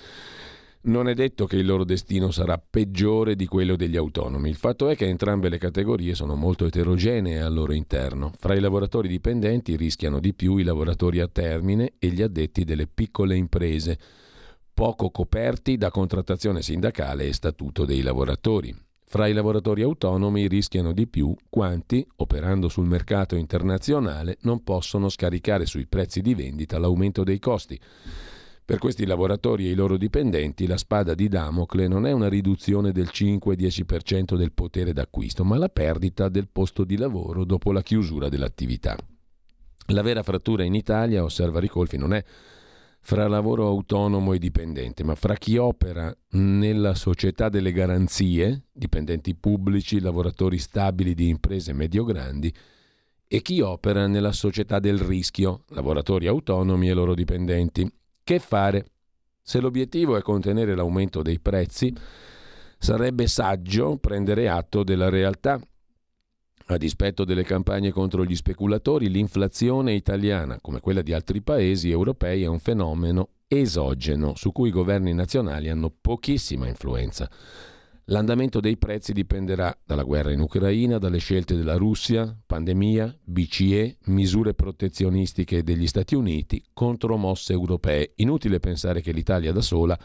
non 0.85 1.07
è 1.07 1.13
detto 1.13 1.45
che 1.45 1.57
il 1.57 1.65
loro 1.65 1.83
destino 1.83 2.31
sarà 2.31 2.57
peggiore 2.57 3.35
di 3.35 3.45
quello 3.45 3.75
degli 3.75 3.95
autonomi. 3.95 4.49
Il 4.49 4.55
fatto 4.55 4.89
è 4.89 4.95
che 4.95 5.07
entrambe 5.07 5.47
le 5.47 5.57
categorie 5.57 6.13
sono 6.13 6.35
molto 6.35 6.65
eterogenee 6.65 7.41
al 7.41 7.53
loro 7.53 7.73
interno. 7.73 8.33
Fra 8.37 8.53
i 8.53 8.59
lavoratori 8.59 9.07
dipendenti 9.07 9.75
rischiano 9.75 10.19
di 10.19 10.33
più 10.33 10.57
i 10.57 10.63
lavoratori 10.63 11.19
a 11.19 11.27
termine 11.27 11.93
e 11.99 12.07
gli 12.09 12.21
addetti 12.21 12.65
delle 12.65 12.87
piccole 12.87 13.35
imprese 13.35 13.97
poco 14.73 15.09
coperti 15.09 15.77
da 15.77 15.91
contrattazione 15.91 16.61
sindacale 16.61 17.27
e 17.27 17.33
statuto 17.33 17.85
dei 17.85 18.01
lavoratori. 18.01 18.75
Fra 19.13 19.27
i 19.27 19.33
lavoratori 19.33 19.83
autonomi 19.83 20.47
rischiano 20.47 20.91
di 20.91 21.05
più 21.05 21.35
quanti, 21.47 22.03
operando 22.15 22.67
sul 22.67 22.87
mercato 22.87 23.35
internazionale, 23.35 24.39
non 24.41 24.63
possono 24.63 25.07
scaricare 25.07 25.67
sui 25.67 25.85
prezzi 25.85 26.19
di 26.21 26.33
vendita 26.33 26.79
l'aumento 26.79 27.23
dei 27.23 27.37
costi. 27.37 27.79
Per 28.65 28.79
questi 28.79 29.05
lavoratori 29.05 29.67
e 29.67 29.69
i 29.69 29.75
loro 29.75 29.97
dipendenti 29.97 30.65
la 30.65 30.77
spada 30.77 31.13
di 31.13 31.27
Damocle 31.27 31.87
non 31.87 32.07
è 32.07 32.11
una 32.11 32.27
riduzione 32.27 32.91
del 32.91 33.11
5-10% 33.13 34.35
del 34.35 34.51
potere 34.51 34.93
d'acquisto, 34.93 35.43
ma 35.43 35.59
la 35.59 35.69
perdita 35.69 36.27
del 36.27 36.47
posto 36.51 36.83
di 36.83 36.97
lavoro 36.97 37.45
dopo 37.45 37.71
la 37.71 37.83
chiusura 37.83 38.29
dell'attività. 38.29 38.97
La 39.89 40.01
vera 40.01 40.23
frattura 40.23 40.63
in 40.63 40.73
Italia, 40.73 41.23
osserva 41.23 41.59
Ricolfi, 41.59 41.97
non 41.97 42.15
è 42.15 42.23
fra 43.05 43.27
lavoro 43.27 43.67
autonomo 43.67 44.31
e 44.31 44.39
dipendente, 44.39 45.03
ma 45.03 45.13
fra 45.15 45.35
chi 45.35 45.57
opera 45.57 46.15
nella 46.31 46.95
società 46.95 47.49
delle 47.49 47.73
garanzie, 47.73 48.63
dipendenti 48.71 49.35
pubblici, 49.35 49.99
lavoratori 49.99 50.57
stabili 50.57 51.13
di 51.13 51.27
imprese 51.27 51.73
medio-grandi, 51.73 52.53
e 53.27 53.41
chi 53.41 53.59
opera 53.59 54.07
nella 54.07 54.31
società 54.31 54.79
del 54.79 54.99
rischio, 54.99 55.65
lavoratori 55.69 56.27
autonomi 56.27 56.87
e 56.87 56.93
loro 56.93 57.13
dipendenti. 57.13 57.91
Che 58.23 58.39
fare? 58.39 58.85
Se 59.41 59.59
l'obiettivo 59.59 60.15
è 60.15 60.21
contenere 60.21 60.73
l'aumento 60.73 61.21
dei 61.21 61.41
prezzi, 61.41 61.93
sarebbe 62.77 63.27
saggio 63.27 63.97
prendere 63.97 64.47
atto 64.47 64.83
della 64.83 65.09
realtà 65.09 65.59
a 66.73 66.77
dispetto 66.77 67.25
delle 67.25 67.43
campagne 67.43 67.91
contro 67.91 68.25
gli 68.25 68.35
speculatori, 68.35 69.09
l'inflazione 69.09 69.93
italiana, 69.93 70.59
come 70.61 70.79
quella 70.79 71.01
di 71.01 71.13
altri 71.13 71.41
paesi 71.41 71.89
europei, 71.89 72.43
è 72.43 72.47
un 72.47 72.59
fenomeno 72.59 73.29
esogeno 73.47 74.33
su 74.35 74.51
cui 74.51 74.69
i 74.69 74.71
governi 74.71 75.13
nazionali 75.13 75.69
hanno 75.69 75.89
pochissima 75.89 76.67
influenza. 76.67 77.29
L'andamento 78.07 78.59
dei 78.59 78.75
prezzi 78.75 79.13
dipenderà 79.13 79.73
dalla 79.85 80.03
guerra 80.03 80.31
in 80.31 80.41
Ucraina, 80.41 80.97
dalle 80.97 81.19
scelte 81.19 81.55
della 81.55 81.77
Russia, 81.77 82.37
pandemia, 82.45 83.19
BCE, 83.23 83.99
misure 84.07 84.53
protezionistiche 84.53 85.63
degli 85.63 85.87
Stati 85.87 86.13
Uniti, 86.13 86.61
contromosse 86.73 87.53
europee. 87.53 88.11
Inutile 88.15 88.59
pensare 88.59 88.99
che 88.99 89.13
l'Italia 89.13 89.53
da 89.53 89.61
sola 89.61 89.97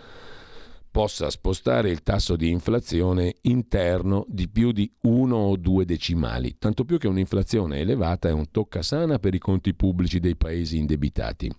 possa 0.91 1.31
spostare 1.31 1.91
il 1.91 2.03
tasso 2.03 2.37
di 2.37 2.51
inflazione 2.51 3.37
interno 3.43 4.25
di 4.29 4.49
più 4.49 4.73
di 4.73 4.91
uno 5.03 5.37
o 5.37 5.57
due 5.57 5.85
decimali, 5.85 6.57
tanto 6.59 6.85
più 6.85 6.99
che 6.99 7.09
un'inflazione 7.09 7.79
elevata 7.79 8.29
è 8.29 8.33
un 8.33 8.51
toccasana 8.51 9.19
per 9.19 9.35
i 9.35 9.39
conti 9.39 9.75
pubblici 9.75 10.19
dei 10.19 10.37
paesi 10.37 10.79
indebitati. 10.79 11.51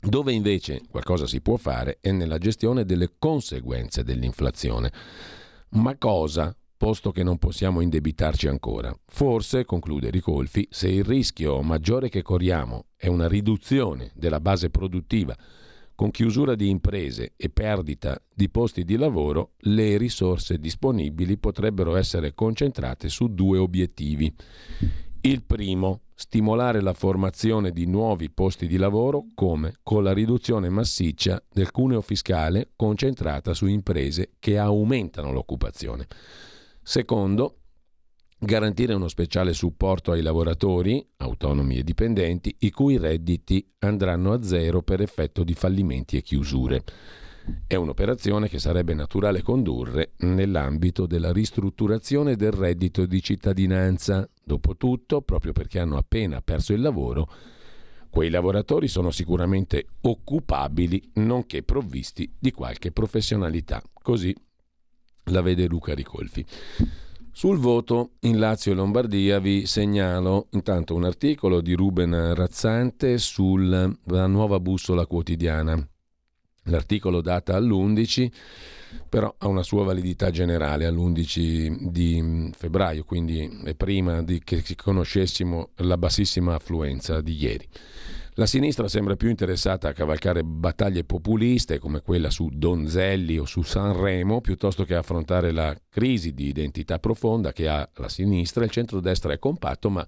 Dove 0.00 0.32
invece 0.32 0.82
qualcosa 0.88 1.26
si 1.26 1.40
può 1.40 1.56
fare 1.56 1.98
è 2.00 2.12
nella 2.12 2.38
gestione 2.38 2.84
delle 2.84 3.14
conseguenze 3.18 4.04
dell'inflazione. 4.04 4.92
Ma 5.70 5.96
cosa, 5.96 6.56
posto 6.76 7.10
che 7.10 7.24
non 7.24 7.38
possiamo 7.38 7.80
indebitarci 7.80 8.46
ancora? 8.46 8.96
Forse, 9.06 9.64
conclude 9.64 10.10
Ricolfi, 10.10 10.68
se 10.70 10.88
il 10.88 11.04
rischio 11.04 11.60
maggiore 11.62 12.08
che 12.08 12.22
corriamo 12.22 12.86
è 12.96 13.08
una 13.08 13.26
riduzione 13.26 14.12
della 14.14 14.40
base 14.40 14.70
produttiva, 14.70 15.36
con 15.98 16.12
chiusura 16.12 16.54
di 16.54 16.68
imprese 16.68 17.32
e 17.36 17.48
perdita 17.48 18.22
di 18.32 18.48
posti 18.48 18.84
di 18.84 18.94
lavoro, 18.94 19.54
le 19.62 19.96
risorse 19.96 20.60
disponibili 20.60 21.38
potrebbero 21.38 21.96
essere 21.96 22.34
concentrate 22.34 23.08
su 23.08 23.34
due 23.34 23.58
obiettivi. 23.58 24.32
Il 25.22 25.42
primo, 25.42 26.02
stimolare 26.14 26.82
la 26.82 26.92
formazione 26.92 27.72
di 27.72 27.86
nuovi 27.86 28.30
posti 28.30 28.68
di 28.68 28.76
lavoro 28.76 29.24
come 29.34 29.74
con 29.82 30.04
la 30.04 30.12
riduzione 30.12 30.68
massiccia 30.68 31.42
del 31.52 31.72
cuneo 31.72 32.00
fiscale 32.00 32.68
concentrata 32.76 33.52
su 33.52 33.66
imprese 33.66 34.34
che 34.38 34.56
aumentano 34.56 35.32
l'occupazione. 35.32 36.06
Secondo, 36.80 37.56
garantire 38.38 38.94
uno 38.94 39.08
speciale 39.08 39.52
supporto 39.52 40.12
ai 40.12 40.22
lavoratori, 40.22 41.04
autonomi 41.16 41.78
e 41.78 41.82
dipendenti, 41.82 42.54
i 42.60 42.70
cui 42.70 42.96
redditi 42.96 43.66
andranno 43.80 44.32
a 44.32 44.42
zero 44.42 44.82
per 44.82 45.00
effetto 45.00 45.42
di 45.42 45.54
fallimenti 45.54 46.16
e 46.16 46.22
chiusure. 46.22 46.84
È 47.66 47.74
un'operazione 47.74 48.48
che 48.48 48.58
sarebbe 48.58 48.94
naturale 48.94 49.42
condurre 49.42 50.12
nell'ambito 50.18 51.06
della 51.06 51.32
ristrutturazione 51.32 52.36
del 52.36 52.52
reddito 52.52 53.06
di 53.06 53.22
cittadinanza. 53.22 54.28
Dopotutto, 54.44 55.22
proprio 55.22 55.52
perché 55.52 55.78
hanno 55.78 55.96
appena 55.96 56.42
perso 56.42 56.74
il 56.74 56.80
lavoro, 56.80 57.26
quei 58.10 58.30
lavoratori 58.30 58.86
sono 58.86 59.10
sicuramente 59.10 59.86
occupabili, 60.02 61.12
nonché 61.14 61.62
provvisti 61.62 62.34
di 62.38 62.52
qualche 62.52 62.92
professionalità. 62.92 63.82
Così 63.94 64.34
la 65.24 65.40
vede 65.40 65.66
Luca 65.66 65.94
Ricolfi. 65.94 66.44
Sul 67.38 67.58
voto 67.58 68.14
in 68.22 68.40
Lazio 68.40 68.72
e 68.72 68.74
Lombardia 68.74 69.38
vi 69.38 69.64
segnalo 69.64 70.48
intanto 70.54 70.96
un 70.96 71.04
articolo 71.04 71.60
di 71.60 71.74
Ruben 71.74 72.34
Razzante 72.34 73.16
sulla 73.18 73.88
nuova 74.26 74.58
bussola 74.58 75.06
quotidiana. 75.06 75.80
L'articolo 76.64 77.20
data 77.20 77.54
all'11 77.54 78.28
però 79.08 79.32
ha 79.38 79.46
una 79.46 79.62
sua 79.62 79.84
validità 79.84 80.32
generale 80.32 80.84
all'11 80.84 81.76
di 81.88 82.50
febbraio, 82.56 83.04
quindi 83.04 83.60
è 83.62 83.76
prima 83.76 84.24
che 84.24 84.64
conoscessimo 84.74 85.68
la 85.76 85.96
bassissima 85.96 86.56
affluenza 86.56 87.20
di 87.20 87.40
ieri. 87.40 87.68
La 88.38 88.46
sinistra 88.46 88.86
sembra 88.86 89.16
più 89.16 89.30
interessata 89.30 89.88
a 89.88 89.92
cavalcare 89.92 90.44
battaglie 90.44 91.02
populiste 91.02 91.80
come 91.80 92.02
quella 92.02 92.30
su 92.30 92.48
Donzelli 92.52 93.36
o 93.36 93.44
su 93.44 93.62
Sanremo 93.62 94.40
piuttosto 94.40 94.84
che 94.84 94.94
affrontare 94.94 95.50
la 95.50 95.76
crisi 95.90 96.32
di 96.32 96.46
identità 96.46 97.00
profonda 97.00 97.52
che 97.52 97.66
ha 97.66 97.90
la 97.96 98.08
sinistra. 98.08 98.62
Il 98.62 98.70
centrodestra 98.70 99.32
è 99.32 99.40
compatto, 99.40 99.90
ma 99.90 100.06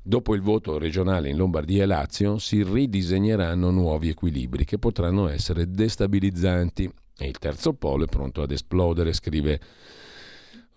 dopo 0.00 0.36
il 0.36 0.42
voto 0.42 0.78
regionale 0.78 1.28
in 1.28 1.36
Lombardia 1.36 1.82
e 1.82 1.86
Lazio 1.86 2.38
si 2.38 2.62
ridisegneranno 2.62 3.68
nuovi 3.72 4.10
equilibri 4.10 4.64
che 4.64 4.78
potranno 4.78 5.26
essere 5.26 5.68
destabilizzanti. 5.68 6.88
E 7.18 7.26
il 7.26 7.38
terzo 7.38 7.72
polo 7.72 8.04
è 8.04 8.08
pronto 8.08 8.42
ad 8.42 8.52
esplodere, 8.52 9.12
scrive 9.12 9.60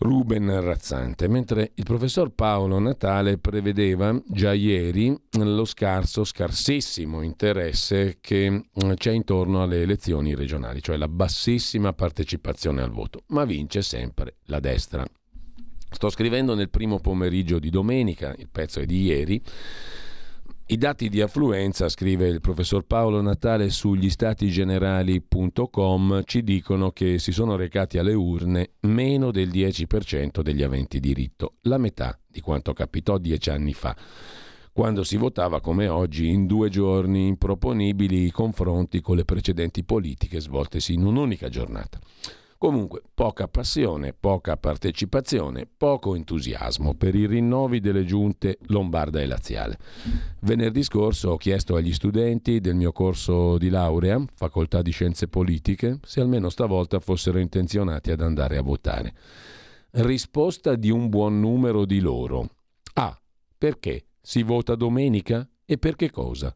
Ruben 0.01 0.61
Razzante, 0.61 1.27
mentre 1.27 1.71
il 1.75 1.83
professor 1.83 2.31
Paolo 2.31 2.79
Natale 2.79 3.37
prevedeva 3.37 4.17
già 4.27 4.53
ieri 4.53 5.13
lo 5.31 5.65
scarso, 5.65 6.23
scarsissimo 6.23 7.21
interesse 7.21 8.17
che 8.21 8.49
mm, 8.49 8.93
c'è 8.93 9.11
intorno 9.11 9.61
alle 9.61 9.81
elezioni 9.81 10.35
regionali, 10.35 10.81
cioè 10.81 10.95
la 10.95 11.09
bassissima 11.09 11.91
partecipazione 11.91 12.81
al 12.81 12.91
voto, 12.91 13.23
ma 13.27 13.43
vince 13.43 13.81
sempre 13.81 14.37
la 14.45 14.61
destra. 14.61 15.05
Sto 15.91 16.09
scrivendo 16.09 16.55
nel 16.55 16.69
primo 16.69 16.99
pomeriggio 16.99 17.59
di 17.59 17.69
domenica, 17.69 18.33
il 18.37 18.47
pezzo 18.49 18.79
è 18.79 18.85
di 18.85 19.01
ieri, 19.01 19.43
I 20.71 20.77
dati 20.77 21.09
di 21.09 21.19
affluenza, 21.19 21.89
scrive 21.89 22.27
il 22.27 22.41
professor 22.41 22.85
Paolo 22.85 23.21
Natale 23.21 23.71
sugli 23.71 24.07
statigenerali.com, 24.07 26.21
ci 26.25 26.43
dicono 26.43 26.91
che 26.91 27.17
si 27.17 27.31
sono 27.31 27.55
recati 27.55 27.97
alle 27.97 28.13
urne 28.13 28.73
meno 28.81 29.31
del 29.31 29.49
10% 29.49 30.41
degli 30.41 30.61
aventi 30.61 30.99
diritto, 30.99 31.55
la 31.61 31.79
metà 31.79 32.19
di 32.23 32.39
quanto 32.39 32.73
capitò 32.73 33.17
dieci 33.17 33.49
anni 33.49 33.73
fa, 33.73 33.97
quando 34.71 35.03
si 35.03 35.17
votava 35.17 35.59
come 35.59 35.87
oggi 35.87 36.27
in 36.27 36.45
due 36.45 36.69
giorni 36.69 37.25
improponibili 37.25 38.25
i 38.25 38.31
confronti 38.31 39.01
con 39.01 39.15
le 39.15 39.25
precedenti 39.25 39.83
politiche 39.83 40.39
svoltesi 40.39 40.93
in 40.93 41.03
un'unica 41.03 41.49
giornata. 41.49 41.99
Comunque, 42.59 43.03
poca 43.13 43.47
passione, 43.47 44.11
poca 44.11 44.57
partecipazione, 44.57 45.65
poco 45.65 46.13
entusiasmo 46.13 46.93
per 46.93 47.15
i 47.15 47.25
rinnovi 47.25 47.79
delle 47.79 48.03
giunte 48.03 48.57
lombarda 48.63 49.21
e 49.21 49.27
laziale. 49.27 49.79
Venerdì 50.41 50.83
scorso 50.83 51.29
ho 51.29 51.37
chiesto 51.37 51.77
agli 51.77 51.93
studenti 51.93 52.59
del 52.59 52.75
mio 52.75 52.91
corso 52.91 53.57
di 53.57 53.69
laurea, 53.69 54.21
facoltà 54.35 54.81
di 54.81 54.91
scienze 54.91 55.29
politiche, 55.29 55.99
se 56.03 56.19
almeno 56.19 56.49
stavolta 56.49 56.99
fossero 56.99 57.39
intenzionati 57.39 58.11
ad 58.11 58.19
andare 58.19 58.57
a 58.57 58.61
votare. 58.61 59.13
Risposta 59.91 60.75
di 60.75 60.89
un 60.89 61.07
buon 61.07 61.39
numero 61.39 61.85
di 61.85 62.01
loro. 62.01 62.49
Ah, 62.95 63.17
perché? 63.57 64.07
Si 64.21 64.43
vota 64.43 64.75
domenica? 64.75 65.47
E 65.63 65.77
per 65.77 65.95
che 65.95 66.11
cosa? 66.11 66.53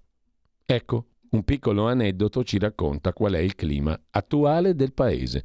Ecco, 0.65 1.05
un 1.29 1.43
piccolo 1.45 1.87
aneddoto 1.87 2.43
ci 2.43 2.59
racconta 2.59 3.13
qual 3.13 3.35
è 3.35 3.39
il 3.39 3.55
clima 3.55 3.97
attuale 4.09 4.75
del 4.75 4.91
paese. 4.91 5.43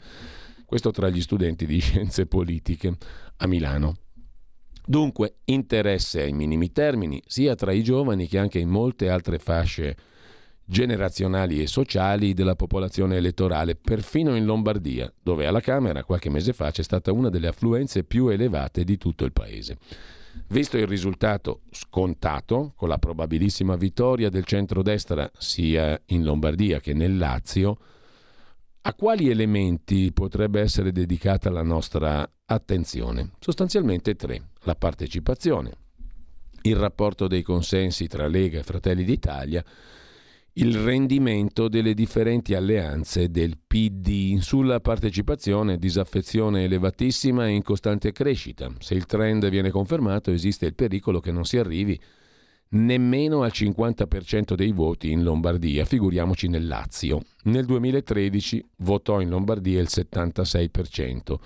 Questo 0.68 0.90
tra 0.90 1.08
gli 1.08 1.22
studenti 1.22 1.64
di 1.64 1.78
scienze 1.80 2.26
politiche 2.26 2.94
a 3.38 3.46
Milano. 3.46 3.96
Dunque, 4.84 5.36
interesse 5.44 6.20
ai 6.20 6.34
minimi 6.34 6.72
termini, 6.72 7.22
sia 7.24 7.54
tra 7.54 7.72
i 7.72 7.82
giovani 7.82 8.26
che 8.28 8.36
anche 8.36 8.58
in 8.58 8.68
molte 8.68 9.08
altre 9.08 9.38
fasce 9.38 9.96
generazionali 10.66 11.62
e 11.62 11.66
sociali 11.66 12.34
della 12.34 12.54
popolazione 12.54 13.16
elettorale, 13.16 13.76
perfino 13.76 14.36
in 14.36 14.44
Lombardia, 14.44 15.10
dove 15.22 15.46
alla 15.46 15.60
Camera 15.60 16.04
qualche 16.04 16.28
mese 16.28 16.52
fa 16.52 16.70
c'è 16.70 16.82
stata 16.82 17.12
una 17.12 17.30
delle 17.30 17.48
affluenze 17.48 18.04
più 18.04 18.28
elevate 18.28 18.84
di 18.84 18.98
tutto 18.98 19.24
il 19.24 19.32
paese. 19.32 19.78
Visto 20.48 20.76
il 20.76 20.86
risultato 20.86 21.62
scontato, 21.70 22.74
con 22.76 22.90
la 22.90 22.98
probabilissima 22.98 23.74
vittoria 23.74 24.28
del 24.28 24.44
centrodestra 24.44 25.30
sia 25.38 25.98
in 26.08 26.24
Lombardia 26.24 26.78
che 26.78 26.92
nel 26.92 27.16
Lazio, 27.16 27.78
a 28.82 28.94
quali 28.94 29.28
elementi 29.28 30.12
potrebbe 30.12 30.60
essere 30.60 30.92
dedicata 30.92 31.50
la 31.50 31.62
nostra 31.62 32.28
attenzione? 32.46 33.32
Sostanzialmente 33.38 34.14
tre. 34.14 34.50
La 34.62 34.74
partecipazione, 34.74 35.72
il 36.62 36.76
rapporto 36.76 37.26
dei 37.26 37.42
consensi 37.42 38.06
tra 38.06 38.26
Lega 38.26 38.58
e 38.58 38.62
Fratelli 38.62 39.04
d'Italia, 39.04 39.64
il 40.54 40.76
rendimento 40.76 41.68
delle 41.68 41.94
differenti 41.94 42.54
alleanze 42.54 43.30
del 43.30 43.58
PD. 43.64 44.38
Sulla 44.38 44.80
partecipazione, 44.80 45.78
disaffezione 45.78 46.64
elevatissima 46.64 47.46
e 47.46 47.52
in 47.52 47.62
costante 47.62 48.12
crescita. 48.12 48.68
Se 48.78 48.94
il 48.94 49.06
trend 49.06 49.48
viene 49.50 49.70
confermato, 49.70 50.32
esiste 50.32 50.66
il 50.66 50.74
pericolo 50.74 51.20
che 51.20 51.30
non 51.30 51.44
si 51.44 51.58
arrivi 51.58 51.92
a 51.94 52.17
nemmeno 52.70 53.42
al 53.42 53.50
50% 53.52 54.54
dei 54.54 54.72
voti 54.72 55.10
in 55.10 55.22
Lombardia, 55.22 55.84
figuriamoci 55.84 56.48
nel 56.48 56.66
Lazio. 56.66 57.22
Nel 57.44 57.64
2013 57.64 58.64
votò 58.78 59.20
in 59.20 59.28
Lombardia 59.28 59.80
il 59.80 59.88
76%, 59.90 61.36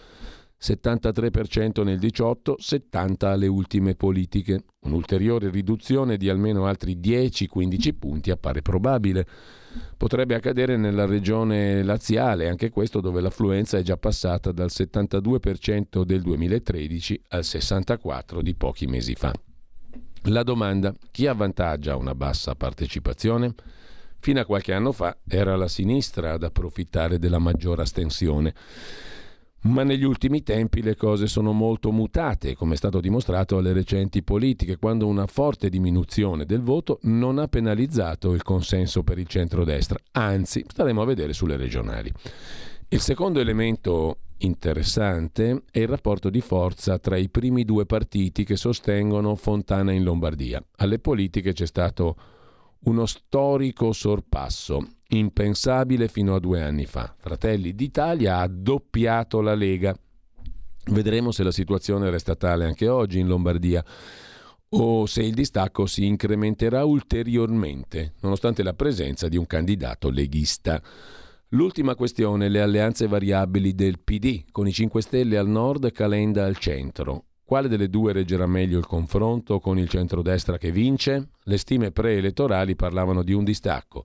73% 0.60 1.82
nel 1.82 1.98
18, 1.98 2.56
70 2.58 3.30
alle 3.30 3.46
ultime 3.46 3.94
politiche. 3.94 4.64
Un'ulteriore 4.82 5.50
riduzione 5.50 6.16
di 6.16 6.28
almeno 6.28 6.66
altri 6.66 6.98
10-15 6.98 7.94
punti 7.98 8.30
appare 8.30 8.62
probabile. 8.62 9.26
Potrebbe 9.96 10.34
accadere 10.34 10.76
nella 10.76 11.06
regione 11.06 11.82
laziale, 11.82 12.48
anche 12.48 12.70
questo 12.70 13.00
dove 13.00 13.20
l'affluenza 13.20 13.78
è 13.78 13.82
già 13.82 13.96
passata 13.96 14.52
dal 14.52 14.70
72% 14.70 16.02
del 16.04 16.20
2013 16.22 17.22
al 17.28 17.40
64% 17.40 18.40
di 18.40 18.54
pochi 18.54 18.86
mesi 18.86 19.14
fa. 19.14 19.32
La 20.26 20.44
domanda, 20.44 20.94
chi 21.10 21.26
avvantaggia 21.26 21.96
una 21.96 22.14
bassa 22.14 22.54
partecipazione? 22.54 23.54
Fino 24.20 24.38
a 24.38 24.44
qualche 24.44 24.72
anno 24.72 24.92
fa 24.92 25.16
era 25.26 25.56
la 25.56 25.66
sinistra 25.66 26.34
ad 26.34 26.44
approfittare 26.44 27.18
della 27.18 27.40
maggiore 27.40 27.82
astensione. 27.82 28.54
Ma 29.62 29.82
negli 29.82 30.04
ultimi 30.04 30.44
tempi 30.44 30.80
le 30.80 30.94
cose 30.94 31.26
sono 31.26 31.50
molto 31.50 31.90
mutate, 31.90 32.54
come 32.54 32.74
è 32.74 32.76
stato 32.76 33.00
dimostrato 33.00 33.58
alle 33.58 33.72
recenti 33.72 34.22
politiche, 34.22 34.76
quando 34.76 35.08
una 35.08 35.26
forte 35.26 35.68
diminuzione 35.68 36.44
del 36.44 36.62
voto 36.62 37.00
non 37.02 37.38
ha 37.38 37.48
penalizzato 37.48 38.32
il 38.32 38.44
consenso 38.44 39.02
per 39.02 39.18
il 39.18 39.26
centrodestra, 39.26 39.98
anzi 40.12 40.64
staremo 40.68 41.02
a 41.02 41.06
vedere 41.06 41.32
sulle 41.32 41.56
regionali. 41.56 42.12
Il 42.88 43.00
secondo 43.00 43.40
elemento 43.40 44.18
interessante 44.44 45.64
è 45.70 45.80
il 45.80 45.88
rapporto 45.88 46.30
di 46.30 46.40
forza 46.40 46.98
tra 46.98 47.16
i 47.16 47.28
primi 47.28 47.64
due 47.64 47.86
partiti 47.86 48.44
che 48.44 48.56
sostengono 48.56 49.34
Fontana 49.34 49.92
in 49.92 50.02
Lombardia. 50.02 50.62
Alle 50.76 50.98
politiche 50.98 51.52
c'è 51.52 51.66
stato 51.66 52.16
uno 52.84 53.06
storico 53.06 53.92
sorpasso, 53.92 54.86
impensabile 55.08 56.08
fino 56.08 56.34
a 56.34 56.40
due 56.40 56.62
anni 56.62 56.86
fa. 56.86 57.14
Fratelli 57.16 57.74
d'Italia 57.74 58.38
ha 58.38 58.48
doppiato 58.48 59.40
la 59.40 59.54
Lega. 59.54 59.96
Vedremo 60.86 61.30
se 61.30 61.44
la 61.44 61.52
situazione 61.52 62.10
resta 62.10 62.34
tale 62.34 62.64
anche 62.64 62.88
oggi 62.88 63.20
in 63.20 63.28
Lombardia 63.28 63.84
o 64.74 65.06
se 65.06 65.22
il 65.22 65.34
distacco 65.34 65.86
si 65.86 66.06
incrementerà 66.06 66.84
ulteriormente, 66.84 68.14
nonostante 68.20 68.62
la 68.62 68.72
presenza 68.72 69.28
di 69.28 69.36
un 69.36 69.46
candidato 69.46 70.10
leghista. 70.10 70.82
L'ultima 71.54 71.94
questione, 71.94 72.48
le 72.48 72.62
alleanze 72.62 73.06
variabili 73.06 73.74
del 73.74 73.98
PD, 73.98 74.44
con 74.50 74.66
i 74.66 74.72
5 74.72 75.02
Stelle 75.02 75.36
al 75.36 75.48
nord 75.48 75.84
e 75.84 75.92
Calenda 75.92 76.46
al 76.46 76.56
centro. 76.56 77.26
Quale 77.44 77.68
delle 77.68 77.90
due 77.90 78.14
reggerà 78.14 78.46
meglio 78.46 78.78
il 78.78 78.86
confronto 78.86 79.60
con 79.60 79.78
il 79.78 79.86
centrodestra 79.86 80.56
che 80.56 80.72
vince? 80.72 81.28
Le 81.42 81.58
stime 81.58 81.90
preelettorali 81.90 82.74
parlavano 82.74 83.22
di 83.22 83.34
un 83.34 83.44
distacco 83.44 84.04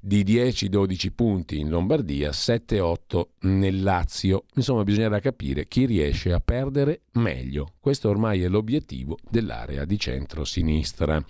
di 0.00 0.24
10-12 0.24 1.12
punti 1.14 1.58
in 1.60 1.68
Lombardia, 1.70 2.30
7-8 2.30 3.22
nel 3.42 3.82
Lazio. 3.82 4.44
Insomma, 4.54 4.82
bisognerà 4.82 5.20
capire 5.20 5.66
chi 5.66 5.86
riesce 5.86 6.32
a 6.32 6.40
perdere 6.40 7.02
meglio. 7.12 7.74
Questo 7.78 8.10
ormai 8.10 8.42
è 8.42 8.48
l'obiettivo 8.48 9.16
dell'area 9.30 9.84
di 9.84 9.98
centro-sinistra. 9.98 11.24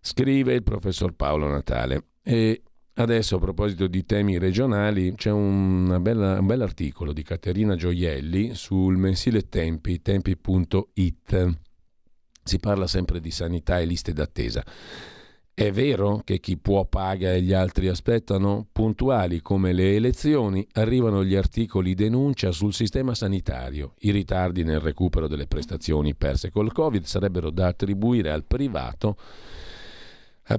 Scrive 0.00 0.54
il 0.54 0.62
professor 0.62 1.12
Paolo 1.12 1.48
Natale. 1.48 2.04
E 2.22 2.62
Adesso 2.96 3.36
a 3.36 3.40
proposito 3.40 3.88
di 3.88 4.06
temi 4.06 4.38
regionali 4.38 5.14
c'è 5.16 5.32
bella, 5.32 6.38
un 6.38 6.46
bell'articolo 6.46 7.12
di 7.12 7.24
Caterina 7.24 7.74
Gioielli 7.74 8.54
sul 8.54 8.96
mensile 8.96 9.48
Tempi, 9.48 10.00
tempi.it. 10.00 11.58
Si 12.44 12.58
parla 12.60 12.86
sempre 12.86 13.18
di 13.18 13.32
sanità 13.32 13.80
e 13.80 13.84
liste 13.84 14.12
d'attesa. 14.12 14.64
È 15.52 15.72
vero 15.72 16.22
che 16.24 16.38
chi 16.38 16.56
può 16.56 16.84
paga 16.84 17.32
e 17.32 17.42
gli 17.42 17.52
altri 17.52 17.88
aspettano? 17.88 18.68
Puntuali 18.70 19.40
come 19.40 19.72
le 19.72 19.96
elezioni 19.96 20.64
arrivano 20.74 21.24
gli 21.24 21.34
articoli 21.34 21.94
denuncia 21.94 22.52
sul 22.52 22.72
sistema 22.72 23.16
sanitario. 23.16 23.94
I 24.00 24.12
ritardi 24.12 24.62
nel 24.62 24.78
recupero 24.78 25.26
delle 25.26 25.48
prestazioni 25.48 26.14
perse 26.14 26.50
col 26.50 26.72
Covid 26.72 27.04
sarebbero 27.04 27.50
da 27.50 27.66
attribuire 27.66 28.30
al 28.30 28.44
privato 28.44 29.16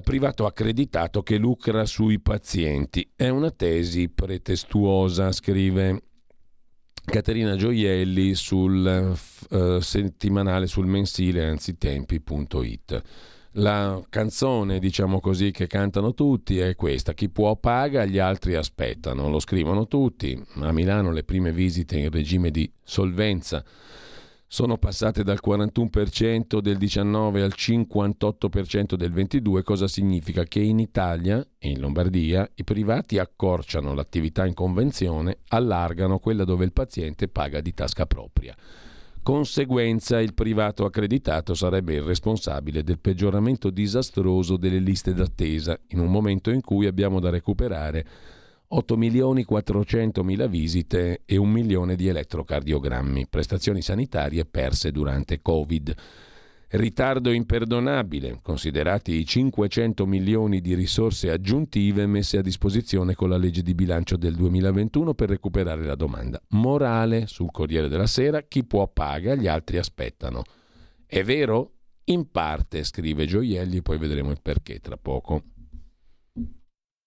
privato 0.02 0.46
accreditato 0.46 1.22
che 1.22 1.36
lucra 1.36 1.84
sui 1.86 2.20
pazienti. 2.20 3.08
È 3.14 3.28
una 3.28 3.50
tesi 3.50 4.08
pretestuosa, 4.08 5.30
scrive 5.32 6.02
Caterina 7.04 7.54
Gioielli 7.54 8.34
sul 8.34 9.16
uh, 9.50 9.78
settimanale, 9.80 10.66
sul 10.66 10.86
mensile, 10.86 11.44
anzi 11.44 11.78
tempi.it. 11.78 13.02
La 13.58 14.04
canzone, 14.10 14.78
diciamo 14.80 15.20
così, 15.20 15.50
che 15.50 15.66
cantano 15.66 16.12
tutti 16.14 16.58
è 16.58 16.74
questa: 16.74 17.14
chi 17.14 17.30
può 17.30 17.56
paga, 17.56 18.04
gli 18.04 18.18
altri 18.18 18.54
aspettano. 18.54 19.30
Lo 19.30 19.38
scrivono 19.38 19.86
tutti. 19.86 20.38
A 20.56 20.72
Milano 20.72 21.12
le 21.12 21.22
prime 21.22 21.52
visite 21.52 21.96
in 21.96 22.10
regime 22.10 22.50
di 22.50 22.70
solvenza 22.82 23.64
sono 24.48 24.78
passate 24.78 25.24
dal 25.24 25.40
41% 25.44 26.60
del 26.60 26.76
19 26.76 27.42
al 27.42 27.52
58% 27.56 28.94
del 28.94 29.10
22, 29.10 29.62
cosa 29.62 29.88
significa? 29.88 30.44
Che 30.44 30.60
in 30.60 30.78
Italia 30.78 31.44
e 31.58 31.70
in 31.70 31.80
Lombardia 31.80 32.48
i 32.54 32.64
privati 32.64 33.18
accorciano 33.18 33.92
l'attività 33.92 34.46
in 34.46 34.54
convenzione, 34.54 35.38
allargano 35.48 36.18
quella 36.18 36.44
dove 36.44 36.64
il 36.64 36.72
paziente 36.72 37.26
paga 37.28 37.60
di 37.60 37.74
tasca 37.74 38.06
propria. 38.06 38.54
Conseguenza, 39.20 40.20
il 40.20 40.34
privato 40.34 40.84
accreditato 40.84 41.54
sarebbe 41.54 41.94
il 41.94 42.02
responsabile 42.02 42.84
del 42.84 43.00
peggioramento 43.00 43.70
disastroso 43.70 44.56
delle 44.56 44.78
liste 44.78 45.12
d'attesa, 45.12 45.76
in 45.88 45.98
un 45.98 46.06
momento 46.06 46.50
in 46.50 46.60
cui 46.60 46.86
abbiamo 46.86 47.18
da 47.18 47.30
recuperare 47.30 48.06
8 48.68 48.96
milioni 48.96 49.44
400 49.44 50.24
mila 50.24 50.48
visite 50.48 51.22
e 51.24 51.36
un 51.36 51.50
milione 51.50 51.94
di 51.94 52.08
elettrocardiogrammi, 52.08 53.28
prestazioni 53.28 53.80
sanitarie 53.80 54.44
perse 54.44 54.90
durante 54.90 55.40
Covid. 55.40 55.94
Ritardo 56.68 57.30
imperdonabile, 57.30 58.40
considerati 58.42 59.12
i 59.12 59.24
500 59.24 60.04
milioni 60.04 60.60
di 60.60 60.74
risorse 60.74 61.30
aggiuntive 61.30 62.06
messe 62.06 62.38
a 62.38 62.42
disposizione 62.42 63.14
con 63.14 63.28
la 63.28 63.36
legge 63.36 63.62
di 63.62 63.72
bilancio 63.72 64.16
del 64.16 64.34
2021 64.34 65.14
per 65.14 65.28
recuperare 65.28 65.84
la 65.84 65.94
domanda. 65.94 66.42
Morale 66.48 67.28
sul 67.28 67.52
Corriere 67.52 67.88
della 67.88 68.08
Sera, 68.08 68.42
chi 68.42 68.64
può 68.64 68.88
paga, 68.88 69.36
gli 69.36 69.46
altri 69.46 69.78
aspettano. 69.78 70.42
È 71.06 71.22
vero? 71.22 71.70
In 72.08 72.32
parte, 72.32 72.82
scrive 72.82 73.26
Gioielli, 73.26 73.80
poi 73.80 73.98
vedremo 73.98 74.32
il 74.32 74.40
perché 74.42 74.80
tra 74.80 74.96
poco. 74.96 75.42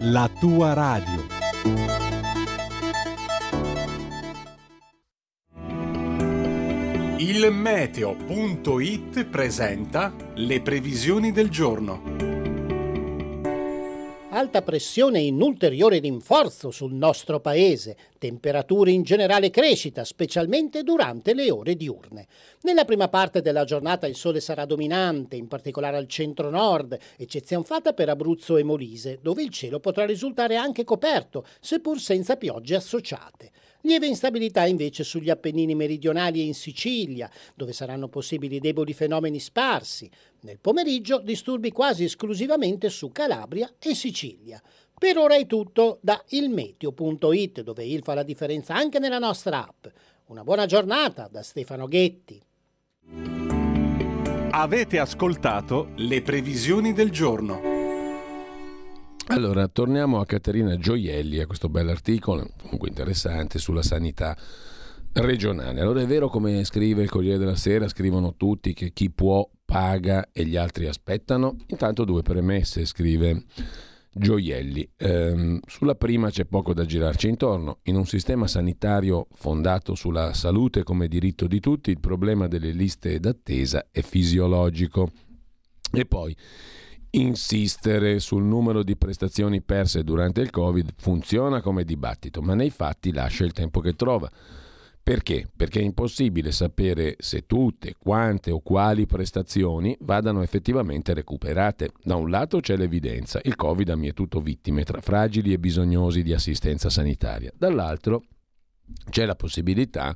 la 0.00 0.30
tua 0.38 0.74
radio. 0.74 1.26
Il 7.18 7.48
meteo.it 7.50 9.24
presenta 9.24 10.12
le 10.34 10.60
previsioni 10.60 11.32
del 11.32 11.48
giorno 11.48 12.27
alta 14.38 14.62
pressione 14.62 15.18
in 15.18 15.42
ulteriore 15.42 15.98
rinforzo 15.98 16.70
sul 16.70 16.92
nostro 16.92 17.40
paese, 17.40 17.96
temperature 18.18 18.92
in 18.92 19.02
generale 19.02 19.50
crescita, 19.50 20.04
specialmente 20.04 20.84
durante 20.84 21.34
le 21.34 21.50
ore 21.50 21.74
diurne. 21.74 22.28
Nella 22.60 22.84
prima 22.84 23.08
parte 23.08 23.40
della 23.40 23.64
giornata 23.64 24.06
il 24.06 24.14
sole 24.14 24.38
sarà 24.38 24.64
dominante, 24.64 25.34
in 25.34 25.48
particolare 25.48 25.96
al 25.96 26.06
centro-nord, 26.06 26.96
eccezione 27.16 27.64
fatta 27.64 27.92
per 27.92 28.10
Abruzzo 28.10 28.56
e 28.56 28.62
Molise, 28.62 29.18
dove 29.20 29.42
il 29.42 29.50
cielo 29.50 29.80
potrà 29.80 30.06
risultare 30.06 30.54
anche 30.54 30.84
coperto, 30.84 31.44
seppur 31.58 31.98
senza 31.98 32.36
piogge 32.36 32.76
associate. 32.76 33.50
Lieve 33.82 34.06
instabilità 34.06 34.66
invece 34.66 35.04
sugli 35.04 35.30
Appennini 35.30 35.74
meridionali 35.74 36.40
e 36.40 36.44
in 36.44 36.54
Sicilia, 36.54 37.30
dove 37.54 37.72
saranno 37.72 38.08
possibili 38.08 38.58
deboli 38.58 38.92
fenomeni 38.92 39.38
sparsi. 39.38 40.10
Nel 40.40 40.58
pomeriggio 40.58 41.20
disturbi 41.20 41.70
quasi 41.70 42.04
esclusivamente 42.04 42.90
su 42.90 43.10
Calabria 43.12 43.72
e 43.78 43.94
Sicilia. 43.94 44.60
Per 44.98 45.16
ora 45.16 45.36
è 45.36 45.46
tutto 45.46 45.98
da 46.00 46.22
ilmeteo.it, 46.28 47.62
dove 47.62 47.84
il 47.84 48.02
fa 48.02 48.14
la 48.14 48.24
differenza 48.24 48.74
anche 48.74 48.98
nella 48.98 49.18
nostra 49.18 49.66
app. 49.66 49.86
Una 50.26 50.42
buona 50.42 50.66
giornata 50.66 51.28
da 51.30 51.42
Stefano 51.42 51.86
Ghetti. 51.86 52.42
Avete 54.50 54.98
ascoltato 54.98 55.92
le 55.96 56.20
previsioni 56.20 56.92
del 56.92 57.10
giorno. 57.10 57.77
Allora, 59.30 59.68
torniamo 59.68 60.20
a 60.20 60.26
Caterina 60.26 60.78
Gioielli, 60.78 61.38
a 61.38 61.46
questo 61.46 61.68
bell'articolo, 61.68 62.48
comunque 62.62 62.88
interessante, 62.88 63.58
sulla 63.58 63.82
sanità 63.82 64.34
regionale. 65.12 65.82
Allora 65.82 66.00
è 66.00 66.06
vero 66.06 66.28
come 66.28 66.64
scrive 66.64 67.02
il 67.02 67.10
Corriere 67.10 67.36
della 67.36 67.54
Sera, 67.54 67.88
scrivono 67.88 68.36
tutti 68.36 68.72
che 68.72 68.92
chi 68.92 69.10
può 69.10 69.46
paga 69.66 70.30
e 70.32 70.46
gli 70.46 70.56
altri 70.56 70.86
aspettano? 70.86 71.56
Intanto 71.66 72.04
due 72.04 72.22
premesse, 72.22 72.86
scrive 72.86 73.44
Gioielli. 74.10 74.88
Ehm, 74.96 75.60
sulla 75.66 75.94
prima 75.94 76.30
c'è 76.30 76.46
poco 76.46 76.72
da 76.72 76.86
girarci 76.86 77.28
intorno. 77.28 77.80
In 77.82 77.96
un 77.96 78.06
sistema 78.06 78.46
sanitario 78.46 79.26
fondato 79.34 79.94
sulla 79.94 80.32
salute 80.32 80.84
come 80.84 81.06
diritto 81.06 81.46
di 81.46 81.60
tutti, 81.60 81.90
il 81.90 82.00
problema 82.00 82.48
delle 82.48 82.70
liste 82.70 83.20
d'attesa 83.20 83.88
è 83.90 84.00
fisiologico. 84.00 85.10
E 85.92 86.06
poi 86.06 86.34
insistere 87.20 88.18
sul 88.18 88.44
numero 88.44 88.82
di 88.82 88.96
prestazioni 88.96 89.60
perse 89.60 90.04
durante 90.04 90.40
il 90.40 90.50
Covid 90.50 90.94
funziona 90.96 91.60
come 91.60 91.84
dibattito, 91.84 92.40
ma 92.42 92.54
nei 92.54 92.70
fatti 92.70 93.12
lascia 93.12 93.44
il 93.44 93.52
tempo 93.52 93.80
che 93.80 93.94
trova. 93.94 94.30
Perché? 95.02 95.48
Perché 95.56 95.80
è 95.80 95.84
impossibile 95.84 96.52
sapere 96.52 97.16
se 97.18 97.46
tutte, 97.46 97.94
quante 97.98 98.50
o 98.50 98.60
quali 98.60 99.06
prestazioni 99.06 99.96
vadano 100.00 100.42
effettivamente 100.42 101.14
recuperate. 101.14 101.92
Da 102.02 102.16
un 102.16 102.28
lato 102.28 102.60
c'è 102.60 102.76
l'evidenza, 102.76 103.40
il 103.44 103.56
Covid 103.56 103.88
ha 103.88 103.96
mietuto 103.96 104.40
vittime 104.40 104.84
tra 104.84 105.00
fragili 105.00 105.54
e 105.54 105.58
bisognosi 105.58 106.22
di 106.22 106.34
assistenza 106.34 106.90
sanitaria. 106.90 107.50
Dall'altro 107.56 108.24
c'è 109.08 109.24
la 109.24 109.34
possibilità 109.34 110.14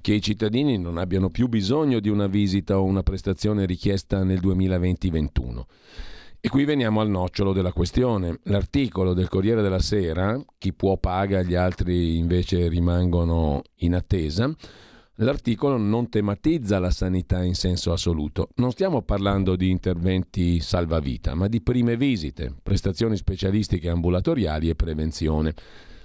che 0.00 0.12
i 0.12 0.20
cittadini 0.20 0.78
non 0.78 0.98
abbiano 0.98 1.30
più 1.30 1.46
bisogno 1.46 2.00
di 2.00 2.08
una 2.08 2.26
visita 2.26 2.78
o 2.78 2.84
una 2.84 3.02
prestazione 3.02 3.64
richiesta 3.66 4.24
nel 4.24 4.40
2020-21. 4.40 5.62
E 6.44 6.50
qui 6.50 6.66
veniamo 6.66 7.00
al 7.00 7.08
nocciolo 7.08 7.54
della 7.54 7.72
questione. 7.72 8.38
L'articolo 8.42 9.14
del 9.14 9.30
Corriere 9.30 9.62
della 9.62 9.78
Sera, 9.78 10.38
chi 10.58 10.74
può 10.74 10.98
paga, 10.98 11.40
gli 11.40 11.54
altri 11.54 12.18
invece 12.18 12.68
rimangono 12.68 13.62
in 13.76 13.94
attesa, 13.94 14.54
l'articolo 15.14 15.78
non 15.78 16.10
tematizza 16.10 16.78
la 16.78 16.90
sanità 16.90 17.42
in 17.42 17.54
senso 17.54 17.92
assoluto. 17.92 18.50
Non 18.56 18.72
stiamo 18.72 19.00
parlando 19.00 19.56
di 19.56 19.70
interventi 19.70 20.60
salvavita, 20.60 21.34
ma 21.34 21.48
di 21.48 21.62
prime 21.62 21.96
visite, 21.96 22.54
prestazioni 22.62 23.16
specialistiche 23.16 23.88
ambulatoriali 23.88 24.68
e 24.68 24.74
prevenzione. 24.74 25.54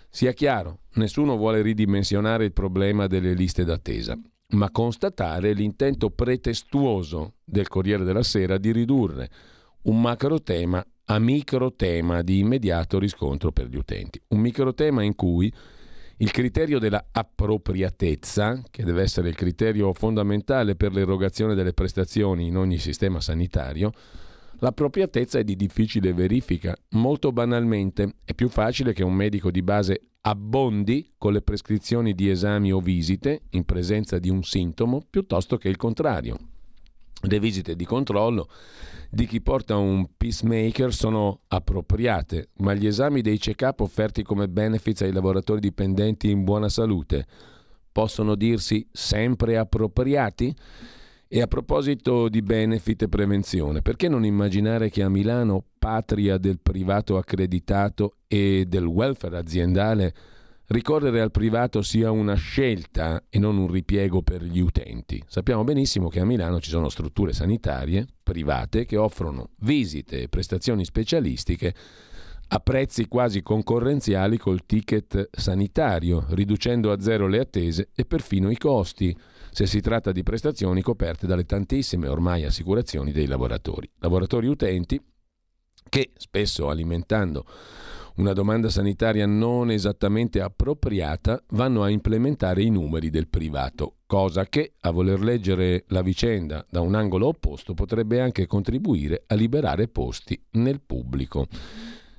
Sia 0.09 0.31
chiaro, 0.31 0.83
nessuno 0.93 1.35
vuole 1.35 1.61
ridimensionare 1.61 2.45
il 2.45 2.53
problema 2.53 3.07
delle 3.07 3.33
liste 3.33 3.65
d'attesa, 3.65 4.17
ma 4.51 4.71
constatare 4.71 5.51
l'intento 5.51 6.11
pretestuoso 6.11 7.33
del 7.43 7.67
Corriere 7.67 8.05
della 8.05 8.23
Sera 8.23 8.57
di 8.57 8.71
ridurre 8.71 9.29
un 9.83 10.01
macro 10.01 10.41
tema 10.41 10.85
a 11.05 11.19
micro 11.19 11.73
tema 11.73 12.21
di 12.21 12.39
immediato 12.39 12.99
riscontro 12.99 13.51
per 13.51 13.67
gli 13.67 13.77
utenti. 13.77 14.21
Un 14.29 14.39
micro 14.39 14.73
tema 14.73 15.03
in 15.03 15.15
cui 15.15 15.51
il 16.17 16.31
criterio 16.31 16.79
della 16.79 17.07
appropriatezza, 17.11 18.61
che 18.69 18.83
deve 18.83 19.03
essere 19.03 19.29
il 19.29 19.35
criterio 19.35 19.93
fondamentale 19.93 20.75
per 20.75 20.91
l'erogazione 20.91 21.55
delle 21.55 21.73
prestazioni 21.73 22.47
in 22.47 22.57
ogni 22.57 22.77
sistema 22.77 23.21
sanitario, 23.21 23.91
l'appropriatezza 24.59 25.39
è 25.39 25.43
di 25.43 25.55
difficile 25.55 26.13
verifica. 26.13 26.75
Molto 26.89 27.31
banalmente 27.31 28.15
è 28.25 28.33
più 28.33 28.49
facile 28.49 28.93
che 28.93 29.03
un 29.03 29.13
medico 29.13 29.49
di 29.49 29.61
base 29.61 30.09
abbondi 30.21 31.13
con 31.17 31.31
le 31.31 31.41
prescrizioni 31.41 32.13
di 32.13 32.29
esami 32.29 32.73
o 32.73 32.81
visite 32.81 33.43
in 33.51 33.63
presenza 33.63 34.19
di 34.19 34.29
un 34.29 34.43
sintomo 34.43 35.01
piuttosto 35.09 35.57
che 35.57 35.69
il 35.69 35.77
contrario. 35.77 36.37
Le 37.21 37.39
visite 37.39 37.75
di 37.75 37.85
controllo 37.85 38.47
di 39.11 39.25
chi 39.25 39.41
porta 39.41 39.75
un 39.75 40.07
peacemaker 40.15 40.93
sono 40.93 41.41
appropriate, 41.47 42.49
ma 42.57 42.73
gli 42.73 42.85
esami 42.85 43.21
dei 43.21 43.39
check-up 43.39 43.79
offerti 43.79 44.23
come 44.23 44.47
benefits 44.47 45.01
ai 45.01 45.11
lavoratori 45.11 45.59
dipendenti 45.59 46.29
in 46.29 46.43
buona 46.43 46.69
salute 46.69 47.25
possono 47.91 48.35
dirsi 48.35 48.87
sempre 48.91 49.57
appropriati? 49.57 50.55
E 51.31 51.41
a 51.41 51.47
proposito 51.47 52.27
di 52.27 52.41
benefit 52.41 53.03
e 53.03 53.09
prevenzione, 53.09 53.81
perché 53.81 54.07
non 54.07 54.25
immaginare 54.25 54.89
che 54.89 55.03
a 55.03 55.09
Milano, 55.09 55.63
patria 55.77 56.37
del 56.37 56.59
privato 56.59 57.17
accreditato 57.17 58.15
e 58.27 58.65
del 58.67 58.85
welfare 58.85 59.37
aziendale, 59.37 60.13
ricorrere 60.69 61.21
al 61.21 61.31
privato 61.31 61.81
sia 61.81 62.11
una 62.11 62.35
scelta 62.35 63.23
e 63.29 63.39
non 63.39 63.57
un 63.57 63.71
ripiego 63.71 64.21
per 64.21 64.43
gli 64.43 64.59
utenti. 64.59 65.23
Sappiamo 65.27 65.63
benissimo 65.63 66.09
che 66.09 66.19
a 66.19 66.25
Milano 66.25 66.59
ci 66.59 66.69
sono 66.69 66.89
strutture 66.89 67.33
sanitarie 67.33 68.05
private 68.21 68.85
che 68.85 68.97
offrono 68.97 69.49
visite 69.59 70.21
e 70.21 70.29
prestazioni 70.29 70.85
specialistiche 70.85 71.73
a 72.51 72.59
prezzi 72.59 73.07
quasi 73.07 73.41
concorrenziali 73.43 74.37
col 74.37 74.65
ticket 74.65 75.29
sanitario, 75.31 76.25
riducendo 76.29 76.91
a 76.91 76.99
zero 76.99 77.27
le 77.27 77.39
attese 77.39 77.89
e 77.93 78.05
perfino 78.05 78.49
i 78.49 78.57
costi, 78.57 79.15
se 79.51 79.67
si 79.67 79.81
tratta 79.81 80.11
di 80.11 80.23
prestazioni 80.23 80.81
coperte 80.81 81.27
dalle 81.27 81.45
tantissime 81.45 82.07
ormai 82.07 82.45
assicurazioni 82.45 83.11
dei 83.11 83.27
lavoratori. 83.27 83.89
Lavoratori 83.99 84.47
utenti 84.47 84.99
che 85.89 86.11
spesso 86.15 86.69
alimentando 86.69 87.45
una 88.19 88.33
domanda 88.33 88.69
sanitaria 88.69 89.25
non 89.25 89.71
esattamente 89.71 90.41
appropriata, 90.41 91.41
vanno 91.51 91.83
a 91.83 91.89
implementare 91.89 92.61
i 92.61 92.69
numeri 92.69 93.09
del 93.09 93.29
privato, 93.29 93.95
cosa 94.05 94.45
che, 94.45 94.73
a 94.81 94.91
voler 94.91 95.21
leggere 95.21 95.85
la 95.87 96.01
vicenda 96.01 96.65
da 96.69 96.81
un 96.81 96.95
angolo 96.95 97.27
opposto, 97.27 97.73
potrebbe 97.73 98.19
anche 98.19 98.45
contribuire 98.45 99.23
a 99.25 99.35
liberare 99.35 99.87
posti 99.87 100.39
nel 100.51 100.81
pubblico. 100.81 101.47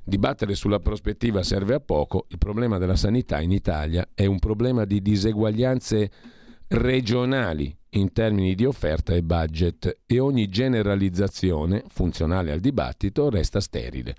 Dibattere 0.02 0.54
sulla 0.54 0.80
prospettiva 0.80 1.42
serve 1.42 1.74
a 1.74 1.80
poco, 1.80 2.24
il 2.28 2.38
problema 2.38 2.78
della 2.78 2.96
sanità 2.96 3.38
in 3.40 3.52
Italia 3.52 4.08
è 4.14 4.24
un 4.24 4.38
problema 4.38 4.86
di 4.86 5.02
diseguaglianze 5.02 6.10
regionali 6.68 7.76
in 7.90 8.12
termini 8.12 8.54
di 8.54 8.64
offerta 8.64 9.12
e 9.12 9.22
budget 9.22 9.98
e 10.06 10.18
ogni 10.18 10.48
generalizzazione 10.48 11.82
funzionale 11.88 12.52
al 12.52 12.60
dibattito 12.60 13.28
resta 13.28 13.60
sterile. 13.60 14.14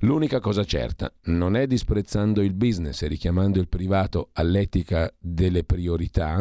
L'unica 0.00 0.40
cosa 0.40 0.64
certa 0.64 1.12
non 1.24 1.56
è 1.56 1.66
disprezzando 1.66 2.42
il 2.42 2.52
business 2.52 3.02
e 3.02 3.08
richiamando 3.08 3.60
il 3.60 3.68
privato 3.68 4.30
all'etica 4.32 5.12
delle 5.18 5.64
priorità 5.64 6.40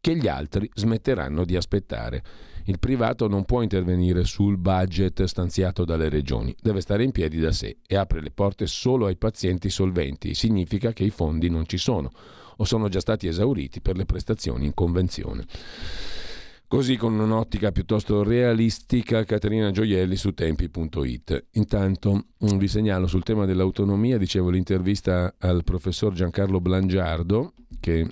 che 0.00 0.16
gli 0.16 0.28
altri 0.28 0.70
smetteranno 0.72 1.44
di 1.44 1.56
aspettare. 1.56 2.22
Il 2.64 2.78
privato 2.78 3.26
non 3.26 3.44
può 3.44 3.62
intervenire 3.62 4.24
sul 4.24 4.56
budget 4.56 5.24
stanziato 5.24 5.84
dalle 5.84 6.08
regioni, 6.08 6.54
deve 6.60 6.80
stare 6.80 7.04
in 7.04 7.10
piedi 7.10 7.38
da 7.38 7.52
sé 7.52 7.78
e 7.86 7.96
apre 7.96 8.20
le 8.20 8.30
porte 8.30 8.66
solo 8.66 9.06
ai 9.06 9.16
pazienti 9.16 9.70
solventi. 9.70 10.34
Significa 10.34 10.92
che 10.92 11.04
i 11.04 11.10
fondi 11.10 11.48
non 11.50 11.66
ci 11.66 11.78
sono 11.78 12.10
o 12.56 12.64
sono 12.64 12.88
già 12.88 13.00
stati 13.00 13.26
esauriti 13.26 13.80
per 13.80 13.96
le 13.96 14.04
prestazioni 14.04 14.66
in 14.66 14.74
convenzione. 14.74 15.46
Così 16.70 16.96
con 16.96 17.18
un'ottica 17.18 17.72
piuttosto 17.72 18.22
realistica 18.22 19.24
Caterina 19.24 19.72
Gioielli 19.72 20.14
su 20.14 20.30
tempi.it. 20.30 21.46
Intanto 21.54 22.26
mm, 22.44 22.58
vi 22.58 22.68
segnalo 22.68 23.08
sul 23.08 23.24
tema 23.24 23.44
dell'autonomia, 23.44 24.18
dicevo 24.18 24.50
l'intervista 24.50 25.34
al 25.38 25.64
professor 25.64 26.12
Giancarlo 26.12 26.60
Blangiardo, 26.60 27.54
che 27.80 28.06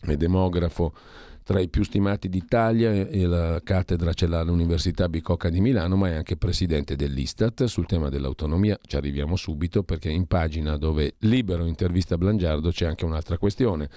è 0.00 0.16
demografo 0.16 0.94
tra 1.42 1.58
i 1.58 1.68
più 1.68 1.82
stimati 1.82 2.28
d'Italia 2.28 2.92
e 2.92 3.26
la 3.26 3.60
cattedra 3.64 4.12
ce 4.12 4.28
l'ha 4.28 4.38
all'Università 4.38 5.08
Bicocca 5.08 5.50
di 5.50 5.60
Milano, 5.60 5.96
ma 5.96 6.10
è 6.10 6.14
anche 6.14 6.36
presidente 6.36 6.94
dell'Istat. 6.94 7.64
Sul 7.64 7.86
tema 7.86 8.10
dell'autonomia 8.10 8.78
ci 8.86 8.94
arriviamo 8.94 9.34
subito 9.34 9.82
perché 9.82 10.08
in 10.08 10.26
pagina 10.26 10.76
dove 10.76 11.16
libero 11.18 11.64
intervista 11.64 12.16
Blangiardo 12.16 12.70
c'è 12.70 12.86
anche 12.86 13.04
un'altra 13.04 13.38
questione. 13.38 13.90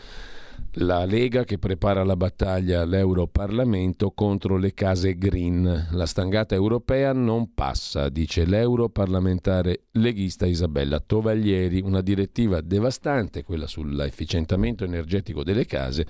La 0.80 1.06
Lega 1.06 1.46
che 1.46 1.58
prepara 1.58 2.04
la 2.04 2.18
battaglia 2.18 2.82
all'Europarlamento 2.82 4.12
contro 4.12 4.58
le 4.58 4.74
case 4.74 5.18
green. 5.18 5.88
La 5.92 6.06
stangata 6.06 6.54
europea 6.54 7.14
non 7.14 7.54
passa, 7.54 8.10
dice 8.10 8.46
l'europarlamentare 8.46 9.86
leghista 9.92 10.46
Isabella 10.46 11.00
Tovaglieri. 11.00 11.82
Una 11.82 12.02
direttiva 12.02 12.60
devastante, 12.60 13.44
quella 13.44 13.68
sull'efficientamento 13.68 14.84
energetico 14.84 15.44
delle 15.44 15.66
case 15.66 16.06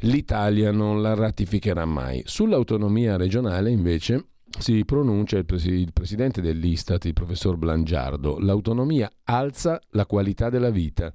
l'Italia 0.00 0.70
non 0.70 1.02
la 1.02 1.14
ratificherà 1.14 1.84
mai. 1.84 2.22
Sull'autonomia 2.24 3.16
regionale 3.16 3.70
invece 3.70 4.26
si 4.58 4.84
pronuncia 4.84 5.38
il, 5.38 5.44
pres- 5.44 5.64
il, 5.64 5.92
presidente 5.92 6.40
dell'Istat, 6.40 7.04
il 7.04 7.12
professor 7.12 7.56
Blangiardo. 7.56 8.38
L'autonomia 8.38 9.10
alza 9.24 9.80
la 9.90 10.06
qualità 10.06 10.50
della 10.50 10.70
vita. 10.70 11.12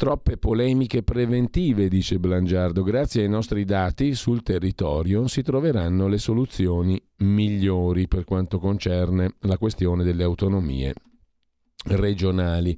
Troppe 0.00 0.38
polemiche 0.38 1.02
preventive, 1.02 1.86
dice 1.86 2.18
Blangiardo. 2.18 2.82
Grazie 2.82 3.20
ai 3.20 3.28
nostri 3.28 3.66
dati 3.66 4.14
sul 4.14 4.42
territorio 4.42 5.28
si 5.28 5.42
troveranno 5.42 6.08
le 6.08 6.16
soluzioni 6.16 6.98
migliori 7.18 8.08
per 8.08 8.24
quanto 8.24 8.58
concerne 8.58 9.34
la 9.40 9.58
questione 9.58 10.02
delle 10.02 10.22
autonomie 10.22 10.94
regionali. 11.88 12.74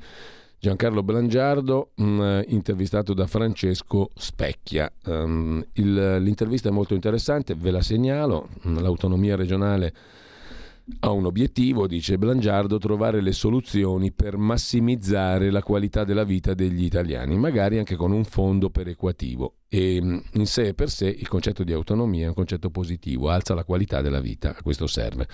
Giancarlo 0.58 1.04
Blangiardo, 1.04 1.92
mh, 1.94 2.04
mm, 2.04 2.40
intervistato 2.48 3.14
da 3.14 3.28
Francesco 3.28 4.10
Specchia. 4.16 4.92
Um, 5.04 5.64
il, 5.74 6.16
l'intervista 6.22 6.70
è 6.70 6.72
molto 6.72 6.94
interessante, 6.94 7.54
ve 7.54 7.70
la 7.70 7.82
segnalo. 7.82 8.48
L'autonomia 8.62 9.36
regionale 9.36 9.94
ha 11.00 11.10
un 11.10 11.26
obiettivo, 11.26 11.86
dice 11.86 12.18
Blangiardo, 12.18 12.78
trovare 12.78 13.20
le 13.20 13.32
soluzioni 13.32 14.12
per 14.12 14.36
massimizzare 14.36 15.50
la 15.50 15.62
qualità 15.62 16.04
della 16.04 16.24
vita 16.24 16.54
degli 16.54 16.84
italiani, 16.84 17.36
magari 17.36 17.78
anche 17.78 17.96
con 17.96 18.12
un 18.12 18.24
fondo 18.24 18.70
perequativo. 18.70 19.56
E 19.68 20.00
mm, 20.02 20.18
in 20.34 20.46
sé 20.46 20.68
e 20.68 20.74
per 20.74 20.90
sé 20.90 21.08
il 21.08 21.28
concetto 21.28 21.64
di 21.64 21.72
autonomia 21.72 22.24
è 22.24 22.28
un 22.28 22.34
concetto 22.34 22.70
positivo, 22.70 23.28
alza 23.28 23.54
la 23.54 23.64
qualità 23.64 24.00
della 24.00 24.20
vita, 24.20 24.56
a 24.56 24.62
questo 24.62 24.86
serve. 24.86 25.26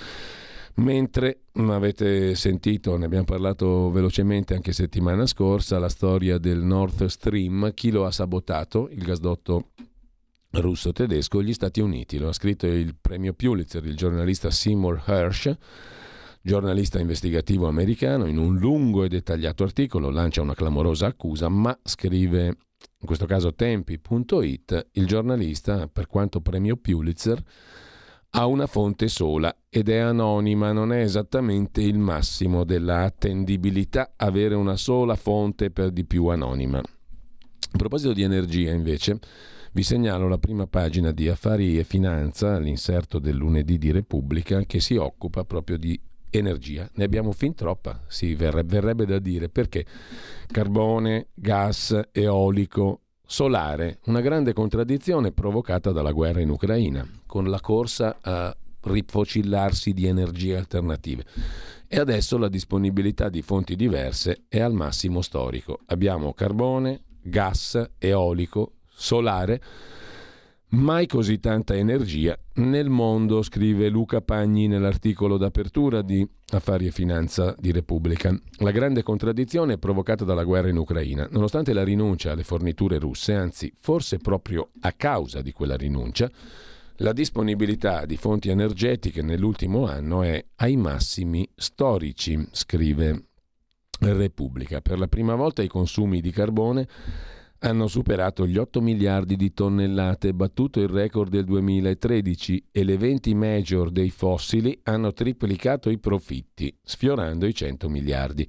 Mentre 0.76 1.40
avete 1.54 2.36
sentito, 2.36 2.96
ne 2.96 3.06
abbiamo 3.06 3.24
parlato 3.24 3.90
velocemente 3.90 4.54
anche 4.54 4.72
settimana 4.72 5.26
scorsa, 5.26 5.80
la 5.80 5.88
storia 5.88 6.38
del 6.38 6.58
Nord 6.58 7.06
Stream, 7.06 7.72
chi 7.74 7.90
lo 7.90 8.06
ha 8.06 8.12
sabotato, 8.12 8.88
il 8.92 9.02
gasdotto 9.02 9.70
russo-tedesco, 10.50 11.42
gli 11.42 11.52
Stati 11.52 11.80
Uniti. 11.80 12.18
Lo 12.18 12.28
ha 12.28 12.32
scritto 12.32 12.66
il 12.66 12.96
premio 13.00 13.32
Pulitzer, 13.34 13.84
il 13.84 13.96
giornalista 13.96 14.50
Seymour 14.50 15.02
Hersh, 15.06 15.56
giornalista 16.40 16.98
investigativo 16.98 17.68
americano, 17.68 18.26
in 18.26 18.38
un 18.38 18.56
lungo 18.56 19.04
e 19.04 19.08
dettagliato 19.08 19.64
articolo 19.64 20.10
lancia 20.10 20.42
una 20.42 20.54
clamorosa 20.54 21.06
accusa, 21.06 21.48
ma 21.48 21.78
scrive, 21.82 22.46
in 22.46 23.06
questo 23.06 23.26
caso 23.26 23.54
tempi.it, 23.54 24.88
il 24.92 25.06
giornalista, 25.06 25.88
per 25.88 26.06
quanto 26.06 26.40
premio 26.40 26.76
Pulitzer, 26.76 27.42
ha 28.30 28.44
una 28.46 28.66
fonte 28.66 29.08
sola 29.08 29.54
ed 29.70 29.88
è 29.88 29.96
anonima, 29.96 30.72
non 30.72 30.92
è 30.92 31.00
esattamente 31.00 31.80
il 31.80 31.98
massimo 31.98 32.64
della 32.64 33.04
attendibilità 33.04 34.12
avere 34.16 34.54
una 34.54 34.76
sola 34.76 35.16
fonte 35.16 35.70
per 35.70 35.90
di 35.90 36.04
più 36.04 36.26
anonima. 36.26 36.78
A 36.78 37.76
proposito 37.76 38.12
di 38.12 38.22
energia, 38.22 38.70
invece, 38.70 39.18
vi 39.72 39.82
segnalo 39.82 40.28
la 40.28 40.38
prima 40.38 40.66
pagina 40.66 41.12
di 41.12 41.28
Affari 41.28 41.78
e 41.78 41.84
Finanza, 41.84 42.58
l'inserto 42.58 43.18
del 43.18 43.36
lunedì 43.36 43.78
di 43.78 43.90
Repubblica, 43.90 44.64
che 44.64 44.80
si 44.80 44.96
occupa 44.96 45.44
proprio 45.44 45.76
di 45.76 46.00
energia. 46.30 46.88
Ne 46.94 47.04
abbiamo 47.04 47.32
fin 47.32 47.54
troppa, 47.54 48.02
si 48.06 48.34
verrebbe, 48.34 49.06
da 49.06 49.18
dire, 49.18 49.48
perché 49.48 49.84
carbone, 50.46 51.28
gas, 51.34 51.98
eolico, 52.12 53.00
solare, 53.26 53.98
una 54.06 54.20
grande 54.20 54.52
contraddizione 54.52 55.32
provocata 55.32 55.92
dalla 55.92 56.12
guerra 56.12 56.40
in 56.40 56.50
Ucraina, 56.50 57.06
con 57.26 57.48
la 57.50 57.60
corsa 57.60 58.16
a 58.20 58.56
rifocillarsi 58.80 59.92
di 59.92 60.06
energie 60.06 60.56
alternative. 60.56 61.24
E 61.86 61.98
adesso 61.98 62.38
la 62.38 62.48
disponibilità 62.48 63.28
di 63.28 63.42
fonti 63.42 63.76
diverse 63.76 64.44
è 64.48 64.60
al 64.60 64.72
massimo 64.72 65.20
storico. 65.22 65.80
Abbiamo 65.86 66.32
carbone, 66.32 67.02
gas, 67.22 67.90
eolico, 67.98 68.72
solare 68.98 69.60
Mai 70.70 71.06
così 71.06 71.40
tanta 71.40 71.74
energia 71.74 72.38
nel 72.56 72.90
mondo, 72.90 73.40
scrive 73.40 73.88
Luca 73.88 74.20
Pagni 74.20 74.68
nell'articolo 74.68 75.38
d'apertura 75.38 76.02
di 76.02 76.28
Affari 76.50 76.84
e 76.84 76.90
Finanza 76.90 77.54
di 77.58 77.72
Repubblica. 77.72 78.38
La 78.58 78.70
grande 78.70 79.02
contraddizione 79.02 79.74
è 79.74 79.78
provocata 79.78 80.26
dalla 80.26 80.44
guerra 80.44 80.68
in 80.68 80.76
Ucraina. 80.76 81.26
Nonostante 81.30 81.72
la 81.72 81.84
rinuncia 81.84 82.32
alle 82.32 82.42
forniture 82.42 82.98
russe, 82.98 83.32
anzi 83.32 83.72
forse 83.80 84.18
proprio 84.18 84.72
a 84.80 84.92
causa 84.92 85.40
di 85.40 85.52
quella 85.52 85.74
rinuncia, 85.74 86.30
la 86.96 87.14
disponibilità 87.14 88.04
di 88.04 88.18
fonti 88.18 88.50
energetiche 88.50 89.22
nell'ultimo 89.22 89.86
anno 89.86 90.20
è 90.20 90.44
ai 90.56 90.76
massimi 90.76 91.48
storici, 91.54 92.46
scrive 92.50 93.28
Repubblica. 94.00 94.82
Per 94.82 94.98
la 94.98 95.08
prima 95.08 95.34
volta 95.34 95.62
i 95.62 95.68
consumi 95.68 96.20
di 96.20 96.30
carbone 96.30 96.86
hanno 97.60 97.88
superato 97.88 98.46
gli 98.46 98.56
8 98.56 98.80
miliardi 98.80 99.34
di 99.36 99.52
tonnellate, 99.52 100.32
battuto 100.32 100.80
il 100.80 100.88
record 100.88 101.30
del 101.30 101.44
2013 101.44 102.68
e 102.70 102.84
le 102.84 102.96
20 102.96 103.34
major 103.34 103.90
dei 103.90 104.10
fossili 104.10 104.78
hanno 104.84 105.12
triplicato 105.12 105.90
i 105.90 105.98
profitti, 105.98 106.76
sfiorando 106.82 107.46
i 107.46 107.54
100 107.54 107.88
miliardi. 107.88 108.48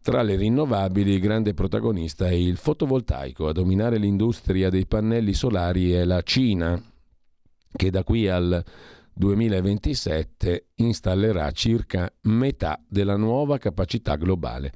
Tra 0.00 0.22
le 0.22 0.36
rinnovabili 0.36 1.12
il 1.12 1.20
grande 1.20 1.52
protagonista 1.52 2.28
è 2.28 2.32
il 2.32 2.56
fotovoltaico. 2.56 3.48
A 3.48 3.52
dominare 3.52 3.98
l'industria 3.98 4.70
dei 4.70 4.86
pannelli 4.86 5.34
solari 5.34 5.90
è 5.90 6.04
la 6.04 6.22
Cina, 6.22 6.80
che 7.70 7.90
da 7.90 8.04
qui 8.04 8.28
al 8.28 8.64
2027 9.12 10.68
installerà 10.76 11.50
circa 11.50 12.10
metà 12.22 12.80
della 12.88 13.16
nuova 13.16 13.58
capacità 13.58 14.14
globale. 14.14 14.72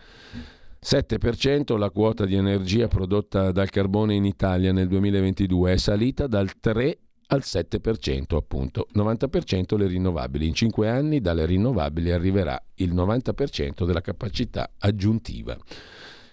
7% 0.84 1.78
la 1.78 1.90
quota 1.90 2.24
di 2.24 2.34
energia 2.34 2.88
prodotta 2.88 3.52
dal 3.52 3.70
carbone 3.70 4.14
in 4.14 4.24
Italia 4.24 4.72
nel 4.72 4.88
2022 4.88 5.74
è 5.74 5.76
salita 5.76 6.26
dal 6.26 6.59
3 6.59 6.98
al 7.28 7.42
7%, 7.44 8.36
appunto. 8.36 8.88
90% 8.94 9.78
le 9.78 9.86
rinnovabili. 9.86 10.46
In 10.46 10.54
5 10.54 10.88
anni 10.88 11.20
dalle 11.20 11.46
rinnovabili 11.46 12.10
arriverà 12.10 12.60
il 12.74 12.92
90% 12.94 13.86
della 13.86 14.00
capacità 14.00 14.72
aggiuntiva. 14.78 15.56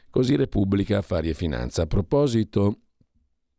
Così 0.09 0.35
Repubblica 0.35 0.97
Affari 0.97 1.29
e 1.29 1.35
Finanza. 1.35 1.83
A 1.83 1.87
proposito 1.87 2.79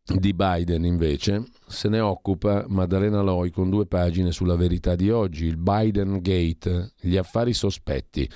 di 0.04 0.34
Biden 0.34 0.84
invece 0.84 1.44
se 1.68 1.88
ne 1.88 2.00
occupa 2.00 2.64
Maddalena 2.66 3.20
Loi 3.20 3.50
con 3.50 3.70
due 3.70 3.86
pagine 3.86 4.32
sulla 4.32 4.56
verità 4.56 4.96
di 4.96 5.08
oggi, 5.08 5.44
il 5.44 5.56
Biden 5.56 6.20
Gate, 6.20 6.94
gli 7.00 7.16
affari 7.16 7.54
sospetti. 7.54 8.28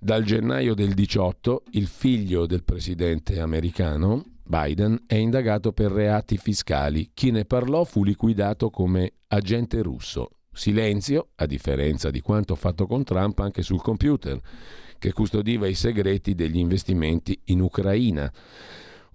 Dal 0.00 0.22
gennaio 0.22 0.74
del 0.74 0.94
18 0.94 1.64
il 1.72 1.88
figlio 1.88 2.46
del 2.46 2.62
presidente 2.62 3.40
americano, 3.40 4.22
Biden, 4.44 5.02
è 5.08 5.16
indagato 5.16 5.72
per 5.72 5.90
reati 5.90 6.36
fiscali. 6.36 7.10
Chi 7.12 7.32
ne 7.32 7.44
parlò 7.44 7.82
fu 7.82 8.04
liquidato 8.04 8.70
come 8.70 9.14
agente 9.26 9.82
russo. 9.82 10.30
Silenzio, 10.52 11.30
a 11.34 11.46
differenza 11.46 12.12
di 12.12 12.20
quanto 12.20 12.54
fatto 12.54 12.86
con 12.86 13.02
Trump 13.02 13.40
anche 13.40 13.62
sul 13.62 13.82
computer, 13.82 14.40
che 14.98 15.12
custodiva 15.12 15.66
i 15.66 15.74
segreti 15.74 16.36
degli 16.36 16.58
investimenti 16.58 17.36
in 17.46 17.60
Ucraina. 17.60 18.32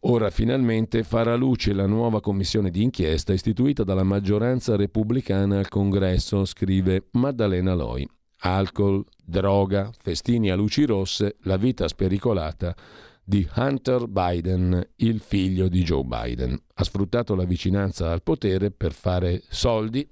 Ora 0.01 0.29
finalmente 0.31 1.03
farà 1.03 1.35
luce 1.35 1.71
la 1.71 1.87
nuova 1.87 2.19
commissione 2.19 2.69
di 2.69 2.83
inchiesta 2.83 3.31
istituita 3.31 3.85
dalla 3.85 4.03
maggioranza 4.03 4.75
repubblicana 4.75 5.59
al 5.59 5.69
Congresso, 5.69 6.43
scrive 6.43 7.07
Maddalena 7.11 7.73
Loi. 7.73 8.05
Alcol, 8.45 9.05
droga, 9.23 9.89
festini 10.01 10.51
a 10.51 10.55
luci 10.55 10.85
rosse, 10.85 11.37
la 11.43 11.55
vita 11.55 11.87
spericolata 11.87 12.75
di 13.23 13.47
Hunter 13.55 14.07
Biden, 14.07 14.85
il 14.97 15.21
figlio 15.21 15.69
di 15.69 15.81
Joe 15.83 16.03
Biden. 16.03 16.59
Ha 16.73 16.83
sfruttato 16.83 17.35
la 17.35 17.45
vicinanza 17.45 18.11
al 18.11 18.21
potere 18.21 18.69
per 18.69 18.91
fare 18.91 19.41
soldi 19.47 20.05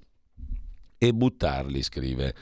e 0.96 1.12
buttarli, 1.12 1.82
scrive 1.82 2.34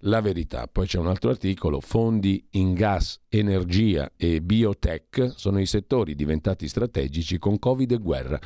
la 0.00 0.22
verità. 0.22 0.68
Poi 0.68 0.86
c'è 0.86 0.98
un 0.98 1.08
altro 1.08 1.28
articolo, 1.28 1.80
fondi 1.80 2.46
in 2.52 2.72
gas, 2.72 3.20
energia 3.28 4.12
e 4.16 4.40
biotech 4.40 5.32
sono 5.36 5.60
i 5.60 5.66
settori 5.66 6.14
diventati 6.14 6.66
strategici 6.66 7.38
con 7.38 7.58
Covid 7.58 7.92
e 7.92 7.98
guerra. 7.98 8.40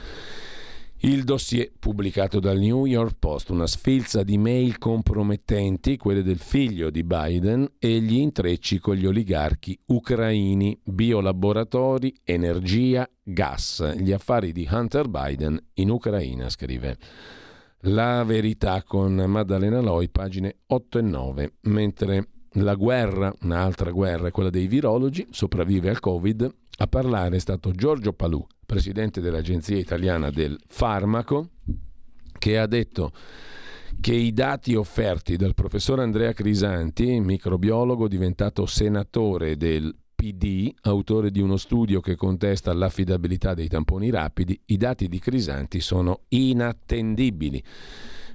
Il 1.02 1.24
dossier 1.24 1.72
pubblicato 1.78 2.40
dal 2.40 2.58
New 2.58 2.84
York 2.84 3.16
Post, 3.18 3.48
una 3.48 3.66
sfilza 3.66 4.22
di 4.22 4.36
mail 4.36 4.76
compromettenti, 4.76 5.96
quelle 5.96 6.22
del 6.22 6.36
figlio 6.36 6.90
di 6.90 7.04
Biden, 7.04 7.66
e 7.78 8.00
gli 8.00 8.16
intrecci 8.16 8.78
con 8.80 8.96
gli 8.96 9.06
oligarchi 9.06 9.78
ucraini, 9.86 10.78
biolaboratori, 10.84 12.14
energia, 12.22 13.08
gas, 13.22 13.96
gli 13.96 14.12
affari 14.12 14.52
di 14.52 14.68
Hunter 14.70 15.08
Biden 15.08 15.58
in 15.76 15.88
Ucraina, 15.88 16.50
scrive. 16.50 16.98
La 17.84 18.22
verità 18.22 18.82
con 18.82 19.14
Maddalena 19.14 19.80
Loi, 19.80 20.10
pagine 20.10 20.56
8 20.66 20.98
e 20.98 21.02
9, 21.02 21.52
mentre 21.62 22.28
la 22.54 22.74
guerra, 22.74 23.32
un'altra 23.40 23.90
guerra, 23.90 24.30
quella 24.30 24.50
dei 24.50 24.66
virologi, 24.66 25.26
sopravvive 25.30 25.88
al 25.88 25.98
Covid, 25.98 26.54
a 26.76 26.86
parlare 26.86 27.36
è 27.36 27.40
stato 27.40 27.72
Giorgio 27.72 28.12
Palù, 28.12 28.44
presidente 28.70 29.20
dell'Agenzia 29.20 29.76
Italiana 29.76 30.30
del 30.30 30.56
Farmaco, 30.68 31.48
che 32.38 32.56
ha 32.56 32.68
detto 32.68 33.10
che 34.00 34.14
i 34.14 34.32
dati 34.32 34.76
offerti 34.76 35.34
dal 35.34 35.54
professor 35.54 35.98
Andrea 35.98 36.32
Crisanti, 36.32 37.18
microbiologo 37.18 38.06
diventato 38.06 38.66
senatore 38.66 39.56
del 39.56 39.92
PD, 40.14 40.72
autore 40.82 41.32
di 41.32 41.40
uno 41.40 41.56
studio 41.56 42.00
che 42.00 42.14
contesta 42.14 42.72
l'affidabilità 42.72 43.54
dei 43.54 43.66
tamponi 43.66 44.08
rapidi, 44.08 44.56
i 44.66 44.76
dati 44.76 45.08
di 45.08 45.18
Crisanti 45.18 45.80
sono 45.80 46.20
inattendibili. 46.28 47.60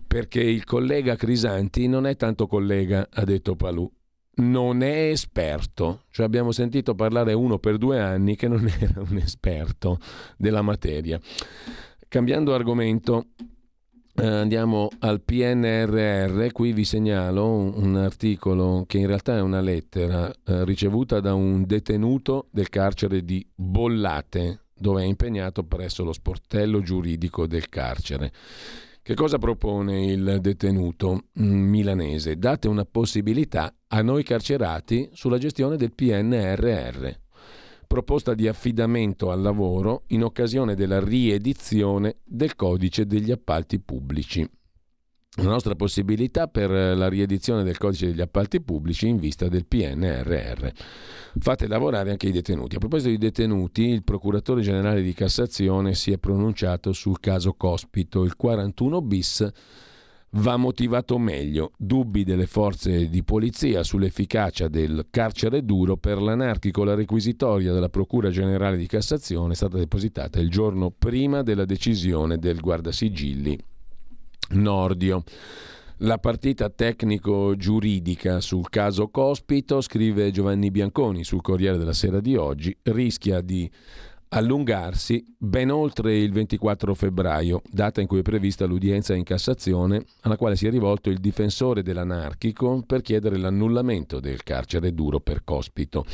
Perché 0.05 0.41
il 0.41 0.65
collega 0.65 1.15
Crisanti 1.15 1.87
non 1.87 2.05
è 2.05 2.17
tanto 2.17 2.45
collega, 2.45 3.07
ha 3.09 3.23
detto 3.23 3.55
Palù, 3.55 3.89
non 4.35 4.81
è 4.81 5.09
esperto. 5.09 6.03
Cioè 6.09 6.25
abbiamo 6.25 6.51
sentito 6.51 6.95
parlare 6.95 7.33
uno 7.33 7.59
per 7.59 7.77
due 7.77 7.99
anni 7.99 8.35
che 8.35 8.47
non 8.47 8.67
era 8.79 9.01
un 9.01 9.17
esperto 9.17 9.99
della 10.37 10.61
materia. 10.61 11.19
Cambiando 12.07 12.53
argomento, 12.53 13.27
eh, 14.17 14.25
andiamo 14.25 14.87
al 14.99 15.21
PNRR, 15.21 16.51
qui 16.51 16.71
vi 16.71 16.85
segnalo 16.85 17.49
un, 17.49 17.97
articolo 17.97 18.85
che 18.87 18.97
in 18.99 19.07
realtà 19.07 19.35
è 19.35 19.41
una 19.41 19.59
lettera 19.59 20.31
eh, 20.45 20.63
ricevuta 20.63 21.19
da 21.19 21.33
un 21.33 21.65
detenuto 21.65 22.47
del 22.51 22.69
carcere 22.69 23.25
di 23.25 23.45
Bollate, 23.53 24.67
dove 24.73 25.01
è 25.01 25.05
impegnato 25.05 25.63
presso 25.63 26.05
lo 26.05 26.13
sportello 26.13 26.81
giuridico 26.81 27.45
del 27.45 27.67
carcere. 27.67 28.31
Che 29.07 29.13
cosa 29.13 29.37
propone 29.37 30.03
il 30.03 30.39
detenuto 30.41 31.25
mm, 31.39 31.69
milanese? 31.69 32.37
Date 32.37 32.67
una 32.67 32.85
possibilità 32.85 33.71
a 33.89 34.01
noi 34.01 34.23
carcerati 34.23 35.11
sulla 35.13 35.37
gestione 35.37 35.77
del 35.77 35.93
PNRR 35.93 37.09
proposta 37.85 38.33
di 38.33 38.47
affidamento 38.47 39.29
al 39.29 39.41
lavoro 39.41 40.05
in 40.07 40.23
occasione 40.23 40.73
della 40.73 40.99
riedizione 40.99 42.15
del 42.23 42.55
codice 42.55 43.05
degli 43.05 43.29
appalti 43.29 43.79
pubblici. 43.79 44.49
La 45.37 45.49
nostra 45.49 45.75
possibilità 45.75 46.47
per 46.47 46.69
la 46.69 47.09
riedizione 47.09 47.63
del 47.63 47.77
codice 47.77 48.05
degli 48.05 48.21
appalti 48.21 48.61
pubblici 48.61 49.09
in 49.09 49.17
vista 49.17 49.49
del 49.49 49.65
PNRR. 49.65 50.67
Fate 51.39 51.67
lavorare 51.67 52.11
anche 52.11 52.27
i 52.27 52.31
detenuti. 52.31 52.77
A 52.77 52.79
proposito 52.79 53.09
di 53.09 53.17
detenuti, 53.17 53.89
il 53.89 54.05
procuratore 54.05 54.61
generale 54.61 55.01
di 55.01 55.13
Cassazione 55.13 55.93
si 55.93 56.13
è 56.13 56.17
pronunciato 56.17 56.93
sul 56.93 57.19
caso 57.19 57.53
Cospito, 57.53 58.23
il 58.23 58.37
41 58.37 59.01
bis 59.01 59.51
va 60.37 60.55
motivato 60.55 61.17
meglio. 61.17 61.73
Dubbi 61.77 62.23
delle 62.23 62.47
forze 62.47 63.09
di 63.09 63.23
polizia 63.25 63.83
sull'efficacia 63.83 64.69
del 64.69 65.07
carcere 65.09 65.65
duro 65.65 65.97
per 65.97 66.21
l'anarchico. 66.21 66.85
La 66.85 66.95
requisitoria 66.95 67.73
della 67.73 67.89
Procura 67.89 68.29
Generale 68.29 68.77
di 68.77 68.87
Cassazione 68.87 69.51
è 69.51 69.55
stata 69.57 69.77
depositata 69.77 70.39
il 70.39 70.49
giorno 70.49 70.91
prima 70.97 71.41
della 71.41 71.65
decisione 71.65 72.37
del 72.37 72.61
guardasigilli 72.61 73.59
Nordio. 74.51 75.23
La 75.99 76.17
partita 76.17 76.69
tecnico-giuridica 76.69 78.41
sul 78.41 78.69
caso 78.69 79.07
Cospito, 79.07 79.79
scrive 79.79 80.31
Giovanni 80.31 80.69
Bianconi 80.69 81.23
sul 81.23 81.41
Corriere 81.41 81.77
della 81.77 81.93
Sera 81.93 82.19
di 82.19 82.35
oggi, 82.35 82.75
rischia 82.83 83.39
di 83.39 83.69
allungarsi 84.29 85.25
ben 85.37 85.71
oltre 85.71 86.17
il 86.17 86.33
24 86.33 86.93
febbraio, 86.93 87.61
data 87.69 88.01
in 88.01 88.07
cui 88.07 88.19
è 88.19 88.23
prevista 88.23 88.65
l'udienza 88.65 89.13
in 89.13 89.23
Cassazione, 89.23 90.03
alla 90.21 90.35
quale 90.35 90.57
si 90.57 90.67
è 90.67 90.69
rivolto 90.69 91.09
il 91.09 91.19
difensore 91.19 91.81
dell'anarchico 91.81 92.83
per 92.85 93.01
chiedere 93.01 93.37
l'annullamento 93.37 94.19
del 94.19 94.43
carcere 94.43 94.93
duro 94.93 95.21
per 95.21 95.45
Cospito. 95.45 96.05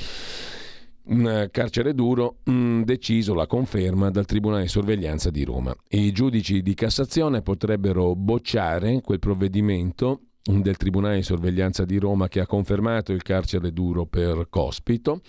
Un 1.04 1.48
carcere 1.52 1.94
duro 1.94 2.38
mh, 2.44 2.52
mm, 2.52 2.82
deciso, 2.84 3.34
la 3.34 3.48
conferma, 3.48 4.12
dal 4.12 4.26
Tribunale 4.26 4.64
di 4.64 4.68
Sorveglianza 4.68 5.32
di 5.32 5.44
Roma. 5.44 5.76
I 5.90 6.12
giudici 6.12 6.62
di 6.62 6.74
Cassazione 6.74 7.42
potrebbero 7.42 8.16
bocciare 8.16 9.02
quel 9.02 9.20
provvedimento 9.20 10.22
del 10.44 10.78
Tribunale 10.78 11.18
di 11.18 11.24
Sorveglianza 11.24 11.86
di 11.86 11.98
Roma 11.98 12.28
che 12.28 12.40
ha 12.40 12.48
confermato 12.48 13.14
il 13.14 13.22
carcere 13.24 13.72
duro 13.72 14.06
per 14.06 14.48
Cospito 14.50 15.22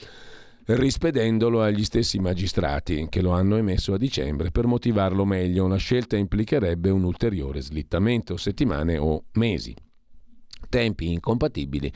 rispedendolo 0.64 1.62
agli 1.62 1.84
stessi 1.84 2.18
magistrati 2.18 3.06
che 3.08 3.20
lo 3.20 3.32
hanno 3.32 3.56
emesso 3.56 3.94
a 3.94 3.98
dicembre 3.98 4.50
per 4.50 4.66
motivarlo 4.66 5.24
meglio. 5.24 5.64
Una 5.64 5.76
scelta 5.76 6.16
implicherebbe 6.16 6.90
un 6.90 7.02
ulteriore 7.02 7.60
slittamento, 7.60 8.36
settimane 8.36 8.96
o 8.96 9.24
mesi. 9.32 9.74
Tempi 10.68 11.12
incompatibili 11.12 11.92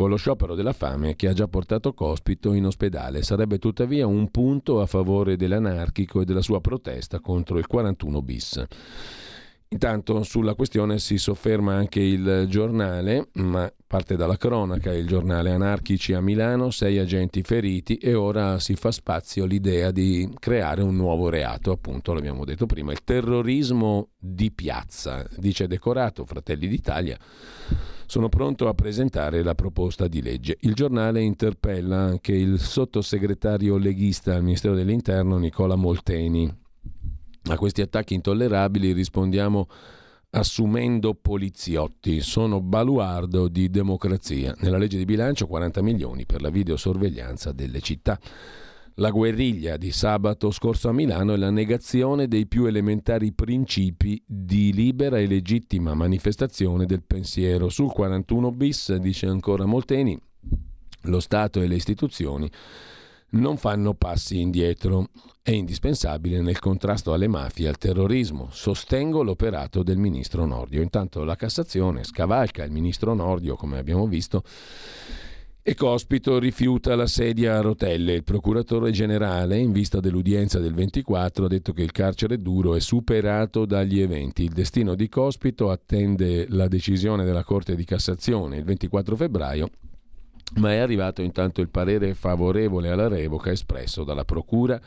con 0.00 0.08
lo 0.08 0.16
sciopero 0.16 0.54
della 0.54 0.72
fame 0.72 1.14
che 1.14 1.28
ha 1.28 1.34
già 1.34 1.46
portato 1.46 1.92
Cospito 1.92 2.54
in 2.54 2.64
ospedale. 2.64 3.22
Sarebbe 3.22 3.58
tuttavia 3.58 4.06
un 4.06 4.30
punto 4.30 4.80
a 4.80 4.86
favore 4.86 5.36
dell'anarchico 5.36 6.22
e 6.22 6.24
della 6.24 6.40
sua 6.40 6.62
protesta 6.62 7.20
contro 7.20 7.58
il 7.58 7.66
41 7.66 8.22
bis. 8.22 8.64
Intanto 9.68 10.22
sulla 10.22 10.54
questione 10.54 10.98
si 10.98 11.18
sofferma 11.18 11.74
anche 11.74 12.00
il 12.00 12.46
giornale, 12.48 13.28
ma 13.34 13.70
parte 13.86 14.16
dalla 14.16 14.38
cronaca, 14.38 14.90
il 14.90 15.06
giornale 15.06 15.50
Anarchici 15.50 16.14
a 16.14 16.22
Milano, 16.22 16.70
sei 16.70 16.96
agenti 16.96 17.42
feriti 17.42 17.96
e 17.96 18.14
ora 18.14 18.58
si 18.58 18.76
fa 18.76 18.90
spazio 18.90 19.44
l'idea 19.44 19.90
di 19.90 20.34
creare 20.38 20.80
un 20.80 20.96
nuovo 20.96 21.28
reato, 21.28 21.72
appunto 21.72 22.14
l'abbiamo 22.14 22.46
detto 22.46 22.64
prima, 22.64 22.90
il 22.90 23.04
terrorismo 23.04 24.08
di 24.18 24.50
piazza, 24.50 25.26
dice 25.36 25.66
Decorato, 25.66 26.24
Fratelli 26.24 26.68
d'Italia. 26.68 27.18
Sono 28.10 28.28
pronto 28.28 28.66
a 28.66 28.74
presentare 28.74 29.40
la 29.44 29.54
proposta 29.54 30.08
di 30.08 30.20
legge. 30.20 30.56
Il 30.62 30.74
giornale 30.74 31.22
interpella 31.22 31.98
anche 31.98 32.32
il 32.32 32.58
sottosegretario 32.58 33.76
leghista 33.76 34.34
al 34.34 34.42
Ministero 34.42 34.74
dell'Interno 34.74 35.38
Nicola 35.38 35.76
Molteni 35.76 36.52
a 37.44 37.56
questi 37.56 37.82
attacchi 37.82 38.14
intollerabili 38.14 38.90
rispondiamo 38.90 39.68
assumendo 40.30 41.14
poliziotti. 41.14 42.20
Sono 42.20 42.60
baluardo 42.60 43.46
di 43.46 43.70
democrazia. 43.70 44.56
Nella 44.58 44.76
legge 44.76 44.98
di 44.98 45.04
bilancio 45.04 45.46
40 45.46 45.80
milioni 45.80 46.26
per 46.26 46.42
la 46.42 46.50
videosorveglianza 46.50 47.52
delle 47.52 47.78
città. 47.80 48.18
La 49.00 49.08
guerriglia 49.08 49.78
di 49.78 49.92
sabato 49.92 50.50
scorso 50.50 50.90
a 50.90 50.92
Milano 50.92 51.32
è 51.32 51.38
la 51.38 51.48
negazione 51.48 52.28
dei 52.28 52.46
più 52.46 52.66
elementari 52.66 53.32
principi 53.32 54.22
di 54.26 54.74
libera 54.74 55.18
e 55.18 55.26
legittima 55.26 55.94
manifestazione 55.94 56.84
del 56.84 57.02
pensiero. 57.02 57.70
Sul 57.70 57.90
41 57.90 58.50
bis, 58.50 58.94
dice 58.96 59.24
ancora 59.24 59.64
Molteni, 59.64 60.20
lo 61.04 61.18
Stato 61.18 61.62
e 61.62 61.66
le 61.66 61.76
istituzioni 61.76 62.50
non 63.30 63.56
fanno 63.56 63.94
passi 63.94 64.38
indietro. 64.38 65.08
È 65.40 65.50
indispensabile 65.50 66.42
nel 66.42 66.58
contrasto 66.58 67.14
alle 67.14 67.26
mafie 67.26 67.64
e 67.64 67.68
al 67.70 67.78
terrorismo. 67.78 68.48
Sostengo 68.50 69.22
l'operato 69.22 69.82
del 69.82 69.96
ministro 69.96 70.44
Nordio. 70.44 70.82
Intanto 70.82 71.24
la 71.24 71.36
Cassazione 71.36 72.04
scavalca 72.04 72.64
il 72.64 72.70
ministro 72.70 73.14
Nordio, 73.14 73.56
come 73.56 73.78
abbiamo 73.78 74.06
visto, 74.06 74.42
e 75.62 75.74
Cospito 75.74 76.38
rifiuta 76.38 76.96
la 76.96 77.06
sedia 77.06 77.58
a 77.58 77.60
rotelle. 77.60 78.14
Il 78.14 78.24
procuratore 78.24 78.90
generale, 78.92 79.58
in 79.58 79.72
vista 79.72 80.00
dell'udienza 80.00 80.58
del 80.58 80.72
24, 80.72 81.44
ha 81.44 81.48
detto 81.48 81.72
che 81.72 81.82
il 81.82 81.92
carcere 81.92 82.40
duro 82.40 82.74
è 82.74 82.80
superato 82.80 83.66
dagli 83.66 84.00
eventi. 84.00 84.44
Il 84.44 84.52
destino 84.52 84.94
di 84.94 85.08
Cospito 85.08 85.70
attende 85.70 86.46
la 86.48 86.66
decisione 86.66 87.24
della 87.24 87.44
Corte 87.44 87.76
di 87.76 87.84
Cassazione 87.84 88.56
il 88.56 88.64
24 88.64 89.16
febbraio 89.16 89.70
ma 90.56 90.72
è 90.72 90.78
arrivato 90.78 91.22
intanto 91.22 91.60
il 91.60 91.68
parere 91.68 92.14
favorevole 92.14 92.90
alla 92.90 93.06
revoca 93.06 93.52
espresso 93.52 94.02
dalla 94.02 94.24
Procura 94.24 94.80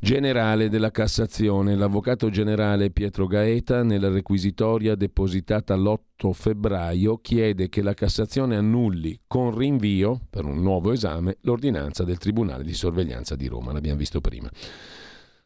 generale 0.00 0.70
della 0.70 0.90
Cassazione. 0.90 1.76
L'avvocato 1.76 2.30
generale 2.30 2.90
Pietro 2.90 3.26
Gaeta, 3.26 3.82
nella 3.82 4.08
requisitoria 4.08 4.94
depositata 4.94 5.76
l'8 5.76 6.32
febbraio, 6.32 7.18
chiede 7.18 7.68
che 7.68 7.82
la 7.82 7.94
Cassazione 7.94 8.56
annulli 8.56 9.20
con 9.26 9.56
rinvio 9.56 10.20
per 10.28 10.46
un 10.46 10.62
nuovo 10.62 10.92
esame 10.92 11.36
l'ordinanza 11.42 12.02
del 12.02 12.18
Tribunale 12.18 12.64
di 12.64 12.74
sorveglianza 12.74 13.36
di 13.36 13.46
Roma. 13.46 13.72
L'abbiamo 13.72 13.98
visto 13.98 14.20
prima. 14.20 14.50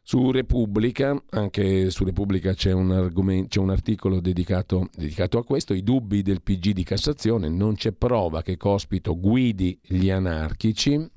Su 0.07 0.29
Repubblica, 0.29 1.19
anche 1.31 1.89
su 1.89 2.03
Repubblica 2.03 2.53
c'è 2.53 2.71
un, 2.71 3.09
c'è 3.47 3.59
un 3.59 3.69
articolo 3.71 4.19
dedicato, 4.19 4.87
dedicato, 4.95 5.39
a 5.39 5.43
questo, 5.43 5.73
i 5.73 5.81
dubbi 5.81 6.21
del 6.21 6.43
PG 6.43 6.73
di 6.73 6.83
Cassazione, 6.83 7.49
non 7.49 7.73
c'è 7.73 7.91
prova 7.91 8.43
che 8.43 8.55
Cospito 8.55 9.19
guidi 9.19 9.79
gli 9.81 10.11
anarchici, 10.11 11.09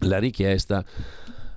la 0.00 0.18
richiesta 0.18 0.82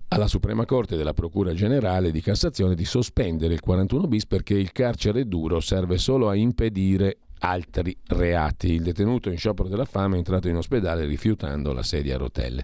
alla 0.10 0.27
Suprema 0.27 0.65
Corte 0.65 0.95
della 0.95 1.14
Procura 1.14 1.53
Generale 1.53 2.11
di 2.11 2.22
Cassazione 2.22 2.76
di 2.76 2.86
sospendere 2.86 3.53
il 3.53 3.60
41 3.60 4.07
bis 4.07 4.26
perché 4.26 4.56
il 4.56 4.72
carcere 4.72 5.27
duro 5.27 5.60
serve 5.60 5.98
solo 5.98 6.30
a 6.30 6.36
impedire 6.36 7.19
altri 7.40 7.95
reati. 8.07 8.73
Il 8.73 8.84
detenuto 8.84 9.30
in 9.30 9.38
sciopero 9.38 9.69
della 9.69 9.86
fame 9.86 10.15
è 10.15 10.18
entrato 10.18 10.48
in 10.48 10.56
ospedale 10.56 11.06
rifiutando 11.06 11.73
la 11.73 11.84
sedia 11.84 12.15
a 12.15 12.19
rotelle. 12.19 12.64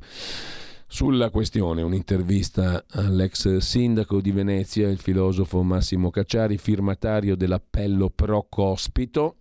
Sulla 0.88 1.30
questione, 1.30 1.82
un'intervista 1.82 2.86
all'ex 2.92 3.58
sindaco 3.58 4.22
di 4.22 4.32
Venezia, 4.32 4.88
il 4.88 5.00
filosofo 5.00 5.62
Massimo 5.62 6.10
Cacciari, 6.10 6.58
firmatario 6.58 7.36
dell'appello 7.36 8.10
pro 8.10 8.46
cospito. 8.50 9.38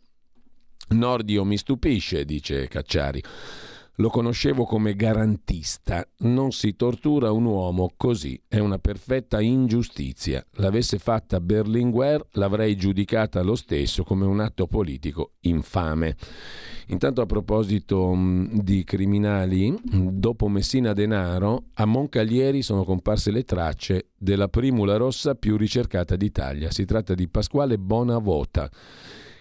Nordio 0.88 1.44
mi 1.44 1.56
stupisce, 1.56 2.24
dice 2.24 2.66
Cacciari. 2.68 3.22
Lo 3.98 4.08
conoscevo 4.08 4.64
come 4.64 4.96
garantista. 4.96 6.04
Non 6.18 6.50
si 6.50 6.74
tortura 6.74 7.30
un 7.30 7.44
uomo 7.44 7.92
così, 7.96 8.40
è 8.48 8.58
una 8.58 8.78
perfetta 8.78 9.40
ingiustizia. 9.40 10.44
L'avesse 10.54 10.98
fatta 10.98 11.38
Berlinguer, 11.38 12.26
l'avrei 12.32 12.74
giudicata 12.76 13.40
lo 13.42 13.54
stesso 13.54 14.02
come 14.02 14.26
un 14.26 14.40
atto 14.40 14.66
politico 14.66 15.34
infame. 15.42 16.16
Intanto 16.88 17.20
a 17.20 17.26
proposito 17.26 18.12
mh, 18.12 18.62
di 18.62 18.82
criminali, 18.82 19.72
dopo 19.84 20.48
Messina 20.48 20.92
Denaro, 20.92 21.66
a 21.74 21.84
Moncalieri 21.84 22.62
sono 22.62 22.82
comparse 22.82 23.30
le 23.30 23.44
tracce 23.44 24.08
della 24.18 24.48
primula 24.48 24.96
rossa 24.96 25.36
più 25.36 25.56
ricercata 25.56 26.16
d'Italia. 26.16 26.72
Si 26.72 26.84
tratta 26.84 27.14
di 27.14 27.28
Pasquale 27.28 27.78
Bonavota 27.78 28.68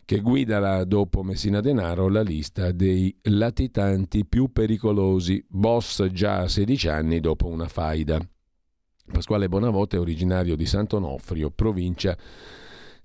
che 0.05 0.19
guiderà 0.19 0.83
dopo 0.83 1.23
Messina 1.23 1.61
Denaro 1.61 2.09
la 2.09 2.21
lista 2.21 2.71
dei 2.71 3.15
latitanti 3.23 4.25
più 4.25 4.51
pericolosi, 4.51 5.43
boss 5.47 6.05
già 6.07 6.39
a 6.39 6.47
16 6.47 6.87
anni 6.89 7.19
dopo 7.19 7.47
una 7.47 7.67
faida. 7.67 8.19
Pasquale 9.11 9.49
Bonavote 9.49 9.97
è 9.97 9.99
originario 9.99 10.55
di 10.55 10.65
Sant'Onofrio, 10.65 11.51
provincia 11.51 12.17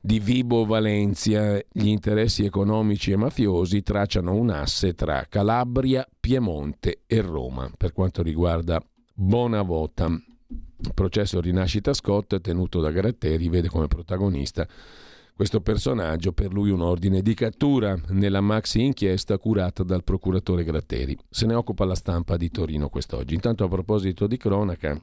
di 0.00 0.20
Vibo 0.20 0.64
Valencia. 0.64 1.56
Gli 1.70 1.88
interessi 1.88 2.44
economici 2.44 3.10
e 3.12 3.16
mafiosi 3.16 3.82
tracciano 3.82 4.34
un 4.34 4.50
asse 4.50 4.94
tra 4.94 5.26
Calabria, 5.28 6.06
Piemonte 6.18 7.02
e 7.06 7.20
Roma. 7.20 7.70
Per 7.76 7.92
quanto 7.92 8.22
riguarda 8.22 8.80
Bonavota, 9.12 10.06
il 10.06 10.94
processo 10.94 11.40
Rinascita 11.40 11.92
Scott, 11.92 12.40
tenuto 12.40 12.80
da 12.80 12.90
Gratteri, 12.90 13.48
vede 13.48 13.68
come 13.68 13.88
protagonista 13.88 14.66
questo 15.38 15.60
personaggio 15.60 16.32
per 16.32 16.52
lui 16.52 16.70
un 16.70 16.80
ordine 16.80 17.22
di 17.22 17.32
cattura 17.32 17.96
nella 18.08 18.40
maxi 18.40 18.82
inchiesta 18.82 19.38
curata 19.38 19.84
dal 19.84 20.02
procuratore 20.02 20.64
Gratteri. 20.64 21.16
Se 21.30 21.46
ne 21.46 21.54
occupa 21.54 21.84
la 21.84 21.94
stampa 21.94 22.36
di 22.36 22.50
Torino 22.50 22.88
quest'oggi. 22.88 23.34
Intanto 23.34 23.62
a 23.62 23.68
proposito 23.68 24.26
di 24.26 24.36
cronaca, 24.36 25.00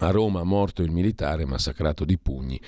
a 0.00 0.10
Roma 0.10 0.42
morto 0.44 0.82
il 0.82 0.90
militare 0.90 1.46
massacrato 1.46 2.04
di 2.04 2.18
pugni. 2.18 2.60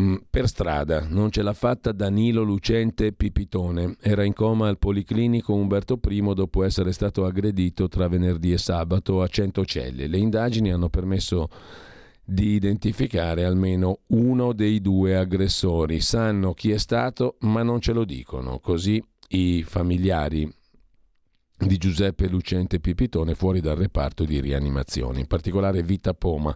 Mm, 0.00 0.14
per 0.30 0.48
strada 0.48 1.06
non 1.06 1.30
ce 1.30 1.42
l'ha 1.42 1.52
fatta 1.52 1.92
Danilo 1.92 2.42
Lucente 2.42 3.12
Pipitone. 3.12 3.96
Era 4.00 4.24
in 4.24 4.32
coma 4.32 4.68
al 4.68 4.78
Policlinico 4.78 5.52
Umberto 5.52 6.00
I 6.08 6.32
dopo 6.32 6.64
essere 6.64 6.92
stato 6.92 7.26
aggredito 7.26 7.88
tra 7.88 8.08
venerdì 8.08 8.52
e 8.52 8.58
sabato 8.58 9.20
a 9.20 9.26
Centocelle. 9.26 10.06
Le 10.06 10.16
indagini 10.16 10.72
hanno 10.72 10.88
permesso 10.88 11.50
di 12.24 12.54
identificare 12.54 13.44
almeno 13.44 14.00
uno 14.08 14.52
dei 14.52 14.80
due 14.80 15.16
aggressori. 15.16 16.00
Sanno 16.00 16.54
chi 16.54 16.70
è 16.70 16.78
stato, 16.78 17.36
ma 17.40 17.62
non 17.62 17.80
ce 17.80 17.92
lo 17.92 18.04
dicono. 18.04 18.58
Così 18.58 19.02
i 19.28 19.62
familiari 19.62 20.50
di 21.56 21.76
Giuseppe 21.76 22.28
Lucente 22.28 22.80
Pipitone 22.80 23.34
fuori 23.34 23.60
dal 23.60 23.76
reparto 23.76 24.24
di 24.24 24.40
rianimazione, 24.40 25.20
in 25.20 25.26
particolare 25.26 25.82
Vita 25.82 26.14
Poma 26.14 26.54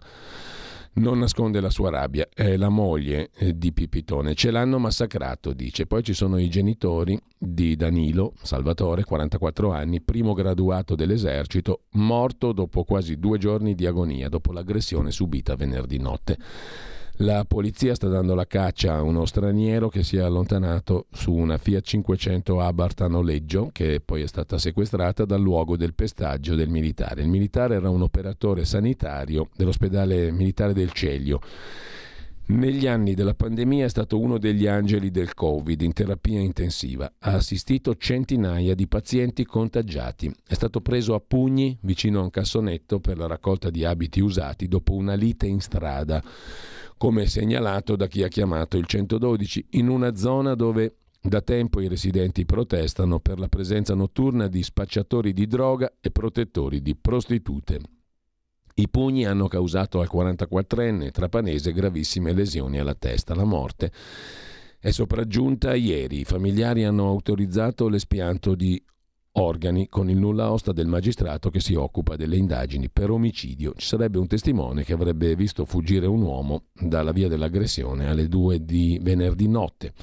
non 0.93 1.19
nasconde 1.19 1.59
la 1.59 1.69
sua 1.69 1.89
rabbia, 1.89 2.27
è 2.33 2.57
la 2.57 2.69
moglie 2.69 3.29
eh, 3.35 3.57
di 3.57 3.71
Pipitone. 3.71 4.35
Ce 4.35 4.51
l'hanno 4.51 4.79
massacrato, 4.79 5.53
dice. 5.53 5.85
Poi 5.85 6.03
ci 6.03 6.13
sono 6.13 6.37
i 6.37 6.49
genitori 6.49 7.19
di 7.37 7.75
Danilo 7.75 8.33
Salvatore, 8.41 9.03
44 9.03 9.71
anni, 9.71 10.01
primo 10.01 10.33
graduato 10.33 10.95
dell'esercito, 10.95 11.83
morto 11.91 12.51
dopo 12.51 12.83
quasi 12.83 13.17
due 13.17 13.37
giorni 13.37 13.75
di 13.75 13.85
agonia, 13.85 14.29
dopo 14.29 14.51
l'aggressione 14.51 15.11
subita 15.11 15.55
venerdì 15.55 15.97
notte. 15.99 16.37
La 17.21 17.43
polizia 17.43 17.95
sta 17.95 18.07
dando 18.07 18.33
la 18.33 18.47
caccia 18.47 18.95
a 18.95 19.01
uno 19.01 19.25
straniero 19.25 19.89
che 19.89 20.03
si 20.03 20.15
è 20.15 20.21
allontanato 20.21 21.07
su 21.11 21.33
una 21.33 21.57
Fiat 21.57 21.83
500 21.83 22.61
Abarth 22.61 23.01
a 23.01 23.09
noleggio, 23.09 23.71
che 23.73 23.99
poi 23.99 24.21
è 24.21 24.25
stata 24.25 24.57
sequestrata 24.57 25.25
dal 25.25 25.41
luogo 25.41 25.75
del 25.75 25.93
pestaggio 25.93 26.55
del 26.55 26.69
militare. 26.69 27.21
Il 27.21 27.27
militare 27.27 27.75
era 27.75 27.89
un 27.89 28.03
operatore 28.03 28.63
sanitario 28.63 29.49
dell'ospedale 29.53 30.31
militare 30.31 30.71
del 30.71 30.93
Celio. 30.93 31.41
Negli 32.45 32.87
anni 32.87 33.15
della 33.15 33.35
pandemia 33.35 33.83
è 33.83 33.89
stato 33.89 34.17
uno 34.17 34.37
degli 34.37 34.65
angeli 34.65 35.11
del 35.11 35.33
Covid 35.33 35.81
in 35.81 35.91
terapia 35.91 36.39
intensiva. 36.39 37.11
Ha 37.19 37.33
assistito 37.33 37.97
centinaia 37.97 38.73
di 38.75 38.87
pazienti 38.87 39.45
contagiati. 39.45 40.33
È 40.47 40.53
stato 40.53 40.79
preso 40.79 41.15
a 41.15 41.19
pugni 41.19 41.77
vicino 41.81 42.21
a 42.21 42.23
un 42.23 42.29
cassonetto 42.29 43.01
per 43.01 43.17
la 43.17 43.27
raccolta 43.27 43.69
di 43.69 43.83
abiti 43.83 44.21
usati 44.21 44.69
dopo 44.69 44.93
una 44.93 45.15
lite 45.15 45.47
in 45.47 45.59
strada 45.59 46.23
come 46.99 47.27
segnalato 47.27 47.95
da 47.95 48.07
chi 48.07 48.23
ha 48.23 48.27
chiamato 48.27 48.75
il 48.75 48.85
112, 48.85 49.67
in 49.71 49.87
una 49.87 50.17
zona 50.17 50.53
dove 50.53 50.97
da 51.21 51.39
tempo 51.39 51.79
i 51.79 51.87
residenti 51.87 52.43
protestano 52.43 53.21
per 53.21 53.39
la 53.39 53.47
presenza 53.47 53.95
notturna 53.95 54.47
di 54.47 54.61
spacciatori 54.61 55.31
di 55.31 55.47
droga 55.47 55.93
e 56.01 56.11
protettori 56.11 56.81
di 56.81 56.97
prostitute. 56.97 57.79
I 58.73 58.89
pugni 58.89 59.25
hanno 59.25 59.47
causato 59.47 60.01
al 60.01 60.09
44enne 60.11 61.11
trapanese 61.11 61.71
gravissime 61.71 62.33
lesioni 62.33 62.79
alla 62.79 62.95
testa. 62.95 63.33
La 63.33 63.45
morte 63.45 63.93
è 64.77 64.91
sopraggiunta 64.91 65.75
ieri. 65.75 66.19
I 66.19 66.25
familiari 66.25 66.83
hanno 66.83 67.07
autorizzato 67.07 67.87
l'espianto 67.87 68.55
di 68.55 68.81
organi 69.39 69.87
con 69.87 70.09
il 70.09 70.17
nulla 70.17 70.51
osta 70.51 70.71
del 70.71 70.87
magistrato 70.87 71.49
che 71.49 71.59
si 71.59 71.73
occupa 71.73 72.15
delle 72.15 72.37
indagini 72.37 72.89
per 72.89 73.09
omicidio. 73.09 73.73
Ci 73.75 73.87
sarebbe 73.87 74.19
un 74.19 74.27
testimone 74.27 74.83
che 74.83 74.93
avrebbe 74.93 75.35
visto 75.35 75.65
fuggire 75.65 76.05
un 76.05 76.21
uomo 76.21 76.63
dalla 76.73 77.11
via 77.11 77.27
dell'aggressione 77.27 78.07
alle 78.09 78.27
due 78.27 78.63
di 78.63 78.99
venerdì 79.01 79.47
notte, 79.47 79.93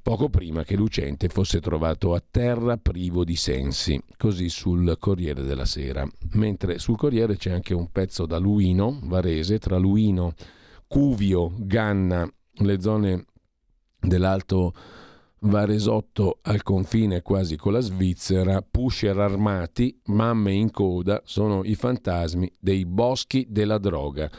poco 0.00 0.28
prima 0.28 0.64
che 0.64 0.76
Lucente 0.76 1.28
fosse 1.28 1.60
trovato 1.60 2.14
a 2.14 2.22
terra 2.28 2.76
privo 2.76 3.24
di 3.24 3.36
sensi, 3.36 4.00
così 4.16 4.48
sul 4.48 4.96
Corriere 4.98 5.42
della 5.42 5.66
Sera. 5.66 6.08
Mentre 6.32 6.78
sul 6.78 6.96
Corriere 6.96 7.36
c'è 7.36 7.50
anche 7.50 7.74
un 7.74 7.90
pezzo 7.90 8.24
da 8.26 8.38
Luino, 8.38 9.00
Varese, 9.02 9.58
tra 9.58 9.76
Luino, 9.76 10.34
Cuvio, 10.86 11.52
Ganna, 11.58 12.28
le 12.52 12.80
zone 12.80 13.24
dell'Alto 14.00 14.72
Varesotto 15.42 16.40
al 16.42 16.62
confine 16.62 17.22
quasi 17.22 17.56
con 17.56 17.72
la 17.72 17.80
Svizzera, 17.80 18.60
pusher 18.60 19.18
armati, 19.18 19.98
mamme 20.06 20.52
in 20.52 20.70
coda, 20.70 21.22
sono 21.24 21.64
i 21.64 21.74
fantasmi 21.74 22.52
dei 22.58 22.84
boschi 22.84 23.46
della 23.48 23.78
droga. 23.78 24.30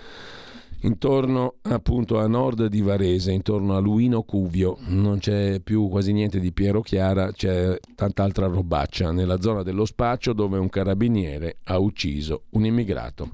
intorno 0.83 1.55
appunto 1.63 2.19
a 2.19 2.27
nord 2.27 2.67
di 2.67 2.81
Varese, 2.81 3.31
intorno 3.31 3.75
a 3.75 3.79
Luino 3.79 4.23
Cuvio, 4.23 4.77
non 4.87 5.19
c'è 5.19 5.59
più 5.59 5.89
quasi 5.89 6.11
niente 6.11 6.39
di 6.39 6.51
Piero 6.51 6.81
Chiara, 6.81 7.31
c'è 7.31 7.77
tant'altra 7.95 8.47
robaccia 8.47 9.11
nella 9.11 9.41
zona 9.41 9.63
dello 9.63 9.85
spaccio 9.85 10.33
dove 10.33 10.57
un 10.57 10.69
carabiniere 10.69 11.57
ha 11.65 11.79
ucciso 11.79 12.43
un 12.51 12.65
immigrato. 12.65 13.31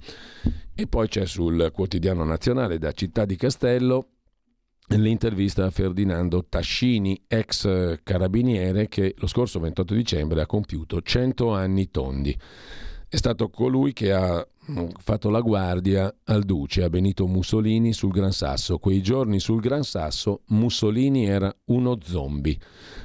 E 0.74 0.88
poi 0.88 1.08
c'è 1.08 1.26
sul 1.26 1.72
quotidiano 1.74 2.24
nazionale 2.24 2.78
da 2.78 2.92
Città 2.92 3.26
di 3.26 3.36
Castello 3.36 4.08
l'intervista 4.96 5.66
a 5.66 5.72
Ferdinando 5.72 6.46
Tascini, 6.48 7.22
ex 7.28 8.00
carabiniere 8.04 8.88
che 8.88 9.14
lo 9.18 9.28
scorso 9.28 9.60
28 9.60 9.94
dicembre 9.94 10.42
ha 10.42 10.46
compiuto 10.46 11.02
100 11.02 11.54
anni 11.54 11.90
tondi. 11.92 12.38
È 13.10 13.16
stato 13.16 13.50
colui 13.50 13.94
che 13.94 14.12
ha 14.12 14.46
mm, 14.70 14.88
fatto 14.98 15.30
la 15.30 15.40
guardia 15.40 16.14
al 16.26 16.44
duce, 16.44 16.84
a 16.84 16.90
Benito 16.90 17.26
Mussolini 17.26 17.94
sul 17.94 18.12
Gran 18.12 18.34
Sasso. 18.34 18.80
Quei 18.80 19.02
giorni 19.02 19.40
sul 19.40 19.62
Gran 19.62 19.84
Sasso 19.84 20.42
Mussolini 20.48 21.26
era 21.26 21.54
uno 21.66 21.98
zombie, 22.02 22.58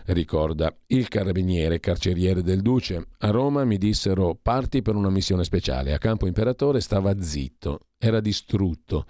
ricorda 0.06 0.76
il 0.88 1.06
carabiniere 1.06 1.78
carceriere 1.78 2.42
del 2.42 2.62
duce. 2.62 3.06
A 3.18 3.30
Roma 3.30 3.64
mi 3.64 3.78
dissero 3.78 4.36
parti 4.40 4.82
per 4.82 4.96
una 4.96 5.10
missione 5.10 5.44
speciale. 5.44 5.92
A 5.92 5.98
Campo 5.98 6.26
Imperatore 6.26 6.80
stava 6.80 7.20
zitto, 7.20 7.86
era 7.96 8.20
distrutto. 8.20 9.06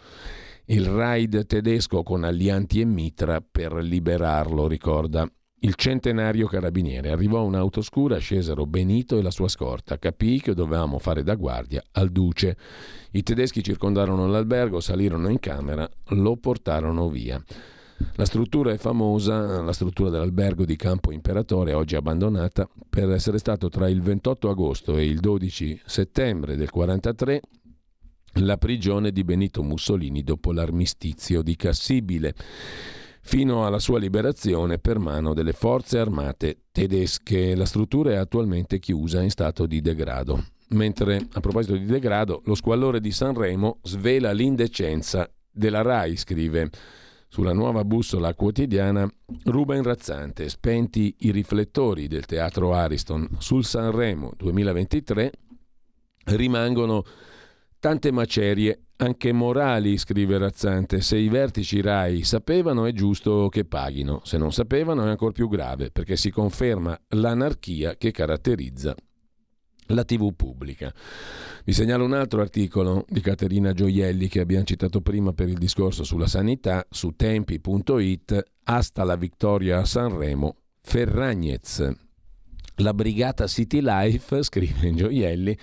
Il 0.66 0.86
raid 0.86 1.44
tedesco 1.46 2.04
con 2.04 2.22
Allianti 2.22 2.80
e 2.80 2.84
Mitra 2.84 3.40
per 3.40 3.74
liberarlo, 3.74 4.68
ricorda. 4.68 5.28
Il 5.64 5.74
centenario 5.74 6.46
carabiniere 6.46 7.10
arrivò 7.10 7.42
un'auto 7.44 7.82
scura, 7.82 8.18
scesero 8.18 8.64
Benito 8.64 9.18
e 9.18 9.22
la 9.22 9.32
sua 9.32 9.48
scorta. 9.48 9.98
Capì 9.98 10.40
che 10.40 10.54
dovevamo 10.54 10.98
fare 10.98 11.24
da 11.24 11.34
guardia 11.34 11.82
al 11.92 12.10
duce. 12.10 12.56
I 13.10 13.24
tedeschi 13.24 13.62
circondarono 13.62 14.28
l'albergo, 14.28 14.78
salirono 14.78 15.28
in 15.28 15.40
camera, 15.40 15.88
lo 16.10 16.36
portarono 16.36 17.08
via. 17.08 17.42
La 18.14 18.24
struttura 18.24 18.72
è 18.72 18.78
famosa, 18.78 19.62
la 19.62 19.72
struttura 19.72 20.10
dell'albergo 20.10 20.64
di 20.64 20.76
Campo 20.76 21.12
Imperatore, 21.12 21.72
oggi 21.72 21.96
abbandonata, 21.96 22.68
per 22.88 23.10
essere 23.10 23.38
stato 23.38 23.68
tra 23.68 23.88
il 23.88 24.00
28 24.00 24.48
agosto 24.48 24.96
e 24.96 25.06
il 25.06 25.18
12 25.18 25.80
settembre 25.84 26.56
del 26.56 26.70
1943 26.72 27.40
la 28.36 28.56
prigione 28.56 29.12
di 29.12 29.24
Benito 29.24 29.62
Mussolini 29.62 30.22
dopo 30.22 30.52
l'armistizio 30.52 31.42
di 31.42 31.56
Cassibile 31.56 32.34
fino 33.24 33.64
alla 33.66 33.78
sua 33.78 33.98
liberazione 33.98 34.78
per 34.78 34.98
mano 34.98 35.32
delle 35.32 35.52
forze 35.52 35.98
armate 35.98 36.64
tedesche. 36.72 37.54
La 37.54 37.66
struttura 37.66 38.12
è 38.12 38.16
attualmente 38.16 38.78
chiusa 38.78 39.22
in 39.22 39.30
stato 39.30 39.66
di 39.66 39.80
degrado. 39.80 40.44
Mentre, 40.68 41.28
a 41.32 41.40
proposito 41.40 41.76
di 41.76 41.84
degrado, 41.84 42.42
lo 42.46 42.54
squallore 42.54 43.00
di 43.00 43.10
Sanremo 43.10 43.78
svela 43.82 44.32
l'indecenza 44.32 45.30
della 45.50 45.82
RAI, 45.82 46.16
scrive 46.16 46.70
sulla 47.28 47.52
nuova 47.52 47.84
bussola 47.84 48.34
quotidiana 48.34 49.10
Ruben 49.44 49.82
Razzante, 49.82 50.48
spenti 50.48 51.14
i 51.20 51.30
riflettori 51.30 52.08
del 52.08 52.26
teatro 52.26 52.74
Ariston 52.74 53.28
sul 53.38 53.64
Sanremo 53.64 54.32
2023, 54.36 55.32
rimangono 56.24 57.04
tante 57.82 58.12
macerie 58.12 58.90
anche 58.98 59.32
morali, 59.32 59.98
scrive 59.98 60.38
Razzante. 60.38 61.00
Se 61.00 61.16
i 61.16 61.28
vertici 61.28 61.80
RAI 61.80 62.22
sapevano 62.22 62.86
è 62.86 62.92
giusto 62.92 63.48
che 63.48 63.64
paghino, 63.64 64.20
se 64.22 64.38
non 64.38 64.52
sapevano 64.52 65.04
è 65.04 65.08
ancora 65.08 65.32
più 65.32 65.48
grave 65.48 65.90
perché 65.90 66.14
si 66.16 66.30
conferma 66.30 66.96
l'anarchia 67.08 67.96
che 67.96 68.12
caratterizza 68.12 68.94
la 69.86 70.04
TV 70.04 70.32
pubblica. 70.32 70.94
Vi 71.64 71.72
segnalo 71.72 72.04
un 72.04 72.12
altro 72.12 72.40
articolo 72.40 73.04
di 73.08 73.20
Caterina 73.20 73.72
Gioielli 73.72 74.28
che 74.28 74.38
abbiamo 74.38 74.62
citato 74.62 75.00
prima 75.00 75.32
per 75.32 75.48
il 75.48 75.58
discorso 75.58 76.04
sulla 76.04 76.28
sanità 76.28 76.86
su 76.88 77.16
tempi.it, 77.16 78.44
hasta 78.62 79.02
la 79.02 79.16
vittoria 79.16 79.78
a 79.78 79.84
Sanremo, 79.84 80.54
Ferragnez. 80.82 81.90
La 82.76 82.94
brigata 82.94 83.48
City 83.48 83.80
Life, 83.82 84.40
scrive 84.44 84.94
Gioielli, 84.94 85.58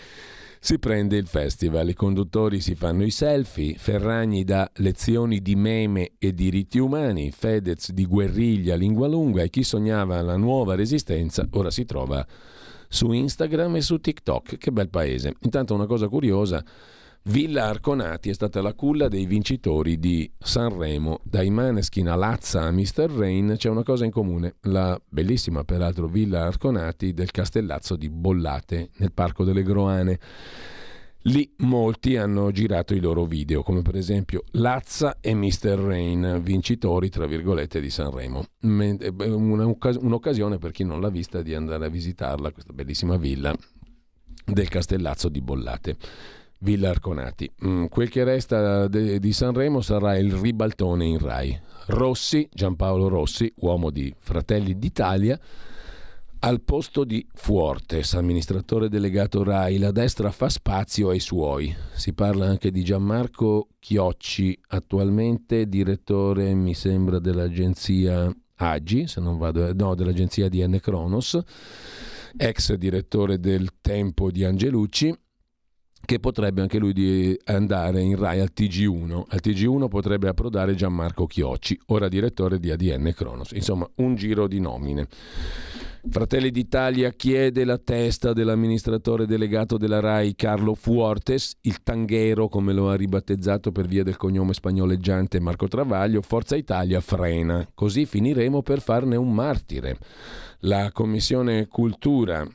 si 0.61 0.77
prende 0.77 1.15
il 1.15 1.25
festival, 1.25 1.87
i 1.87 1.93
conduttori 1.93 2.59
si 2.59 2.75
fanno 2.75 3.05
i 3.05 3.11
selfie, 3.11 3.75
Ferragni 3.75 4.43
dà 4.43 4.69
lezioni 4.75 5.41
di 5.41 5.55
meme 5.55 6.11
e 6.19 6.33
diritti 6.33 6.79
umani, 6.79 7.31
Fedez 7.31 7.91
di 7.91 8.05
guerriglia, 8.05 8.75
lingua 8.75 9.07
lunga 9.07 9.41
e 9.41 9.49
chi 9.49 9.63
sognava 9.63 10.21
la 10.21 10.35
nuova 10.35 10.75
resistenza 10.75 11.47
ora 11.51 11.71
si 11.71 11.85
trova 11.85 12.25
su 12.89 13.11
Instagram 13.11 13.77
e 13.77 13.81
su 13.81 13.99
TikTok. 13.99 14.57
Che 14.57 14.71
bel 14.71 14.89
paese. 14.89 15.35
Intanto 15.41 15.73
una 15.73 15.85
cosa 15.85 16.09
curiosa, 16.09 16.63
Villa 17.29 17.65
Arconati 17.65 18.31
è 18.31 18.33
stata 18.33 18.59
la 18.59 18.73
culla 18.73 19.07
dei 19.07 19.27
vincitori 19.27 19.99
di 19.99 20.31
Sanremo. 20.39 21.19
Dai 21.23 21.51
Maneskin 21.51 22.07
a 22.07 22.15
Lazza 22.15 22.63
a 22.63 22.71
Mr. 22.71 23.07
Rain 23.07 23.53
c'è 23.55 23.69
una 23.69 23.83
cosa 23.83 24.03
in 24.03 24.09
comune, 24.09 24.55
la 24.61 24.99
bellissima 25.07 25.63
peraltro 25.63 26.07
Villa 26.07 26.45
Arconati 26.45 27.13
del 27.13 27.29
Castellazzo 27.29 27.95
di 27.95 28.09
Bollate 28.09 28.89
nel 28.97 29.13
Parco 29.13 29.43
delle 29.43 29.61
Groane. 29.61 30.19
Lì 31.23 31.53
molti 31.57 32.17
hanno 32.17 32.49
girato 32.49 32.95
i 32.95 32.99
loro 32.99 33.25
video, 33.25 33.61
come 33.61 33.83
per 33.83 33.95
esempio 33.95 34.43
Lazza 34.53 35.17
e 35.21 35.35
Mr. 35.35 35.77
Rain, 35.77 36.39
vincitori 36.41 37.09
tra 37.09 37.27
virgolette 37.27 37.79
di 37.79 37.91
Sanremo. 37.91 38.43
Un'occasione 38.61 40.57
per 40.57 40.71
chi 40.71 40.83
non 40.83 40.99
l'ha 40.99 41.09
vista 41.09 41.43
di 41.43 41.53
andare 41.53 41.85
a 41.85 41.89
visitarla, 41.89 42.51
questa 42.51 42.73
bellissima 42.73 43.17
villa 43.17 43.55
del 44.45 44.67
Castellazzo 44.67 45.29
di 45.29 45.41
Bollate. 45.41 45.95
Villa 46.59 46.89
Arconati. 46.89 47.49
Mm, 47.65 47.85
quel 47.85 48.09
che 48.09 48.23
resta 48.23 48.87
di 48.87 49.33
Sanremo 49.33 49.81
sarà 49.81 50.17
il 50.17 50.33
ribaltone 50.33 51.05
in 51.05 51.19
Rai. 51.19 51.57
Rossi, 51.87 52.47
Giampaolo 52.51 53.07
Rossi, 53.07 53.51
uomo 53.57 53.89
di 53.89 54.13
Fratelli 54.17 54.77
d'Italia, 54.77 55.39
al 56.41 56.61
posto 56.61 57.03
di 57.03 57.25
Fuortes, 57.33 58.13
amministratore 58.13 58.89
delegato 58.89 59.43
Rai. 59.43 59.77
La 59.77 59.91
destra 59.91 60.31
fa 60.31 60.49
spazio 60.49 61.09
ai 61.09 61.19
suoi. 61.19 61.73
Si 61.93 62.13
parla 62.13 62.45
anche 62.45 62.71
di 62.71 62.83
Gianmarco 62.83 63.69
Chiocci, 63.79 64.57
attualmente 64.67 65.67
direttore, 65.67 66.53
mi 66.53 66.73
sembra, 66.73 67.19
dell'agenzia 67.19 68.33
Agi, 68.55 69.07
se 69.07 69.21
non 69.21 69.37
vado, 69.37 69.73
no, 69.73 69.95
dell'agenzia 69.95 70.49
di 70.49 70.65
N. 70.65 70.79
Cronos, 70.81 71.39
ex 72.37 72.73
direttore 72.73 73.39
del 73.39 73.69
Tempo 73.81 74.29
di 74.29 74.43
Angelucci 74.43 75.17
che 76.05 76.19
potrebbe 76.19 76.61
anche 76.61 76.79
lui 76.79 77.37
andare 77.45 78.01
in 78.01 78.15
Rai 78.15 78.39
al 78.39 78.51
TG1. 78.55 79.23
Al 79.27 79.39
TG1 79.43 79.87
potrebbe 79.87 80.27
approdare 80.27 80.75
Gianmarco 80.75 81.25
Chiocci, 81.25 81.79
ora 81.87 82.07
direttore 82.07 82.59
di 82.59 82.71
ADN 82.71 83.13
Cronos. 83.15 83.51
Insomma, 83.51 83.87
un 83.95 84.15
giro 84.15 84.47
di 84.47 84.59
nomine. 84.59 85.07
Fratelli 86.07 86.49
d'Italia 86.49 87.11
chiede 87.11 87.65
la 87.65 87.77
testa 87.77 88.31
dell'amministratore 88.31 89.25
delegato 89.25 89.77
della 89.77 89.99
RAI 89.99 90.33
Carlo 90.33 90.73
Fuortes, 90.73 91.57
il 91.61 91.83
tanghero 91.83 92.47
come 92.47 92.71
lo 92.71 92.89
ha 92.89 92.95
ribattezzato 92.95 93.73
per 93.73 93.85
via 93.85 94.03
del 94.03 94.15
cognome 94.15 94.53
spagnoleggiante 94.53 95.41
Marco 95.41 95.67
Travaglio, 95.67 96.21
Forza 96.21 96.55
Italia 96.55 97.01
frena, 97.01 97.67
così 97.73 98.05
finiremo 98.05 98.61
per 98.61 98.79
farne 98.81 99.17
un 99.17 99.33
martire. 99.33 99.97
La 100.59 100.89
Commissione 100.93 101.67
Cultura 101.67 102.47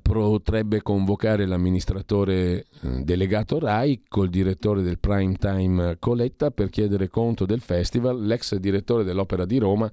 potrebbe 0.00 0.82
convocare 0.82 1.46
l'amministratore 1.46 2.32
eh, 2.34 2.64
delegato 3.02 3.58
RAI 3.58 4.02
col 4.08 4.28
direttore 4.28 4.82
del 4.82 4.98
prime 4.98 5.34
time 5.36 5.96
Coletta 5.98 6.50
per 6.50 6.70
chiedere 6.70 7.08
conto 7.08 7.46
del 7.46 7.60
festival. 7.60 8.24
L'ex 8.24 8.54
direttore 8.56 9.04
dell'Opera 9.04 9.44
di 9.44 9.58
Roma 9.58 9.90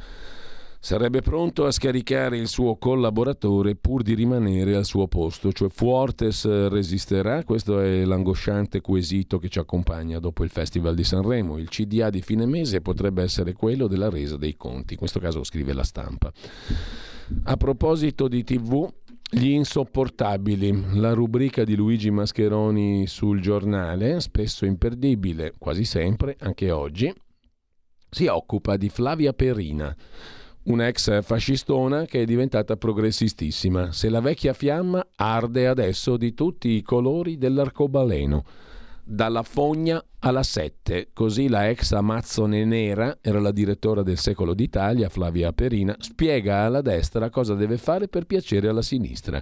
sarebbe 0.82 1.22
pronto 1.22 1.66
a 1.66 1.72
scaricare 1.72 2.38
il 2.38 2.48
suo 2.48 2.78
collaboratore 2.78 3.76
pur 3.76 4.02
di 4.02 4.14
rimanere 4.14 4.76
al 4.76 4.86
suo 4.86 5.08
posto, 5.08 5.52
cioè 5.52 5.70
Fuortes 5.70 6.70
resisterà? 6.70 7.44
Questo 7.44 7.82
è 7.82 8.06
l'angosciante 8.06 8.80
quesito 8.80 9.40
che 9.40 9.50
ci 9.50 9.60
accompagna 9.60 10.20
dopo 10.20 10.44
il 10.44 10.50
Festival 10.50 10.96
di 10.96 11.04
Sanremo. 11.04 11.58
Il 11.58 11.68
CDA 11.68 12.10
di 12.10 12.22
fine 12.22 12.46
mese 12.46 12.82
potrebbe 12.82 13.24
essere 13.24 13.54
quello 13.54 13.88
della 13.88 14.10
resa 14.10 14.38
dei 14.38 14.56
conti, 14.56 14.94
in 14.94 15.00
questo 15.00 15.20
caso 15.20 15.44
scrive 15.44 15.74
la 15.74 15.84
stampa. 15.84 16.32
A 17.44 17.58
proposito 17.58 18.28
di 18.28 18.44
TV, 18.44 18.92
gli 19.32 19.50
insopportabili, 19.50 20.98
la 21.00 21.14
rubrica 21.14 21.64
di 21.64 21.76
Luigi 21.76 22.10
Mascheroni 22.10 23.06
sul 23.06 23.40
giornale, 23.42 24.20
spesso 24.22 24.66
imperdibile, 24.66 25.54
quasi 25.58 25.86
sempre, 25.86 26.36
anche 26.40 26.72
oggi, 26.72 27.14
si 28.10 28.26
occupa 28.26 28.76
di 28.76 28.90
Flavia 28.90 29.34
Perina, 29.34 29.96
un'ex 30.64 31.22
fascistona 31.22 32.06
che 32.06 32.24
è 32.24 32.26
diventata 32.26 32.76
progressistissima. 32.76 33.92
Se 33.92 34.10
la 34.10 34.20
vecchia 34.20 34.54
fiamma 34.54 35.06
arde 35.16 35.68
adesso 35.68 36.18
di 36.18 36.34
tutti 36.34 36.70
i 36.70 36.82
colori 36.82 37.38
dell'arcobaleno 37.38 38.44
dalla 39.10 39.42
fogna 39.42 40.04
alla 40.20 40.44
sette. 40.44 41.10
Così 41.14 41.48
la 41.48 41.68
ex 41.68 41.94
Amazzone 41.94 42.64
Nera, 42.64 43.18
era 43.22 43.40
la 43.40 43.52
direttora 43.52 44.04
del 44.04 44.20
Secolo 44.20 44.54
d'Italia, 44.54 45.10
Flavia 45.10 45.52
Perina, 45.52 45.96
spiega 45.98 46.60
alla 46.60 46.82
destra 46.82 47.32
cosa 47.32 47.56
deve 47.56 47.78
fare 47.78 48.08
per 48.08 48.26
piacere 48.26 48.68
alla 48.68 48.84
sinistra. 48.84 49.42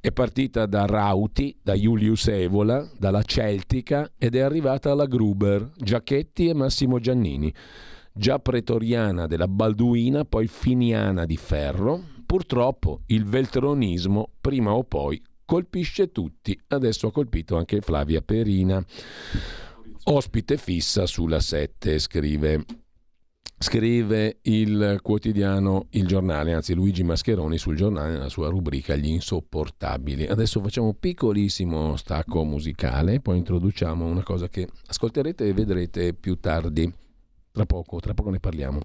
È 0.00 0.10
partita 0.10 0.66
da 0.66 0.86
Rauti, 0.86 1.56
da 1.62 1.74
Julius 1.74 2.26
Evola, 2.28 2.88
dalla 2.98 3.22
Celtica 3.22 4.10
ed 4.18 4.34
è 4.34 4.40
arrivata 4.40 4.90
alla 4.90 5.06
Gruber, 5.06 5.70
Giacchetti 5.76 6.48
e 6.48 6.54
Massimo 6.54 6.98
Giannini. 6.98 7.52
Già 8.12 8.38
pretoriana 8.38 9.26
della 9.26 9.48
Balduina, 9.48 10.24
poi 10.24 10.48
finiana 10.48 11.26
di 11.26 11.36
ferro. 11.36 12.02
Purtroppo 12.26 13.02
il 13.06 13.24
veltronismo 13.24 14.30
prima 14.40 14.72
o 14.72 14.82
poi 14.82 15.22
colpisce 15.46 16.12
tutti. 16.12 16.60
Adesso 16.68 17.06
ha 17.06 17.12
colpito 17.12 17.56
anche 17.56 17.80
Flavia 17.80 18.20
Perina. 18.20 18.84
Ospite 20.08 20.58
fissa 20.58 21.06
sulla 21.06 21.40
7, 21.40 21.98
scrive 21.98 22.64
scrive 23.58 24.38
il 24.42 24.98
quotidiano 25.02 25.86
Il 25.90 26.06
Giornale, 26.06 26.52
anzi 26.52 26.74
Luigi 26.74 27.02
Mascheroni 27.02 27.56
sul 27.56 27.74
giornale 27.74 28.12
nella 28.12 28.28
sua 28.28 28.48
rubrica 28.48 28.94
Gli 28.94 29.08
insopportabili. 29.08 30.26
Adesso 30.26 30.60
facciamo 30.60 30.88
un 30.88 30.98
piccolissimo 30.98 31.96
stacco 31.96 32.44
musicale, 32.44 33.20
poi 33.20 33.38
introduciamo 33.38 34.04
una 34.04 34.22
cosa 34.22 34.48
che 34.48 34.68
ascolterete 34.86 35.46
e 35.46 35.52
vedrete 35.54 36.12
più 36.12 36.38
tardi. 36.38 36.92
Tra 37.50 37.64
poco, 37.64 37.98
tra 38.00 38.12
poco 38.12 38.30
ne 38.30 38.40
parliamo. 38.40 38.80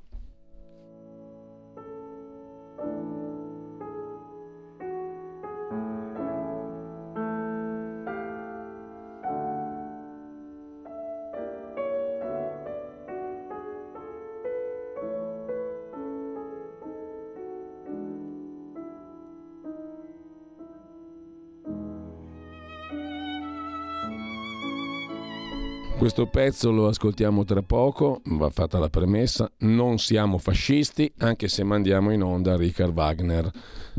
Questo 26.02 26.26
pezzo 26.26 26.72
lo 26.72 26.88
ascoltiamo 26.88 27.44
tra 27.44 27.61
poco, 27.61 28.22
va 28.23 28.49
fatta 28.49 28.80
la 28.80 28.90
premessa, 28.90 29.52
non 29.60 29.99
siamo 29.99 30.40
fascisti 30.40 31.14
anche 31.19 31.48
se 31.48 31.64
mandiamo 31.64 32.11
in 32.11 32.23
onda 32.23 32.57
Richard 32.57 32.91
Wagner, 32.91 33.52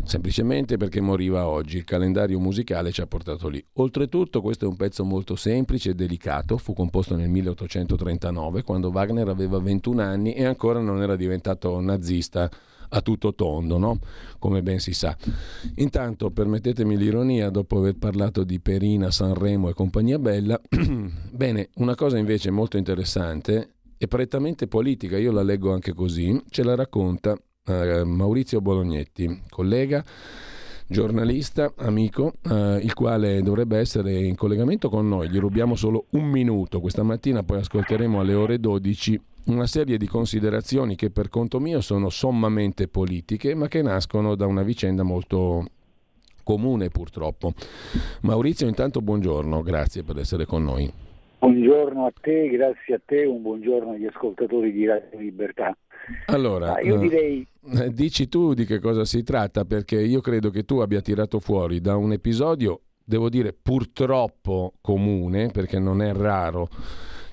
semplicemente 0.02 0.76
perché 0.76 1.00
moriva 1.00 1.46
oggi, 1.46 1.76
il 1.76 1.84
calendario 1.84 2.40
musicale 2.40 2.90
ci 2.90 3.02
ha 3.02 3.06
portato 3.06 3.46
lì. 3.48 3.64
Oltretutto 3.74 4.40
questo 4.40 4.64
è 4.64 4.68
un 4.68 4.74
pezzo 4.74 5.04
molto 5.04 5.36
semplice 5.36 5.90
e 5.90 5.94
delicato, 5.94 6.58
fu 6.58 6.72
composto 6.72 7.14
nel 7.14 7.28
1839 7.28 8.64
quando 8.64 8.88
Wagner 8.88 9.28
aveva 9.28 9.60
21 9.60 10.02
anni 10.02 10.32
e 10.32 10.44
ancora 10.44 10.80
non 10.80 11.02
era 11.02 11.14
diventato 11.14 11.80
nazista 11.80 12.50
a 12.94 13.00
tutto 13.00 13.34
tondo, 13.34 13.78
no? 13.78 13.98
come 14.38 14.62
ben 14.62 14.78
si 14.80 14.92
sa. 14.92 15.16
Intanto, 15.76 16.30
permettetemi 16.30 16.96
l'ironia, 16.96 17.50
dopo 17.50 17.78
aver 17.78 17.96
parlato 17.96 18.44
di 18.44 18.60
Perina, 18.60 19.10
Sanremo 19.10 19.68
e 19.68 19.74
compagnia 19.74 20.18
bella, 20.18 20.60
bene, 21.30 21.70
una 21.76 21.94
cosa 21.94 22.18
invece 22.18 22.50
molto 22.50 22.76
interessante 22.76 23.74
e 23.96 24.08
prettamente 24.08 24.66
politica, 24.66 25.16
io 25.16 25.32
la 25.32 25.42
leggo 25.42 25.72
anche 25.72 25.94
così, 25.94 26.42
ce 26.48 26.64
la 26.64 26.74
racconta 26.74 27.36
eh, 27.66 28.02
Maurizio 28.04 28.60
Bolognetti, 28.60 29.42
collega 29.48 30.04
giornalista, 30.92 31.72
amico, 31.76 32.34
eh, 32.48 32.78
il 32.82 32.94
quale 32.94 33.42
dovrebbe 33.42 33.78
essere 33.78 34.12
in 34.12 34.36
collegamento 34.36 34.88
con 34.88 35.08
noi. 35.08 35.28
Gli 35.28 35.38
rubiamo 35.38 35.74
solo 35.74 36.04
un 36.10 36.24
minuto 36.24 36.80
questa 36.80 37.02
mattina, 37.02 37.42
poi 37.42 37.58
ascolteremo 37.58 38.20
alle 38.20 38.34
ore 38.34 38.60
12 38.60 39.20
una 39.44 39.66
serie 39.66 39.96
di 39.96 40.06
considerazioni 40.06 40.94
che 40.94 41.10
per 41.10 41.28
conto 41.28 41.58
mio 41.58 41.80
sono 41.80 42.10
sommamente 42.10 42.86
politiche, 42.86 43.54
ma 43.56 43.66
che 43.66 43.82
nascono 43.82 44.36
da 44.36 44.46
una 44.46 44.62
vicenda 44.62 45.02
molto 45.02 45.64
comune 46.44 46.90
purtroppo. 46.90 47.52
Maurizio, 48.20 48.68
intanto 48.68 49.00
buongiorno, 49.00 49.62
grazie 49.62 50.04
per 50.04 50.18
essere 50.18 50.44
con 50.44 50.62
noi. 50.62 50.92
Buongiorno 51.38 52.06
a 52.06 52.12
te, 52.20 52.48
grazie 52.50 52.94
a 52.94 53.00
te, 53.04 53.24
un 53.24 53.42
buongiorno 53.42 53.92
agli 53.92 54.06
ascoltatori 54.06 54.70
di 54.70 54.86
Radio 54.86 55.18
Libertà. 55.18 55.76
Allora, 56.26 56.80
io 56.80 56.96
eh, 56.96 56.98
direi... 56.98 57.46
Dici 57.92 58.28
tu 58.28 58.54
di 58.54 58.64
che 58.64 58.80
cosa 58.80 59.04
si 59.04 59.22
tratta, 59.22 59.64
perché 59.64 60.00
io 60.00 60.20
credo 60.20 60.50
che 60.50 60.64
tu 60.64 60.78
abbia 60.78 61.00
tirato 61.00 61.38
fuori 61.38 61.80
da 61.80 61.96
un 61.96 62.12
episodio, 62.12 62.80
devo 63.04 63.28
dire 63.28 63.52
purtroppo 63.52 64.74
comune, 64.80 65.48
perché 65.48 65.78
non 65.78 66.02
è 66.02 66.12
raro 66.12 66.68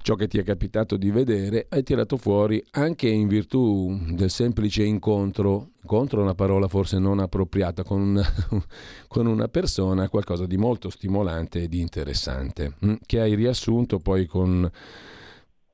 ciò 0.02 0.16
che 0.16 0.28
ti 0.28 0.38
è 0.38 0.44
capitato 0.44 0.98
di 0.98 1.12
vedere, 1.12 1.68
hai 1.70 1.84
tirato 1.84 2.18
fuori 2.18 2.64
anche 2.72 3.08
in 3.08 3.28
virtù 3.28 3.96
del 4.10 4.30
semplice 4.30 4.84
incontro, 4.84 5.72
incontro 5.82 6.20
è 6.20 6.24
una 6.24 6.36
parola 6.36 6.68
forse 6.68 7.00
non 7.00 7.20
appropriata, 7.20 7.84
con 7.84 8.02
una, 8.02 8.26
con 9.08 9.28
una 9.28 9.48
persona, 9.48 10.10
qualcosa 10.10 10.46
di 10.46 10.58
molto 10.58 10.90
stimolante 10.90 11.64
e 11.64 11.68
di 11.68 11.80
interessante, 11.80 12.74
mm, 12.84 12.94
che 13.06 13.20
hai 13.20 13.36
riassunto 13.36 14.00
poi 14.00 14.26
con, 14.26 14.70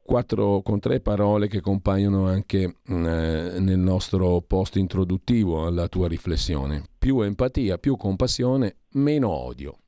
quattro, 0.05 0.61
con 0.61 0.79
tre 0.79 0.99
parole 1.01 1.47
che 1.47 1.61
compaiono 1.61 2.27
anche 2.27 2.75
mm, 2.91 3.05
eh, 3.05 3.59
nel 3.59 3.79
nostro 3.79 4.41
post 4.41 4.75
introduttivo 4.75 5.65
alla 5.65 5.87
tua 5.87 6.07
riflessione. 6.07 6.83
Più 6.97 7.21
empatia, 7.21 7.77
più 7.77 7.97
compassione, 7.97 8.75
meno 8.93 9.29
odio. 9.29 9.79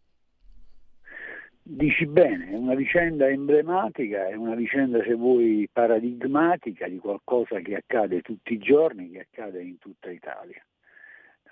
Dici 1.62 2.06
bene, 2.06 2.50
è 2.52 2.56
una 2.56 2.76
vicenda 2.76 3.28
emblematica, 3.28 4.28
è 4.28 4.36
una 4.36 4.56
vicenda 4.56 5.04
se 5.04 5.14
vuoi 5.14 5.68
paradigmatica 5.72 6.88
di 6.88 6.98
qualcosa 6.98 7.60
che 7.60 7.76
accade 7.76 8.22
tutti 8.22 8.54
i 8.54 8.58
giorni, 8.58 9.12
che 9.12 9.28
accade 9.30 9.62
in 9.62 9.78
tutta 9.78 10.10
Italia. 10.10 10.66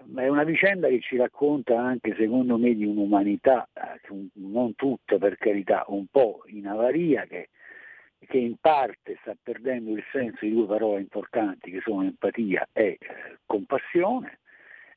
Ma 0.05 0.23
è 0.23 0.29
una 0.29 0.43
vicenda 0.43 0.87
che 0.87 1.01
ci 1.01 1.17
racconta 1.17 1.79
anche 1.79 2.15
secondo 2.17 2.57
me 2.57 2.73
di 2.73 2.85
un'umanità, 2.85 3.67
eh, 3.73 4.15
non 4.33 4.73
tutta 4.75 5.17
per 5.17 5.37
carità, 5.37 5.83
un 5.87 6.05
po' 6.09 6.43
in 6.47 6.67
avaria 6.67 7.25
che, 7.25 7.49
che 8.25 8.37
in 8.37 8.55
parte 8.59 9.17
sta 9.21 9.35
perdendo 9.41 9.91
il 9.91 10.03
senso 10.11 10.45
di 10.45 10.51
due 10.51 10.65
parole 10.65 11.01
importanti 11.01 11.71
che 11.71 11.81
sono 11.81 12.03
empatia 12.03 12.67
e 12.73 12.97
compassione 13.45 14.39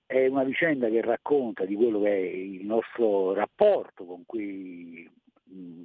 è 0.07 0.27
una 0.27 0.45
vicenda 0.45 0.89
che 0.89 1.03
racconta 1.03 1.65
di 1.65 1.75
quello 1.75 2.01
che 2.01 2.09
è 2.09 2.19
il 2.19 2.65
nostro 2.65 3.35
rapporto 3.35 4.05
con 4.05 4.25
quei, 4.25 5.09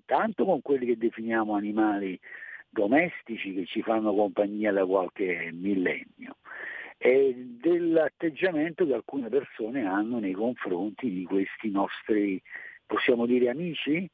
tanto 0.06 0.46
con 0.46 0.62
quelli 0.62 0.86
che 0.86 0.98
definiamo 0.98 1.56
animali 1.56 2.18
domestici 2.70 3.54
che 3.54 3.66
ci 3.66 3.82
fanno 3.82 4.16
compagnia 4.16 4.72
da 4.72 4.86
qualche 4.86 5.50
millennio 5.52 6.38
e 6.98 7.36
dell'atteggiamento 7.36 8.86
che 8.86 8.94
alcune 8.94 9.28
persone 9.28 9.86
hanno 9.86 10.20
nei 10.20 10.32
confronti 10.32 11.10
di 11.10 11.26
questi 11.26 11.70
nostri, 11.70 12.42
possiamo 12.86 13.26
dire, 13.26 13.50
amici, 13.50 14.10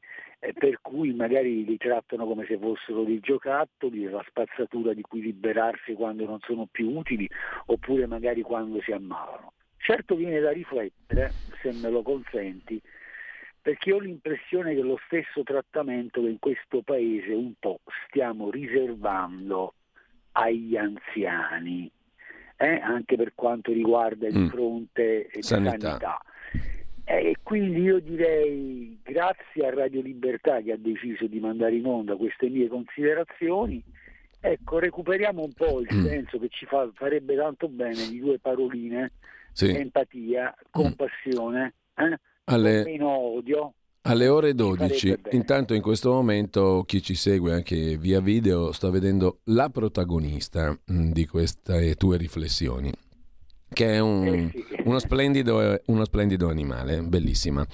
per 0.54 0.80
cui 0.80 1.12
magari 1.12 1.64
li 1.64 1.76
trattano 1.76 2.26
come 2.26 2.46
se 2.46 2.56
fossero 2.58 3.04
dei 3.04 3.20
giocattoli, 3.20 4.04
la 4.04 4.24
spazzatura 4.26 4.94
di 4.94 5.02
cui 5.02 5.20
liberarsi 5.20 5.92
quando 5.92 6.24
non 6.24 6.38
sono 6.40 6.66
più 6.70 6.96
utili, 6.96 7.28
oppure 7.66 8.06
magari 8.06 8.40
quando 8.40 8.80
si 8.80 8.92
ammalano. 8.92 9.52
Certo 9.76 10.14
viene 10.14 10.40
da 10.40 10.50
riflettere, 10.50 11.32
se 11.60 11.72
me 11.72 11.90
lo 11.90 12.02
consenti, 12.02 12.80
perché 13.60 13.92
ho 13.92 13.98
l'impressione 13.98 14.74
che 14.74 14.80
lo 14.80 14.98
stesso 15.06 15.42
trattamento 15.42 16.22
che 16.22 16.28
in 16.28 16.38
questo 16.38 16.80
paese 16.82 17.32
un 17.32 17.52
po' 17.58 17.80
stiamo 18.06 18.50
riservando 18.50 19.74
agli 20.32 20.76
anziani, 20.76 21.90
eh? 22.56 22.80
anche 22.80 23.16
per 23.16 23.32
quanto 23.34 23.72
riguarda 23.72 24.26
il 24.26 24.38
mm. 24.38 24.46
fronte 24.48 25.30
mm. 25.36 25.40
sanità. 25.40 25.78
sanità. 25.78 26.22
E 27.12 27.34
quindi 27.42 27.80
io 27.80 27.98
direi 27.98 28.96
grazie 29.02 29.66
a 29.66 29.74
Radio 29.74 30.00
Libertà 30.00 30.60
che 30.60 30.70
ha 30.70 30.76
deciso 30.76 31.26
di 31.26 31.40
mandare 31.40 31.74
in 31.74 31.84
onda 31.84 32.14
queste 32.14 32.48
mie 32.48 32.68
considerazioni, 32.68 33.82
ecco, 34.38 34.78
recuperiamo 34.78 35.42
un 35.42 35.52
po' 35.52 35.80
il 35.80 35.88
mm. 35.92 36.04
senso 36.04 36.38
che 36.38 36.48
ci 36.50 36.66
fa, 36.66 36.88
farebbe 36.94 37.34
tanto 37.34 37.66
bene 37.66 38.06
di 38.08 38.20
due 38.20 38.38
paroline 38.38 39.10
sì. 39.50 39.74
empatia, 39.74 40.54
mm. 40.56 40.70
compassione, 40.70 41.74
eh? 41.96 42.16
Alle... 42.44 42.84
meno 42.84 43.08
odio. 43.08 43.74
Alle 44.02 44.28
ore 44.28 44.54
12, 44.54 45.18
intanto 45.32 45.74
in 45.74 45.82
questo 45.82 46.12
momento 46.12 46.84
chi 46.86 47.02
ci 47.02 47.16
segue 47.16 47.52
anche 47.52 47.98
via 47.98 48.20
video 48.20 48.70
sta 48.70 48.88
vedendo 48.88 49.40
la 49.46 49.68
protagonista 49.68 50.70
mm, 50.70 51.10
di 51.10 51.26
queste 51.26 51.96
tue 51.96 52.16
riflessioni, 52.16 52.90
che 53.72 53.94
è 53.94 53.98
un, 53.98 54.26
eh 54.26 54.50
sì. 54.52 54.82
uno, 54.84 54.98
splendido, 54.98 55.80
uno, 55.86 56.04
splendido, 56.04 56.48
animale, 56.48 57.00
bellissima. 57.02 57.66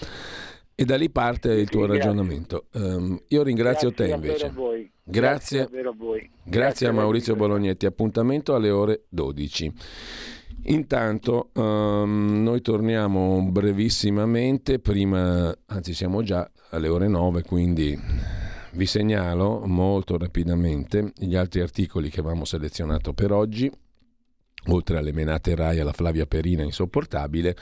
E 0.75 0.85
da 0.85 0.97
lì 0.97 1.09
parte 1.11 1.53
il 1.53 1.69
tuo 1.69 1.87
grazie. 1.87 1.99
ragionamento. 1.99 2.67
Um, 2.75 3.21
io 3.29 3.43
ringrazio 3.43 3.89
grazie 3.89 4.09
te 4.09 4.15
invece. 4.15 4.53
Grazie, 5.03 5.69
grazie, 5.71 5.89
a 5.89 5.93
voi. 5.97 6.31
Grazie, 6.43 6.87
a 6.89 6.93
Maurizio 6.93 7.35
Bolognetti. 7.35 7.87
Appuntamento 7.87 8.55
alle 8.55 8.71
ore 8.71 9.05
12. 9.09 9.73
Intanto 10.69 11.51
um, 11.55 12.43
noi 12.43 12.61
torniamo 12.61 13.43
brevissimamente, 13.51 14.81
prima, 14.81 15.57
anzi 15.67 15.95
siamo 15.95 16.23
già 16.23 16.51
alle 16.71 16.89
ore 16.89 17.07
9, 17.07 17.43
quindi 17.43 17.99
vi 18.73 18.87
segnalo 18.87 19.63
molto 19.65 20.19
rapidamente 20.19 21.13
gli 21.17 21.37
altri 21.37 21.61
articoli 21.61 22.11
che 22.11 22.21
avevamo 22.21 22.45
selezionato 22.45 23.13
per 23.13 23.33
oggi, 23.33 23.71
oltre 24.69 24.99
alle 24.99 25.13
menate 25.13 25.55
Rai 25.55 25.81
alla 25.81 25.93
Flavia 25.93 26.27
Perina 26.27 26.63
insopportabile. 26.63 27.57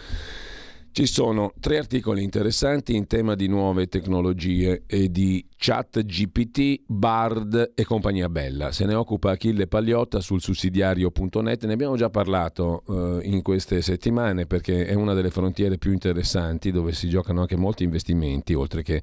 Ci 0.94 1.06
sono 1.06 1.54
tre 1.58 1.78
articoli 1.78 2.22
interessanti 2.22 2.94
in 2.94 3.08
tema 3.08 3.34
di 3.34 3.48
nuove 3.48 3.88
tecnologie 3.88 4.84
e 4.86 5.10
di 5.10 5.44
chat 5.56 6.04
GPT, 6.04 6.82
Bard 6.86 7.72
e 7.74 7.84
compagnia 7.84 8.28
bella. 8.28 8.70
Se 8.70 8.84
ne 8.84 8.94
occupa 8.94 9.32
Achille 9.32 9.66
Pagliotta 9.66 10.20
sul 10.20 10.40
sussidiario.net. 10.40 11.64
Ne 11.64 11.72
abbiamo 11.72 11.96
già 11.96 12.10
parlato 12.10 12.84
eh, 12.86 13.26
in 13.26 13.42
queste 13.42 13.82
settimane 13.82 14.46
perché 14.46 14.86
è 14.86 14.94
una 14.94 15.14
delle 15.14 15.30
frontiere 15.30 15.78
più 15.78 15.90
interessanti 15.90 16.70
dove 16.70 16.92
si 16.92 17.08
giocano 17.08 17.40
anche 17.40 17.56
molti 17.56 17.82
investimenti, 17.82 18.54
oltre 18.54 18.84
che 18.84 19.02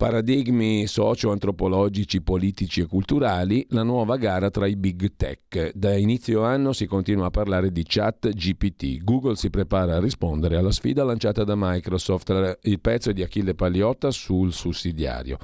Paradigmi 0.00 0.86
socio-antropologici, 0.86 2.22
politici 2.22 2.80
e 2.80 2.86
culturali, 2.86 3.66
la 3.68 3.82
nuova 3.82 4.16
gara 4.16 4.48
tra 4.48 4.66
i 4.66 4.74
big 4.74 5.12
tech. 5.14 5.72
Da 5.74 5.94
inizio 5.94 6.42
anno 6.42 6.72
si 6.72 6.86
continua 6.86 7.26
a 7.26 7.30
parlare 7.30 7.70
di 7.70 7.84
chat 7.86 8.30
GPT. 8.30 9.04
Google 9.04 9.36
si 9.36 9.50
prepara 9.50 9.96
a 9.96 10.00
rispondere 10.00 10.56
alla 10.56 10.72
sfida 10.72 11.04
lanciata 11.04 11.44
da 11.44 11.52
Microsoft. 11.54 12.60
Il 12.62 12.80
pezzo 12.80 13.12
di 13.12 13.22
Achille 13.22 13.54
Pagliotta 13.54 14.10
sul 14.10 14.54
sussidiario. 14.54 15.36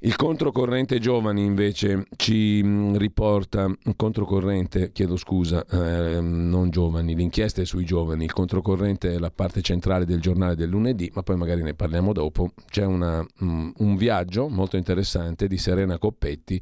Il 0.00 0.14
controcorrente 0.14 1.00
giovani 1.00 1.44
invece 1.44 2.06
ci 2.14 2.62
mm, 2.62 2.94
riporta, 2.94 3.68
controcorrente, 3.96 4.92
chiedo 4.92 5.16
scusa, 5.16 5.66
eh, 5.68 6.20
non 6.20 6.70
giovani, 6.70 7.16
l'inchiesta 7.16 7.62
è 7.62 7.64
sui 7.64 7.84
giovani, 7.84 8.22
il 8.22 8.32
controcorrente 8.32 9.14
è 9.14 9.18
la 9.18 9.32
parte 9.32 9.60
centrale 9.60 10.04
del 10.04 10.20
giornale 10.20 10.54
del 10.54 10.68
lunedì, 10.68 11.10
ma 11.14 11.24
poi 11.24 11.36
magari 11.36 11.64
ne 11.64 11.74
parliamo 11.74 12.12
dopo. 12.12 12.52
C'è 12.70 12.84
una, 12.84 13.26
um, 13.40 13.72
un 13.78 13.96
viaggio 13.96 14.48
molto 14.48 14.76
interessante 14.76 15.48
di 15.48 15.58
Serena 15.58 15.98
Coppetti 15.98 16.60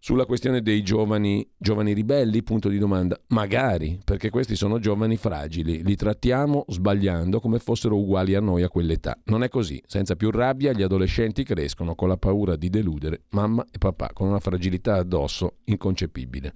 sulla 0.00 0.26
questione 0.26 0.62
dei 0.62 0.82
giovani, 0.82 1.46
giovani 1.56 1.92
ribelli, 1.92 2.42
punto 2.42 2.68
di 2.68 2.78
domanda, 2.78 3.20
magari, 3.28 4.00
perché 4.04 4.30
questi 4.30 4.54
sono 4.54 4.78
giovani 4.78 5.16
fragili, 5.16 5.82
li 5.82 5.96
trattiamo 5.96 6.64
sbagliando 6.68 7.40
come 7.40 7.58
fossero 7.58 7.96
uguali 7.96 8.34
a 8.34 8.40
noi 8.40 8.62
a 8.62 8.68
quell'età. 8.68 9.18
Non 9.24 9.42
è 9.42 9.48
così, 9.48 9.82
senza 9.86 10.14
più 10.14 10.30
rabbia 10.30 10.72
gli 10.72 10.82
adolescenti 10.82 11.42
crescono 11.42 11.94
con 11.94 12.08
la 12.08 12.16
paura 12.16 12.56
di 12.56 12.70
deludere 12.70 13.22
mamma 13.30 13.64
e 13.70 13.78
papà, 13.78 14.10
con 14.12 14.28
una 14.28 14.40
fragilità 14.40 14.94
addosso 14.94 15.56
inconcepibile. 15.64 16.52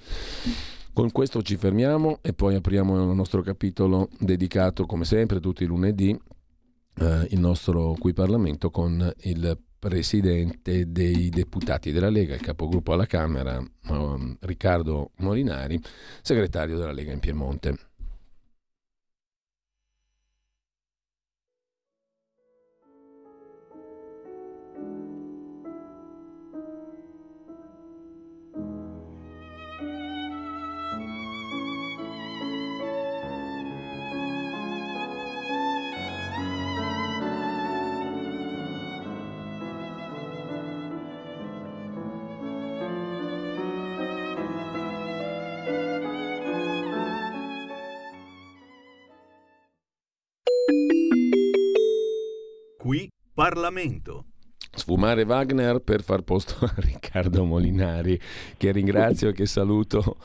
Con 0.93 1.11
questo 1.11 1.43
ci 1.43 1.57
fermiamo 1.57 2.19
e 2.21 2.35
poi 2.35 2.55
apriamo 2.55 3.11
il 3.11 3.17
nostro 3.17 3.43
capitolo 3.43 4.09
dedicato, 4.19 4.87
come 4.87 5.05
sempre, 5.05 5.41
tutti 5.41 5.65
i 5.65 5.67
lunedì, 5.67 6.17
eh, 6.99 7.27
il 7.31 7.41
nostro 7.41 7.97
qui 7.99 8.13
Parlamento 8.13 8.71
con 8.71 9.11
il 9.23 9.59
presidente 9.83 10.93
dei 10.93 11.29
deputati 11.29 11.91
della 11.91 12.09
Lega, 12.09 12.37
il 12.37 12.41
capogruppo 12.41 12.93
alla 12.93 13.05
Camera, 13.05 13.61
um, 13.89 14.37
Riccardo 14.39 15.11
Molinari, 15.17 15.77
segretario 16.23 16.79
della 16.79 16.93
Lega 16.93 17.11
in 17.11 17.19
Piemonte. 17.19 17.77
Parlamento. 53.43 54.27
Sfumare 54.71 55.25
Wagner 55.25 55.81
per 55.81 56.05
far 56.05 56.23
posto 56.23 56.65
a 56.65 56.73
Riccardo 56.77 57.45
Molinari, 57.45 58.17
che 58.57 58.71
ringrazio 58.71 59.31
e 59.31 59.33
che 59.33 59.47
saluto. 59.47 60.19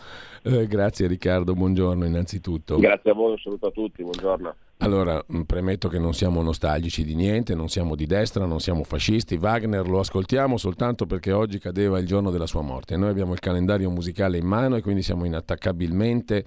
Eh, 0.43 0.67
grazie 0.67 1.07
Riccardo, 1.07 1.55
buongiorno 1.55 2.05
innanzitutto. 2.05 2.77
Grazie 2.77 3.09
a 3.09 3.13
voi, 3.15 3.31
un 3.31 3.37
saluto 3.39 3.65
a 3.65 3.71
tutti, 3.71 4.03
buongiorno. 4.03 4.55
Allora, 4.79 5.23
mm, 5.33 5.41
premetto 5.41 5.87
che 5.87 5.97
non 5.97 6.13
siamo 6.13 6.41
nostalgici 6.41 7.03
di 7.03 7.15
niente, 7.15 7.55
non 7.55 7.67
siamo 7.67 7.95
di 7.95 8.05
destra, 8.05 8.45
non 8.45 8.59
siamo 8.59 8.83
fascisti. 8.83 9.35
Wagner 9.35 9.87
lo 9.87 9.99
ascoltiamo 9.99 10.57
soltanto 10.57 11.07
perché 11.07 11.31
oggi 11.31 11.57
cadeva 11.57 11.97
il 11.97 12.05
giorno 12.05 12.29
della 12.29 12.45
sua 12.45 12.61
morte. 12.61 12.95
Noi 12.95 13.09
abbiamo 13.09 13.33
il 13.33 13.39
calendario 13.39 13.89
musicale 13.89 14.37
in 14.37 14.45
mano 14.45 14.75
e 14.75 14.81
quindi 14.81 15.01
siamo 15.01 15.25
inattaccabilmente 15.25 16.45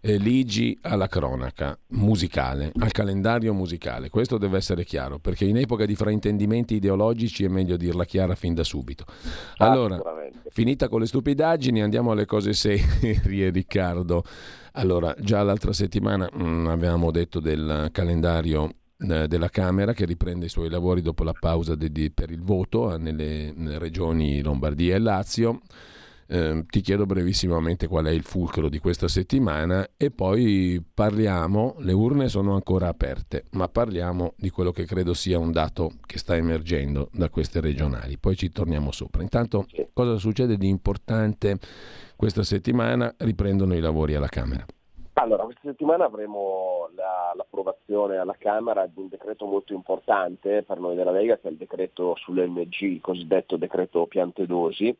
eh, 0.00 0.18
ligi 0.18 0.78
alla 0.82 1.08
cronaca 1.08 1.76
musicale, 1.88 2.70
al 2.78 2.92
calendario 2.92 3.52
musicale. 3.52 4.08
Questo 4.08 4.38
deve 4.38 4.58
essere 4.58 4.84
chiaro 4.84 5.18
perché 5.18 5.44
in 5.44 5.56
epoca 5.56 5.84
di 5.84 5.96
fraintendimenti 5.96 6.74
ideologici 6.74 7.42
è 7.42 7.48
meglio 7.48 7.76
dirla 7.76 8.04
chiara 8.04 8.36
fin 8.36 8.54
da 8.54 8.62
subito. 8.64 9.04
Allora, 9.56 10.00
finita 10.50 10.88
con 10.88 11.00
le 11.00 11.06
stupidaggini, 11.06 11.82
andiamo 11.82 12.12
alle 12.12 12.26
cose 12.26 12.52
serie, 12.54 13.50
Riccardo. 13.50 14.22
Allora, 14.76 15.14
già 15.20 15.42
l'altra 15.42 15.72
settimana 15.72 16.28
mh, 16.32 16.42
mm, 16.42 16.66
avevamo 16.66 17.12
detto 17.12 17.38
del 17.38 17.88
calendario 17.92 18.74
eh, 18.98 19.28
della 19.28 19.48
Camera 19.48 19.92
che 19.92 20.04
riprende 20.04 20.46
i 20.46 20.48
suoi 20.48 20.68
lavori 20.68 21.00
dopo 21.00 21.22
la 21.22 21.32
pausa 21.32 21.76
de, 21.76 21.92
de, 21.92 22.10
per 22.10 22.30
il 22.30 22.42
voto 22.42 22.92
eh, 22.92 22.98
nelle, 22.98 23.52
nelle, 23.54 23.78
regioni 23.78 24.42
Lombardia 24.42 24.96
e 24.96 24.98
Lazio. 24.98 25.60
Eh, 26.26 26.64
ti 26.68 26.80
chiedo 26.80 27.06
brevissimamente 27.06 27.86
qual 27.86 28.06
è 28.06 28.10
il 28.10 28.22
fulcro 28.22 28.68
di 28.68 28.78
questa 28.78 29.06
settimana 29.06 29.86
e 29.96 30.10
poi 30.10 30.82
parliamo, 30.92 31.76
le 31.80 31.92
urne 31.92 32.28
sono 32.28 32.54
ancora 32.54 32.88
aperte, 32.88 33.44
ma 33.52 33.68
parliamo 33.68 34.34
di 34.36 34.48
quello 34.50 34.72
che 34.72 34.86
credo 34.86 35.12
sia 35.14 35.38
un 35.38 35.52
dato 35.52 35.92
che 36.04 36.18
sta 36.18 36.34
emergendo 36.34 37.10
da 37.12 37.28
queste 37.28 37.60
regionali. 37.60 38.18
Poi 38.18 38.36
ci 38.36 38.50
torniamo 38.50 38.90
sopra. 38.90 39.22
Intanto 39.22 39.66
cosa 39.92 40.18
succede 40.18 40.56
di 40.56 40.66
importante 40.66 41.58
questa 42.16 42.42
settimana? 42.42 43.14
Riprendono 43.18 43.74
i 43.74 43.80
lavori 43.80 44.14
alla 44.14 44.28
Camera. 44.28 44.64
Allora, 45.16 45.44
questa 45.44 45.68
settimana 45.68 46.06
avremo 46.06 46.90
la, 46.96 47.32
l'approvazione 47.36 48.16
alla 48.16 48.34
Camera 48.36 48.86
di 48.86 48.98
un 49.00 49.08
decreto 49.08 49.46
molto 49.46 49.72
importante 49.72 50.64
per 50.64 50.80
noi 50.80 50.96
della 50.96 51.12
Lega, 51.12 51.38
che 51.38 51.48
è 51.48 51.50
il 51.50 51.56
decreto 51.56 52.16
sull'NG, 52.16 52.80
il 52.80 53.00
cosiddetto 53.00 53.56
decreto 53.56 54.06
piante 54.06 54.44
dosi, 54.44 54.96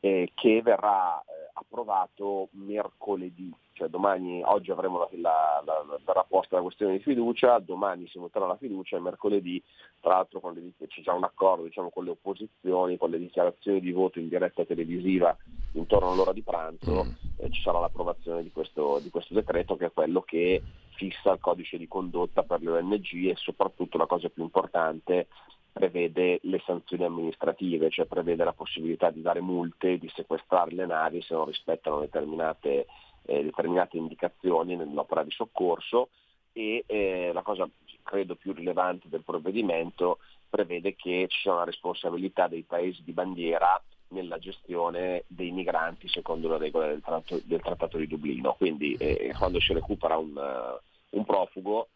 eh, 0.00 0.30
che 0.34 0.60
verrà 0.60 1.20
eh, 1.20 1.50
approvato 1.52 2.48
mercoledì, 2.52 3.54
cioè 3.74 3.88
domani, 3.88 4.40
oggi 4.44 4.70
avremo 4.70 4.98
la, 4.98 5.08
la, 5.20 5.62
la, 5.64 5.98
verrà 6.04 6.24
posta 6.24 6.56
la 6.56 6.62
questione 6.62 6.96
di 6.96 7.02
fiducia, 7.02 7.58
domani 7.58 8.06
si 8.08 8.18
voterà 8.18 8.46
la 8.46 8.56
fiducia 8.56 8.96
e 8.96 9.00
mercoledì, 9.00 9.62
tra 10.00 10.14
l'altro 10.14 10.40
le, 10.52 10.72
c'è 10.86 11.02
già 11.02 11.12
un 11.12 11.24
accordo 11.24 11.64
diciamo, 11.64 11.90
con 11.90 12.04
le 12.04 12.10
opposizioni, 12.10 12.96
con 12.96 13.10
le 13.10 13.18
dichiarazioni 13.18 13.80
di 13.80 13.90
voto 13.90 14.20
in 14.20 14.28
diretta 14.28 14.64
televisiva 14.64 15.36
intorno 15.72 16.12
all'ora 16.12 16.32
di 16.32 16.42
pranzo, 16.42 17.04
mm. 17.04 17.10
eh, 17.38 17.50
ci 17.50 17.60
sarà 17.62 17.80
l'approvazione 17.80 18.42
di 18.42 18.52
questo, 18.52 19.00
di 19.02 19.10
questo 19.10 19.34
decreto 19.34 19.76
che 19.76 19.86
è 19.86 19.92
quello 19.92 20.22
che 20.22 20.62
fissa 20.94 21.32
il 21.32 21.40
codice 21.40 21.76
di 21.76 21.88
condotta 21.88 22.44
per 22.44 22.62
le 22.62 22.70
ONG 22.70 23.26
e 23.26 23.34
soprattutto 23.36 23.98
la 23.98 24.06
cosa 24.06 24.28
più 24.28 24.44
importante 24.44 25.26
prevede 25.74 26.38
le 26.42 26.62
sanzioni 26.64 27.02
amministrative, 27.02 27.90
cioè 27.90 28.06
prevede 28.06 28.44
la 28.44 28.52
possibilità 28.52 29.10
di 29.10 29.20
dare 29.22 29.40
multe, 29.40 29.98
di 29.98 30.08
sequestrare 30.14 30.72
le 30.72 30.86
navi 30.86 31.20
se 31.20 31.34
non 31.34 31.46
rispettano 31.46 31.98
determinate, 31.98 32.86
eh, 33.26 33.42
determinate 33.42 33.96
indicazioni 33.96 34.76
nell'opera 34.76 35.22
di 35.22 35.30
soccorso 35.30 36.08
e 36.52 36.84
eh, 36.86 37.30
la 37.32 37.42
cosa 37.42 37.68
credo 38.02 38.36
più 38.36 38.52
rilevante 38.52 39.08
del 39.08 39.22
provvedimento 39.22 40.18
prevede 40.48 40.94
che 40.94 41.26
ci 41.28 41.40
sia 41.40 41.52
una 41.52 41.64
responsabilità 41.64 42.46
dei 42.46 42.62
paesi 42.62 43.02
di 43.02 43.12
bandiera 43.12 43.82
nella 44.08 44.38
gestione 44.38 45.24
dei 45.26 45.50
migranti 45.50 46.08
secondo 46.08 46.48
le 46.48 46.58
regole 46.58 46.88
del, 46.88 47.00
trattato, 47.00 47.40
del 47.44 47.60
trattato 47.60 47.98
di 47.98 48.06
Dublino. 48.06 48.54
Quindi 48.54 48.94
eh, 48.94 49.34
quando 49.36 49.58
si 49.58 49.72
recupera 49.72 50.16
un, 50.16 50.36
uh, 50.36 51.16
un 51.16 51.24
profugo 51.24 51.88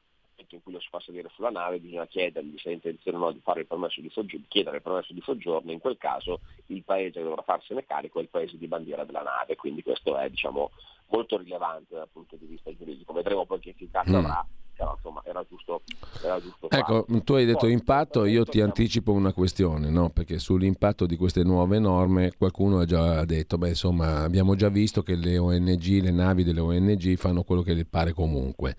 in 0.51 0.63
cui 0.63 0.73
lo 0.73 0.81
si 0.81 0.89
fa 0.89 1.01
salire 1.01 1.29
sulla 1.35 1.51
nave 1.51 1.79
bisogna 1.79 2.07
chiedergli 2.07 2.57
se 2.59 2.71
ha 2.71 2.73
intenzione 2.73 3.17
o 3.17 3.21
no 3.21 3.33
di 3.33 3.41
fare 3.41 3.61
il 3.61 3.67
permesso 3.67 4.01
di 4.01 4.09
soggiorno, 4.11 4.47
chiedere 4.49 4.77
il 4.77 4.83
permesso 4.83 5.13
di 5.13 5.21
soggiorno, 5.21 5.73
in 5.73 5.81
quel 5.81 5.99
caso 5.99 6.41
il 6.67 6.83
paese 6.85 7.19
che 7.19 7.23
dovrà 7.23 7.43
farsene 7.43 7.85
carico 7.85 8.19
è 8.19 8.23
il 8.23 8.29
paese 8.29 8.57
di 8.57 8.67
bandiera 8.67 9.05
della 9.05 9.23
nave, 9.23 9.57
quindi 9.57 9.83
questo 9.83 10.17
è 10.17 10.29
diciamo, 10.31 10.71
molto 11.09 11.39
rilevante 11.39 11.95
dal 11.95 12.09
punto 12.11 12.37
di 12.37 12.47
vista 12.47 12.75
giuridico. 12.75 13.13
Vedremo 13.13 13.47
poi 13.47 13.61
che 13.61 13.71
efficacia 13.71 14.11
mm. 14.11 14.15
avrà 14.15 14.47
però 14.79 14.95
insomma 14.95 15.21
era 15.25 15.45
giusto, 15.49 15.83
era 16.23 16.41
giusto 16.41 16.71
ecco 16.71 17.05
tu 17.25 17.35
hai 17.35 17.45
detto 17.45 17.67
Poi, 17.67 17.73
impatto 17.73 18.25
io 18.25 18.45
ti 18.45 18.61
anticipo 18.61 19.11
una 19.11 19.33
questione 19.33 19.91
no? 19.91 20.11
perché 20.11 20.39
sull'impatto 20.39 21.05
di 21.05 21.17
queste 21.17 21.43
nuove 21.43 21.81
norme 21.81 22.33
qualcuno 22.39 22.79
ha 22.79 22.85
già 22.85 23.25
detto 23.25 23.59
beh 23.59 23.71
insomma 23.71 24.23
abbiamo 24.23 24.55
già 24.55 24.69
visto 24.69 25.03
che 25.03 25.17
le 25.17 25.37
ONG 25.37 26.01
le 26.01 26.13
navi 26.13 26.45
delle 26.45 26.61
ONG 26.61 27.17
fanno 27.17 27.43
quello 27.43 27.63
che 27.63 27.75
le 27.75 27.87
pare 27.87 28.13
comunque 28.13 28.77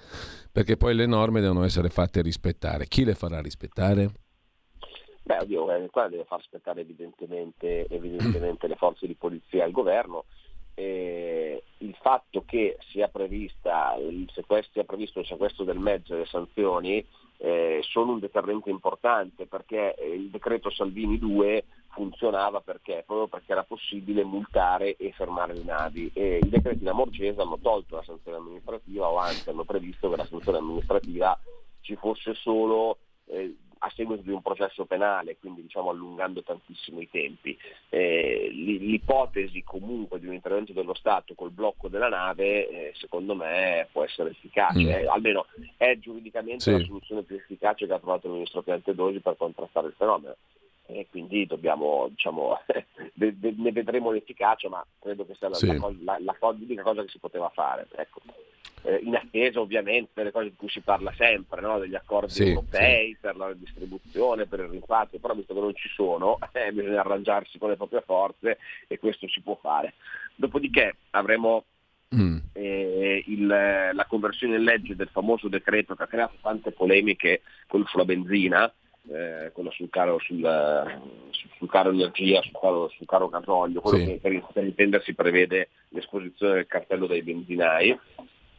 perché 0.52 0.78
poi 0.78 0.96
le 0.96 1.06
norme 1.06 1.42
devono 1.42 1.66
essere 1.66 1.90
fatte 1.90 2.22
rispettare 2.22 2.88
chi 2.88 3.04
le 3.04 3.14
farà 3.14 3.42
rispettare? 3.42 4.10
Beh, 5.22 5.38
oddio, 5.42 5.72
eh, 5.76 5.90
qua 5.92 6.08
deve 6.08 6.24
far 6.24 6.40
rispettare 6.40 6.82
evidentemente, 6.82 7.86
evidentemente 7.88 8.66
le 8.66 8.76
forze 8.76 9.06
di 9.06 9.14
polizia 9.14 9.64
e 9.64 9.68
il 9.68 9.74
governo, 9.74 10.26
eh, 10.80 11.62
il 11.80 11.94
fatto 12.00 12.44
che 12.46 12.78
sia, 12.90 13.10
prevista, 13.10 13.96
sequestro, 14.34 14.72
sia 14.72 14.84
previsto 14.86 15.20
il 15.20 15.26
sequestro 15.26 15.66
del 15.66 15.78
mezzo 15.78 16.14
e 16.14 16.20
le 16.20 16.26
sanzioni 16.26 17.06
eh, 17.38 17.82
sono 17.84 18.14
un 18.14 18.20
deterrente 18.20 18.70
importante 18.70 19.46
perché 19.46 19.96
eh, 19.96 20.14
il 20.14 20.30
decreto 20.30 20.70
Salvini 20.70 21.20
2 21.20 21.66
funzionava 21.90 22.62
perché? 22.62 23.04
proprio 23.06 23.28
perché 23.28 23.52
era 23.52 23.64
possibile 23.64 24.24
multare 24.24 24.96
e 24.96 25.12
fermare 25.12 25.54
le 25.54 25.64
navi 25.64 26.10
e 26.14 26.40
i 26.42 26.50
decreti 26.50 26.84
da 26.84 26.94
Morgese 26.94 27.42
hanno 27.42 27.60
tolto 27.62 27.98
la 27.98 28.04
sanzione 28.04 28.38
amministrativa 28.38 29.10
o 29.10 29.18
anzi 29.18 29.50
hanno 29.50 29.66
previsto 29.66 30.10
che 30.10 30.16
la 30.16 30.26
sanzione 30.26 30.60
amministrativa 30.60 31.38
ci 31.82 31.96
fosse 31.96 32.34
solo 32.36 33.00
eh, 33.26 33.54
a 33.80 33.92
seguito 33.96 34.22
di 34.22 34.32
un 34.32 34.42
processo 34.42 34.86
penale, 34.86 35.38
quindi 35.38 35.62
diciamo 35.62 35.90
allungando 35.90 36.44
tantissimo 36.44 37.00
i 37.00 37.10
tempi. 37.10 37.58
Eh, 37.90 38.50
l'ipotesi 38.52 39.64
comunque 39.64 40.20
di 40.20 40.28
un 40.28 40.34
intervento 40.34 40.74
dello 40.74 40.94
Stato 40.94 41.34
col 41.34 41.52
blocco 41.52 41.88
della 41.88 42.10
nave, 42.10 42.68
eh, 42.68 42.94
secondo 42.96 43.36
me, 43.36 43.88
può 43.92 44.04
essere 44.04 44.32
efficace, 44.32 44.80
mm. 44.80 44.90
eh, 44.90 45.08
almeno 45.08 45.46
è 45.78 45.98
giuridicamente 45.98 46.64
sì. 46.64 46.72
la 46.72 46.80
soluzione 46.80 47.24
più 47.24 47.36
efficace 47.36 47.88
che 47.88 47.94
ha 47.94 48.00
trovato 48.00 48.28
il 48.28 48.34
ministro 48.34 48.62
Piantedosi 48.62 49.20
per 49.20 49.38
contrastare 49.38 49.88
il 49.88 49.94
fenomeno. 49.98 50.36
E 50.88 51.06
quindi 51.10 51.46
dobbiamo, 51.46 52.08
diciamo, 52.10 52.60
ne 53.14 53.72
vedremo 53.72 54.12
l'efficacia, 54.12 54.70
ma 54.70 54.84
credo 55.00 55.26
che 55.26 55.36
sia 55.36 55.50
la, 55.50 55.56
sì. 55.56 55.68
la, 55.68 55.94
la, 56.02 56.18
la, 56.20 56.36
l'unica 56.58 56.82
cosa 56.82 57.04
che 57.04 57.10
si 57.10 57.20
poteva 57.20 57.48
fare. 57.50 57.88
Ecco 57.96 58.22
eh, 58.84 59.00
in 59.04 59.16
attesa 59.16 59.60
ovviamente 59.60 60.12
delle 60.14 60.32
cose 60.32 60.50
di 60.50 60.56
cui 60.56 60.70
si 60.70 60.80
parla 60.82 61.12
sempre, 61.16 61.62
no? 61.62 61.80
degli 61.80 61.96
accordi 61.96 62.32
sì, 62.32 62.48
europei 62.48 63.10
sì. 63.10 63.18
per 63.20 63.36
la 63.36 63.54
distribuzione, 63.54 64.46
per 64.46 64.60
il 64.62 64.70
rimpatrio, 64.70 65.20
però 65.20 65.34
visto 65.34 65.54
che 65.54 65.60
non 65.60 65.76
ci 65.76 65.90
sono 65.90 66.40
eh, 66.54 66.72
bisogna 66.72 67.00
arrangiarsi 67.00 67.58
con 67.58 67.70
le 67.70 67.76
proprie 67.76 68.02
forze 68.02 68.58
e 68.88 69.00
questo 69.00 69.28
si 69.28 69.42
può 69.42 69.58
fare. 69.62 69.94
Dopodiché 70.36 70.96
avremo 71.12 71.66
mm. 72.16 72.38
eh, 72.54 73.24
il, 73.28 73.46
la 73.48 74.06
conversione 74.08 74.56
in 74.56 74.64
legge 74.64 74.96
del 74.96 75.10
famoso 75.12 75.48
decreto 75.50 75.96
che 75.96 76.04
ha 76.04 76.08
creato 76.08 76.36
tante 76.42 76.72
polemiche, 76.72 77.42
quello 77.68 77.86
sulla 77.88 78.06
benzina, 78.06 78.72
eh, 79.12 79.52
quello 79.54 79.72
sul 79.72 79.90
caro, 79.90 80.20
sul, 80.20 80.40
sul 81.58 81.70
caro, 81.70 81.90
energia, 81.90 82.42
sul 82.42 82.58
caro, 82.60 82.90
sul 82.90 83.06
caro 83.06 83.28
gasolio, 83.28 83.82
quello 83.82 83.98
sì. 83.98 84.06
che 84.06 84.20
per, 84.22 84.46
per 84.54 84.64
intendersi 84.64 85.14
prevede 85.14 85.70
l'esposizione 85.90 86.54
del 86.54 86.68
cartello 86.68 87.08
dei 87.08 87.22
benzinai 87.22 87.98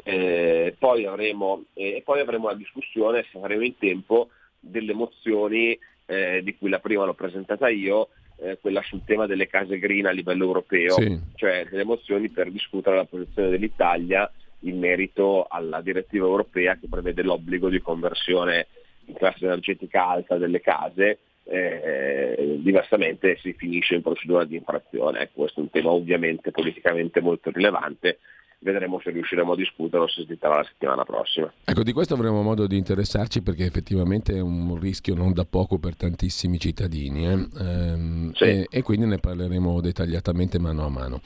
eh, 0.04 0.74
poi, 0.78 1.06
avremo, 1.06 1.64
eh, 1.74 2.02
poi 2.04 2.20
avremo 2.20 2.48
la 2.48 2.54
discussione, 2.54 3.24
se 3.30 3.38
faremo 3.38 3.64
in 3.64 3.76
tempo, 3.78 4.28
delle 4.58 4.92
mozioni 4.92 5.78
eh, 6.06 6.42
di 6.42 6.56
cui 6.56 6.68
la 6.68 6.80
prima 6.80 7.04
l'ho 7.04 7.14
presentata 7.14 7.68
io, 7.68 8.08
eh, 8.42 8.58
quella 8.60 8.82
sul 8.82 9.04
tema 9.04 9.26
delle 9.26 9.46
case 9.46 9.78
green 9.78 10.06
a 10.06 10.10
livello 10.10 10.44
europeo, 10.44 10.92
sì. 10.92 11.18
cioè 11.34 11.66
delle 11.70 11.84
mozioni 11.84 12.28
per 12.30 12.50
discutere 12.50 12.96
la 12.96 13.04
posizione 13.04 13.50
dell'Italia 13.50 14.30
in 14.60 14.78
merito 14.78 15.46
alla 15.48 15.80
direttiva 15.80 16.26
europea 16.26 16.76
che 16.76 16.88
prevede 16.88 17.22
l'obbligo 17.22 17.68
di 17.68 17.80
conversione 17.80 18.66
in 19.06 19.14
classe 19.14 19.44
energetica 19.44 20.06
alta 20.06 20.36
delle 20.36 20.60
case, 20.60 21.18
eh, 21.44 22.56
diversamente 22.58 23.36
si 23.40 23.52
finisce 23.54 23.94
in 23.94 24.02
procedura 24.02 24.44
di 24.44 24.56
infrazione. 24.56 25.20
Ecco, 25.20 25.40
questo 25.40 25.60
è 25.60 25.62
un 25.62 25.70
tema 25.70 25.90
ovviamente 25.90 26.50
politicamente 26.50 27.20
molto 27.20 27.50
rilevante, 27.50 28.18
vedremo 28.62 29.00
se 29.00 29.10
riusciremo 29.10 29.52
a 29.52 29.56
discuterlo 29.56 30.06
se 30.06 30.24
si 30.26 30.38
la 30.40 30.64
settimana 30.66 31.04
prossima. 31.04 31.52
Ecco, 31.64 31.82
di 31.82 31.92
questo 31.92 32.14
avremo 32.14 32.42
modo 32.42 32.66
di 32.66 32.76
interessarci 32.76 33.42
perché 33.42 33.64
effettivamente 33.64 34.34
è 34.34 34.40
un 34.40 34.78
rischio 34.78 35.14
non 35.14 35.32
da 35.32 35.44
poco 35.44 35.78
per 35.78 35.96
tantissimi 35.96 36.58
cittadini 36.58 37.26
eh? 37.26 37.48
ehm, 37.58 38.32
sì. 38.32 38.44
e, 38.44 38.66
e 38.70 38.82
quindi 38.82 39.06
ne 39.06 39.18
parleremo 39.18 39.80
dettagliatamente 39.80 40.58
mano 40.58 40.84
a 40.84 40.88
mano. 40.88 41.20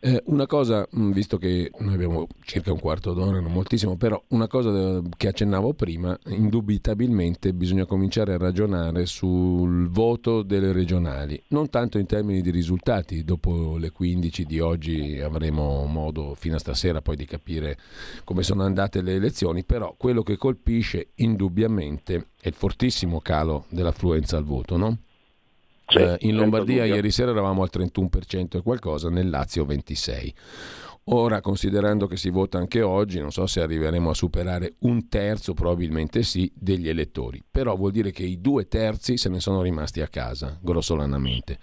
Eh, 0.00 0.22
una 0.26 0.46
cosa, 0.46 0.86
mm, 0.96 1.10
visto 1.10 1.38
che 1.38 1.72
noi 1.80 1.94
abbiamo 1.94 2.28
circa 2.44 2.70
un 2.70 2.78
quarto 2.78 3.14
d'ora, 3.14 3.40
non 3.40 3.50
moltissimo, 3.50 3.96
però 3.96 4.22
una 4.28 4.46
cosa 4.46 4.70
eh, 4.70 5.02
che 5.16 5.26
accennavo 5.26 5.74
prima, 5.74 6.16
indubitabilmente 6.26 7.52
bisogna 7.52 7.84
cominciare 7.84 8.34
a 8.34 8.38
ragionare 8.38 9.06
sul 9.06 9.88
voto 9.88 10.42
delle 10.42 10.70
regionali, 10.70 11.42
non 11.48 11.68
tanto 11.68 11.98
in 11.98 12.06
termini 12.06 12.42
di 12.42 12.50
risultati, 12.50 13.24
dopo 13.24 13.76
le 13.76 13.90
15 13.90 14.44
di 14.44 14.60
oggi 14.60 15.18
avremo 15.20 15.84
modo 15.86 16.36
fino 16.36 16.54
a 16.54 16.60
stasera 16.60 17.02
poi 17.02 17.16
di 17.16 17.24
capire 17.24 17.76
come 18.22 18.44
sono 18.44 18.62
andate 18.62 19.02
le 19.02 19.14
elezioni, 19.14 19.64
però 19.64 19.96
quello 19.98 20.22
che 20.22 20.36
colpisce 20.36 21.08
indubbiamente 21.16 22.28
è 22.40 22.46
il 22.46 22.54
fortissimo 22.54 23.20
calo 23.20 23.64
dell'affluenza 23.68 24.36
al 24.36 24.44
voto, 24.44 24.76
no? 24.76 24.98
Sì, 25.88 25.98
eh, 25.98 26.16
in 26.20 26.36
Lombardia 26.36 26.84
ieri 26.84 27.10
sera 27.10 27.30
eravamo 27.30 27.62
al 27.62 27.70
31% 27.72 28.58
e 28.58 28.62
qualcosa, 28.62 29.08
nel 29.08 29.30
Lazio 29.30 29.64
26%. 29.64 30.32
Ora, 31.10 31.40
considerando 31.40 32.06
che 32.06 32.18
si 32.18 32.28
vota 32.28 32.58
anche 32.58 32.82
oggi, 32.82 33.18
non 33.18 33.30
so 33.30 33.46
se 33.46 33.62
arriveremo 33.62 34.10
a 34.10 34.14
superare 34.14 34.74
un 34.80 35.08
terzo, 35.08 35.54
probabilmente 35.54 36.22
sì, 36.22 36.52
degli 36.54 36.86
elettori. 36.86 37.42
Però 37.50 37.74
vuol 37.76 37.92
dire 37.92 38.10
che 38.10 38.24
i 38.24 38.42
due 38.42 38.68
terzi 38.68 39.16
se 39.16 39.30
ne 39.30 39.40
sono 39.40 39.62
rimasti 39.62 40.02
a 40.02 40.08
casa, 40.08 40.58
grossolanamente. 40.60 41.58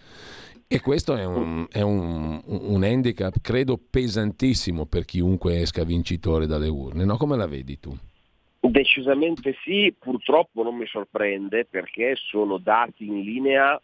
E 0.68 0.82
questo 0.82 1.16
è 1.16 1.24
un, 1.24 1.68
è 1.70 1.82
un, 1.82 2.42
un 2.44 2.84
handicap, 2.84 3.40
credo, 3.40 3.78
pesantissimo 3.78 4.88
per 4.88 5.06
chiunque 5.06 5.62
esca 5.62 5.84
vincitore 5.84 6.48
dalle 6.48 6.68
urne. 6.68 7.06
No? 7.06 7.18
Come 7.18 7.38
la 7.38 7.46
vedi 7.46 7.80
tu? 7.80 7.96
Decisamente 8.60 9.56
sì, 9.64 9.94
purtroppo 9.98 10.64
non 10.64 10.76
mi 10.76 10.88
sorprende 10.88 11.66
perché 11.66 12.16
sono 12.16 12.58
dati 12.58 13.06
in 13.06 13.20
linea 13.22 13.80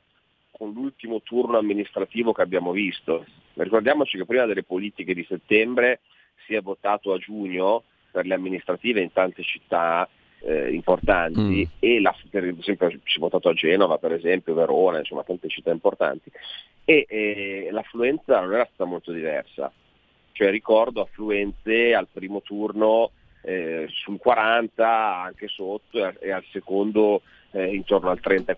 con 0.62 0.74
l'ultimo 0.74 1.22
turno 1.22 1.58
amministrativo 1.58 2.34
che 2.34 2.44
abbiamo 2.44 2.72
visto. 2.72 3.26
Ricordiamoci 3.56 4.16
che 4.16 4.26
prima 4.26 4.46
delle 4.46 4.62
politiche 4.62 5.16
di 5.16 5.26
settembre 5.28 6.02
si 6.46 6.54
è 6.54 6.62
votato 6.62 7.14
a 7.14 7.18
giugno 7.18 7.82
per 8.12 8.28
le 8.28 8.36
amministrative 8.36 9.02
in 9.02 9.12
tante 9.12 9.42
città 9.42 10.08
eh, 10.44 10.72
importanti 10.72 11.68
mm. 11.68 11.78
e 11.80 12.00
la, 12.00 12.16
per 12.30 12.46
esempio 12.46 12.92
si 12.92 13.16
è 13.16 13.20
votato 13.20 13.50
a 13.50 13.54
Genova, 13.54 13.98
per 13.98 14.12
esempio, 14.12 14.54
Verona, 14.54 15.00
insomma 15.00 15.24
tante 15.24 15.48
città 15.48 15.72
importanti 15.72 16.32
e 16.86 17.08
eh, 17.10 17.70
l'affluenza 17.72 18.40
non 18.40 18.54
era 18.54 18.70
stata 18.72 18.88
molto 18.88 19.12
diversa. 19.12 19.72
Cioè 20.32 20.52
ricordo 20.52 21.02
affluenze 21.02 21.96
al 21.96 22.08
primo 22.12 22.42
turno 22.42 23.10
eh, 23.42 23.88
sul 23.90 24.20
40, 24.20 25.22
anche 25.24 25.48
sotto, 25.48 26.14
e, 26.20 26.32
al 26.32 26.44
secondo 26.52 27.24
eh, 27.50 27.74
intorno 27.74 28.12
al 28.12 28.20
30 28.20 28.52
e 28.52 28.56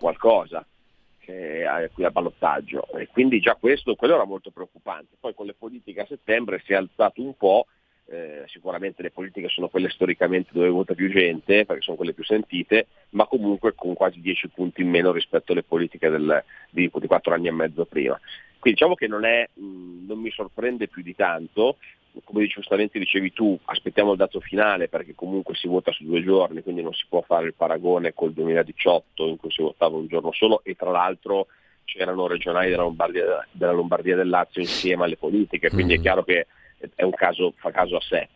qui 1.24 2.04
al 2.04 2.12
ballottaggio. 2.12 2.86
E 2.96 3.08
quindi 3.08 3.40
già 3.40 3.54
questo, 3.54 3.94
quello 3.94 4.14
era 4.14 4.24
molto 4.24 4.50
preoccupante. 4.50 5.16
Poi 5.18 5.34
con 5.34 5.46
le 5.46 5.54
politiche 5.54 6.00
a 6.00 6.06
settembre 6.06 6.62
si 6.64 6.72
è 6.72 6.76
alzato 6.76 7.22
un 7.22 7.36
po', 7.36 7.66
eh, 8.06 8.44
sicuramente 8.46 9.02
le 9.02 9.10
politiche 9.10 9.48
sono 9.48 9.68
quelle 9.68 9.88
storicamente 9.88 10.50
dove 10.52 10.68
vota 10.68 10.94
più 10.94 11.10
gente, 11.10 11.64
perché 11.64 11.82
sono 11.82 11.96
quelle 11.96 12.12
più 12.12 12.24
sentite, 12.24 12.86
ma 13.10 13.26
comunque 13.26 13.74
con 13.74 13.94
quasi 13.94 14.20
10 14.20 14.48
punti 14.48 14.82
in 14.82 14.90
meno 14.90 15.12
rispetto 15.12 15.52
alle 15.52 15.62
politiche 15.62 16.08
del, 16.10 16.42
di, 16.70 16.90
di 16.92 17.06
4 17.06 17.34
anni 17.34 17.48
e 17.48 17.52
mezzo 17.52 17.84
prima. 17.86 18.18
Quindi 18.58 18.80
diciamo 18.80 18.94
che 18.94 19.06
non, 19.06 19.24
è, 19.24 19.48
mh, 19.52 20.06
non 20.06 20.18
mi 20.18 20.30
sorprende 20.30 20.88
più 20.88 21.02
di 21.02 21.14
tanto, 21.14 21.76
come 22.22 22.46
giustamente 22.46 22.98
dicevi 22.98 23.32
tu, 23.32 23.58
aspettiamo 23.64 24.12
il 24.12 24.16
dato 24.16 24.40
finale 24.40 24.88
perché 24.88 25.14
comunque 25.14 25.54
si 25.54 25.66
vota 25.66 25.90
su 25.92 26.04
due 26.04 26.22
giorni, 26.22 26.62
quindi 26.62 26.82
non 26.82 26.92
si 26.92 27.04
può 27.08 27.22
fare 27.22 27.46
il 27.46 27.54
paragone 27.54 28.14
col 28.14 28.32
2018 28.32 29.26
in 29.26 29.36
cui 29.36 29.50
si 29.50 29.62
votava 29.62 29.96
un 29.96 30.06
giorno 30.06 30.32
solo 30.32 30.62
e 30.62 30.74
tra 30.74 30.90
l'altro 30.90 31.46
c'erano 31.84 32.26
regionali 32.26 32.70
della 32.70 32.82
Lombardia, 32.82 33.46
della 33.50 33.72
Lombardia 33.72 34.16
del 34.16 34.28
Lazio 34.28 34.60
insieme 34.60 35.04
alle 35.04 35.16
politiche, 35.16 35.70
quindi 35.70 35.94
è 35.94 35.98
mm. 35.98 36.02
chiaro 36.02 36.24
che 36.24 36.46
è 36.94 37.02
un 37.02 37.12
caso, 37.12 37.52
fa 37.56 37.70
caso 37.70 37.96
a 37.96 38.00
sé. 38.00 38.28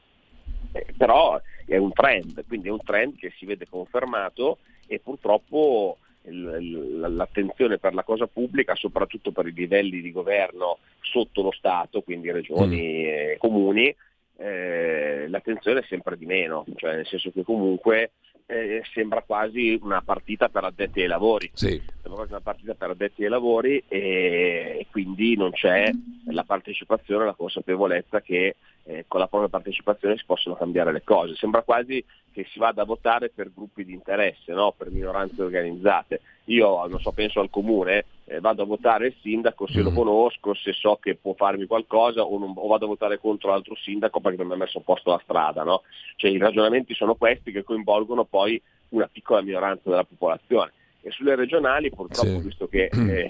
Eh, 0.72 0.86
però 0.96 1.40
è 1.66 1.76
un 1.76 1.92
trend, 1.92 2.44
quindi 2.46 2.68
è 2.68 2.72
un 2.72 2.82
trend 2.82 3.16
che 3.16 3.32
si 3.36 3.46
vede 3.46 3.66
confermato 3.68 4.58
e 4.86 5.00
purtroppo 5.00 5.98
l'attenzione 6.30 7.78
per 7.78 7.94
la 7.94 8.02
cosa 8.02 8.26
pubblica, 8.26 8.74
soprattutto 8.74 9.32
per 9.32 9.46
i 9.46 9.52
livelli 9.52 10.00
di 10.00 10.12
governo 10.12 10.78
sotto 11.00 11.42
lo 11.42 11.52
Stato, 11.52 12.02
quindi 12.02 12.30
regioni 12.30 12.76
mm. 12.76 13.06
e 13.06 13.36
comuni, 13.38 13.94
eh, 14.36 15.26
l'attenzione 15.28 15.80
è 15.80 15.84
sempre 15.88 16.16
di 16.16 16.26
meno, 16.26 16.64
cioè 16.76 16.94
nel 16.94 17.06
senso 17.06 17.30
che 17.30 17.42
comunque 17.42 18.12
eh, 18.46 18.82
sembra 18.94 19.22
quasi 19.22 19.78
una 19.82 20.00
partita 20.00 20.48
per 20.48 20.64
addetti 20.64 21.02
ai 21.02 21.06
lavori. 21.06 21.50
Sì. 21.52 21.80
Sembra 22.00 22.14
quasi 22.14 22.32
una 22.32 22.40
partita 22.40 22.74
per 22.74 22.90
addetti 22.90 23.24
ai 23.24 23.30
lavori 23.30 23.82
e, 23.88 24.78
e 24.80 24.86
quindi 24.90 25.36
non 25.36 25.50
c'è 25.50 25.90
la 26.30 26.44
partecipazione, 26.44 27.26
la 27.26 27.34
consapevolezza 27.34 28.22
che 28.22 28.56
eh, 28.88 29.04
con 29.06 29.20
la 29.20 29.28
propria 29.28 29.50
partecipazione 29.50 30.16
si 30.16 30.24
possono 30.24 30.56
cambiare 30.56 30.92
le 30.92 31.02
cose. 31.04 31.34
Sembra 31.36 31.60
quasi 31.60 32.02
che 32.32 32.46
si 32.50 32.58
vada 32.58 32.82
a 32.82 32.86
votare 32.86 33.28
per 33.28 33.52
gruppi 33.54 33.84
di 33.84 33.92
interesse, 33.92 34.52
no? 34.52 34.72
per 34.76 34.90
minoranze 34.90 35.42
organizzate. 35.42 36.20
Io 36.44 36.86
non 36.86 36.98
so, 36.98 37.12
penso 37.12 37.40
al 37.40 37.50
comune, 37.50 38.06
eh, 38.24 38.40
vado 38.40 38.62
a 38.62 38.66
votare 38.66 39.08
il 39.08 39.14
sindaco 39.20 39.66
se 39.66 39.80
mm. 39.80 39.82
lo 39.82 39.92
conosco, 39.92 40.54
se 40.54 40.72
so 40.72 40.98
che 41.02 41.16
può 41.16 41.34
farmi 41.34 41.66
qualcosa 41.66 42.22
o, 42.22 42.38
non, 42.38 42.54
o, 42.56 42.66
vado 42.66 42.86
a 42.86 42.88
votare 42.88 43.18
contro 43.18 43.50
l'altro 43.50 43.74
sindaco 43.76 44.20
perché 44.20 44.38
non 44.38 44.46
mi 44.46 44.54
ha 44.54 44.56
messo 44.56 44.78
a 44.78 44.82
posto 44.82 45.10
la 45.10 45.20
strada. 45.22 45.64
No? 45.64 45.82
Cioè, 46.16 46.30
I 46.30 46.38
ragionamenti 46.38 46.94
sono 46.94 47.14
questi 47.14 47.52
che 47.52 47.64
coinvolgono 47.64 48.24
poi 48.24 48.60
una 48.90 49.08
piccola 49.12 49.42
minoranza 49.42 49.90
della 49.90 50.04
popolazione. 50.04 50.72
E 51.02 51.10
sulle 51.10 51.34
regionali 51.34 51.90
purtroppo, 51.90 52.40
sì. 52.40 52.40
visto 52.40 52.68
che 52.68 52.88
eh, 52.90 53.28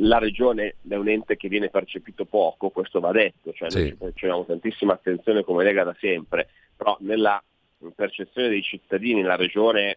la 0.00 0.18
regione 0.18 0.76
è 0.88 0.94
un 0.94 1.08
ente 1.08 1.36
che 1.36 1.48
viene 1.48 1.70
percepito 1.70 2.24
poco, 2.24 2.70
questo 2.70 3.00
va 3.00 3.10
detto, 3.10 3.52
cioè 3.52 3.70
sì. 3.70 3.96
noi 3.98 4.12
ci 4.14 4.24
abbiamo 4.24 4.44
tantissima 4.44 4.92
attenzione 4.92 5.42
come 5.42 5.64
Lega 5.64 5.84
da 5.84 5.96
sempre, 5.98 6.48
però 6.76 6.96
nella 7.00 7.42
percezione 7.94 8.48
dei 8.48 8.62
cittadini 8.62 9.22
la 9.22 9.36
regione 9.36 9.96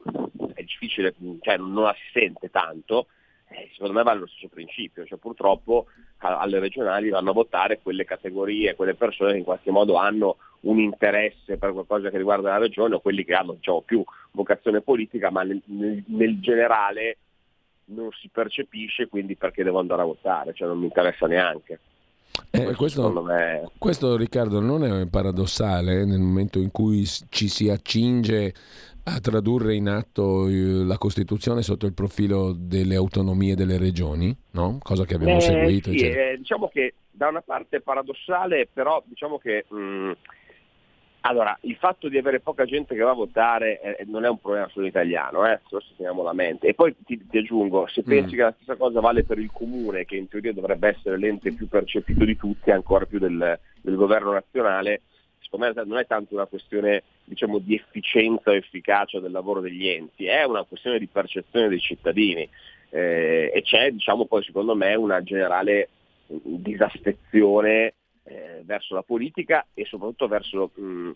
è 0.53 0.63
difficile, 0.63 1.13
cioè 1.41 1.57
non 1.57 1.83
la 1.83 1.95
si 1.95 2.19
sente 2.19 2.49
tanto, 2.49 3.07
eh, 3.49 3.69
secondo 3.73 3.93
me 3.93 4.03
vale 4.03 4.21
lo 4.21 4.27
stesso 4.27 4.47
principio, 4.47 5.05
cioè 5.05 5.19
purtroppo 5.19 5.87
alle 6.17 6.59
regionali 6.59 7.09
vanno 7.09 7.31
a 7.31 7.33
votare 7.33 7.79
quelle 7.81 8.05
categorie, 8.05 8.75
quelle 8.75 8.95
persone 8.95 9.31
che 9.33 9.39
in 9.39 9.43
qualche 9.43 9.71
modo 9.71 9.95
hanno 9.95 10.37
un 10.61 10.79
interesse 10.79 11.57
per 11.57 11.73
qualcosa 11.73 12.09
che 12.09 12.17
riguarda 12.17 12.51
la 12.51 12.57
regione 12.59 12.95
o 12.95 13.01
quelli 13.01 13.23
che 13.23 13.33
hanno 13.33 13.53
diciamo, 13.53 13.81
più 13.81 14.03
vocazione 14.31 14.81
politica, 14.81 15.31
ma 15.31 15.43
nel, 15.43 15.61
nel, 15.65 16.03
nel 16.07 16.39
generale 16.39 17.17
non 17.85 18.09
si 18.11 18.29
percepisce, 18.29 19.07
quindi 19.07 19.35
perché 19.35 19.63
devo 19.63 19.79
andare 19.79 20.01
a 20.01 20.05
votare, 20.05 20.53
cioè 20.53 20.67
non 20.67 20.79
mi 20.79 20.85
interessa 20.85 21.27
neanche. 21.27 21.79
Eh, 22.49 22.75
questo, 22.75 23.21
me... 23.21 23.69
questo, 23.77 24.15
Riccardo 24.15 24.61
non 24.61 24.85
è 24.85 25.07
paradossale 25.07 26.05
nel 26.05 26.19
momento 26.19 26.59
in 26.59 26.71
cui 26.71 27.05
ci 27.05 27.47
si 27.49 27.69
accinge 27.69 28.53
a 29.03 29.19
tradurre 29.19 29.75
in 29.75 29.89
atto 29.89 30.47
eh, 30.47 30.83
la 30.85 30.97
Costituzione 30.97 31.61
sotto 31.61 31.85
il 31.85 31.93
profilo 31.93 32.53
delle 32.55 32.95
autonomie 32.95 33.55
delle 33.55 33.77
regioni, 33.77 34.35
no? 34.51 34.77
cosa 34.81 35.05
che 35.05 35.15
abbiamo 35.15 35.37
eh, 35.37 35.41
seguito. 35.41 35.91
Sì, 35.91 35.97
eh, 35.97 36.35
diciamo 36.37 36.69
che 36.69 36.93
da 37.09 37.27
una 37.27 37.41
parte 37.41 37.77
è 37.77 37.81
paradossale, 37.81 38.67
però 38.71 39.03
diciamo 39.05 39.37
che 39.37 39.65
mh, 39.67 39.77
mm, 39.77 40.11
allora, 41.21 41.55
il 41.61 41.75
fatto 41.75 42.09
di 42.09 42.17
avere 42.17 42.39
poca 42.39 42.65
gente 42.65 42.95
che 42.95 43.01
va 43.01 43.11
a 43.11 43.15
votare 43.15 43.79
eh, 43.79 44.05
non 44.05 44.25
è 44.25 44.29
un 44.29 44.39
problema 44.39 44.67
solo 44.69 44.87
italiano, 44.87 45.45
eh? 45.45 45.59
forse 45.67 45.93
teniamo 45.95 46.23
la 46.23 46.33
mente. 46.33 46.67
E 46.67 46.73
poi 46.73 46.95
ti, 47.05 47.27
ti 47.27 47.37
aggiungo, 47.37 47.87
se 47.87 48.01
pensi 48.01 48.33
mm. 48.33 48.37
che 48.37 48.43
la 48.43 48.53
stessa 48.55 48.75
cosa 48.75 48.99
vale 49.01 49.23
per 49.23 49.37
il 49.37 49.51
comune, 49.51 50.05
che 50.05 50.15
in 50.15 50.27
teoria 50.27 50.51
dovrebbe 50.51 50.89
essere 50.89 51.17
l'ente 51.17 51.51
più 51.51 51.67
percepito 51.67 52.25
di 52.25 52.35
tutti, 52.35 52.71
ancora 52.71 53.05
più 53.05 53.19
del, 53.19 53.59
del 53.81 53.95
governo 53.95 54.31
nazionale, 54.31 55.01
secondo 55.39 55.67
me 55.67 55.83
non 55.85 55.99
è 55.99 56.07
tanto 56.07 56.33
una 56.33 56.47
questione 56.47 57.03
diciamo, 57.23 57.59
di 57.59 57.75
efficienza 57.75 58.49
o 58.49 58.55
efficacia 58.55 59.19
del 59.19 59.31
lavoro 59.31 59.59
degli 59.59 59.87
enti, 59.87 60.25
è 60.25 60.43
una 60.43 60.63
questione 60.63 60.97
di 60.97 61.07
percezione 61.07 61.69
dei 61.69 61.79
cittadini. 61.79 62.49
Eh, 62.89 63.51
e 63.53 63.61
c'è, 63.61 63.91
diciamo, 63.91 64.25
poi 64.25 64.43
secondo 64.43 64.75
me 64.75 64.95
una 64.95 65.21
generale 65.21 65.89
disaffezione 66.27 67.93
eh, 68.31 68.61
verso 68.63 68.95
la 68.95 69.03
politica 69.03 69.67
e 69.73 69.85
soprattutto 69.85 70.27
verso 70.27 70.71
mh, 70.73 71.11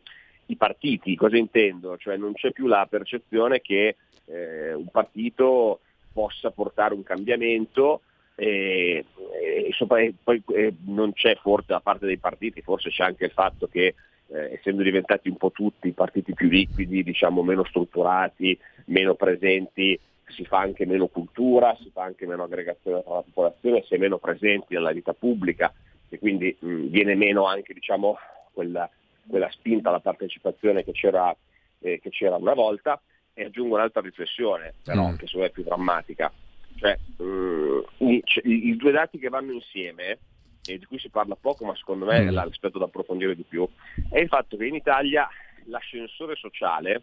i 0.48 0.56
partiti. 0.56 1.16
Cosa 1.16 1.38
intendo? 1.38 1.98
Cioè 1.98 2.18
non 2.18 2.34
c'è 2.34 2.52
più 2.52 2.68
la 2.68 2.86
percezione 2.90 3.62
che 3.62 3.96
eh, 4.26 4.74
un 4.74 4.88
partito 4.88 5.80
possa 6.12 6.52
portare 6.52 6.94
un 6.94 7.04
cambiamento 7.04 8.02
e, 8.36 9.06
e, 9.42 9.76
e 9.78 10.14
poi 10.24 10.44
eh, 10.54 10.74
non 10.86 11.14
c'è 11.14 11.36
forse 11.36 11.68
da 11.70 11.80
parte 11.80 12.06
dei 12.06 12.18
partiti, 12.18 12.62
forse 12.62 12.90
c'è 12.90 13.04
anche 13.04 13.26
il 13.26 13.32
fatto 13.32 13.68
che 13.68 13.96
eh, 14.28 14.54
essendo 14.54 14.82
diventati 14.82 15.30
un 15.30 15.38
po' 15.38 15.52
tutti 15.52 15.92
partiti 15.92 16.34
più 16.34 16.50
liquidi, 16.50 17.04
diciamo 17.04 17.44
meno 17.44 17.64
strutturati, 17.64 18.58
meno 18.86 19.16
presenti, 19.16 19.98
si 20.28 20.44
fa 20.44 20.60
anche 20.60 20.86
meno 20.86 21.08
cultura, 21.08 21.78
si 21.80 21.90
fa 21.94 22.04
anche 22.04 22.26
meno 22.26 22.44
aggregazione 22.44 23.04
tra 23.04 23.14
la 23.14 23.22
popolazione, 23.22 23.84
si 23.84 23.94
è 23.94 23.98
meno 23.98 24.18
presenti 24.18 24.74
nella 24.74 24.92
vita 24.92 25.14
pubblica 25.14 25.72
e 26.10 26.20
quindi 26.20 26.56
mh, 26.60 26.88
viene 26.88 27.16
meno 27.16 27.46
anche 27.46 27.74
diciamo, 27.74 28.18
quella, 28.52 28.90
quella, 29.28 29.50
spinta 29.52 29.90
alla 29.90 30.00
partecipazione 30.00 30.84
che 30.84 30.92
c'era, 30.92 31.36
eh, 31.80 32.00
che 32.00 32.10
c'era, 32.10 32.36
una 32.36 32.54
volta. 32.54 33.02
E 33.38 33.44
aggiungo 33.44 33.76
un'altra 33.76 34.00
riflessione, 34.00 34.76
però 34.82 35.10
mm. 35.10 35.16
che 35.16 35.26
secondo 35.26 35.40
me 35.40 35.48
è 35.48 35.52
più 35.52 35.64
drammatica. 35.64 36.32
Cioè, 36.78 36.98
mh, 37.18 37.84
i, 37.98 38.24
i, 38.44 38.68
i, 38.70 38.76
due 38.78 38.92
dati 38.92 39.20
che 39.20 39.28
vanno 39.28 39.52
insieme, 39.52 40.20
e 40.66 40.80
di 40.80 40.86
cui 40.86 41.00
si 41.00 41.10
parla 41.10 41.36
poco, 41.36 41.66
ma 41.66 41.76
secondo 41.76 42.06
me 42.06 42.22
mm. 42.22 42.28
è 42.30 42.32
l'aspetto 42.32 42.80
da 42.80 42.86
approfondire 42.86 43.36
di 43.36 43.44
più, 43.44 43.68
è 44.10 44.20
il 44.20 44.30
fatto 44.30 44.56
che 44.56 44.66
in 44.66 44.76
Italia 44.76 45.28
l'ascensore 45.66 46.36
sociale 46.36 47.02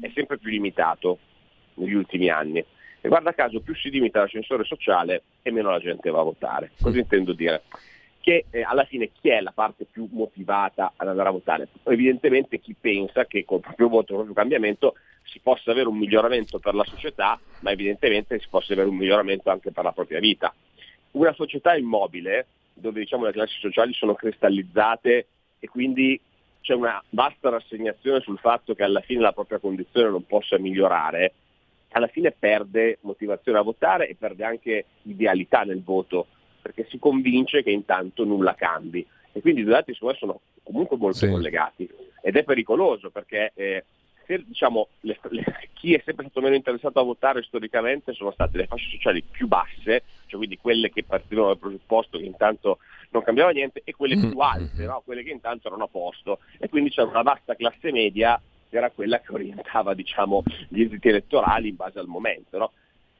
è 0.00 0.10
sempre 0.12 0.38
più 0.38 0.50
limitato 0.50 1.18
negli 1.74 1.94
ultimi 1.94 2.28
anni. 2.30 2.64
E 3.00 3.08
guarda 3.08 3.32
caso, 3.32 3.60
più 3.60 3.76
si 3.76 3.90
limita 3.90 4.20
l'ascensore 4.20 4.64
sociale 4.64 5.22
e 5.42 5.52
meno 5.52 5.70
la 5.70 5.78
gente 5.78 6.10
va 6.10 6.20
a 6.20 6.24
votare. 6.24 6.72
Cosa 6.80 6.96
mm. 6.96 7.00
intendo 7.00 7.32
dire? 7.32 7.62
Che 8.24 8.46
eh, 8.48 8.62
alla 8.62 8.84
fine 8.84 9.10
chi 9.12 9.28
è 9.28 9.42
la 9.42 9.52
parte 9.52 9.84
più 9.84 10.08
motivata 10.10 10.94
ad 10.96 11.08
andare 11.08 11.28
a 11.28 11.32
votare? 11.32 11.68
Evidentemente 11.82 12.58
chi 12.58 12.74
pensa 12.74 13.26
che 13.26 13.44
col 13.44 13.60
proprio 13.60 13.88
voto, 13.88 14.14
col 14.14 14.24
proprio 14.24 14.34
cambiamento 14.34 14.94
si 15.24 15.40
possa 15.40 15.72
avere 15.72 15.88
un 15.88 15.98
miglioramento 15.98 16.58
per 16.58 16.74
la 16.74 16.84
società, 16.84 17.38
ma 17.60 17.70
evidentemente 17.70 18.38
si 18.38 18.46
possa 18.48 18.72
avere 18.72 18.88
un 18.88 18.96
miglioramento 18.96 19.50
anche 19.50 19.72
per 19.72 19.84
la 19.84 19.92
propria 19.92 20.20
vita. 20.20 20.54
Una 21.12 21.34
società 21.34 21.76
immobile, 21.76 22.46
dove 22.72 23.00
diciamo, 23.00 23.26
le 23.26 23.32
classi 23.32 23.58
sociali 23.60 23.92
sono 23.92 24.14
cristallizzate 24.14 25.26
e 25.58 25.68
quindi 25.68 26.18
c'è 26.62 26.72
una 26.72 27.02
vasta 27.10 27.50
rassegnazione 27.50 28.20
sul 28.20 28.38
fatto 28.38 28.74
che 28.74 28.84
alla 28.84 29.02
fine 29.02 29.20
la 29.20 29.32
propria 29.32 29.58
condizione 29.58 30.08
non 30.08 30.24
possa 30.24 30.58
migliorare, 30.58 31.34
alla 31.90 32.06
fine 32.06 32.30
perde 32.32 32.96
motivazione 33.02 33.58
a 33.58 33.62
votare 33.62 34.08
e 34.08 34.16
perde 34.18 34.44
anche 34.46 34.86
idealità 35.02 35.60
nel 35.60 35.82
voto 35.82 36.28
perché 36.64 36.86
si 36.88 36.98
convince 36.98 37.62
che 37.62 37.70
intanto 37.70 38.24
nulla 38.24 38.54
cambi. 38.54 39.06
E 39.32 39.42
quindi 39.42 39.60
i 39.60 39.64
due 39.64 39.74
dati 39.74 39.92
secondo 39.92 40.14
me 40.14 40.18
sono 40.18 40.40
comunque 40.62 40.96
molto 40.96 41.18
sì. 41.18 41.28
collegati 41.28 41.86
ed 42.22 42.36
è 42.36 42.42
pericoloso 42.42 43.10
perché 43.10 43.52
eh, 43.54 43.84
se, 44.24 44.42
diciamo, 44.46 44.88
le, 45.00 45.18
le, 45.28 45.44
chi 45.74 45.92
è 45.92 46.00
sempre 46.02 46.24
stato 46.24 46.40
meno 46.40 46.54
interessato 46.54 46.98
a 46.98 47.02
votare 47.02 47.42
storicamente 47.42 48.14
sono 48.14 48.30
state 48.30 48.56
le 48.56 48.66
fasce 48.66 48.88
sociali 48.88 49.22
più 49.22 49.46
basse, 49.46 50.04
cioè 50.24 50.38
quindi 50.38 50.56
quelle 50.56 50.90
che 50.90 51.04
partivano 51.04 51.48
dal 51.48 51.58
presupposto 51.58 52.16
che 52.16 52.24
intanto 52.24 52.78
non 53.10 53.22
cambiava 53.22 53.50
niente, 53.50 53.82
e 53.84 53.94
quelle 53.94 54.16
più 54.16 54.34
mm. 54.34 54.40
alte, 54.40 54.86
no? 54.86 55.02
quelle 55.04 55.22
che 55.22 55.30
intanto 55.30 55.66
erano 55.66 55.84
a 55.84 55.88
posto. 55.88 56.38
E 56.58 56.70
quindi 56.70 56.88
c'era 56.88 57.08
una 57.08 57.20
vasta 57.20 57.54
classe 57.54 57.92
media 57.92 58.40
che 58.70 58.76
era 58.78 58.90
quella 58.90 59.20
che 59.20 59.32
orientava 59.34 59.92
diciamo, 59.92 60.42
gli 60.68 60.80
esiti 60.80 61.08
elettorali 61.08 61.68
in 61.68 61.76
base 61.76 61.98
al 61.98 62.06
momento. 62.06 62.56
No? 62.56 62.72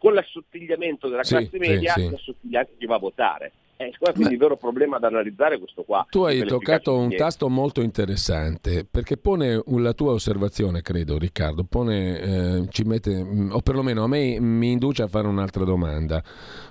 Con 0.05 0.13
l'assottigliamento 0.13 1.09
della 1.09 1.23
classe 1.23 1.49
sì, 1.51 1.57
media 1.57 1.95
sì, 1.95 2.03
sì. 2.03 2.09
si 2.09 2.15
assottiglia 2.15 2.59
anche 2.61 2.75
chi 2.79 2.85
va 2.85 2.97
a 2.97 2.99
votare. 2.99 3.53
Eh, 3.79 3.91
quindi 4.13 4.35
il 4.35 4.39
vero 4.39 4.57
problema 4.57 4.99
da 4.99 5.07
analizzare 5.07 5.55
è 5.55 5.59
questo 5.59 5.83
qua. 5.83 6.07
Tu 6.11 6.23
hai 6.25 6.45
toccato 6.45 6.95
un 6.95 7.09
tasto 7.17 7.49
molto 7.49 7.81
interessante 7.81 8.87
perché 8.89 9.17
pone 9.17 9.63
la 9.67 9.95
tua 9.95 10.13
osservazione, 10.13 10.83
credo 10.83 11.17
Riccardo, 11.17 11.65
pone, 11.65 12.21
eh, 12.21 12.67
ci 12.69 12.83
mette, 12.85 13.17
o 13.51 13.61
perlomeno 13.63 14.05
a 14.05 14.07
me 14.07 14.39
mi 14.39 14.73
induce 14.73 15.03
a 15.03 15.07
fare 15.07 15.27
un'altra 15.27 15.65
domanda. 15.65 16.23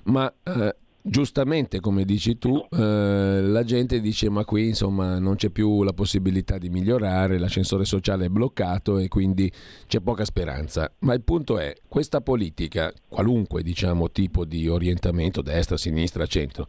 Ma 0.03 0.31
eh, 0.43 0.75
giustamente, 1.03 1.79
come 1.81 2.05
dici 2.05 2.37
tu, 2.37 2.65
eh, 2.71 3.41
la 3.41 3.63
gente 3.63 3.99
dice 3.99 4.29
ma 4.29 4.45
qui 4.45 4.69
insomma 4.69 5.19
non 5.19 5.35
c'è 5.35 5.49
più 5.49 5.83
la 5.83 5.93
possibilità 5.93 6.57
di 6.57 6.69
migliorare, 6.69 7.37
l'ascensore 7.37 7.85
sociale 7.85 8.25
è 8.25 8.29
bloccato 8.29 8.97
e 8.97 9.09
quindi 9.09 9.51
c'è 9.87 9.99
poca 9.99 10.25
speranza. 10.25 10.91
Ma 10.99 11.13
il 11.13 11.21
punto 11.21 11.59
è, 11.59 11.73
questa 11.87 12.21
politica, 12.21 12.91
qualunque 13.07 13.61
diciamo 13.61 14.11
tipo 14.11 14.45
di 14.45 14.67
orientamento, 14.67 15.41
destra, 15.41 15.77
sinistra, 15.77 16.25
centro, 16.25 16.67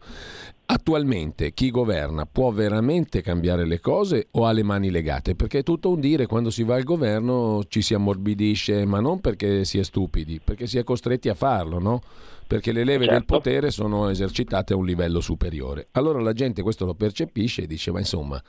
Attualmente 0.67 1.53
chi 1.53 1.69
governa 1.69 2.25
può 2.25 2.49
veramente 2.49 3.21
cambiare 3.21 3.67
le 3.67 3.79
cose 3.79 4.29
o 4.31 4.47
ha 4.47 4.51
le 4.51 4.63
mani 4.63 4.89
legate? 4.89 5.35
Perché 5.35 5.59
è 5.59 5.63
tutto 5.63 5.91
un 5.91 5.99
dire 5.99 6.25
quando 6.25 6.49
si 6.49 6.63
va 6.63 6.73
al 6.73 6.83
governo 6.83 7.61
ci 7.67 7.83
si 7.83 7.93
ammorbidisce, 7.93 8.83
ma 8.85 8.99
non 8.99 9.21
perché 9.21 9.63
si 9.63 9.77
è 9.77 9.83
stupidi, 9.83 10.41
perché 10.43 10.65
si 10.65 10.79
è 10.79 10.83
costretti 10.83 11.29
a 11.29 11.35
farlo, 11.35 11.77
no? 11.77 12.01
Perché 12.47 12.71
le 12.71 12.83
leve 12.83 13.05
certo. 13.05 13.13
del 13.13 13.25
potere 13.25 13.71
sono 13.71 14.09
esercitate 14.09 14.73
a 14.73 14.75
un 14.75 14.85
livello 14.85 15.21
superiore. 15.21 15.87
Allora 15.91 16.19
la 16.21 16.33
gente 16.33 16.61
questo 16.61 16.85
lo 16.85 16.93
percepisce 16.93 17.63
e 17.63 17.67
dice, 17.67 17.91
ma 17.91 17.99
insomma, 17.99 18.41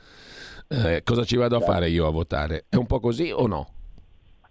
eh, 0.69 1.01
cosa 1.03 1.23
ci 1.23 1.35
vado 1.35 1.55
a 1.55 1.59
certo. 1.59 1.73
fare 1.73 1.89
io 1.89 2.07
a 2.07 2.11
votare? 2.11 2.65
È 2.69 2.75
un 2.75 2.85
po' 2.85 2.99
così 2.99 3.31
o 3.31 3.47
no? 3.47 3.71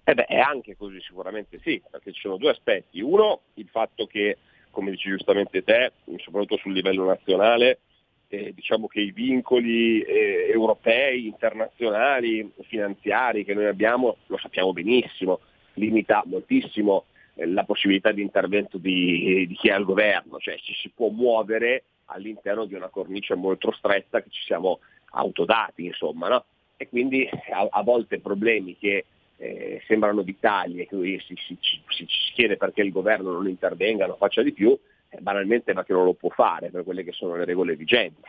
Eh 0.05 0.14
beh, 0.14 0.27
è 0.27 0.39
anche 0.39 0.77
così 0.77 1.01
sicuramente 1.01 1.59
sì, 1.62 1.82
perché 1.90 2.12
ci 2.12 2.20
sono 2.20 2.36
due 2.36 2.51
aspetti. 2.51 3.01
Uno, 3.01 3.40
il 3.55 3.68
fatto 3.70 4.06
che, 4.06 4.39
come 4.70 4.90
dici 4.90 5.09
giustamente 5.09 5.64
te, 5.64 5.93
soprattutto 6.18 6.59
sul 6.59 6.73
livello 6.73 7.05
nazionale, 7.05 7.81
eh, 8.28 8.52
diciamo 8.55 8.86
che 8.86 9.01
i 9.01 9.12
vincoli 9.12 10.01
eh, 10.01 10.48
europei, 10.52 11.27
internazionali, 11.27 12.52
finanziari 12.62 13.44
che 13.44 13.55
noi 13.55 13.66
abbiamo, 13.66 14.16
lo 14.27 14.39
sappiamo 14.39 14.73
benissimo, 14.73 15.40
limita 15.74 16.23
moltissimo 16.27 17.06
la 17.44 17.64
possibilità 17.64 18.12
di 18.12 18.22
intervento 18.22 18.78
di, 18.78 19.46
di, 19.46 19.54
chi 19.54 19.68
è 19.68 19.72
al 19.72 19.84
governo, 19.84 20.38
cioè 20.38 20.56
ci 20.56 20.72
si 20.74 20.90
può 20.94 21.08
muovere 21.08 21.84
all'interno 22.06 22.64
di 22.64 22.74
una 22.74 22.88
cornice 22.88 23.34
molto 23.34 23.72
stretta 23.72 24.22
che 24.22 24.30
ci 24.30 24.42
siamo 24.44 24.80
autodati, 25.10 25.84
insomma, 25.84 26.28
no? 26.28 26.44
E 26.76 26.88
quindi 26.88 27.28
a, 27.52 27.66
a 27.70 27.82
volte 27.82 28.20
problemi 28.20 28.76
che 28.78 29.04
eh, 29.36 29.82
sembrano 29.86 30.22
vitali 30.22 30.80
e 30.80 30.86
cui 30.86 31.20
si, 31.20 31.34
si, 31.36 31.56
si, 31.60 31.82
si, 31.88 32.32
chiede 32.34 32.56
perché 32.56 32.82
il 32.82 32.92
governo 32.92 33.32
non 33.32 33.48
intervenga, 33.48 34.06
non 34.06 34.16
faccia 34.16 34.42
di 34.42 34.52
più, 34.52 34.78
eh, 35.08 35.20
banalmente 35.20 35.74
perché 35.74 35.92
non 35.92 36.04
lo 36.04 36.14
può 36.14 36.30
fare 36.30 36.70
per 36.70 36.84
quelle 36.84 37.04
che 37.04 37.12
sono 37.12 37.36
le 37.36 37.44
regole 37.44 37.76
vigenti 37.76 38.20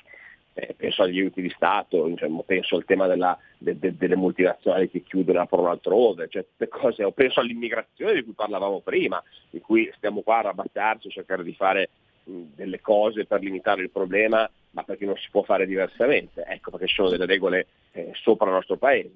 eh, 0.59 0.73
penso 0.75 1.03
agli 1.03 1.19
aiuti 1.19 1.39
di 1.39 1.51
Stato, 1.51 2.07
diciamo, 2.07 2.41
penso 2.41 2.75
al 2.75 2.85
tema 2.85 3.05
della, 3.05 3.38
de, 3.59 3.77
de, 3.77 3.95
delle 3.95 4.15
multinazionali 4.15 4.89
che 4.89 5.03
chiudono 5.03 5.38
e 5.38 5.41
aprono 5.43 5.69
altrove, 5.69 6.27
cioè, 6.29 6.45
cose, 6.67 7.11
penso 7.11 7.39
all'immigrazione 7.39 8.15
di 8.15 8.23
cui 8.23 8.34
parlavamo 8.34 8.79
prima, 8.79 9.21
di 9.51 9.61
cui 9.61 9.91
stiamo 9.97 10.21
qua 10.21 10.39
a 10.39 10.41
rabattarci, 10.41 11.09
cercare 11.09 11.43
di 11.43 11.53
fare 11.53 11.89
delle 12.23 12.81
cose 12.81 13.25
per 13.25 13.41
limitare 13.41 13.84
il 13.84 13.91
problema, 13.91 14.49
ma 14.71 14.84
perché 14.84 15.05
non 15.05 15.15
si 15.15 15.27
può 15.29 15.43
fare 15.43 15.67
diversamente. 15.67 16.43
Ecco 16.43 16.71
perché 16.71 16.88
ci 16.88 16.95
sono 16.95 17.09
delle 17.09 17.27
regole 17.27 17.67
eh, 17.91 18.11
sopra 18.15 18.47
il 18.47 18.53
nostro 18.53 18.77
paese. 18.77 19.13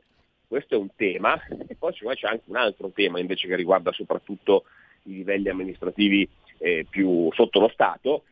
Questo 0.47 0.75
è 0.75 0.77
un 0.77 0.89
tema 0.95 1.41
e 1.67 1.75
poi 1.75 1.91
c'è 1.93 2.27
anche 2.27 2.43
un 2.45 2.55
altro 2.55 2.91
tema 2.93 3.19
invece 3.19 3.47
che 3.47 3.55
riguarda 3.55 3.91
soprattutto 3.91 4.65
i 5.03 5.13
livelli 5.13 5.49
amministrativi 5.49 6.27
eh, 6.59 6.85
più 6.87 7.31
sotto 7.33 7.59
lo 7.59 7.69
Stato, 7.69 8.23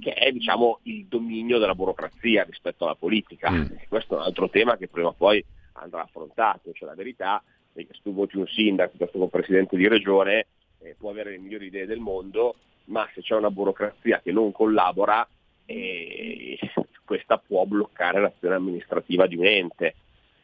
che 0.00 0.12
è 0.12 0.32
diciamo, 0.32 0.80
il 0.84 1.06
dominio 1.06 1.58
della 1.58 1.74
burocrazia 1.74 2.44
rispetto 2.44 2.84
alla 2.84 2.94
politica. 2.94 3.50
Mm. 3.50 3.64
Questo 3.88 4.14
è 4.14 4.18
un 4.18 4.24
altro 4.24 4.48
tema 4.48 4.76
che 4.76 4.88
prima 4.88 5.08
o 5.08 5.12
poi 5.12 5.44
andrà 5.74 6.02
affrontato, 6.02 6.72
cioè 6.72 6.88
la 6.88 6.94
verità 6.94 7.42
è 7.72 7.86
che 7.86 7.94
se 7.94 8.00
tu 8.02 8.12
voti 8.12 8.36
un 8.36 8.46
sindaco 8.46 8.90
piuttosto 8.90 9.18
che 9.18 9.24
un 9.24 9.30
presidente 9.30 9.76
di 9.76 9.86
regione 9.86 10.46
eh, 10.80 10.96
può 10.98 11.10
avere 11.10 11.30
le 11.30 11.38
migliori 11.38 11.66
idee 11.66 11.86
del 11.86 12.00
mondo, 12.00 12.56
ma 12.86 13.08
se 13.14 13.20
c'è 13.20 13.34
una 13.34 13.50
burocrazia 13.50 14.20
che 14.20 14.32
non 14.32 14.52
collabora, 14.52 15.26
eh, 15.66 16.58
questa 17.04 17.38
può 17.38 17.64
bloccare 17.64 18.20
l'azione 18.20 18.54
amministrativa 18.54 19.26
di 19.26 19.36
un 19.36 19.46
ente. 19.46 19.94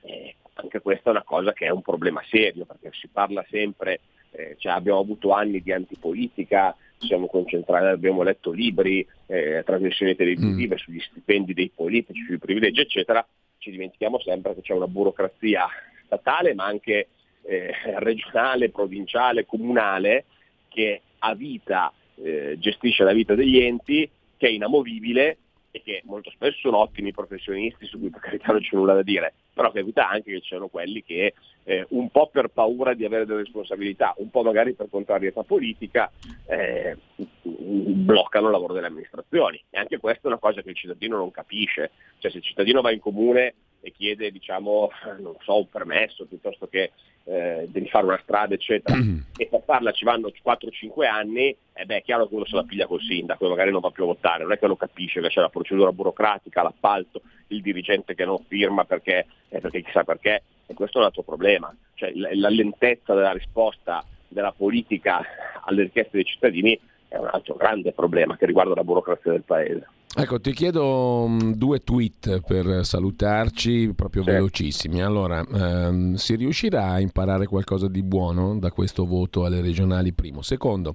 Eh, 0.02 0.36
anche 0.55 0.81
questa 0.81 1.09
è 1.09 1.12
una 1.12 1.24
cosa 1.24 1.52
che 1.52 1.66
è 1.66 1.70
un 1.70 1.82
problema 1.82 2.23
serio, 2.28 2.65
perché 2.65 2.90
si 2.93 3.09
parla 3.09 3.44
sempre, 3.51 4.01
eh, 4.31 4.55
cioè 4.59 4.73
abbiamo 4.73 5.01
avuto 5.01 5.32
anni 5.32 5.61
di 5.61 5.73
antipolitica, 5.73 6.77
siamo 7.06 7.26
concentrati, 7.26 7.86
abbiamo 7.86 8.22
letto 8.22 8.51
libri, 8.51 9.06
eh, 9.26 9.62
trasmissioni 9.64 10.14
televisive 10.14 10.74
mm. 10.74 10.78
sugli 10.78 11.01
stipendi 11.01 11.55
dei 11.55 11.70
politici, 11.74 12.24
sui 12.24 12.39
privilegi, 12.39 12.81
eccetera, 12.81 13.26
ci 13.59 13.70
dimentichiamo 13.70 14.18
sempre 14.20 14.55
che 14.55 14.60
c'è 14.60 14.74
una 14.74 14.89
burocrazia 14.89 15.66
statale, 16.05 16.55
ma 16.55 16.64
anche 16.64 17.09
eh, 17.43 17.72
regionale, 17.98 18.70
provinciale, 18.70 19.47
comunale, 19.47 20.24
che 20.68 21.01
ha 21.18 21.35
vita 21.35 21.93
eh, 22.22 22.56
gestisce 22.59 23.05
la 23.05 23.12
vita 23.12 23.35
degli 23.35 23.59
enti, 23.59 24.09
che 24.36 24.47
è 24.47 24.51
inamovibile 24.51 25.39
e 25.70 25.82
che 25.82 26.02
molto 26.05 26.31
spesso 26.31 26.59
sono 26.59 26.78
ottimi 26.78 27.12
professionisti 27.12 27.86
su 27.86 27.98
cui 27.98 28.10
per 28.10 28.20
carità 28.20 28.52
non 28.52 28.60
c'è 28.60 28.76
nulla 28.76 28.94
da 28.94 29.02
dire, 29.02 29.35
però 29.55 29.70
capita 29.70 30.09
anche 30.09 30.32
che 30.32 30.40
ci 30.40 30.48
siano 30.48 30.68
quelli 30.68 31.02
che 31.02 31.35
eh, 31.62 31.86
un 31.90 32.10
po' 32.10 32.28
per 32.31 32.48
paura 32.48 32.93
di 32.93 33.05
avere 33.05 33.24
delle 33.24 33.40
responsabilità, 33.40 34.12
un 34.18 34.28
po' 34.31 34.43
magari 34.43 34.74
per 34.74 34.89
contrarietà 34.90 35.43
politica, 35.44 36.10
eh, 36.47 36.97
bloccano 37.43 38.47
il 38.47 38.52
lavoro 38.52 38.74
delle 38.74 38.89
amministrazioni. 38.89 39.62
E 39.70 39.78
anche 39.78 39.98
questa 39.98 40.24
è 40.24 40.26
una 40.26 40.39
cosa 40.39 40.60
che 40.60 40.70
il 40.70 40.76
cittadino 40.76 41.16
non 41.16 41.31
capisce, 41.31 41.93
cioè 42.18 42.31
se 42.31 42.39
il 42.39 42.43
cittadino 42.43 42.82
va 42.82 42.90
in 42.90 43.01
comune 43.01 43.55
e 43.85 43.93
chiede 43.93 44.31
diciamo, 44.31 44.90
non 45.20 45.36
so, 45.43 45.59
un 45.59 45.69
permesso 45.69 46.24
piuttosto 46.24 46.66
che 46.66 46.93
eh, 47.24 47.66
devi 47.69 47.86
fare 47.89 48.06
una 48.06 48.20
strada 48.23 48.55
eccetera 48.55 48.97
mm. 48.97 49.19
e 49.36 49.47
per 49.47 49.62
farla 49.65 49.93
ci 49.93 50.05
vanno 50.05 50.28
4-5 50.28 51.06
anni, 51.06 51.55
eh 51.74 51.85
beh, 51.85 51.98
è 51.98 52.02
chiaro 52.02 52.27
che 52.27 52.35
uno 52.35 52.47
se 52.47 52.56
la 52.56 52.65
piglia 52.65 52.86
col 52.86 53.02
sindaco 53.02 53.44
e 53.44 53.48
magari 53.51 53.70
non 53.70 53.81
va 53.81 53.90
più 53.90 54.05
a 54.05 54.06
votare, 54.06 54.43
non 54.43 54.52
è 54.52 54.59
che 54.59 54.66
lo 54.66 54.77
capisce 54.77 55.20
che 55.20 55.28
c'è 55.28 55.40
la 55.40 55.51
procedura 55.51 55.93
burocratica, 55.93 56.62
l'appalto, 56.62 57.20
il 57.48 57.61
dirigente 57.61 58.15
che 58.15 58.24
non 58.24 58.43
firma 58.48 58.85
perché, 58.85 59.27
eh, 59.51 59.61
perché 59.61 59.82
chissà 59.82 60.02
perché, 60.02 60.43
e 60.66 60.73
questo 60.74 60.97
è 60.97 61.01
un 61.01 61.06
altro 61.06 61.23
problema, 61.23 61.74
cioè 61.94 62.11
la, 62.15 62.31
la 62.32 62.48
lentezza 62.48 63.12
della 63.12 63.32
risposta 63.32 64.02
della 64.28 64.52
politica 64.52 65.23
alle 65.66 65.82
richieste 65.82 66.16
dei 66.16 66.24
cittadini 66.24 66.78
è 67.09 67.19
un 67.19 67.28
altro 67.31 67.55
grande 67.55 67.93
problema 67.93 68.36
che 68.36 68.47
riguarda 68.47 68.74
la 68.74 68.82
burocrazia 68.82 69.31
del 69.31 69.43
paese. 69.43 69.86
Ecco, 70.16 70.41
ti 70.41 70.53
chiedo 70.53 71.24
um, 71.24 71.55
due 71.55 71.81
tweet 71.81 72.41
per 72.47 72.86
salutarci, 72.86 73.93
proprio 73.97 74.23
sì. 74.23 74.31
velocissimi. 74.31 75.03
Allora, 75.03 75.45
ehm, 75.45 76.15
si 76.15 76.36
riuscirà 76.36 76.91
a 76.91 77.01
imparare 77.01 77.47
qualcosa 77.47 77.89
di 77.89 78.03
buono 78.05 78.57
da 78.57 78.70
questo 78.70 79.07
voto 79.07 79.45
alle 79.45 79.61
regionali? 79.61 80.12
Primo. 80.12 80.41
Secondo, 80.43 80.95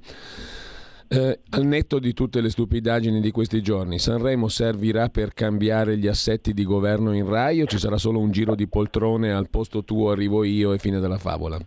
eh, 1.09 1.39
al 1.49 1.65
netto 1.65 1.99
di 1.99 2.13
tutte 2.13 2.39
le 2.39 2.49
stupidaggini 2.49 3.19
di 3.19 3.31
questi 3.31 3.61
giorni, 3.61 3.99
Sanremo 3.99 4.47
servirà 4.47 5.09
per 5.09 5.33
cambiare 5.33 5.97
gli 5.97 6.07
assetti 6.07 6.53
di 6.53 6.63
governo 6.63 7.13
in 7.13 7.27
Rai 7.27 7.61
o 7.61 7.65
ci 7.65 7.77
sarà 7.77 7.97
solo 7.97 8.19
un 8.19 8.31
giro 8.31 8.55
di 8.55 8.67
poltrone 8.69 9.33
al 9.33 9.49
posto 9.49 9.83
tuo 9.83 10.11
arrivo 10.11 10.45
io 10.45 10.71
e 10.71 10.77
fine 10.77 11.01
della 11.01 11.17
favola? 11.17 11.59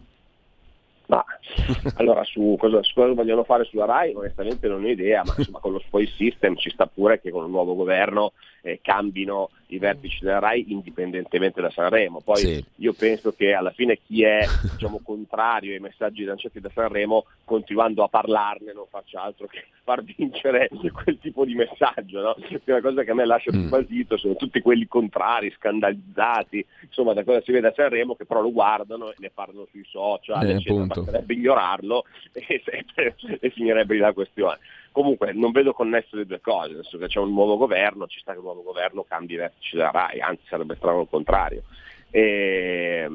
Ma 1.12 1.22
allora 1.96 2.24
su 2.24 2.56
cosa, 2.58 2.82
su 2.82 2.94
cosa, 2.94 3.12
vogliono 3.12 3.44
fare 3.44 3.64
sulla 3.64 3.84
RAI? 3.84 4.14
Onestamente 4.14 4.66
non 4.66 4.82
ho 4.82 4.88
idea, 4.88 5.22
ma 5.22 5.34
insomma 5.36 5.58
con 5.58 5.72
lo 5.72 5.78
spoil 5.80 6.08
system 6.08 6.56
ci 6.56 6.70
sta 6.70 6.86
pure 6.86 7.20
che 7.20 7.30
con 7.30 7.44
il 7.44 7.50
nuovo 7.50 7.74
governo 7.74 8.32
eh, 8.62 8.80
cambino 8.82 9.50
i 9.74 9.78
vertici 9.78 10.18
della 10.20 10.38
RAI 10.38 10.66
indipendentemente 10.68 11.60
da 11.60 11.70
Sanremo. 11.70 12.20
Poi 12.20 12.36
sì. 12.36 12.64
io 12.76 12.92
penso 12.92 13.32
che 13.32 13.54
alla 13.54 13.70
fine 13.70 13.98
chi 14.04 14.22
è 14.22 14.46
diciamo, 14.72 15.00
contrario 15.02 15.72
ai 15.72 15.80
messaggi 15.80 16.24
lanciati 16.24 16.60
da 16.60 16.70
Sanremo, 16.72 17.24
continuando 17.44 18.02
a 18.02 18.08
parlarne, 18.08 18.72
non 18.72 18.86
faccia 18.88 19.22
altro 19.22 19.46
che 19.46 19.64
far 19.82 20.02
vincere 20.02 20.68
quel 20.92 21.18
tipo 21.18 21.44
di 21.44 21.54
messaggio. 21.54 22.20
No? 22.20 22.36
Una 22.64 22.80
cosa 22.80 23.02
che 23.02 23.10
a 23.10 23.14
me 23.14 23.24
lascia 23.24 23.50
più 23.50 23.60
mm. 23.60 23.68
basito 23.68 24.16
sono 24.16 24.36
tutti 24.36 24.60
quelli 24.60 24.86
contrari, 24.86 25.52
scandalizzati, 25.56 26.64
insomma 26.82 27.14
da 27.14 27.24
cosa 27.24 27.40
si 27.42 27.52
vede 27.52 27.68
a 27.68 27.72
Sanremo, 27.74 28.14
che 28.14 28.26
però 28.26 28.42
lo 28.42 28.52
guardano 28.52 29.10
e 29.10 29.14
ne 29.18 29.30
parlano 29.32 29.66
sui 29.70 29.84
social, 29.88 30.46
eh, 30.46 30.54
eccetera, 30.54 30.84
basterebbe 30.84 31.34
ignorarlo 31.34 32.04
e, 32.32 32.62
e, 32.64 33.14
e 33.40 33.50
finirebbe 33.50 33.96
la 33.96 34.12
questione. 34.12 34.58
Comunque 34.92 35.32
non 35.32 35.50
vedo 35.50 35.72
connesso 35.72 36.16
le 36.16 36.26
due 36.26 36.40
cose, 36.40 36.74
nel 36.74 36.82
senso 36.82 36.98
che 36.98 37.08
c'è 37.08 37.18
un 37.18 37.32
nuovo 37.32 37.56
governo, 37.56 38.06
ci 38.06 38.20
sta 38.20 38.32
che 38.32 38.38
il 38.38 38.44
nuovo 38.44 38.62
governo 38.62 39.04
cambi 39.04 39.34
i 39.34 39.36
vertici 39.36 39.76
della 39.76 39.90
RAI, 39.90 40.20
anzi 40.20 40.42
sarebbe 40.46 40.76
strano 40.76 41.00
il 41.00 41.08
contrario. 41.10 41.62
E, 42.10 43.08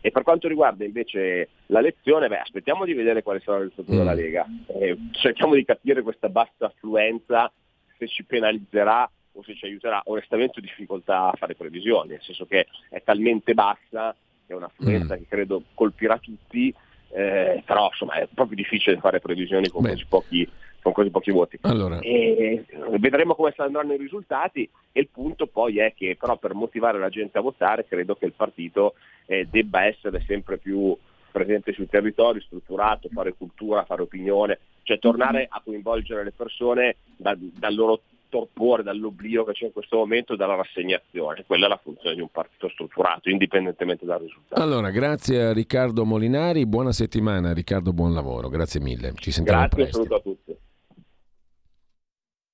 e, 0.00 0.10
per 0.10 0.22
quanto 0.24 0.48
riguarda 0.48 0.84
invece 0.84 1.48
la 1.66 1.80
lezione, 1.80 2.26
beh, 2.26 2.40
aspettiamo 2.40 2.84
di 2.84 2.94
vedere 2.94 3.22
quale 3.22 3.40
sarà 3.40 3.58
il 3.58 3.68
risultato 3.68 3.96
della 3.96 4.12
mm. 4.12 4.16
Lega, 4.16 4.46
e 4.66 4.98
cerchiamo 5.12 5.54
di 5.54 5.64
capire 5.64 6.02
questa 6.02 6.28
bassa 6.28 6.66
affluenza, 6.66 7.50
se 7.96 8.08
ci 8.08 8.24
penalizzerà 8.24 9.08
o 9.32 9.42
se 9.44 9.54
ci 9.54 9.66
aiuterà. 9.66 10.02
Onestamente 10.06 10.58
ho 10.58 10.62
difficoltà 10.62 11.30
a 11.30 11.36
fare 11.36 11.54
previsioni, 11.54 12.10
nel 12.10 12.22
senso 12.22 12.44
che 12.46 12.66
è 12.88 13.00
talmente 13.04 13.54
bassa 13.54 14.16
che 14.50 14.52
è 14.52 14.56
un'affluenza 14.56 15.14
mm. 15.14 15.18
che 15.18 15.26
credo 15.28 15.62
colpirà 15.74 16.18
tutti, 16.18 16.74
eh, 17.12 17.62
però 17.64 17.86
insomma 17.86 18.14
è 18.14 18.28
proprio 18.32 18.56
difficile 18.56 18.98
fare 18.98 19.20
previsioni 19.20 19.68
con 19.68 19.84
così 19.84 20.04
pochi 20.08 20.48
con 20.82 20.92
così 20.92 21.10
pochi 21.10 21.30
voti. 21.30 21.58
Allora. 21.62 21.98
E 22.00 22.64
vedremo 22.98 23.34
come 23.34 23.52
andranno 23.56 23.92
i 23.92 23.98
risultati 23.98 24.68
e 24.92 25.00
il 25.00 25.08
punto 25.08 25.46
poi 25.46 25.78
è 25.78 25.92
che 25.94 26.16
però 26.18 26.36
per 26.36 26.54
motivare 26.54 26.98
la 26.98 27.08
gente 27.08 27.38
a 27.38 27.42
votare 27.42 27.86
credo 27.86 28.14
che 28.14 28.26
il 28.26 28.32
partito 28.32 28.94
eh, 29.26 29.46
debba 29.50 29.84
essere 29.84 30.22
sempre 30.26 30.58
più 30.58 30.96
presente 31.30 31.72
sui 31.72 31.88
territori, 31.88 32.40
strutturato, 32.40 33.08
fare 33.12 33.34
cultura, 33.34 33.84
fare 33.84 34.02
opinione, 34.02 34.58
cioè 34.82 34.98
tornare 34.98 35.46
a 35.48 35.60
coinvolgere 35.64 36.24
le 36.24 36.32
persone 36.32 36.96
da, 37.16 37.36
dal 37.38 37.74
loro 37.74 38.00
torpore, 38.30 38.82
dall'oblio 38.82 39.44
che 39.44 39.52
c'è 39.52 39.66
in 39.66 39.72
questo 39.72 39.96
momento, 39.96 40.36
dalla 40.36 40.54
rassegnazione. 40.54 41.44
Quella 41.46 41.66
è 41.66 41.68
la 41.68 41.80
funzione 41.82 42.14
di 42.14 42.20
un 42.22 42.30
partito 42.30 42.68
strutturato, 42.70 43.28
indipendentemente 43.28 44.06
dal 44.06 44.20
risultato. 44.20 44.62
Allora, 44.62 44.90
grazie 44.90 45.42
a 45.42 45.52
Riccardo 45.52 46.04
Molinari, 46.04 46.64
buona 46.64 46.92
settimana 46.92 47.52
Riccardo, 47.52 47.92
buon 47.92 48.14
lavoro, 48.14 48.48
grazie 48.48 48.80
mille. 48.80 49.12
Ci 49.16 49.30
sentiamo 49.30 49.60
grazie, 49.60 49.82
presto. 49.82 49.98
Grazie, 49.98 50.22
saluto 50.22 50.30
a 50.30 50.32
tutti. 50.32 50.59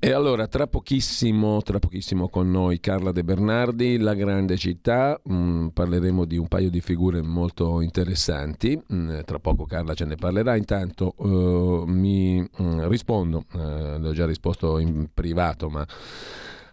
E 0.00 0.12
allora, 0.12 0.46
tra 0.46 0.68
pochissimo, 0.68 1.60
tra 1.62 1.80
pochissimo 1.80 2.28
con 2.28 2.48
noi 2.48 2.78
Carla 2.78 3.10
De 3.10 3.24
Bernardi, 3.24 3.98
La 3.98 4.14
Grande 4.14 4.56
Città, 4.56 5.20
mm, 5.28 5.68
parleremo 5.68 6.24
di 6.24 6.36
un 6.36 6.46
paio 6.46 6.70
di 6.70 6.80
figure 6.80 7.20
molto 7.20 7.80
interessanti, 7.80 8.80
mm, 8.92 9.18
tra 9.24 9.40
poco 9.40 9.64
Carla 9.64 9.94
ce 9.94 10.04
ne 10.04 10.14
parlerà, 10.14 10.54
intanto 10.54 11.14
uh, 11.16 11.82
mi 11.84 12.40
mm, 12.40 12.86
rispondo, 12.86 13.44
uh, 13.54 13.98
le 13.98 14.08
ho 14.08 14.12
già 14.12 14.24
risposto 14.24 14.78
in 14.78 15.08
privato, 15.12 15.68
ma 15.68 15.84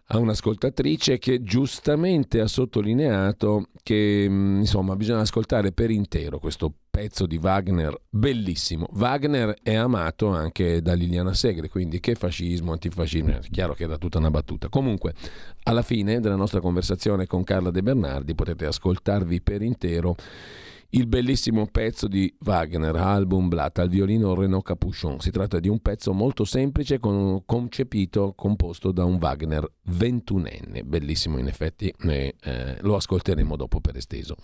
a 0.10 0.20
un'ascoltatrice 0.20 1.18
che 1.18 1.42
giustamente 1.42 2.40
ha 2.40 2.48
sottolineato 2.48 3.70
che 3.82 4.28
insomma 4.30 4.96
bisogna 4.96 5.22
ascoltare 5.22 5.72
per 5.72 5.90
intero 5.90 6.38
questo 6.38 6.72
pezzo 6.96 7.26
di 7.26 7.36
Wagner 7.36 7.94
bellissimo. 8.10 8.88
Wagner 8.94 9.58
è 9.62 9.76
amato 9.76 10.30
anche 10.30 10.82
da 10.82 10.94
Liliana 10.94 11.34
Segre, 11.34 11.68
quindi 11.68 12.00
che 12.00 12.16
fascismo, 12.16 12.72
antifascismo, 12.72 13.32
è 13.32 13.40
chiaro 13.52 13.74
che 13.74 13.84
era 13.84 13.98
tutta 13.98 14.18
una 14.18 14.32
battuta. 14.32 14.70
Comunque, 14.70 15.14
alla 15.64 15.82
fine 15.82 16.22
della 16.22 16.38
nostra 16.38 16.62
conversazione 16.62 17.28
con 17.28 17.44
Carla 17.44 17.70
De 17.70 17.84
Bernardi 17.84 18.34
potete 18.34 18.66
ascoltarvi 18.66 19.42
per 19.42 19.62
intero 19.62 20.16
il 20.92 21.06
bellissimo 21.08 21.68
pezzo 21.70 22.08
di 22.08 22.34
Wagner, 22.46 22.96
album 22.96 23.50
Blatt, 23.50 23.80
al 23.80 23.90
violino 23.90 24.34
Renaud 24.34 24.64
Capuchon. 24.64 25.20
Si 25.20 25.32
tratta 25.32 25.60
di 25.60 25.68
un 25.68 25.80
pezzo 25.80 26.14
molto 26.14 26.46
semplice, 26.46 27.00
con, 27.00 27.44
concepito, 27.46 28.32
composto 28.38 28.94
da 28.94 29.04
un 29.04 29.18
Wagner 29.20 29.70
ventunenne. 29.88 30.86
Bellissimo 30.86 31.40
in 31.40 31.48
effetti, 31.48 31.94
e, 32.08 32.36
eh, 32.42 32.78
lo 32.80 32.96
ascolteremo 32.96 33.58
dopo 33.58 33.82
per 33.82 33.98
esteso. 33.98 34.38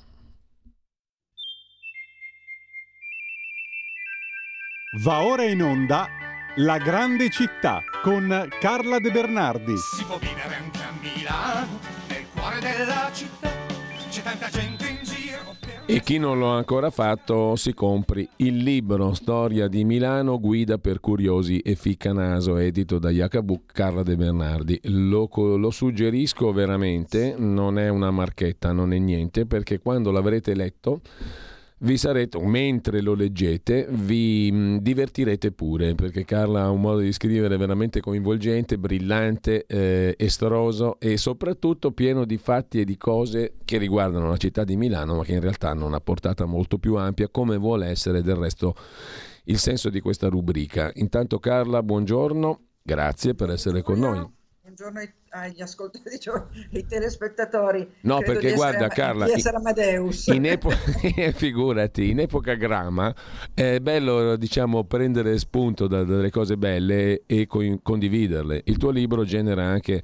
Va 5.00 5.24
ora 5.24 5.46
in 5.46 5.64
onda 5.64 6.06
La 6.58 6.78
grande 6.78 7.30
città 7.30 7.82
con 8.04 8.28
Carla 8.60 9.00
De 9.00 9.10
Bernardi. 9.10 9.78
Si 9.78 10.04
può 10.04 10.18
vivere 10.18 10.54
anche 10.54 10.80
a 10.80 10.92
Milano, 11.00 11.80
nel 12.10 12.26
cuore 12.36 12.60
della 12.60 13.10
città. 13.14 13.50
C'è 14.10 14.22
tanta 14.22 14.50
gente 14.50 14.90
in 14.90 15.00
giro. 15.04 15.56
E 15.86 16.02
chi 16.02 16.18
non 16.18 16.42
l'ha 16.42 16.58
ancora 16.58 16.90
fatto 16.90 17.56
si 17.56 17.74
compri 17.74 18.28
il 18.38 18.58
libro 18.58 19.14
Storia 19.14 19.70
di 19.70 19.86
Milano, 19.86 20.38
guida 20.42 20.78
per 20.78 21.00
curiosi 21.00 21.60
e 21.60 21.76
ficcanaso, 21.76 22.58
edito 22.58 23.00
da 23.00 23.12
Jacobuc 23.12 23.72
Carla 23.72 24.04
De 24.04 24.18
Bernardi. 24.18 24.78
Lo, 24.84 25.30
lo, 25.34 25.72
suggerisco 25.72 26.52
veramente, 26.52 27.36
non 27.38 27.80
è 27.80 27.88
una 27.88 28.12
marchetta, 28.12 28.74
non 28.74 28.92
è 28.92 28.98
niente, 28.98 29.46
perché 29.46 29.80
quando 29.80 30.12
l'avrete 30.12 30.54
letto 30.54 31.00
vi 31.82 31.98
sarete, 31.98 32.40
mentre 32.40 33.02
lo 33.02 33.14
leggete, 33.14 33.88
vi 33.90 34.50
mm, 34.52 34.78
divertirete 34.78 35.52
pure, 35.52 35.96
perché 35.96 36.26
Carla 36.26 36.64
ha 36.64 36.70
un 36.70 36.82
modo 36.82 37.00
di 37.00 37.12
scrivere 37.12 37.58
veramente 37.58 38.02
coinvolgente, 38.02 38.78
brillante, 38.78 39.66
eh, 39.66 40.16
estroso 40.18 41.00
e 41.00 41.18
soprattutto 41.18 41.92
pieno 41.92 42.26
di 42.26 42.38
fatti 42.38 42.80
e 42.80 42.86
di 42.86 42.98
cose 42.98 43.54
che 43.66 43.78
riguardano 43.78 44.30
la 44.30 44.38
città 44.38 44.64
di 44.64 44.76
Milano, 44.76 45.16
ma 45.16 45.24
che 45.24 45.34
in 45.34 45.42
realtà 45.42 45.70
hanno 45.70 45.86
una 45.86 46.02
portata 46.02 46.46
molto 46.46 46.78
più 46.78 46.96
ampia, 46.96 47.30
come 47.30 47.58
vuole 47.58 47.88
essere 47.88 48.22
del 48.22 48.36
resto 48.36 48.76
il 49.46 49.58
senso 49.58 49.90
di 49.90 50.00
questa 50.02 50.28
rubrica. 50.28 50.92
Intanto 50.96 51.40
Carla, 51.40 51.82
buongiorno, 51.82 52.60
grazie 52.82 53.34
per 53.34 53.50
essere 53.50 53.82
con 53.82 53.98
noi. 53.98 54.24
Buongiorno 54.62 55.00
ai 55.00 55.12
agli 55.32 55.62
ascoltatori, 55.62 56.10
diciamo, 56.16 56.48
ai 56.74 56.86
telespettatori. 56.86 57.90
No, 58.02 58.20
perché 58.20 58.54
guarda 58.54 58.88
Carla, 58.88 59.26
di 59.26 59.32
essere 59.34 59.58
Amadeus. 59.58 60.28
In 60.28 60.46
epoca, 60.46 60.76
figurati, 61.34 62.10
in 62.10 62.20
epoca 62.20 62.54
grama 62.56 63.14
è 63.54 63.80
bello 63.80 64.36
diciamo 64.36 64.84
prendere 64.84 65.38
spunto 65.38 65.88
da, 65.88 66.04
dalle 66.04 66.30
cose 66.30 66.58
belle 66.58 67.24
e 67.26 67.48
condividerle. 67.48 68.62
Il 68.66 68.78
tuo 68.78 68.92
libro 68.92 69.24
genera 69.24 69.64
anche 69.64 70.04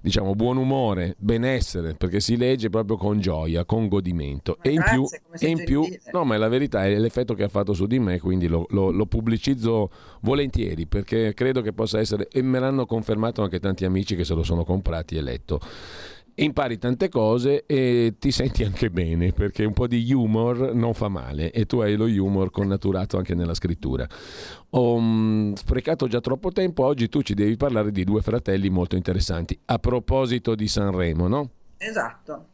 diciamo, 0.00 0.34
buon 0.34 0.56
umore, 0.56 1.14
benessere, 1.18 1.94
perché 1.94 2.20
si 2.20 2.36
legge 2.36 2.70
proprio 2.70 2.96
con 2.96 3.20
gioia, 3.20 3.64
con 3.64 3.88
godimento. 3.88 4.56
Ma 4.58 4.70
e 4.70 4.72
in 4.72 4.80
grazie, 4.80 5.22
più, 5.30 5.46
e 5.46 5.50
in 5.50 5.64
più 5.64 5.84
no, 6.12 6.24
ma 6.24 6.36
la 6.36 6.48
verità 6.48 6.86
è 6.86 6.96
l'effetto 6.98 7.34
che 7.34 7.44
ha 7.44 7.48
fatto 7.48 7.72
su 7.72 7.86
di 7.86 7.98
me, 7.98 8.18
quindi 8.20 8.46
lo, 8.46 8.66
lo, 8.70 8.90
lo 8.90 9.06
pubblicizzo 9.06 9.90
volentieri, 10.22 10.86
perché 10.86 11.34
credo 11.34 11.60
che 11.60 11.72
possa 11.72 11.98
essere, 11.98 12.28
e 12.30 12.42
me 12.42 12.58
l'hanno 12.58 12.86
confermato 12.86 13.42
anche 13.42 13.60
tanti 13.60 13.84
amici 13.84 14.16
che 14.16 14.24
se 14.24 14.34
lo 14.34 14.42
sono 14.42 14.64
comprati 14.68 15.16
e 15.16 15.22
letto 15.22 15.60
impari 16.38 16.78
tante 16.78 17.08
cose 17.08 17.64
e 17.66 18.14
ti 18.18 18.30
senti 18.30 18.62
anche 18.62 18.90
bene 18.90 19.32
perché 19.32 19.64
un 19.64 19.72
po' 19.72 19.86
di 19.86 20.12
humor 20.12 20.72
non 20.74 20.94
fa 20.94 21.08
male 21.08 21.50
e 21.50 21.66
tu 21.66 21.78
hai 21.80 21.96
lo 21.96 22.04
humor 22.04 22.50
connaturato 22.50 23.16
anche 23.16 23.34
nella 23.34 23.54
scrittura. 23.54 24.06
Ho 24.70 24.94
um, 24.94 25.54
sprecato 25.54 26.06
già 26.06 26.20
troppo 26.20 26.52
tempo, 26.52 26.84
oggi 26.84 27.08
tu 27.08 27.22
ci 27.22 27.34
devi 27.34 27.56
parlare 27.56 27.90
di 27.90 28.04
due 28.04 28.22
fratelli 28.22 28.68
molto 28.70 28.96
interessanti. 28.96 29.58
A 29.66 29.78
proposito 29.78 30.54
di 30.54 30.68
Sanremo, 30.68 31.26
no? 31.26 31.50
Esatto, 31.78 32.46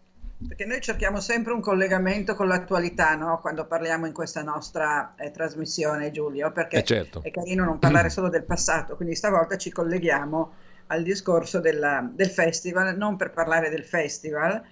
perché 0.46 0.64
noi 0.64 0.80
cerchiamo 0.80 1.20
sempre 1.20 1.52
un 1.52 1.60
collegamento 1.60 2.34
con 2.34 2.48
l'attualità 2.48 3.14
no? 3.16 3.38
quando 3.40 3.66
parliamo 3.66 4.06
in 4.06 4.12
questa 4.12 4.42
nostra 4.42 5.14
eh, 5.16 5.30
trasmissione, 5.30 6.10
Giulio, 6.10 6.52
perché 6.52 6.78
eh 6.78 6.84
certo. 6.84 7.22
è 7.22 7.30
carino 7.30 7.64
non 7.64 7.78
parlare 7.78 8.08
solo 8.10 8.28
del 8.28 8.44
passato, 8.44 8.96
quindi 8.96 9.14
stavolta 9.14 9.56
ci 9.56 9.70
colleghiamo 9.70 10.52
al 10.88 11.02
discorso 11.02 11.60
della, 11.60 12.08
del 12.12 12.28
festival, 12.28 12.96
non 12.96 13.16
per 13.16 13.30
parlare 13.30 13.70
del 13.70 13.84
festival, 13.84 14.62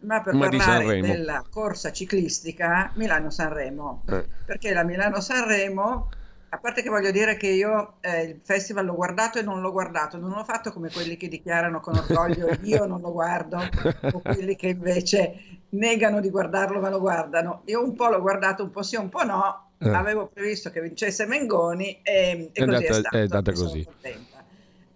ma 0.00 0.22
per 0.22 0.34
ma 0.34 0.48
parlare 0.48 1.00
della 1.00 1.44
corsa 1.48 1.92
ciclistica 1.92 2.90
Milano-Sanremo. 2.94 4.04
Eh. 4.08 4.24
Perché 4.46 4.72
la 4.72 4.82
Milano-Sanremo, 4.82 6.10
a 6.48 6.58
parte 6.58 6.82
che 6.82 6.88
voglio 6.88 7.10
dire 7.10 7.36
che 7.36 7.48
io 7.48 7.94
eh, 8.00 8.22
il 8.22 8.40
festival 8.42 8.86
l'ho 8.86 8.94
guardato 8.94 9.38
e 9.38 9.42
non 9.42 9.60
l'ho 9.60 9.72
guardato, 9.72 10.16
non 10.16 10.30
l'ho 10.30 10.44
fatto 10.44 10.72
come 10.72 10.90
quelli 10.90 11.16
che 11.16 11.28
dichiarano 11.28 11.80
con 11.80 11.96
orgoglio 11.96 12.48
io 12.62 12.86
non 12.86 13.00
lo 13.00 13.12
guardo, 13.12 13.58
o 13.58 14.20
quelli 14.20 14.56
che 14.56 14.68
invece 14.68 15.60
negano 15.70 16.20
di 16.20 16.30
guardarlo 16.30 16.80
ma 16.80 16.88
lo 16.88 16.98
guardano. 16.98 17.62
Io 17.66 17.82
un 17.82 17.94
po' 17.94 18.08
l'ho 18.08 18.20
guardato, 18.20 18.64
un 18.64 18.70
po' 18.70 18.82
sì, 18.82 18.96
un 18.96 19.08
po' 19.08 19.24
no. 19.24 19.68
Eh. 19.82 19.88
Avevo 19.88 20.26
previsto 20.26 20.70
che 20.70 20.82
vincesse 20.82 21.24
Mengoni 21.24 22.00
e, 22.02 22.50
e 22.52 22.62
è 22.62 22.64
così 22.66 22.82
data, 22.82 22.86
è 22.86 22.92
stato. 22.92 23.16
È 23.16 23.26
data 23.26 23.52
così. 23.52 23.86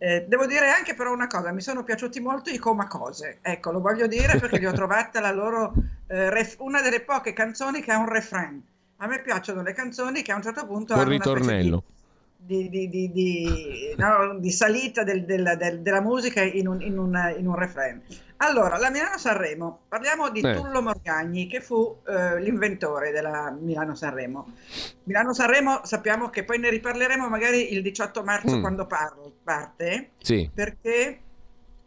Eh, 0.05 0.27
devo 0.29 0.45
dire 0.45 0.69
anche 0.69 0.93
però 0.93 1.15
una 1.15 1.27
cosa, 1.27 1.51
mi 1.51 1.63
sono 1.63 1.83
piaciuti 1.83 2.21
molto 2.21 2.51
i 2.51 2.59
Comacose, 2.59 3.39
ecco, 3.41 3.71
lo 3.71 3.81
voglio 3.81 4.07
dire 4.07 4.39
perché 4.39 4.59
li 4.59 4.67
ho 4.67 4.73
trovate 4.77 5.19
la 5.19 5.33
loro, 5.33 5.73
eh, 6.09 6.29
ref- 6.29 6.61
una 6.61 6.83
delle 6.83 7.01
poche 7.01 7.33
canzoni 7.33 7.81
che 7.81 7.91
ha 7.91 7.97
un 7.97 8.07
refrain. 8.07 8.63
A 8.99 9.07
me 9.07 9.23
piacciono 9.23 9.63
le 9.63 9.73
canzoni 9.73 10.21
che 10.21 10.31
a 10.31 10.37
un 10.37 10.43
certo 10.43 10.67
punto 10.67 10.93
hanno 10.93 11.09
ritornello. 11.09 11.85
Di, 12.37 12.69
di, 12.69 12.91
di, 12.91 13.11
di, 13.13 13.95
no, 13.97 14.39
di 14.39 14.51
salita 14.51 15.05
del, 15.05 15.25
del, 15.25 15.57
del, 15.57 15.81
della 15.81 16.03
musica 16.03 16.43
in 16.43 16.69
un, 16.69 16.83
in, 16.83 16.99
un, 16.99 17.35
in 17.39 17.47
un 17.47 17.57
refrain. 17.57 18.03
Allora, 18.39 18.77
la 18.79 18.91
Milano-Sanremo, 18.91 19.83
parliamo 19.89 20.29
di 20.29 20.41
Eh. 20.41 20.55
Tullo 20.55 20.83
Morgagni 20.83 21.47
che 21.47 21.61
fu 21.61 22.01
eh, 22.07 22.41
l'inventore 22.41 23.11
della 23.13 23.51
Milano-Sanremo. 23.59 24.53
Milano-Sanremo 25.05 25.81
sappiamo 25.85 26.29
che 26.31 26.45
poi 26.45 26.59
ne 26.59 26.69
riparleremo 26.69 27.29
magari 27.29 27.73
il 27.73 27.81
18 27.81 28.23
marzo 28.25 28.57
Mm. 28.57 28.61
quando 28.61 28.87
par- 28.87 29.15
parte, 29.43 30.11
Sì. 30.19 30.51
perché 30.53 31.21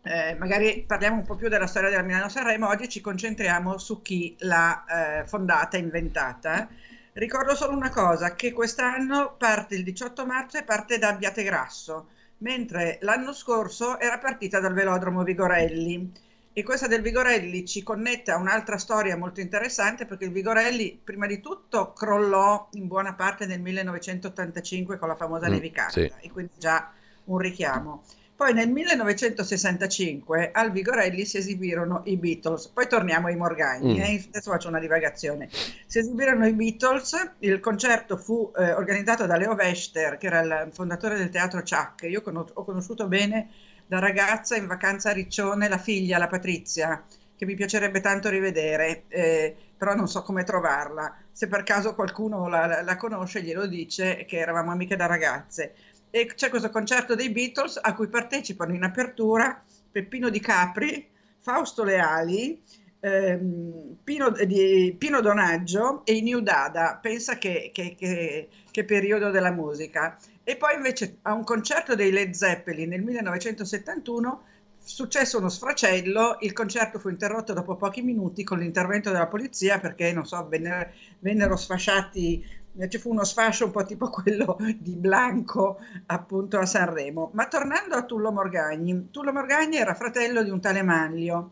eh, 0.02 0.36
magari 0.40 0.86
parliamo 0.88 1.18
un 1.18 1.26
po' 1.26 1.36
più 1.36 1.49
della 1.49 1.68
storia 1.68 1.90
della 1.90 2.02
Milano-Sanremo, 2.02 2.68
oggi 2.69 2.88
ci 2.88 3.02
concentriamo 3.02 3.78
su 3.78 4.02
chi 4.02 4.36
l'ha 4.40 4.86
eh, 5.22 5.28
fondata, 5.28 5.76
inventata. 5.76 6.69
Ricordo 7.14 7.56
solo 7.56 7.76
una 7.76 7.90
cosa, 7.90 8.34
che 8.36 8.53
quest'anno 8.53 9.36
parte 9.38 9.76
il 9.76 9.84
18 9.84 10.26
marzo 10.26 10.57
e 10.57 10.64
parte 10.64 10.98
da 10.98 11.10
Abbiategrasso, 11.10 12.07
mentre 12.38 12.99
l'anno 13.02 13.34
scorso 13.34 13.99
era 13.99 14.18
partita 14.18 14.60
dal 14.61 14.74
velodromo 14.74 15.24
Vigorelli. 15.24 16.26
E 16.58 16.64
questa 16.64 16.88
del 16.88 17.04
Vigorelli 17.04 17.66
ci 17.68 17.84
connette 17.84 18.32
a 18.32 18.38
un'altra 18.38 18.80
storia 18.80 19.16
molto 19.16 19.42
interessante 19.42 20.08
perché 20.08 20.26
il 20.26 20.32
Vigorelli 20.32 21.00
prima 21.04 21.28
di 21.28 21.40
tutto 21.40 21.94
crollò 21.94 22.70
in 22.72 22.88
buona 22.88 23.14
parte 23.14 23.46
nel 23.46 23.60
1985 23.62 24.98
con 24.98 25.08
la 25.08 25.16
famosa 25.16 25.48
Mm, 25.48 25.52
nevicata 25.52 25.92
sì. 25.92 26.12
e 26.20 26.32
quindi 26.32 26.54
già 26.58 26.92
un 27.26 27.38
richiamo. 27.38 28.02
Poi 28.36 28.54
nel 28.56 28.70
1965 28.70 30.50
al 30.52 30.72
Vigorelli 30.72 31.26
si 31.26 31.38
esibirono 31.38 32.02
i 32.06 32.18
Beatles, 32.18 32.68
poi 32.70 32.88
torniamo 32.88 33.28
ai 33.28 33.36
Morgagni, 33.36 33.94
Mm. 33.96 34.02
eh, 34.02 34.26
adesso 34.30 34.50
faccio 34.50 34.68
una 34.68 34.80
divagazione. 34.80 35.50
Si 35.86 36.00
esibirono 36.00 36.48
i 36.48 36.54
Beatles, 36.54 37.34
il 37.40 37.60
concerto 37.60 38.18
fu 38.18 38.52
eh, 38.58 38.74
organizzato 38.74 39.28
da 39.28 39.38
Leo 39.38 39.54
Wester, 39.54 40.18
che 40.18 40.26
era 40.26 40.40
il 40.40 40.70
fondatore 40.72 41.18
del 41.18 41.30
teatro 41.30 41.62
Chuck. 41.62 42.02
Io 42.10 42.24
conos- 42.24 42.50
ho 42.56 42.64
conosciuto 42.64 43.08
bene 43.08 43.48
da 43.88 43.99
ragazza 43.99 44.55
in 44.55 44.68
vacanza 44.68 45.09
a 45.09 45.14
Riccione 45.14 45.68
la 45.69 45.77
figlia, 45.77 46.18
la 46.18 46.27
Patrizia, 46.27 47.03
che 47.35 47.45
mi 47.45 47.55
piacerebbe 47.55 48.01
tanto 48.01 48.30
rivedere, 48.30 49.03
eh, 49.07 49.55
però 49.77 49.95
non 49.95 50.07
so 50.07 50.22
come 50.23 50.43
trovarla. 50.43 51.15
Se 51.31 51.47
per 51.47 51.64
caso 51.64 51.95
qualcuno 51.95 52.47
la, 52.47 52.81
la- 52.81 52.95
conosce, 52.97 53.41
glielo 53.43 53.65
dice 53.68 54.26
che 54.26 54.38
eravamo 54.38 54.72
amiche 54.72 54.95
da 54.95 55.05
ragazze. 55.05 55.73
E 56.09 56.26
c'è 56.26 56.49
questo 56.49 56.69
concerto 56.69 57.15
dei 57.15 57.30
Beatles 57.30 57.80
a 57.81 57.93
cui 57.93 58.07
partecipano 58.07 58.73
in 58.73 58.84
apertura 58.84 59.61
Peppino 59.91 60.30
Di 60.30 60.39
Capri, 60.39 61.07
Fausto 61.39 61.84
Leali, 61.84 62.61
ehm, 62.99 63.97
Pino, 64.03 64.31
di- 64.31 64.95
Pino 64.97 65.22
Donaggio 65.22 66.01
e 66.05 66.14
i 66.14 66.22
New 66.22 66.39
Dada. 66.39 66.97
Pensa 67.01 67.38
che, 67.38 67.72
che- 67.73 67.95
che- 67.97 68.47
che 68.72 68.84
periodo 68.84 69.30
della 69.30 69.51
musica. 69.51 70.18
E 70.49 70.56
poi 70.56 70.76
invece 70.76 71.18
a 71.24 71.34
un 71.34 71.44
concerto 71.44 71.94
dei 71.94 72.10
Led 72.10 72.32
Zeppelin 72.32 72.88
nel 72.88 73.03
1971 73.03 74.44
successo 74.78 75.40
uno 75.40 75.49
sfracello, 75.49 76.38
il 76.40 76.53
concerto 76.53 76.99
fu 76.99 77.10
interrotto 77.10 77.52
dopo 77.52 77.76
pochi 77.76 78.02
minuti 78.02 78.45
con 78.45 78.60
l'intervento 78.60 79.11
della 79.11 79.28
polizia 79.28 79.78
perché, 79.78 80.14
non 80.14 80.26
so, 80.26 80.48
vennero, 80.48 80.90
vennero 81.19 81.57
sfasciati, 81.57 82.41
eh, 82.78 82.88
ci 82.88 82.98
fu 82.98 83.10
uno 83.10 83.26
sfascio 83.26 83.65
un 83.65 83.72
po' 83.72 83.84
tipo 83.84 84.07
quello 84.10 84.56
di 84.78 84.95
Blanco 84.95 85.82
appunto 86.06 86.60
a 86.60 86.65
Sanremo. 86.65 87.30
Ma 87.34 87.49
tornando 87.49 87.95
a 87.95 88.06
Tullo 88.06 88.32
Morgagni, 88.32 89.10
Tullo 89.11 89.34
Morgagni 89.34 89.76
era 89.76 89.95
fratello 89.95 90.44
di 90.44 90.49
un 90.49 90.61
tale 90.61 90.82
Manlio. 90.82 91.52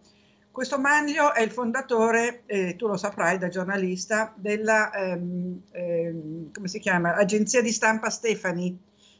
Questo 0.56 0.80
Manlio 0.80 1.34
è 1.34 1.42
il 1.42 1.52
fondatore, 1.52 2.44
eh, 2.46 2.78
tu 2.78 2.88
lo 2.88 2.96
saprai 2.96 3.38
da 3.38 3.50
giornalista, 3.50 4.34
della, 4.38 4.90
ehm, 4.94 5.64
ehm, 5.70 6.52
come 6.54 6.70
si 6.70 6.80
chiama, 6.80 7.14
agenzia 7.14 7.62
di 7.62 7.74
stampa 7.74 8.10
Stefani, 8.10 8.80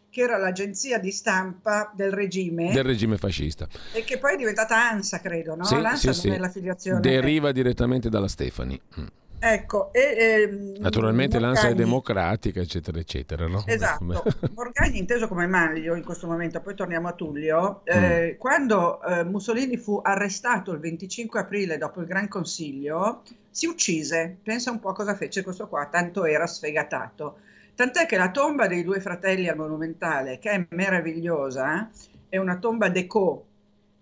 che 0.10 0.22
era 0.22 0.38
l'agenzia 0.38 0.98
di 0.98 1.12
stampa 1.12 1.92
del 1.94 2.14
regime 2.14 2.72
Del 2.72 2.86
regime 2.86 3.18
fascista. 3.18 3.68
e 3.92 4.06
che 4.06 4.18
poi 4.18 4.36
è 4.36 4.38
diventata 4.38 4.78
ANSA, 4.90 5.20
credo, 5.20 5.56
no? 5.56 5.66
Sì, 5.66 5.82
L'ANSA 5.82 5.98
sì, 5.98 6.06
non 6.06 6.16
sì. 6.16 6.30
è 6.30 6.38
l'affiliazione. 6.38 7.00
Deriva 7.02 7.52
direttamente 7.52 8.08
dalla 8.08 8.30
Stefani. 8.30 8.80
Mm. 8.98 9.06
Ecco, 9.48 9.94
e, 9.94 10.16
ehm, 10.18 10.78
Naturalmente 10.80 11.38
l'ANSA 11.38 11.60
è 11.60 11.64
Morgagni- 11.66 11.84
democratica, 11.84 12.60
eccetera, 12.62 12.98
eccetera. 12.98 13.46
No? 13.46 13.64
Esatto, 13.68 14.04
Morgagni 14.56 14.98
inteso 14.98 15.28
come 15.28 15.46
Manlio 15.46 15.94
in 15.94 16.04
questo 16.04 16.26
momento, 16.26 16.60
poi 16.62 16.74
torniamo 16.74 17.08
a 17.10 17.14
Tullio, 17.14 17.84
Mm. 17.84 18.04
eh, 18.04 18.36
quando 18.40 19.04
eh, 19.04 19.24
Mussolini 19.24 19.78
fu 19.78 20.00
arrestato 20.02 20.72
il 20.72 20.80
25 20.80 21.40
aprile 21.40 21.78
dopo 21.78 22.02
il 22.02 22.08
Gran 22.08 22.28
Consiglio, 22.28 23.22
si 23.52 23.68
uccise, 23.68 24.36
pensa 24.42 24.72
un 24.72 24.80
po' 24.80 24.94
cosa 24.94 25.14
fece 25.14 25.44
questo 25.44 25.68
qua, 25.68 25.86
tanto 25.92 26.26
era 26.26 26.48
sfegatato. 26.48 27.38
Tant'è 27.76 28.08
che 28.08 28.18
la 28.18 28.32
tomba 28.32 28.66
dei 28.66 28.84
due 28.84 29.00
fratelli 29.00 29.48
al 29.48 29.58
Monumentale, 29.58 30.40
che 30.40 30.50
è 30.50 30.66
meravigliosa, 30.70 31.88
è 32.28 32.38
una 32.38 32.58
tomba 32.58 32.90
deco, 32.90 33.46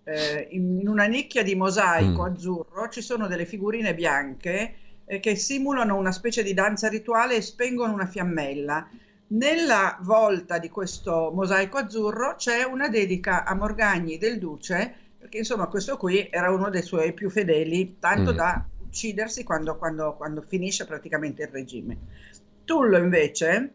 eh, 0.04 0.48
in, 0.52 0.80
in, 0.80 0.88
una 0.88 1.04
nicchia 1.04 1.42
di 1.42 1.54
mosaico 1.54 2.22
mm. 2.22 2.26
azzurro 2.26 2.88
ci 2.88 3.02
sono 3.02 3.26
delle 3.26 3.44
figurine 3.46 3.94
bianche 3.94 4.76
eh, 5.06 5.20
che 5.20 5.36
simulano 5.36 5.96
una 5.96 6.12
specie 6.12 6.42
di 6.42 6.54
danza 6.54 6.88
rituale 6.88 7.36
e 7.36 7.42
spengono 7.42 7.92
una 7.92 8.06
fiammella. 8.06 8.88
Nella 9.26 9.98
volta 10.02 10.58
di 10.58 10.68
questo 10.68 11.32
mosaico 11.34 11.78
azzurro 11.78 12.34
c'è 12.36 12.62
una 12.64 12.88
dedica 12.88 13.44
a 13.44 13.54
Morgagni 13.54 14.18
del 14.18 14.38
Duce, 14.38 14.94
perché 15.18 15.38
insomma 15.38 15.66
questo 15.66 15.96
qui 15.96 16.28
era 16.30 16.50
uno 16.50 16.68
dei 16.70 16.82
suoi 16.82 17.12
più 17.12 17.30
fedeli, 17.30 17.96
tanto 17.98 18.32
mm. 18.32 18.36
da 18.36 18.66
uccidersi 18.86 19.42
quando, 19.42 19.76
quando, 19.76 20.14
quando, 20.16 20.42
finisce 20.42 20.84
praticamente 20.84 21.42
il 21.42 21.48
regime. 21.48 21.98
Tullo 22.64 22.98
invece 22.98 23.72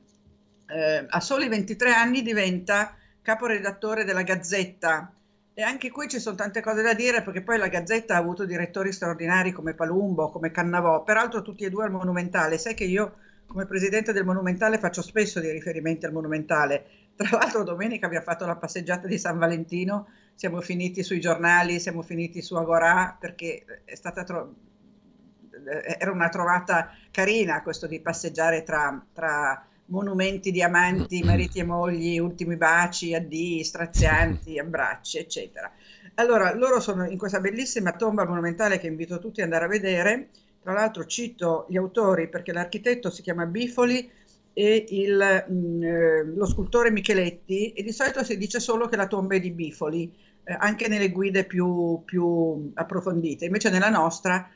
eh, 0.67 1.05
a 1.07 1.19
soli 1.19 1.47
23 1.47 1.91
anni 1.91 2.21
diventa 2.21 2.95
caporedattore 3.21 4.05
della 4.05 4.23
Gazzetta 4.23 5.13
e 5.59 5.61
anche 5.61 5.91
qui 5.91 6.07
ci 6.07 6.21
sono 6.21 6.37
tante 6.37 6.61
cose 6.61 6.81
da 6.81 6.93
dire 6.93 7.21
perché 7.21 7.41
poi 7.41 7.57
la 7.57 7.67
Gazzetta 7.67 8.15
ha 8.15 8.17
avuto 8.17 8.45
direttori 8.45 8.93
straordinari 8.93 9.51
come 9.51 9.73
Palumbo, 9.73 10.29
come 10.29 10.51
Cannavò, 10.51 11.03
peraltro 11.03 11.41
tutti 11.41 11.65
e 11.65 11.69
due 11.69 11.83
al 11.83 11.91
Monumentale. 11.91 12.57
Sai 12.57 12.75
che 12.75 12.85
io 12.85 13.17
come 13.45 13.65
presidente 13.65 14.13
del 14.13 14.23
Monumentale 14.23 14.77
faccio 14.77 15.01
spesso 15.01 15.41
dei 15.41 15.51
riferimenti 15.51 16.05
al 16.05 16.13
Monumentale. 16.13 16.85
Tra 17.13 17.37
l'altro 17.37 17.63
domenica 17.63 18.05
abbiamo 18.05 18.23
fatto 18.23 18.45
la 18.45 18.55
passeggiata 18.55 19.05
di 19.05 19.17
San 19.17 19.37
Valentino, 19.37 20.07
siamo 20.33 20.61
finiti 20.61 21.03
sui 21.03 21.19
giornali, 21.19 21.81
siamo 21.81 22.03
finiti 22.03 22.41
su 22.41 22.55
Agorà 22.55 23.17
perché 23.19 23.65
è 23.83 23.95
stata 23.95 24.23
tro- 24.23 24.55
era 25.99 26.11
una 26.13 26.29
trovata 26.29 26.93
carina 27.11 27.61
questo 27.63 27.85
di 27.85 27.99
passeggiare 27.99 28.63
tra, 28.63 29.05
tra 29.11 29.67
monumenti 29.89 30.51
di 30.51 30.61
amanti, 30.61 31.23
mariti 31.23 31.59
e 31.59 31.63
mogli, 31.63 32.17
ultimi 32.17 32.55
baci, 32.55 33.13
addii, 33.13 33.63
strazianti, 33.63 34.57
abbracci, 34.59 35.17
eccetera. 35.17 35.71
Allora, 36.15 36.53
loro 36.53 36.79
sono 36.79 37.05
in 37.05 37.17
questa 37.17 37.39
bellissima 37.39 37.93
tomba 37.93 38.25
monumentale 38.25 38.79
che 38.79 38.87
invito 38.87 39.19
tutti 39.19 39.39
ad 39.39 39.45
andare 39.45 39.65
a 39.65 39.69
vedere, 39.69 40.29
tra 40.61 40.73
l'altro 40.73 41.05
cito 41.05 41.65
gli 41.69 41.77
autori 41.77 42.27
perché 42.27 42.51
l'architetto 42.51 43.09
si 43.09 43.21
chiama 43.21 43.45
Bifoli 43.45 44.09
e 44.53 44.85
il, 44.89 45.45
mh, 45.47 45.53
mm, 45.53 45.83
eh, 45.83 46.23
lo 46.35 46.45
scultore 46.45 46.91
Micheletti 46.91 47.71
e 47.71 47.83
di 47.83 47.93
solito 47.93 48.23
si 48.23 48.37
dice 48.37 48.59
solo 48.59 48.87
che 48.87 48.97
la 48.97 49.07
tomba 49.07 49.35
è 49.35 49.39
di 49.39 49.51
Bifoli, 49.51 50.11
eh, 50.43 50.55
anche 50.59 50.87
nelle 50.89 51.09
guide 51.11 51.45
più, 51.45 52.01
più, 52.03 52.71
approfondite. 52.73 53.45
Invece 53.45 53.69
nella 53.69 53.89
nostra 53.89 54.49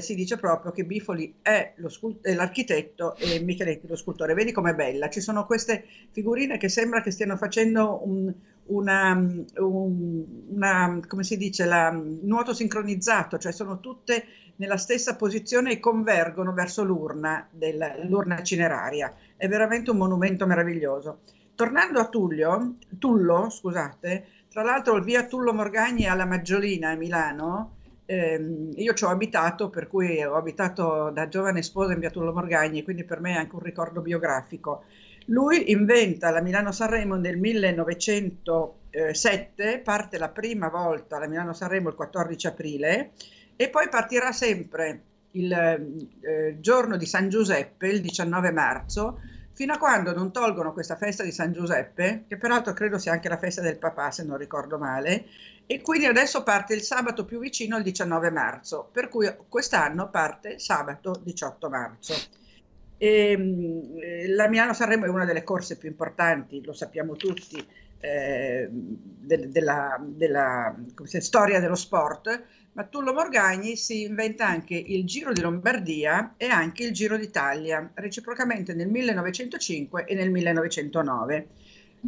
si 0.00 0.14
dice 0.14 0.36
proprio 0.36 0.70
che 0.70 0.84
Bifoli 0.84 1.36
è, 1.40 1.74
scult- 1.88 2.22
è, 2.26 2.34
l'architetto 2.34 3.16
e 3.16 3.40
Micheletti 3.40 3.86
lo 3.86 3.96
scultore. 3.96 4.34
Vedi 4.34 4.52
com'è 4.52 4.74
bella? 4.74 5.08
Ci 5.08 5.20
sono 5.20 5.46
queste 5.46 5.84
figurine 6.10 6.58
che 6.58 6.68
sembra 6.68 7.00
che 7.00 7.10
stiano 7.10 7.36
facendo 7.38 8.06
un, 8.06 8.32
una, 8.66 9.12
un, 9.14 10.24
una, 10.48 11.00
come 11.06 11.24
si 11.24 11.38
dice, 11.38 11.64
la, 11.64 11.90
nuoto 11.90 12.52
sincronizzato, 12.52 13.38
cioè 13.38 13.52
sono 13.52 13.80
tutte 13.80 14.24
nella 14.56 14.76
stessa 14.76 15.16
posizione 15.16 15.72
e 15.72 15.80
convergono 15.80 16.52
verso 16.52 16.84
l'urna, 16.84 17.46
del, 17.50 18.04
l'urna 18.08 18.42
cineraria. 18.42 19.14
È 19.36 19.48
veramente 19.48 19.90
un 19.90 19.96
monumento 19.96 20.46
meraviglioso. 20.46 21.20
Tornando 21.54 21.98
a 21.98 22.08
Tullio, 22.08 22.74
Tullo, 22.98 23.48
scusate, 23.48 24.26
tra 24.50 24.62
l'altro 24.62 24.96
il 24.96 25.04
via 25.04 25.24
Tullo 25.24 25.54
Morgagni 25.54 26.06
alla 26.06 26.26
Maggiolina 26.26 26.90
a 26.90 26.96
Milano, 26.96 27.75
ehm, 28.06 28.70
io 28.76 28.94
ci 28.94 29.04
ho 29.04 29.08
abitato, 29.08 29.68
per 29.68 29.88
cui 29.88 30.24
ho 30.24 30.36
abitato 30.36 31.10
da 31.10 31.28
giovane 31.28 31.62
sposa 31.62 31.92
in 31.92 31.98
via 31.98 32.10
Morgagni, 32.14 32.82
quindi 32.82 33.04
per 33.04 33.20
me 33.20 33.34
è 33.34 33.36
anche 33.36 33.54
un 33.54 33.62
ricordo 33.62 34.00
biografico. 34.00 34.84
Lui 35.26 35.70
inventa 35.72 36.30
la 36.30 36.40
Milano-Sanremo 36.40 37.16
nel 37.16 37.36
1907, 37.36 39.80
parte 39.80 40.16
la 40.18 40.28
prima 40.28 40.68
volta 40.68 41.18
la 41.18 41.26
Milano-Sanremo 41.26 41.88
il 41.88 41.96
14 41.96 42.46
aprile 42.46 43.10
e 43.56 43.68
poi 43.68 43.88
partirà 43.88 44.30
sempre 44.32 45.00
il 45.32 45.52
eh, 45.52 46.56
giorno 46.60 46.96
di 46.96 47.06
San 47.06 47.28
Giuseppe, 47.28 47.88
il 47.88 48.00
19 48.00 48.52
marzo, 48.52 49.18
fino 49.56 49.72
a 49.72 49.78
quando 49.78 50.12
non 50.12 50.32
tolgono 50.32 50.74
questa 50.74 50.96
festa 50.96 51.22
di 51.22 51.32
San 51.32 51.50
Giuseppe, 51.50 52.24
che 52.28 52.36
peraltro 52.36 52.74
credo 52.74 52.98
sia 52.98 53.12
anche 53.12 53.30
la 53.30 53.38
festa 53.38 53.62
del 53.62 53.78
papà, 53.78 54.10
se 54.10 54.22
non 54.22 54.36
ricordo 54.36 54.76
male, 54.76 55.24
e 55.64 55.80
quindi 55.80 56.04
adesso 56.04 56.42
parte 56.42 56.74
il 56.74 56.82
sabato 56.82 57.24
più 57.24 57.38
vicino 57.38 57.74
al 57.74 57.82
19 57.82 58.30
marzo, 58.30 58.86
per 58.92 59.08
cui 59.08 59.34
quest'anno 59.48 60.10
parte 60.10 60.58
sabato 60.58 61.18
18 61.24 61.70
marzo. 61.70 62.14
E, 62.98 63.30
ehm, 63.30 64.34
la 64.34 64.46
Milano-Sanremo 64.46 65.06
è 65.06 65.08
una 65.08 65.24
delle 65.24 65.42
corse 65.42 65.78
più 65.78 65.88
importanti, 65.88 66.62
lo 66.62 66.74
sappiamo 66.74 67.16
tutti, 67.16 67.66
eh, 67.98 68.68
de- 68.70 69.48
della, 69.48 69.98
della 69.98 70.76
storia 71.18 71.60
dello 71.60 71.76
sport, 71.76 72.44
ma 72.76 72.84
Tullo 72.84 73.14
Morgagni 73.14 73.74
si 73.74 74.02
inventa 74.02 74.46
anche 74.46 74.74
il 74.74 75.06
Giro 75.06 75.32
di 75.32 75.40
Lombardia 75.40 76.34
e 76.36 76.48
anche 76.48 76.84
il 76.84 76.92
Giro 76.92 77.16
d'Italia, 77.16 77.90
reciprocamente 77.94 78.74
nel 78.74 78.88
1905 78.88 80.04
e 80.04 80.14
nel 80.14 80.30
1909. 80.30 81.48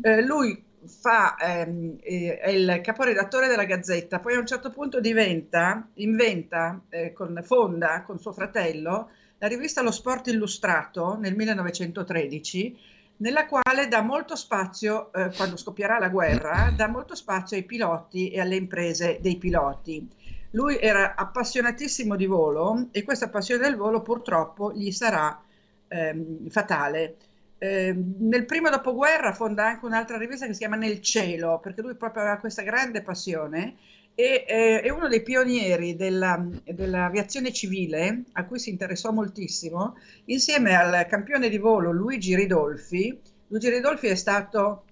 Eh, 0.03 0.23
lui 0.23 0.63
fa, 0.85 1.37
ehm, 1.37 1.97
eh, 2.03 2.39
è 2.39 2.51
il 2.51 2.81
caporedattore 2.83 3.49
della 3.49 3.65
Gazzetta, 3.65 4.21
poi 4.21 4.35
a 4.35 4.41
un 4.41 4.47
certo 4.47 4.69
punto 4.69 5.01
diventa, 5.01 5.89
inventa, 5.95 6.79
eh, 6.91 7.15
con, 7.15 7.41
fonda 7.43 8.03
con 8.03 8.19
suo 8.19 8.33
fratello, 8.33 9.09
la 9.39 9.47
rivista 9.47 9.81
Lo 9.81 9.91
Sport 9.91 10.27
Illustrato 10.27 11.17
nel 11.17 11.35
1913, 11.35 12.79
nella 13.19 13.47
quale 13.47 13.89
dà 13.89 14.03
molto 14.03 14.37
spazio, 14.37 15.11
eh, 15.15 15.31
quando 15.35 15.57
scoppierà 15.57 15.99
la 15.99 16.11
guerra, 16.11 16.71
dà 16.77 16.89
molto 16.89 17.15
spazio 17.15 17.57
ai 17.57 17.65
piloti 17.65 18.29
e 18.31 18.39
alle 18.39 18.57
imprese 18.57 19.19
dei 19.23 19.39
piloti. 19.39 20.18
Lui 20.53 20.79
era 20.79 21.15
appassionatissimo 21.15 22.17
di 22.17 22.27
volo 22.27 22.89
e 22.91 23.03
questa 23.03 23.29
passione 23.29 23.63
del 23.63 23.77
volo 23.77 24.01
purtroppo 24.01 24.73
gli 24.73 24.91
sarà 24.91 25.41
ehm, 25.89 26.49
fatale. 26.49 27.17
Eh, 27.59 27.95
nel 28.19 28.47
primo 28.47 28.71
dopoguerra 28.71 29.33
fonda 29.33 29.67
anche 29.67 29.85
un'altra 29.85 30.17
rivista 30.17 30.47
che 30.47 30.53
si 30.53 30.61
chiama 30.61 30.77
Nel 30.77 31.01
cielo, 31.01 31.59
perché 31.61 31.83
lui 31.83 31.97
proprio 31.97 32.23
aveva 32.23 32.39
questa 32.39 32.63
grande 32.63 33.03
passione 33.03 33.77
e 34.15 34.45
eh, 34.49 34.81
è 34.81 34.91
uno 34.91 35.07
dei 35.07 35.23
pionieri 35.23 35.95
della, 35.95 36.45
dell'aviazione 36.65 37.53
civile 37.53 38.25
a 38.33 38.47
cui 38.47 38.59
si 38.59 38.71
interessò 38.71 39.13
moltissimo, 39.13 39.97
insieme 40.27 40.75
al 40.75 41.07
campione 41.07 41.49
di 41.49 41.59
volo 41.59 41.93
Luigi 41.93 42.35
Ridolfi. 42.35 43.17
Luigi 43.47 43.71
Ridolfi 43.71 44.09
è 44.09 44.17
stato 44.17 44.85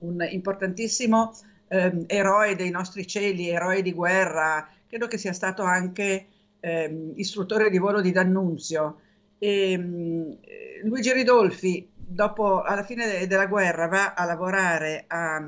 un 0.00 0.26
importantissimo 0.28 1.32
eh, 1.72 2.04
eroe 2.08 2.56
dei 2.56 2.70
nostri 2.70 3.06
cieli, 3.06 3.48
eroe 3.48 3.80
di 3.82 3.92
guerra, 3.92 4.68
credo 4.88 5.06
che 5.06 5.18
sia 5.18 5.32
stato 5.32 5.62
anche 5.62 6.26
ehm, 6.58 7.12
istruttore 7.14 7.70
di 7.70 7.78
volo 7.78 8.00
di 8.00 8.10
D'Annunzio. 8.10 9.00
E, 9.38 9.78
mh, 9.78 10.38
Luigi 10.84 11.12
Ridolfi, 11.12 11.88
dopo, 11.94 12.62
alla 12.62 12.82
fine 12.82 13.06
de- 13.06 13.26
della 13.28 13.46
guerra, 13.46 13.86
va 13.86 14.14
a 14.14 14.24
lavorare 14.24 15.04
a, 15.06 15.40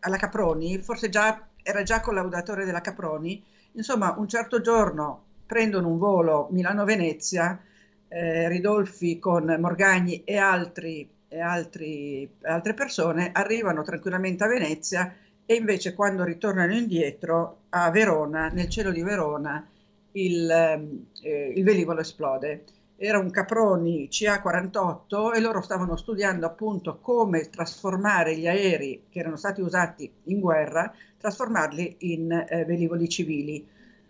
alla 0.00 0.16
Caproni, 0.16 0.78
forse 0.78 1.08
già, 1.08 1.46
era 1.62 1.82
già 1.82 2.00
collaudatore 2.00 2.64
della 2.64 2.80
Caproni, 2.80 3.42
insomma 3.72 4.14
un 4.18 4.28
certo 4.28 4.60
giorno 4.60 5.24
prendono 5.46 5.88
un 5.88 5.98
volo 5.98 6.48
Milano-Venezia, 6.50 7.60
eh, 8.08 8.48
Ridolfi 8.48 9.18
con 9.18 9.56
Morgagni 9.60 10.24
e, 10.24 10.36
altri, 10.36 11.08
e 11.32 11.40
altri, 11.40 12.30
altre 12.42 12.74
persone 12.74 13.30
arrivano 13.32 13.82
tranquillamente 13.82 14.44
a 14.44 14.48
Venezia 14.48 15.16
e 15.46 15.54
invece 15.54 15.94
quando 15.94 16.24
ritornano 16.24 16.74
indietro 16.74 17.62
a 17.70 17.90
Verona, 17.90 18.48
nel 18.48 18.68
cielo 18.68 18.92
di 18.92 19.02
Verona, 19.02 19.66
il, 20.12 20.50
ehm, 20.50 21.06
eh, 21.22 21.52
il 21.56 21.64
velivolo 21.64 22.00
esplode. 22.00 22.64
Era 22.96 23.18
un 23.18 23.30
Caproni 23.30 24.08
CA-48 24.08 25.34
e 25.34 25.40
loro 25.40 25.62
stavano 25.62 25.96
studiando 25.96 26.44
appunto 26.44 26.98
come 27.00 27.48
trasformare 27.48 28.36
gli 28.36 28.46
aerei 28.46 29.04
che 29.08 29.18
erano 29.18 29.36
stati 29.36 29.62
usati 29.62 30.12
in 30.24 30.38
guerra, 30.38 30.92
trasformarli 31.18 31.96
in 32.00 32.30
eh, 32.30 32.64
velivoli 32.66 33.08
civili. 33.08 33.66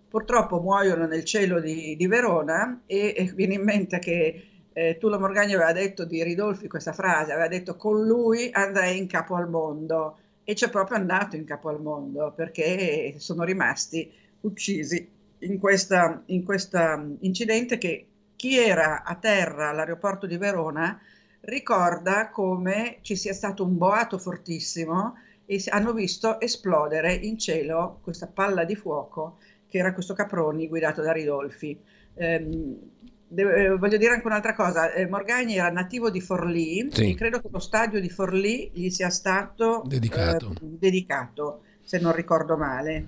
Purtroppo 0.08 0.60
muoiono 0.60 1.06
nel 1.06 1.24
cielo 1.24 1.60
di, 1.60 1.94
di 1.96 2.06
Verona 2.08 2.82
e, 2.84 3.14
e, 3.16 3.32
viene 3.34 3.54
in 3.54 3.62
mente 3.62 3.98
che 4.00 4.48
eh, 4.72 4.98
Tullio 4.98 5.18
Morgagni 5.18 5.54
aveva 5.54 5.72
detto 5.72 6.04
di 6.04 6.22
Ridolfi 6.22 6.68
questa 6.68 6.92
frase, 6.92 7.32
aveva 7.32 7.48
detto 7.48 7.76
con 7.76 8.04
lui 8.04 8.50
andrei 8.52 8.98
in 8.98 9.06
capo 9.06 9.34
al 9.34 9.48
mondo 9.48 10.18
e 10.44 10.54
c'è 10.54 10.70
proprio 10.70 10.96
andato 10.98 11.36
in 11.36 11.44
capo 11.44 11.68
al 11.68 11.80
mondo 11.80 12.32
perché 12.32 13.14
sono 13.18 13.44
rimasti 13.44 14.10
uccisi 14.40 15.08
in 15.38 15.58
questo 15.58 16.22
in 16.26 16.44
questa 16.44 17.04
incidente 17.20 17.78
che 17.78 18.06
chi 18.36 18.58
era 18.58 19.02
a 19.04 19.14
terra 19.14 19.68
all'aeroporto 19.70 20.26
di 20.26 20.36
Verona 20.36 21.00
ricorda 21.42 22.28
come 22.30 22.98
ci 23.02 23.16
sia 23.16 23.32
stato 23.32 23.64
un 23.64 23.76
boato 23.76 24.18
fortissimo 24.18 25.14
e 25.46 25.62
hanno 25.68 25.92
visto 25.92 26.40
esplodere 26.40 27.12
in 27.14 27.38
cielo 27.38 27.98
questa 28.02 28.26
palla 28.26 28.64
di 28.64 28.74
fuoco 28.74 29.38
che 29.68 29.78
era 29.78 29.92
questo 29.92 30.14
Caproni 30.14 30.68
guidato 30.68 31.02
da 31.02 31.12
Ridolfi. 31.12 31.80
Eh, 32.14 32.78
De- 33.32 33.64
eh, 33.64 33.76
voglio 33.76 33.96
dire 33.96 34.12
anche 34.12 34.26
un'altra 34.26 34.54
cosa, 34.54 34.92
eh, 34.92 35.06
Morgagni 35.08 35.56
era 35.56 35.70
nativo 35.70 36.10
di 36.10 36.20
Forlì 36.20 36.86
Sì. 36.90 37.12
e 37.12 37.14
credo 37.14 37.40
che 37.40 37.48
lo 37.50 37.60
stadio 37.60 37.98
di 37.98 38.10
Forlì 38.10 38.70
gli 38.74 38.90
sia 38.90 39.08
stato 39.08 39.82
Dedicato. 39.86 40.50
eh, 40.50 40.56
dedicato, 40.60 41.62
se 41.82 41.98
non 41.98 42.12
ricordo 42.12 42.58
male. 42.58 43.06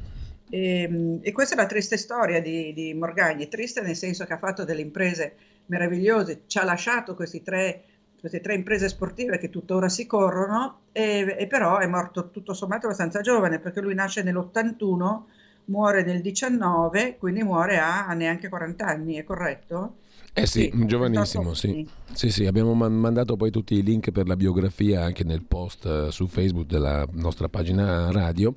E, 0.48 1.18
e 1.20 1.32
questa 1.32 1.54
è 1.54 1.58
la 1.58 1.66
triste 1.66 1.98
storia 1.98 2.40
di, 2.40 2.72
di 2.72 2.94
Morgagni, 2.94 3.48
triste 3.48 3.82
nel 3.82 3.96
senso 3.96 4.24
che 4.24 4.32
ha 4.32 4.38
fatto 4.38 4.64
delle 4.64 4.80
imprese 4.80 5.34
meravigliose, 5.66 6.42
ci 6.46 6.56
ha 6.58 6.64
lasciato 6.64 7.14
questi 7.14 7.42
tre, 7.42 7.82
queste 8.18 8.40
tre 8.40 8.54
imprese 8.54 8.88
sportive 8.88 9.36
che 9.36 9.50
tuttora 9.50 9.90
si 9.90 10.06
corrono, 10.06 10.84
e, 10.92 11.36
e 11.38 11.46
però 11.46 11.78
è 11.78 11.86
morto 11.86 12.30
tutto 12.30 12.54
sommato 12.54 12.86
abbastanza 12.86 13.20
giovane, 13.20 13.58
perché 13.58 13.82
lui 13.82 13.94
nasce 13.94 14.22
nell'81, 14.22 15.24
muore 15.66 16.02
nel 16.02 16.22
19, 16.22 17.16
quindi 17.18 17.42
muore 17.42 17.78
a 17.78 18.10
neanche 18.14 18.48
40 18.48 18.86
anni, 18.86 19.16
è 19.16 19.24
corretto? 19.24 19.96
Eh 20.36 20.46
sì, 20.46 20.68
Sì, 20.72 20.86
giovanissimo, 20.86 21.54
sì. 21.54 21.88
Sì, 22.12 22.30
sì, 22.30 22.46
abbiamo 22.46 22.74
man- 22.74 22.92
mandato 22.94 23.36
poi 23.36 23.50
tutti 23.50 23.74
i 23.74 23.82
link 23.82 24.10
per 24.10 24.26
la 24.26 24.36
biografia 24.36 25.02
anche 25.04 25.22
nel 25.24 25.42
post 25.44 25.86
eh, 25.86 26.10
su 26.10 26.26
Facebook 26.26 26.66
della 26.66 27.06
nostra 27.12 27.48
pagina 27.48 28.10
radio, 28.10 28.54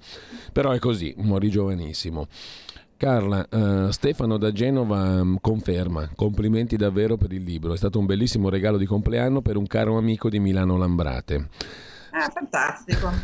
però 0.51 0.71
è 0.71 0.79
così, 0.79 1.13
morì 1.17 1.49
giovanissimo. 1.49 2.27
Carla, 2.97 3.47
eh, 3.47 3.91
Stefano 3.91 4.37
da 4.37 4.51
Genova 4.51 5.23
mm, 5.23 5.35
conferma, 5.39 6.09
complimenti 6.15 6.77
davvero 6.77 7.15
per 7.15 7.31
il 7.31 7.43
libro, 7.43 7.73
è 7.73 7.77
stato 7.77 7.99
un 7.99 8.07
bellissimo 8.07 8.49
regalo 8.49 8.77
di 8.77 8.85
compleanno 8.87 9.41
per 9.41 9.55
un 9.55 9.67
caro 9.67 9.97
amico 9.97 10.29
di 10.29 10.39
Milano 10.39 10.77
Lambrate. 10.77 11.49
Ah, 12.09 12.29
fantastico. 12.29 13.21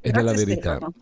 Ed 0.00 0.16
è 0.16 0.22
la 0.22 0.34
verità. 0.34 0.74
Stefano. 0.76 0.92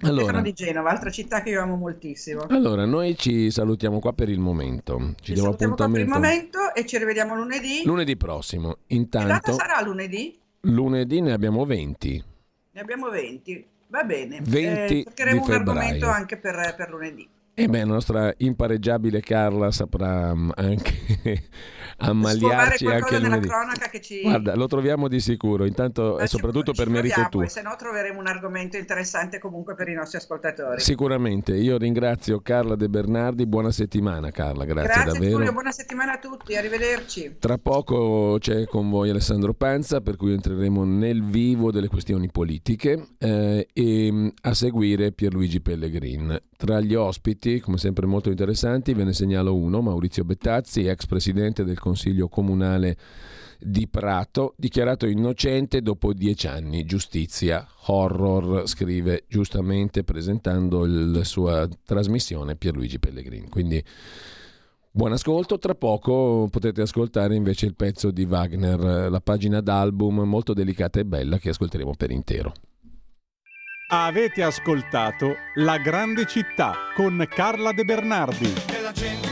Allora, 0.00 0.22
Stefano 0.22 0.42
di 0.42 0.52
Genova, 0.52 0.90
altra 0.90 1.10
città 1.10 1.42
che 1.42 1.50
io 1.50 1.62
amo 1.62 1.76
moltissimo. 1.76 2.46
allora, 2.48 2.84
noi 2.86 3.16
ci 3.16 3.50
salutiamo 3.50 3.98
qua 4.00 4.12
per 4.12 4.28
il 4.30 4.40
momento, 4.40 5.14
ci, 5.20 5.24
Ci 5.26 5.32
diamo 5.34 5.54
salutiamo 5.56 5.74
qua 5.76 5.88
per 5.88 6.00
il 6.00 6.06
appuntamento 6.08 6.58
momento 6.58 6.74
e 6.74 6.86
ci 6.86 6.98
rivediamo 6.98 7.34
lunedì. 7.34 7.82
lunedì 7.84 8.16
prossimo. 8.16 8.78
Che 8.86 8.94
Intanto, 8.94 9.52
sarà 9.52 9.80
lunedì? 9.82 10.38
lunedì 10.62 11.20
ne 11.20 11.32
abbiamo 11.32 11.64
20. 11.64 12.24
Ne 12.72 12.80
abbiamo 12.80 13.08
20. 13.10 13.66
Va 13.88 14.04
bene. 14.04 14.38
20 14.42 15.00
Eh, 15.00 15.04
cercheremo 15.04 15.44
di 15.44 15.50
un 15.50 15.54
argomento 15.56 16.06
anche 16.08 16.38
per, 16.38 16.74
per 16.76 16.88
lunedì. 16.90 17.28
E 17.54 17.68
beh, 17.68 17.78
la 17.80 17.84
nostra 17.84 18.32
impareggiabile 18.38 19.20
Carla 19.20 19.70
saprà 19.70 20.34
mm, 20.34 20.50
anche 20.54 21.42
ammaliarci 22.10 22.86
anche 22.86 23.14
nella 23.14 23.28
lunedì. 23.28 23.48
cronaca 23.48 23.88
che 23.88 24.00
ci... 24.00 24.20
Guarda, 24.22 24.54
lo 24.54 24.66
troviamo 24.66 25.08
di 25.08 25.20
sicuro, 25.20 25.64
intanto 25.64 26.14
Ma 26.16 26.22
e 26.22 26.28
ci- 26.28 26.36
soprattutto 26.36 26.72
ci 26.72 26.78
per 26.82 26.88
merito 26.90 27.14
proviamo, 27.20 27.46
tuo. 27.46 27.48
Se 27.48 27.62
no 27.62 27.74
troveremo 27.76 28.18
un 28.18 28.26
argomento 28.26 28.76
interessante 28.76 29.38
comunque 29.38 29.74
per 29.74 29.88
i 29.88 29.94
nostri 29.94 30.18
ascoltatori. 30.18 30.80
Sicuramente, 30.80 31.54
io 31.54 31.78
ringrazio 31.78 32.40
Carla 32.40 32.74
De 32.76 32.88
Bernardi, 32.88 33.46
buona 33.46 33.70
settimana 33.70 34.30
Carla, 34.30 34.64
grazie, 34.64 34.92
Grazie 34.92 35.12
davvero. 35.12 35.36
Giulio, 35.36 35.52
buona 35.52 35.70
settimana 35.72 36.12
a 36.12 36.18
tutti, 36.18 36.56
arrivederci. 36.56 37.36
Tra 37.38 37.58
poco 37.58 38.36
c'è 38.38 38.66
con 38.66 38.90
voi 38.90 39.10
Alessandro 39.10 39.54
Panza, 39.54 40.00
per 40.00 40.16
cui 40.16 40.32
entreremo 40.32 40.84
nel 40.84 41.22
vivo 41.22 41.70
delle 41.70 41.88
questioni 41.88 42.30
politiche 42.30 43.08
eh, 43.18 43.68
e 43.72 44.12
mh, 44.12 44.32
a 44.42 44.54
seguire 44.54 45.12
Pierluigi 45.12 45.60
Pellegrin. 45.60 46.40
Tra 46.56 46.80
gli 46.80 46.94
ospiti, 46.94 47.60
come 47.60 47.76
sempre 47.76 48.06
molto 48.06 48.30
interessanti, 48.30 48.92
ve 48.94 49.04
ne 49.04 49.12
segnalo 49.12 49.54
uno, 49.56 49.80
Maurizio 49.80 50.24
Bettazzi, 50.24 50.86
ex 50.86 51.06
presidente 51.06 51.64
del 51.64 51.78
Consiglio 51.78 51.91
Comunale 52.28 52.96
di 53.58 53.86
Prato, 53.88 54.54
dichiarato 54.56 55.06
innocente 55.06 55.82
dopo 55.82 56.12
dieci 56.12 56.48
anni. 56.48 56.84
Giustizia, 56.84 57.66
horror, 57.86 58.66
scrive 58.66 59.24
giustamente 59.28 60.02
presentando 60.02 60.84
il- 60.84 61.10
la 61.12 61.24
sua 61.24 61.68
trasmissione 61.84 62.56
Pierluigi 62.56 62.98
Pellegrin. 62.98 63.48
Quindi 63.48 63.82
Buon 64.94 65.12
ascolto, 65.12 65.58
tra 65.58 65.74
poco 65.74 66.48
potete 66.50 66.82
ascoltare 66.82 67.34
invece 67.34 67.64
il 67.64 67.74
pezzo 67.74 68.10
di 68.10 68.24
Wagner, 68.24 69.10
la 69.10 69.20
pagina 69.20 69.62
d'album 69.62 70.20
molto 70.20 70.52
delicata 70.52 71.00
e 71.00 71.06
bella 71.06 71.38
che 71.38 71.48
ascolteremo 71.48 71.94
per 71.96 72.10
intero. 72.10 72.52
Avete 73.88 74.42
ascoltato 74.42 75.34
La 75.54 75.78
grande 75.78 76.26
città 76.26 76.74
con 76.94 77.26
Carla 77.26 77.72
De 77.72 77.84
Bernardi. 77.84 79.31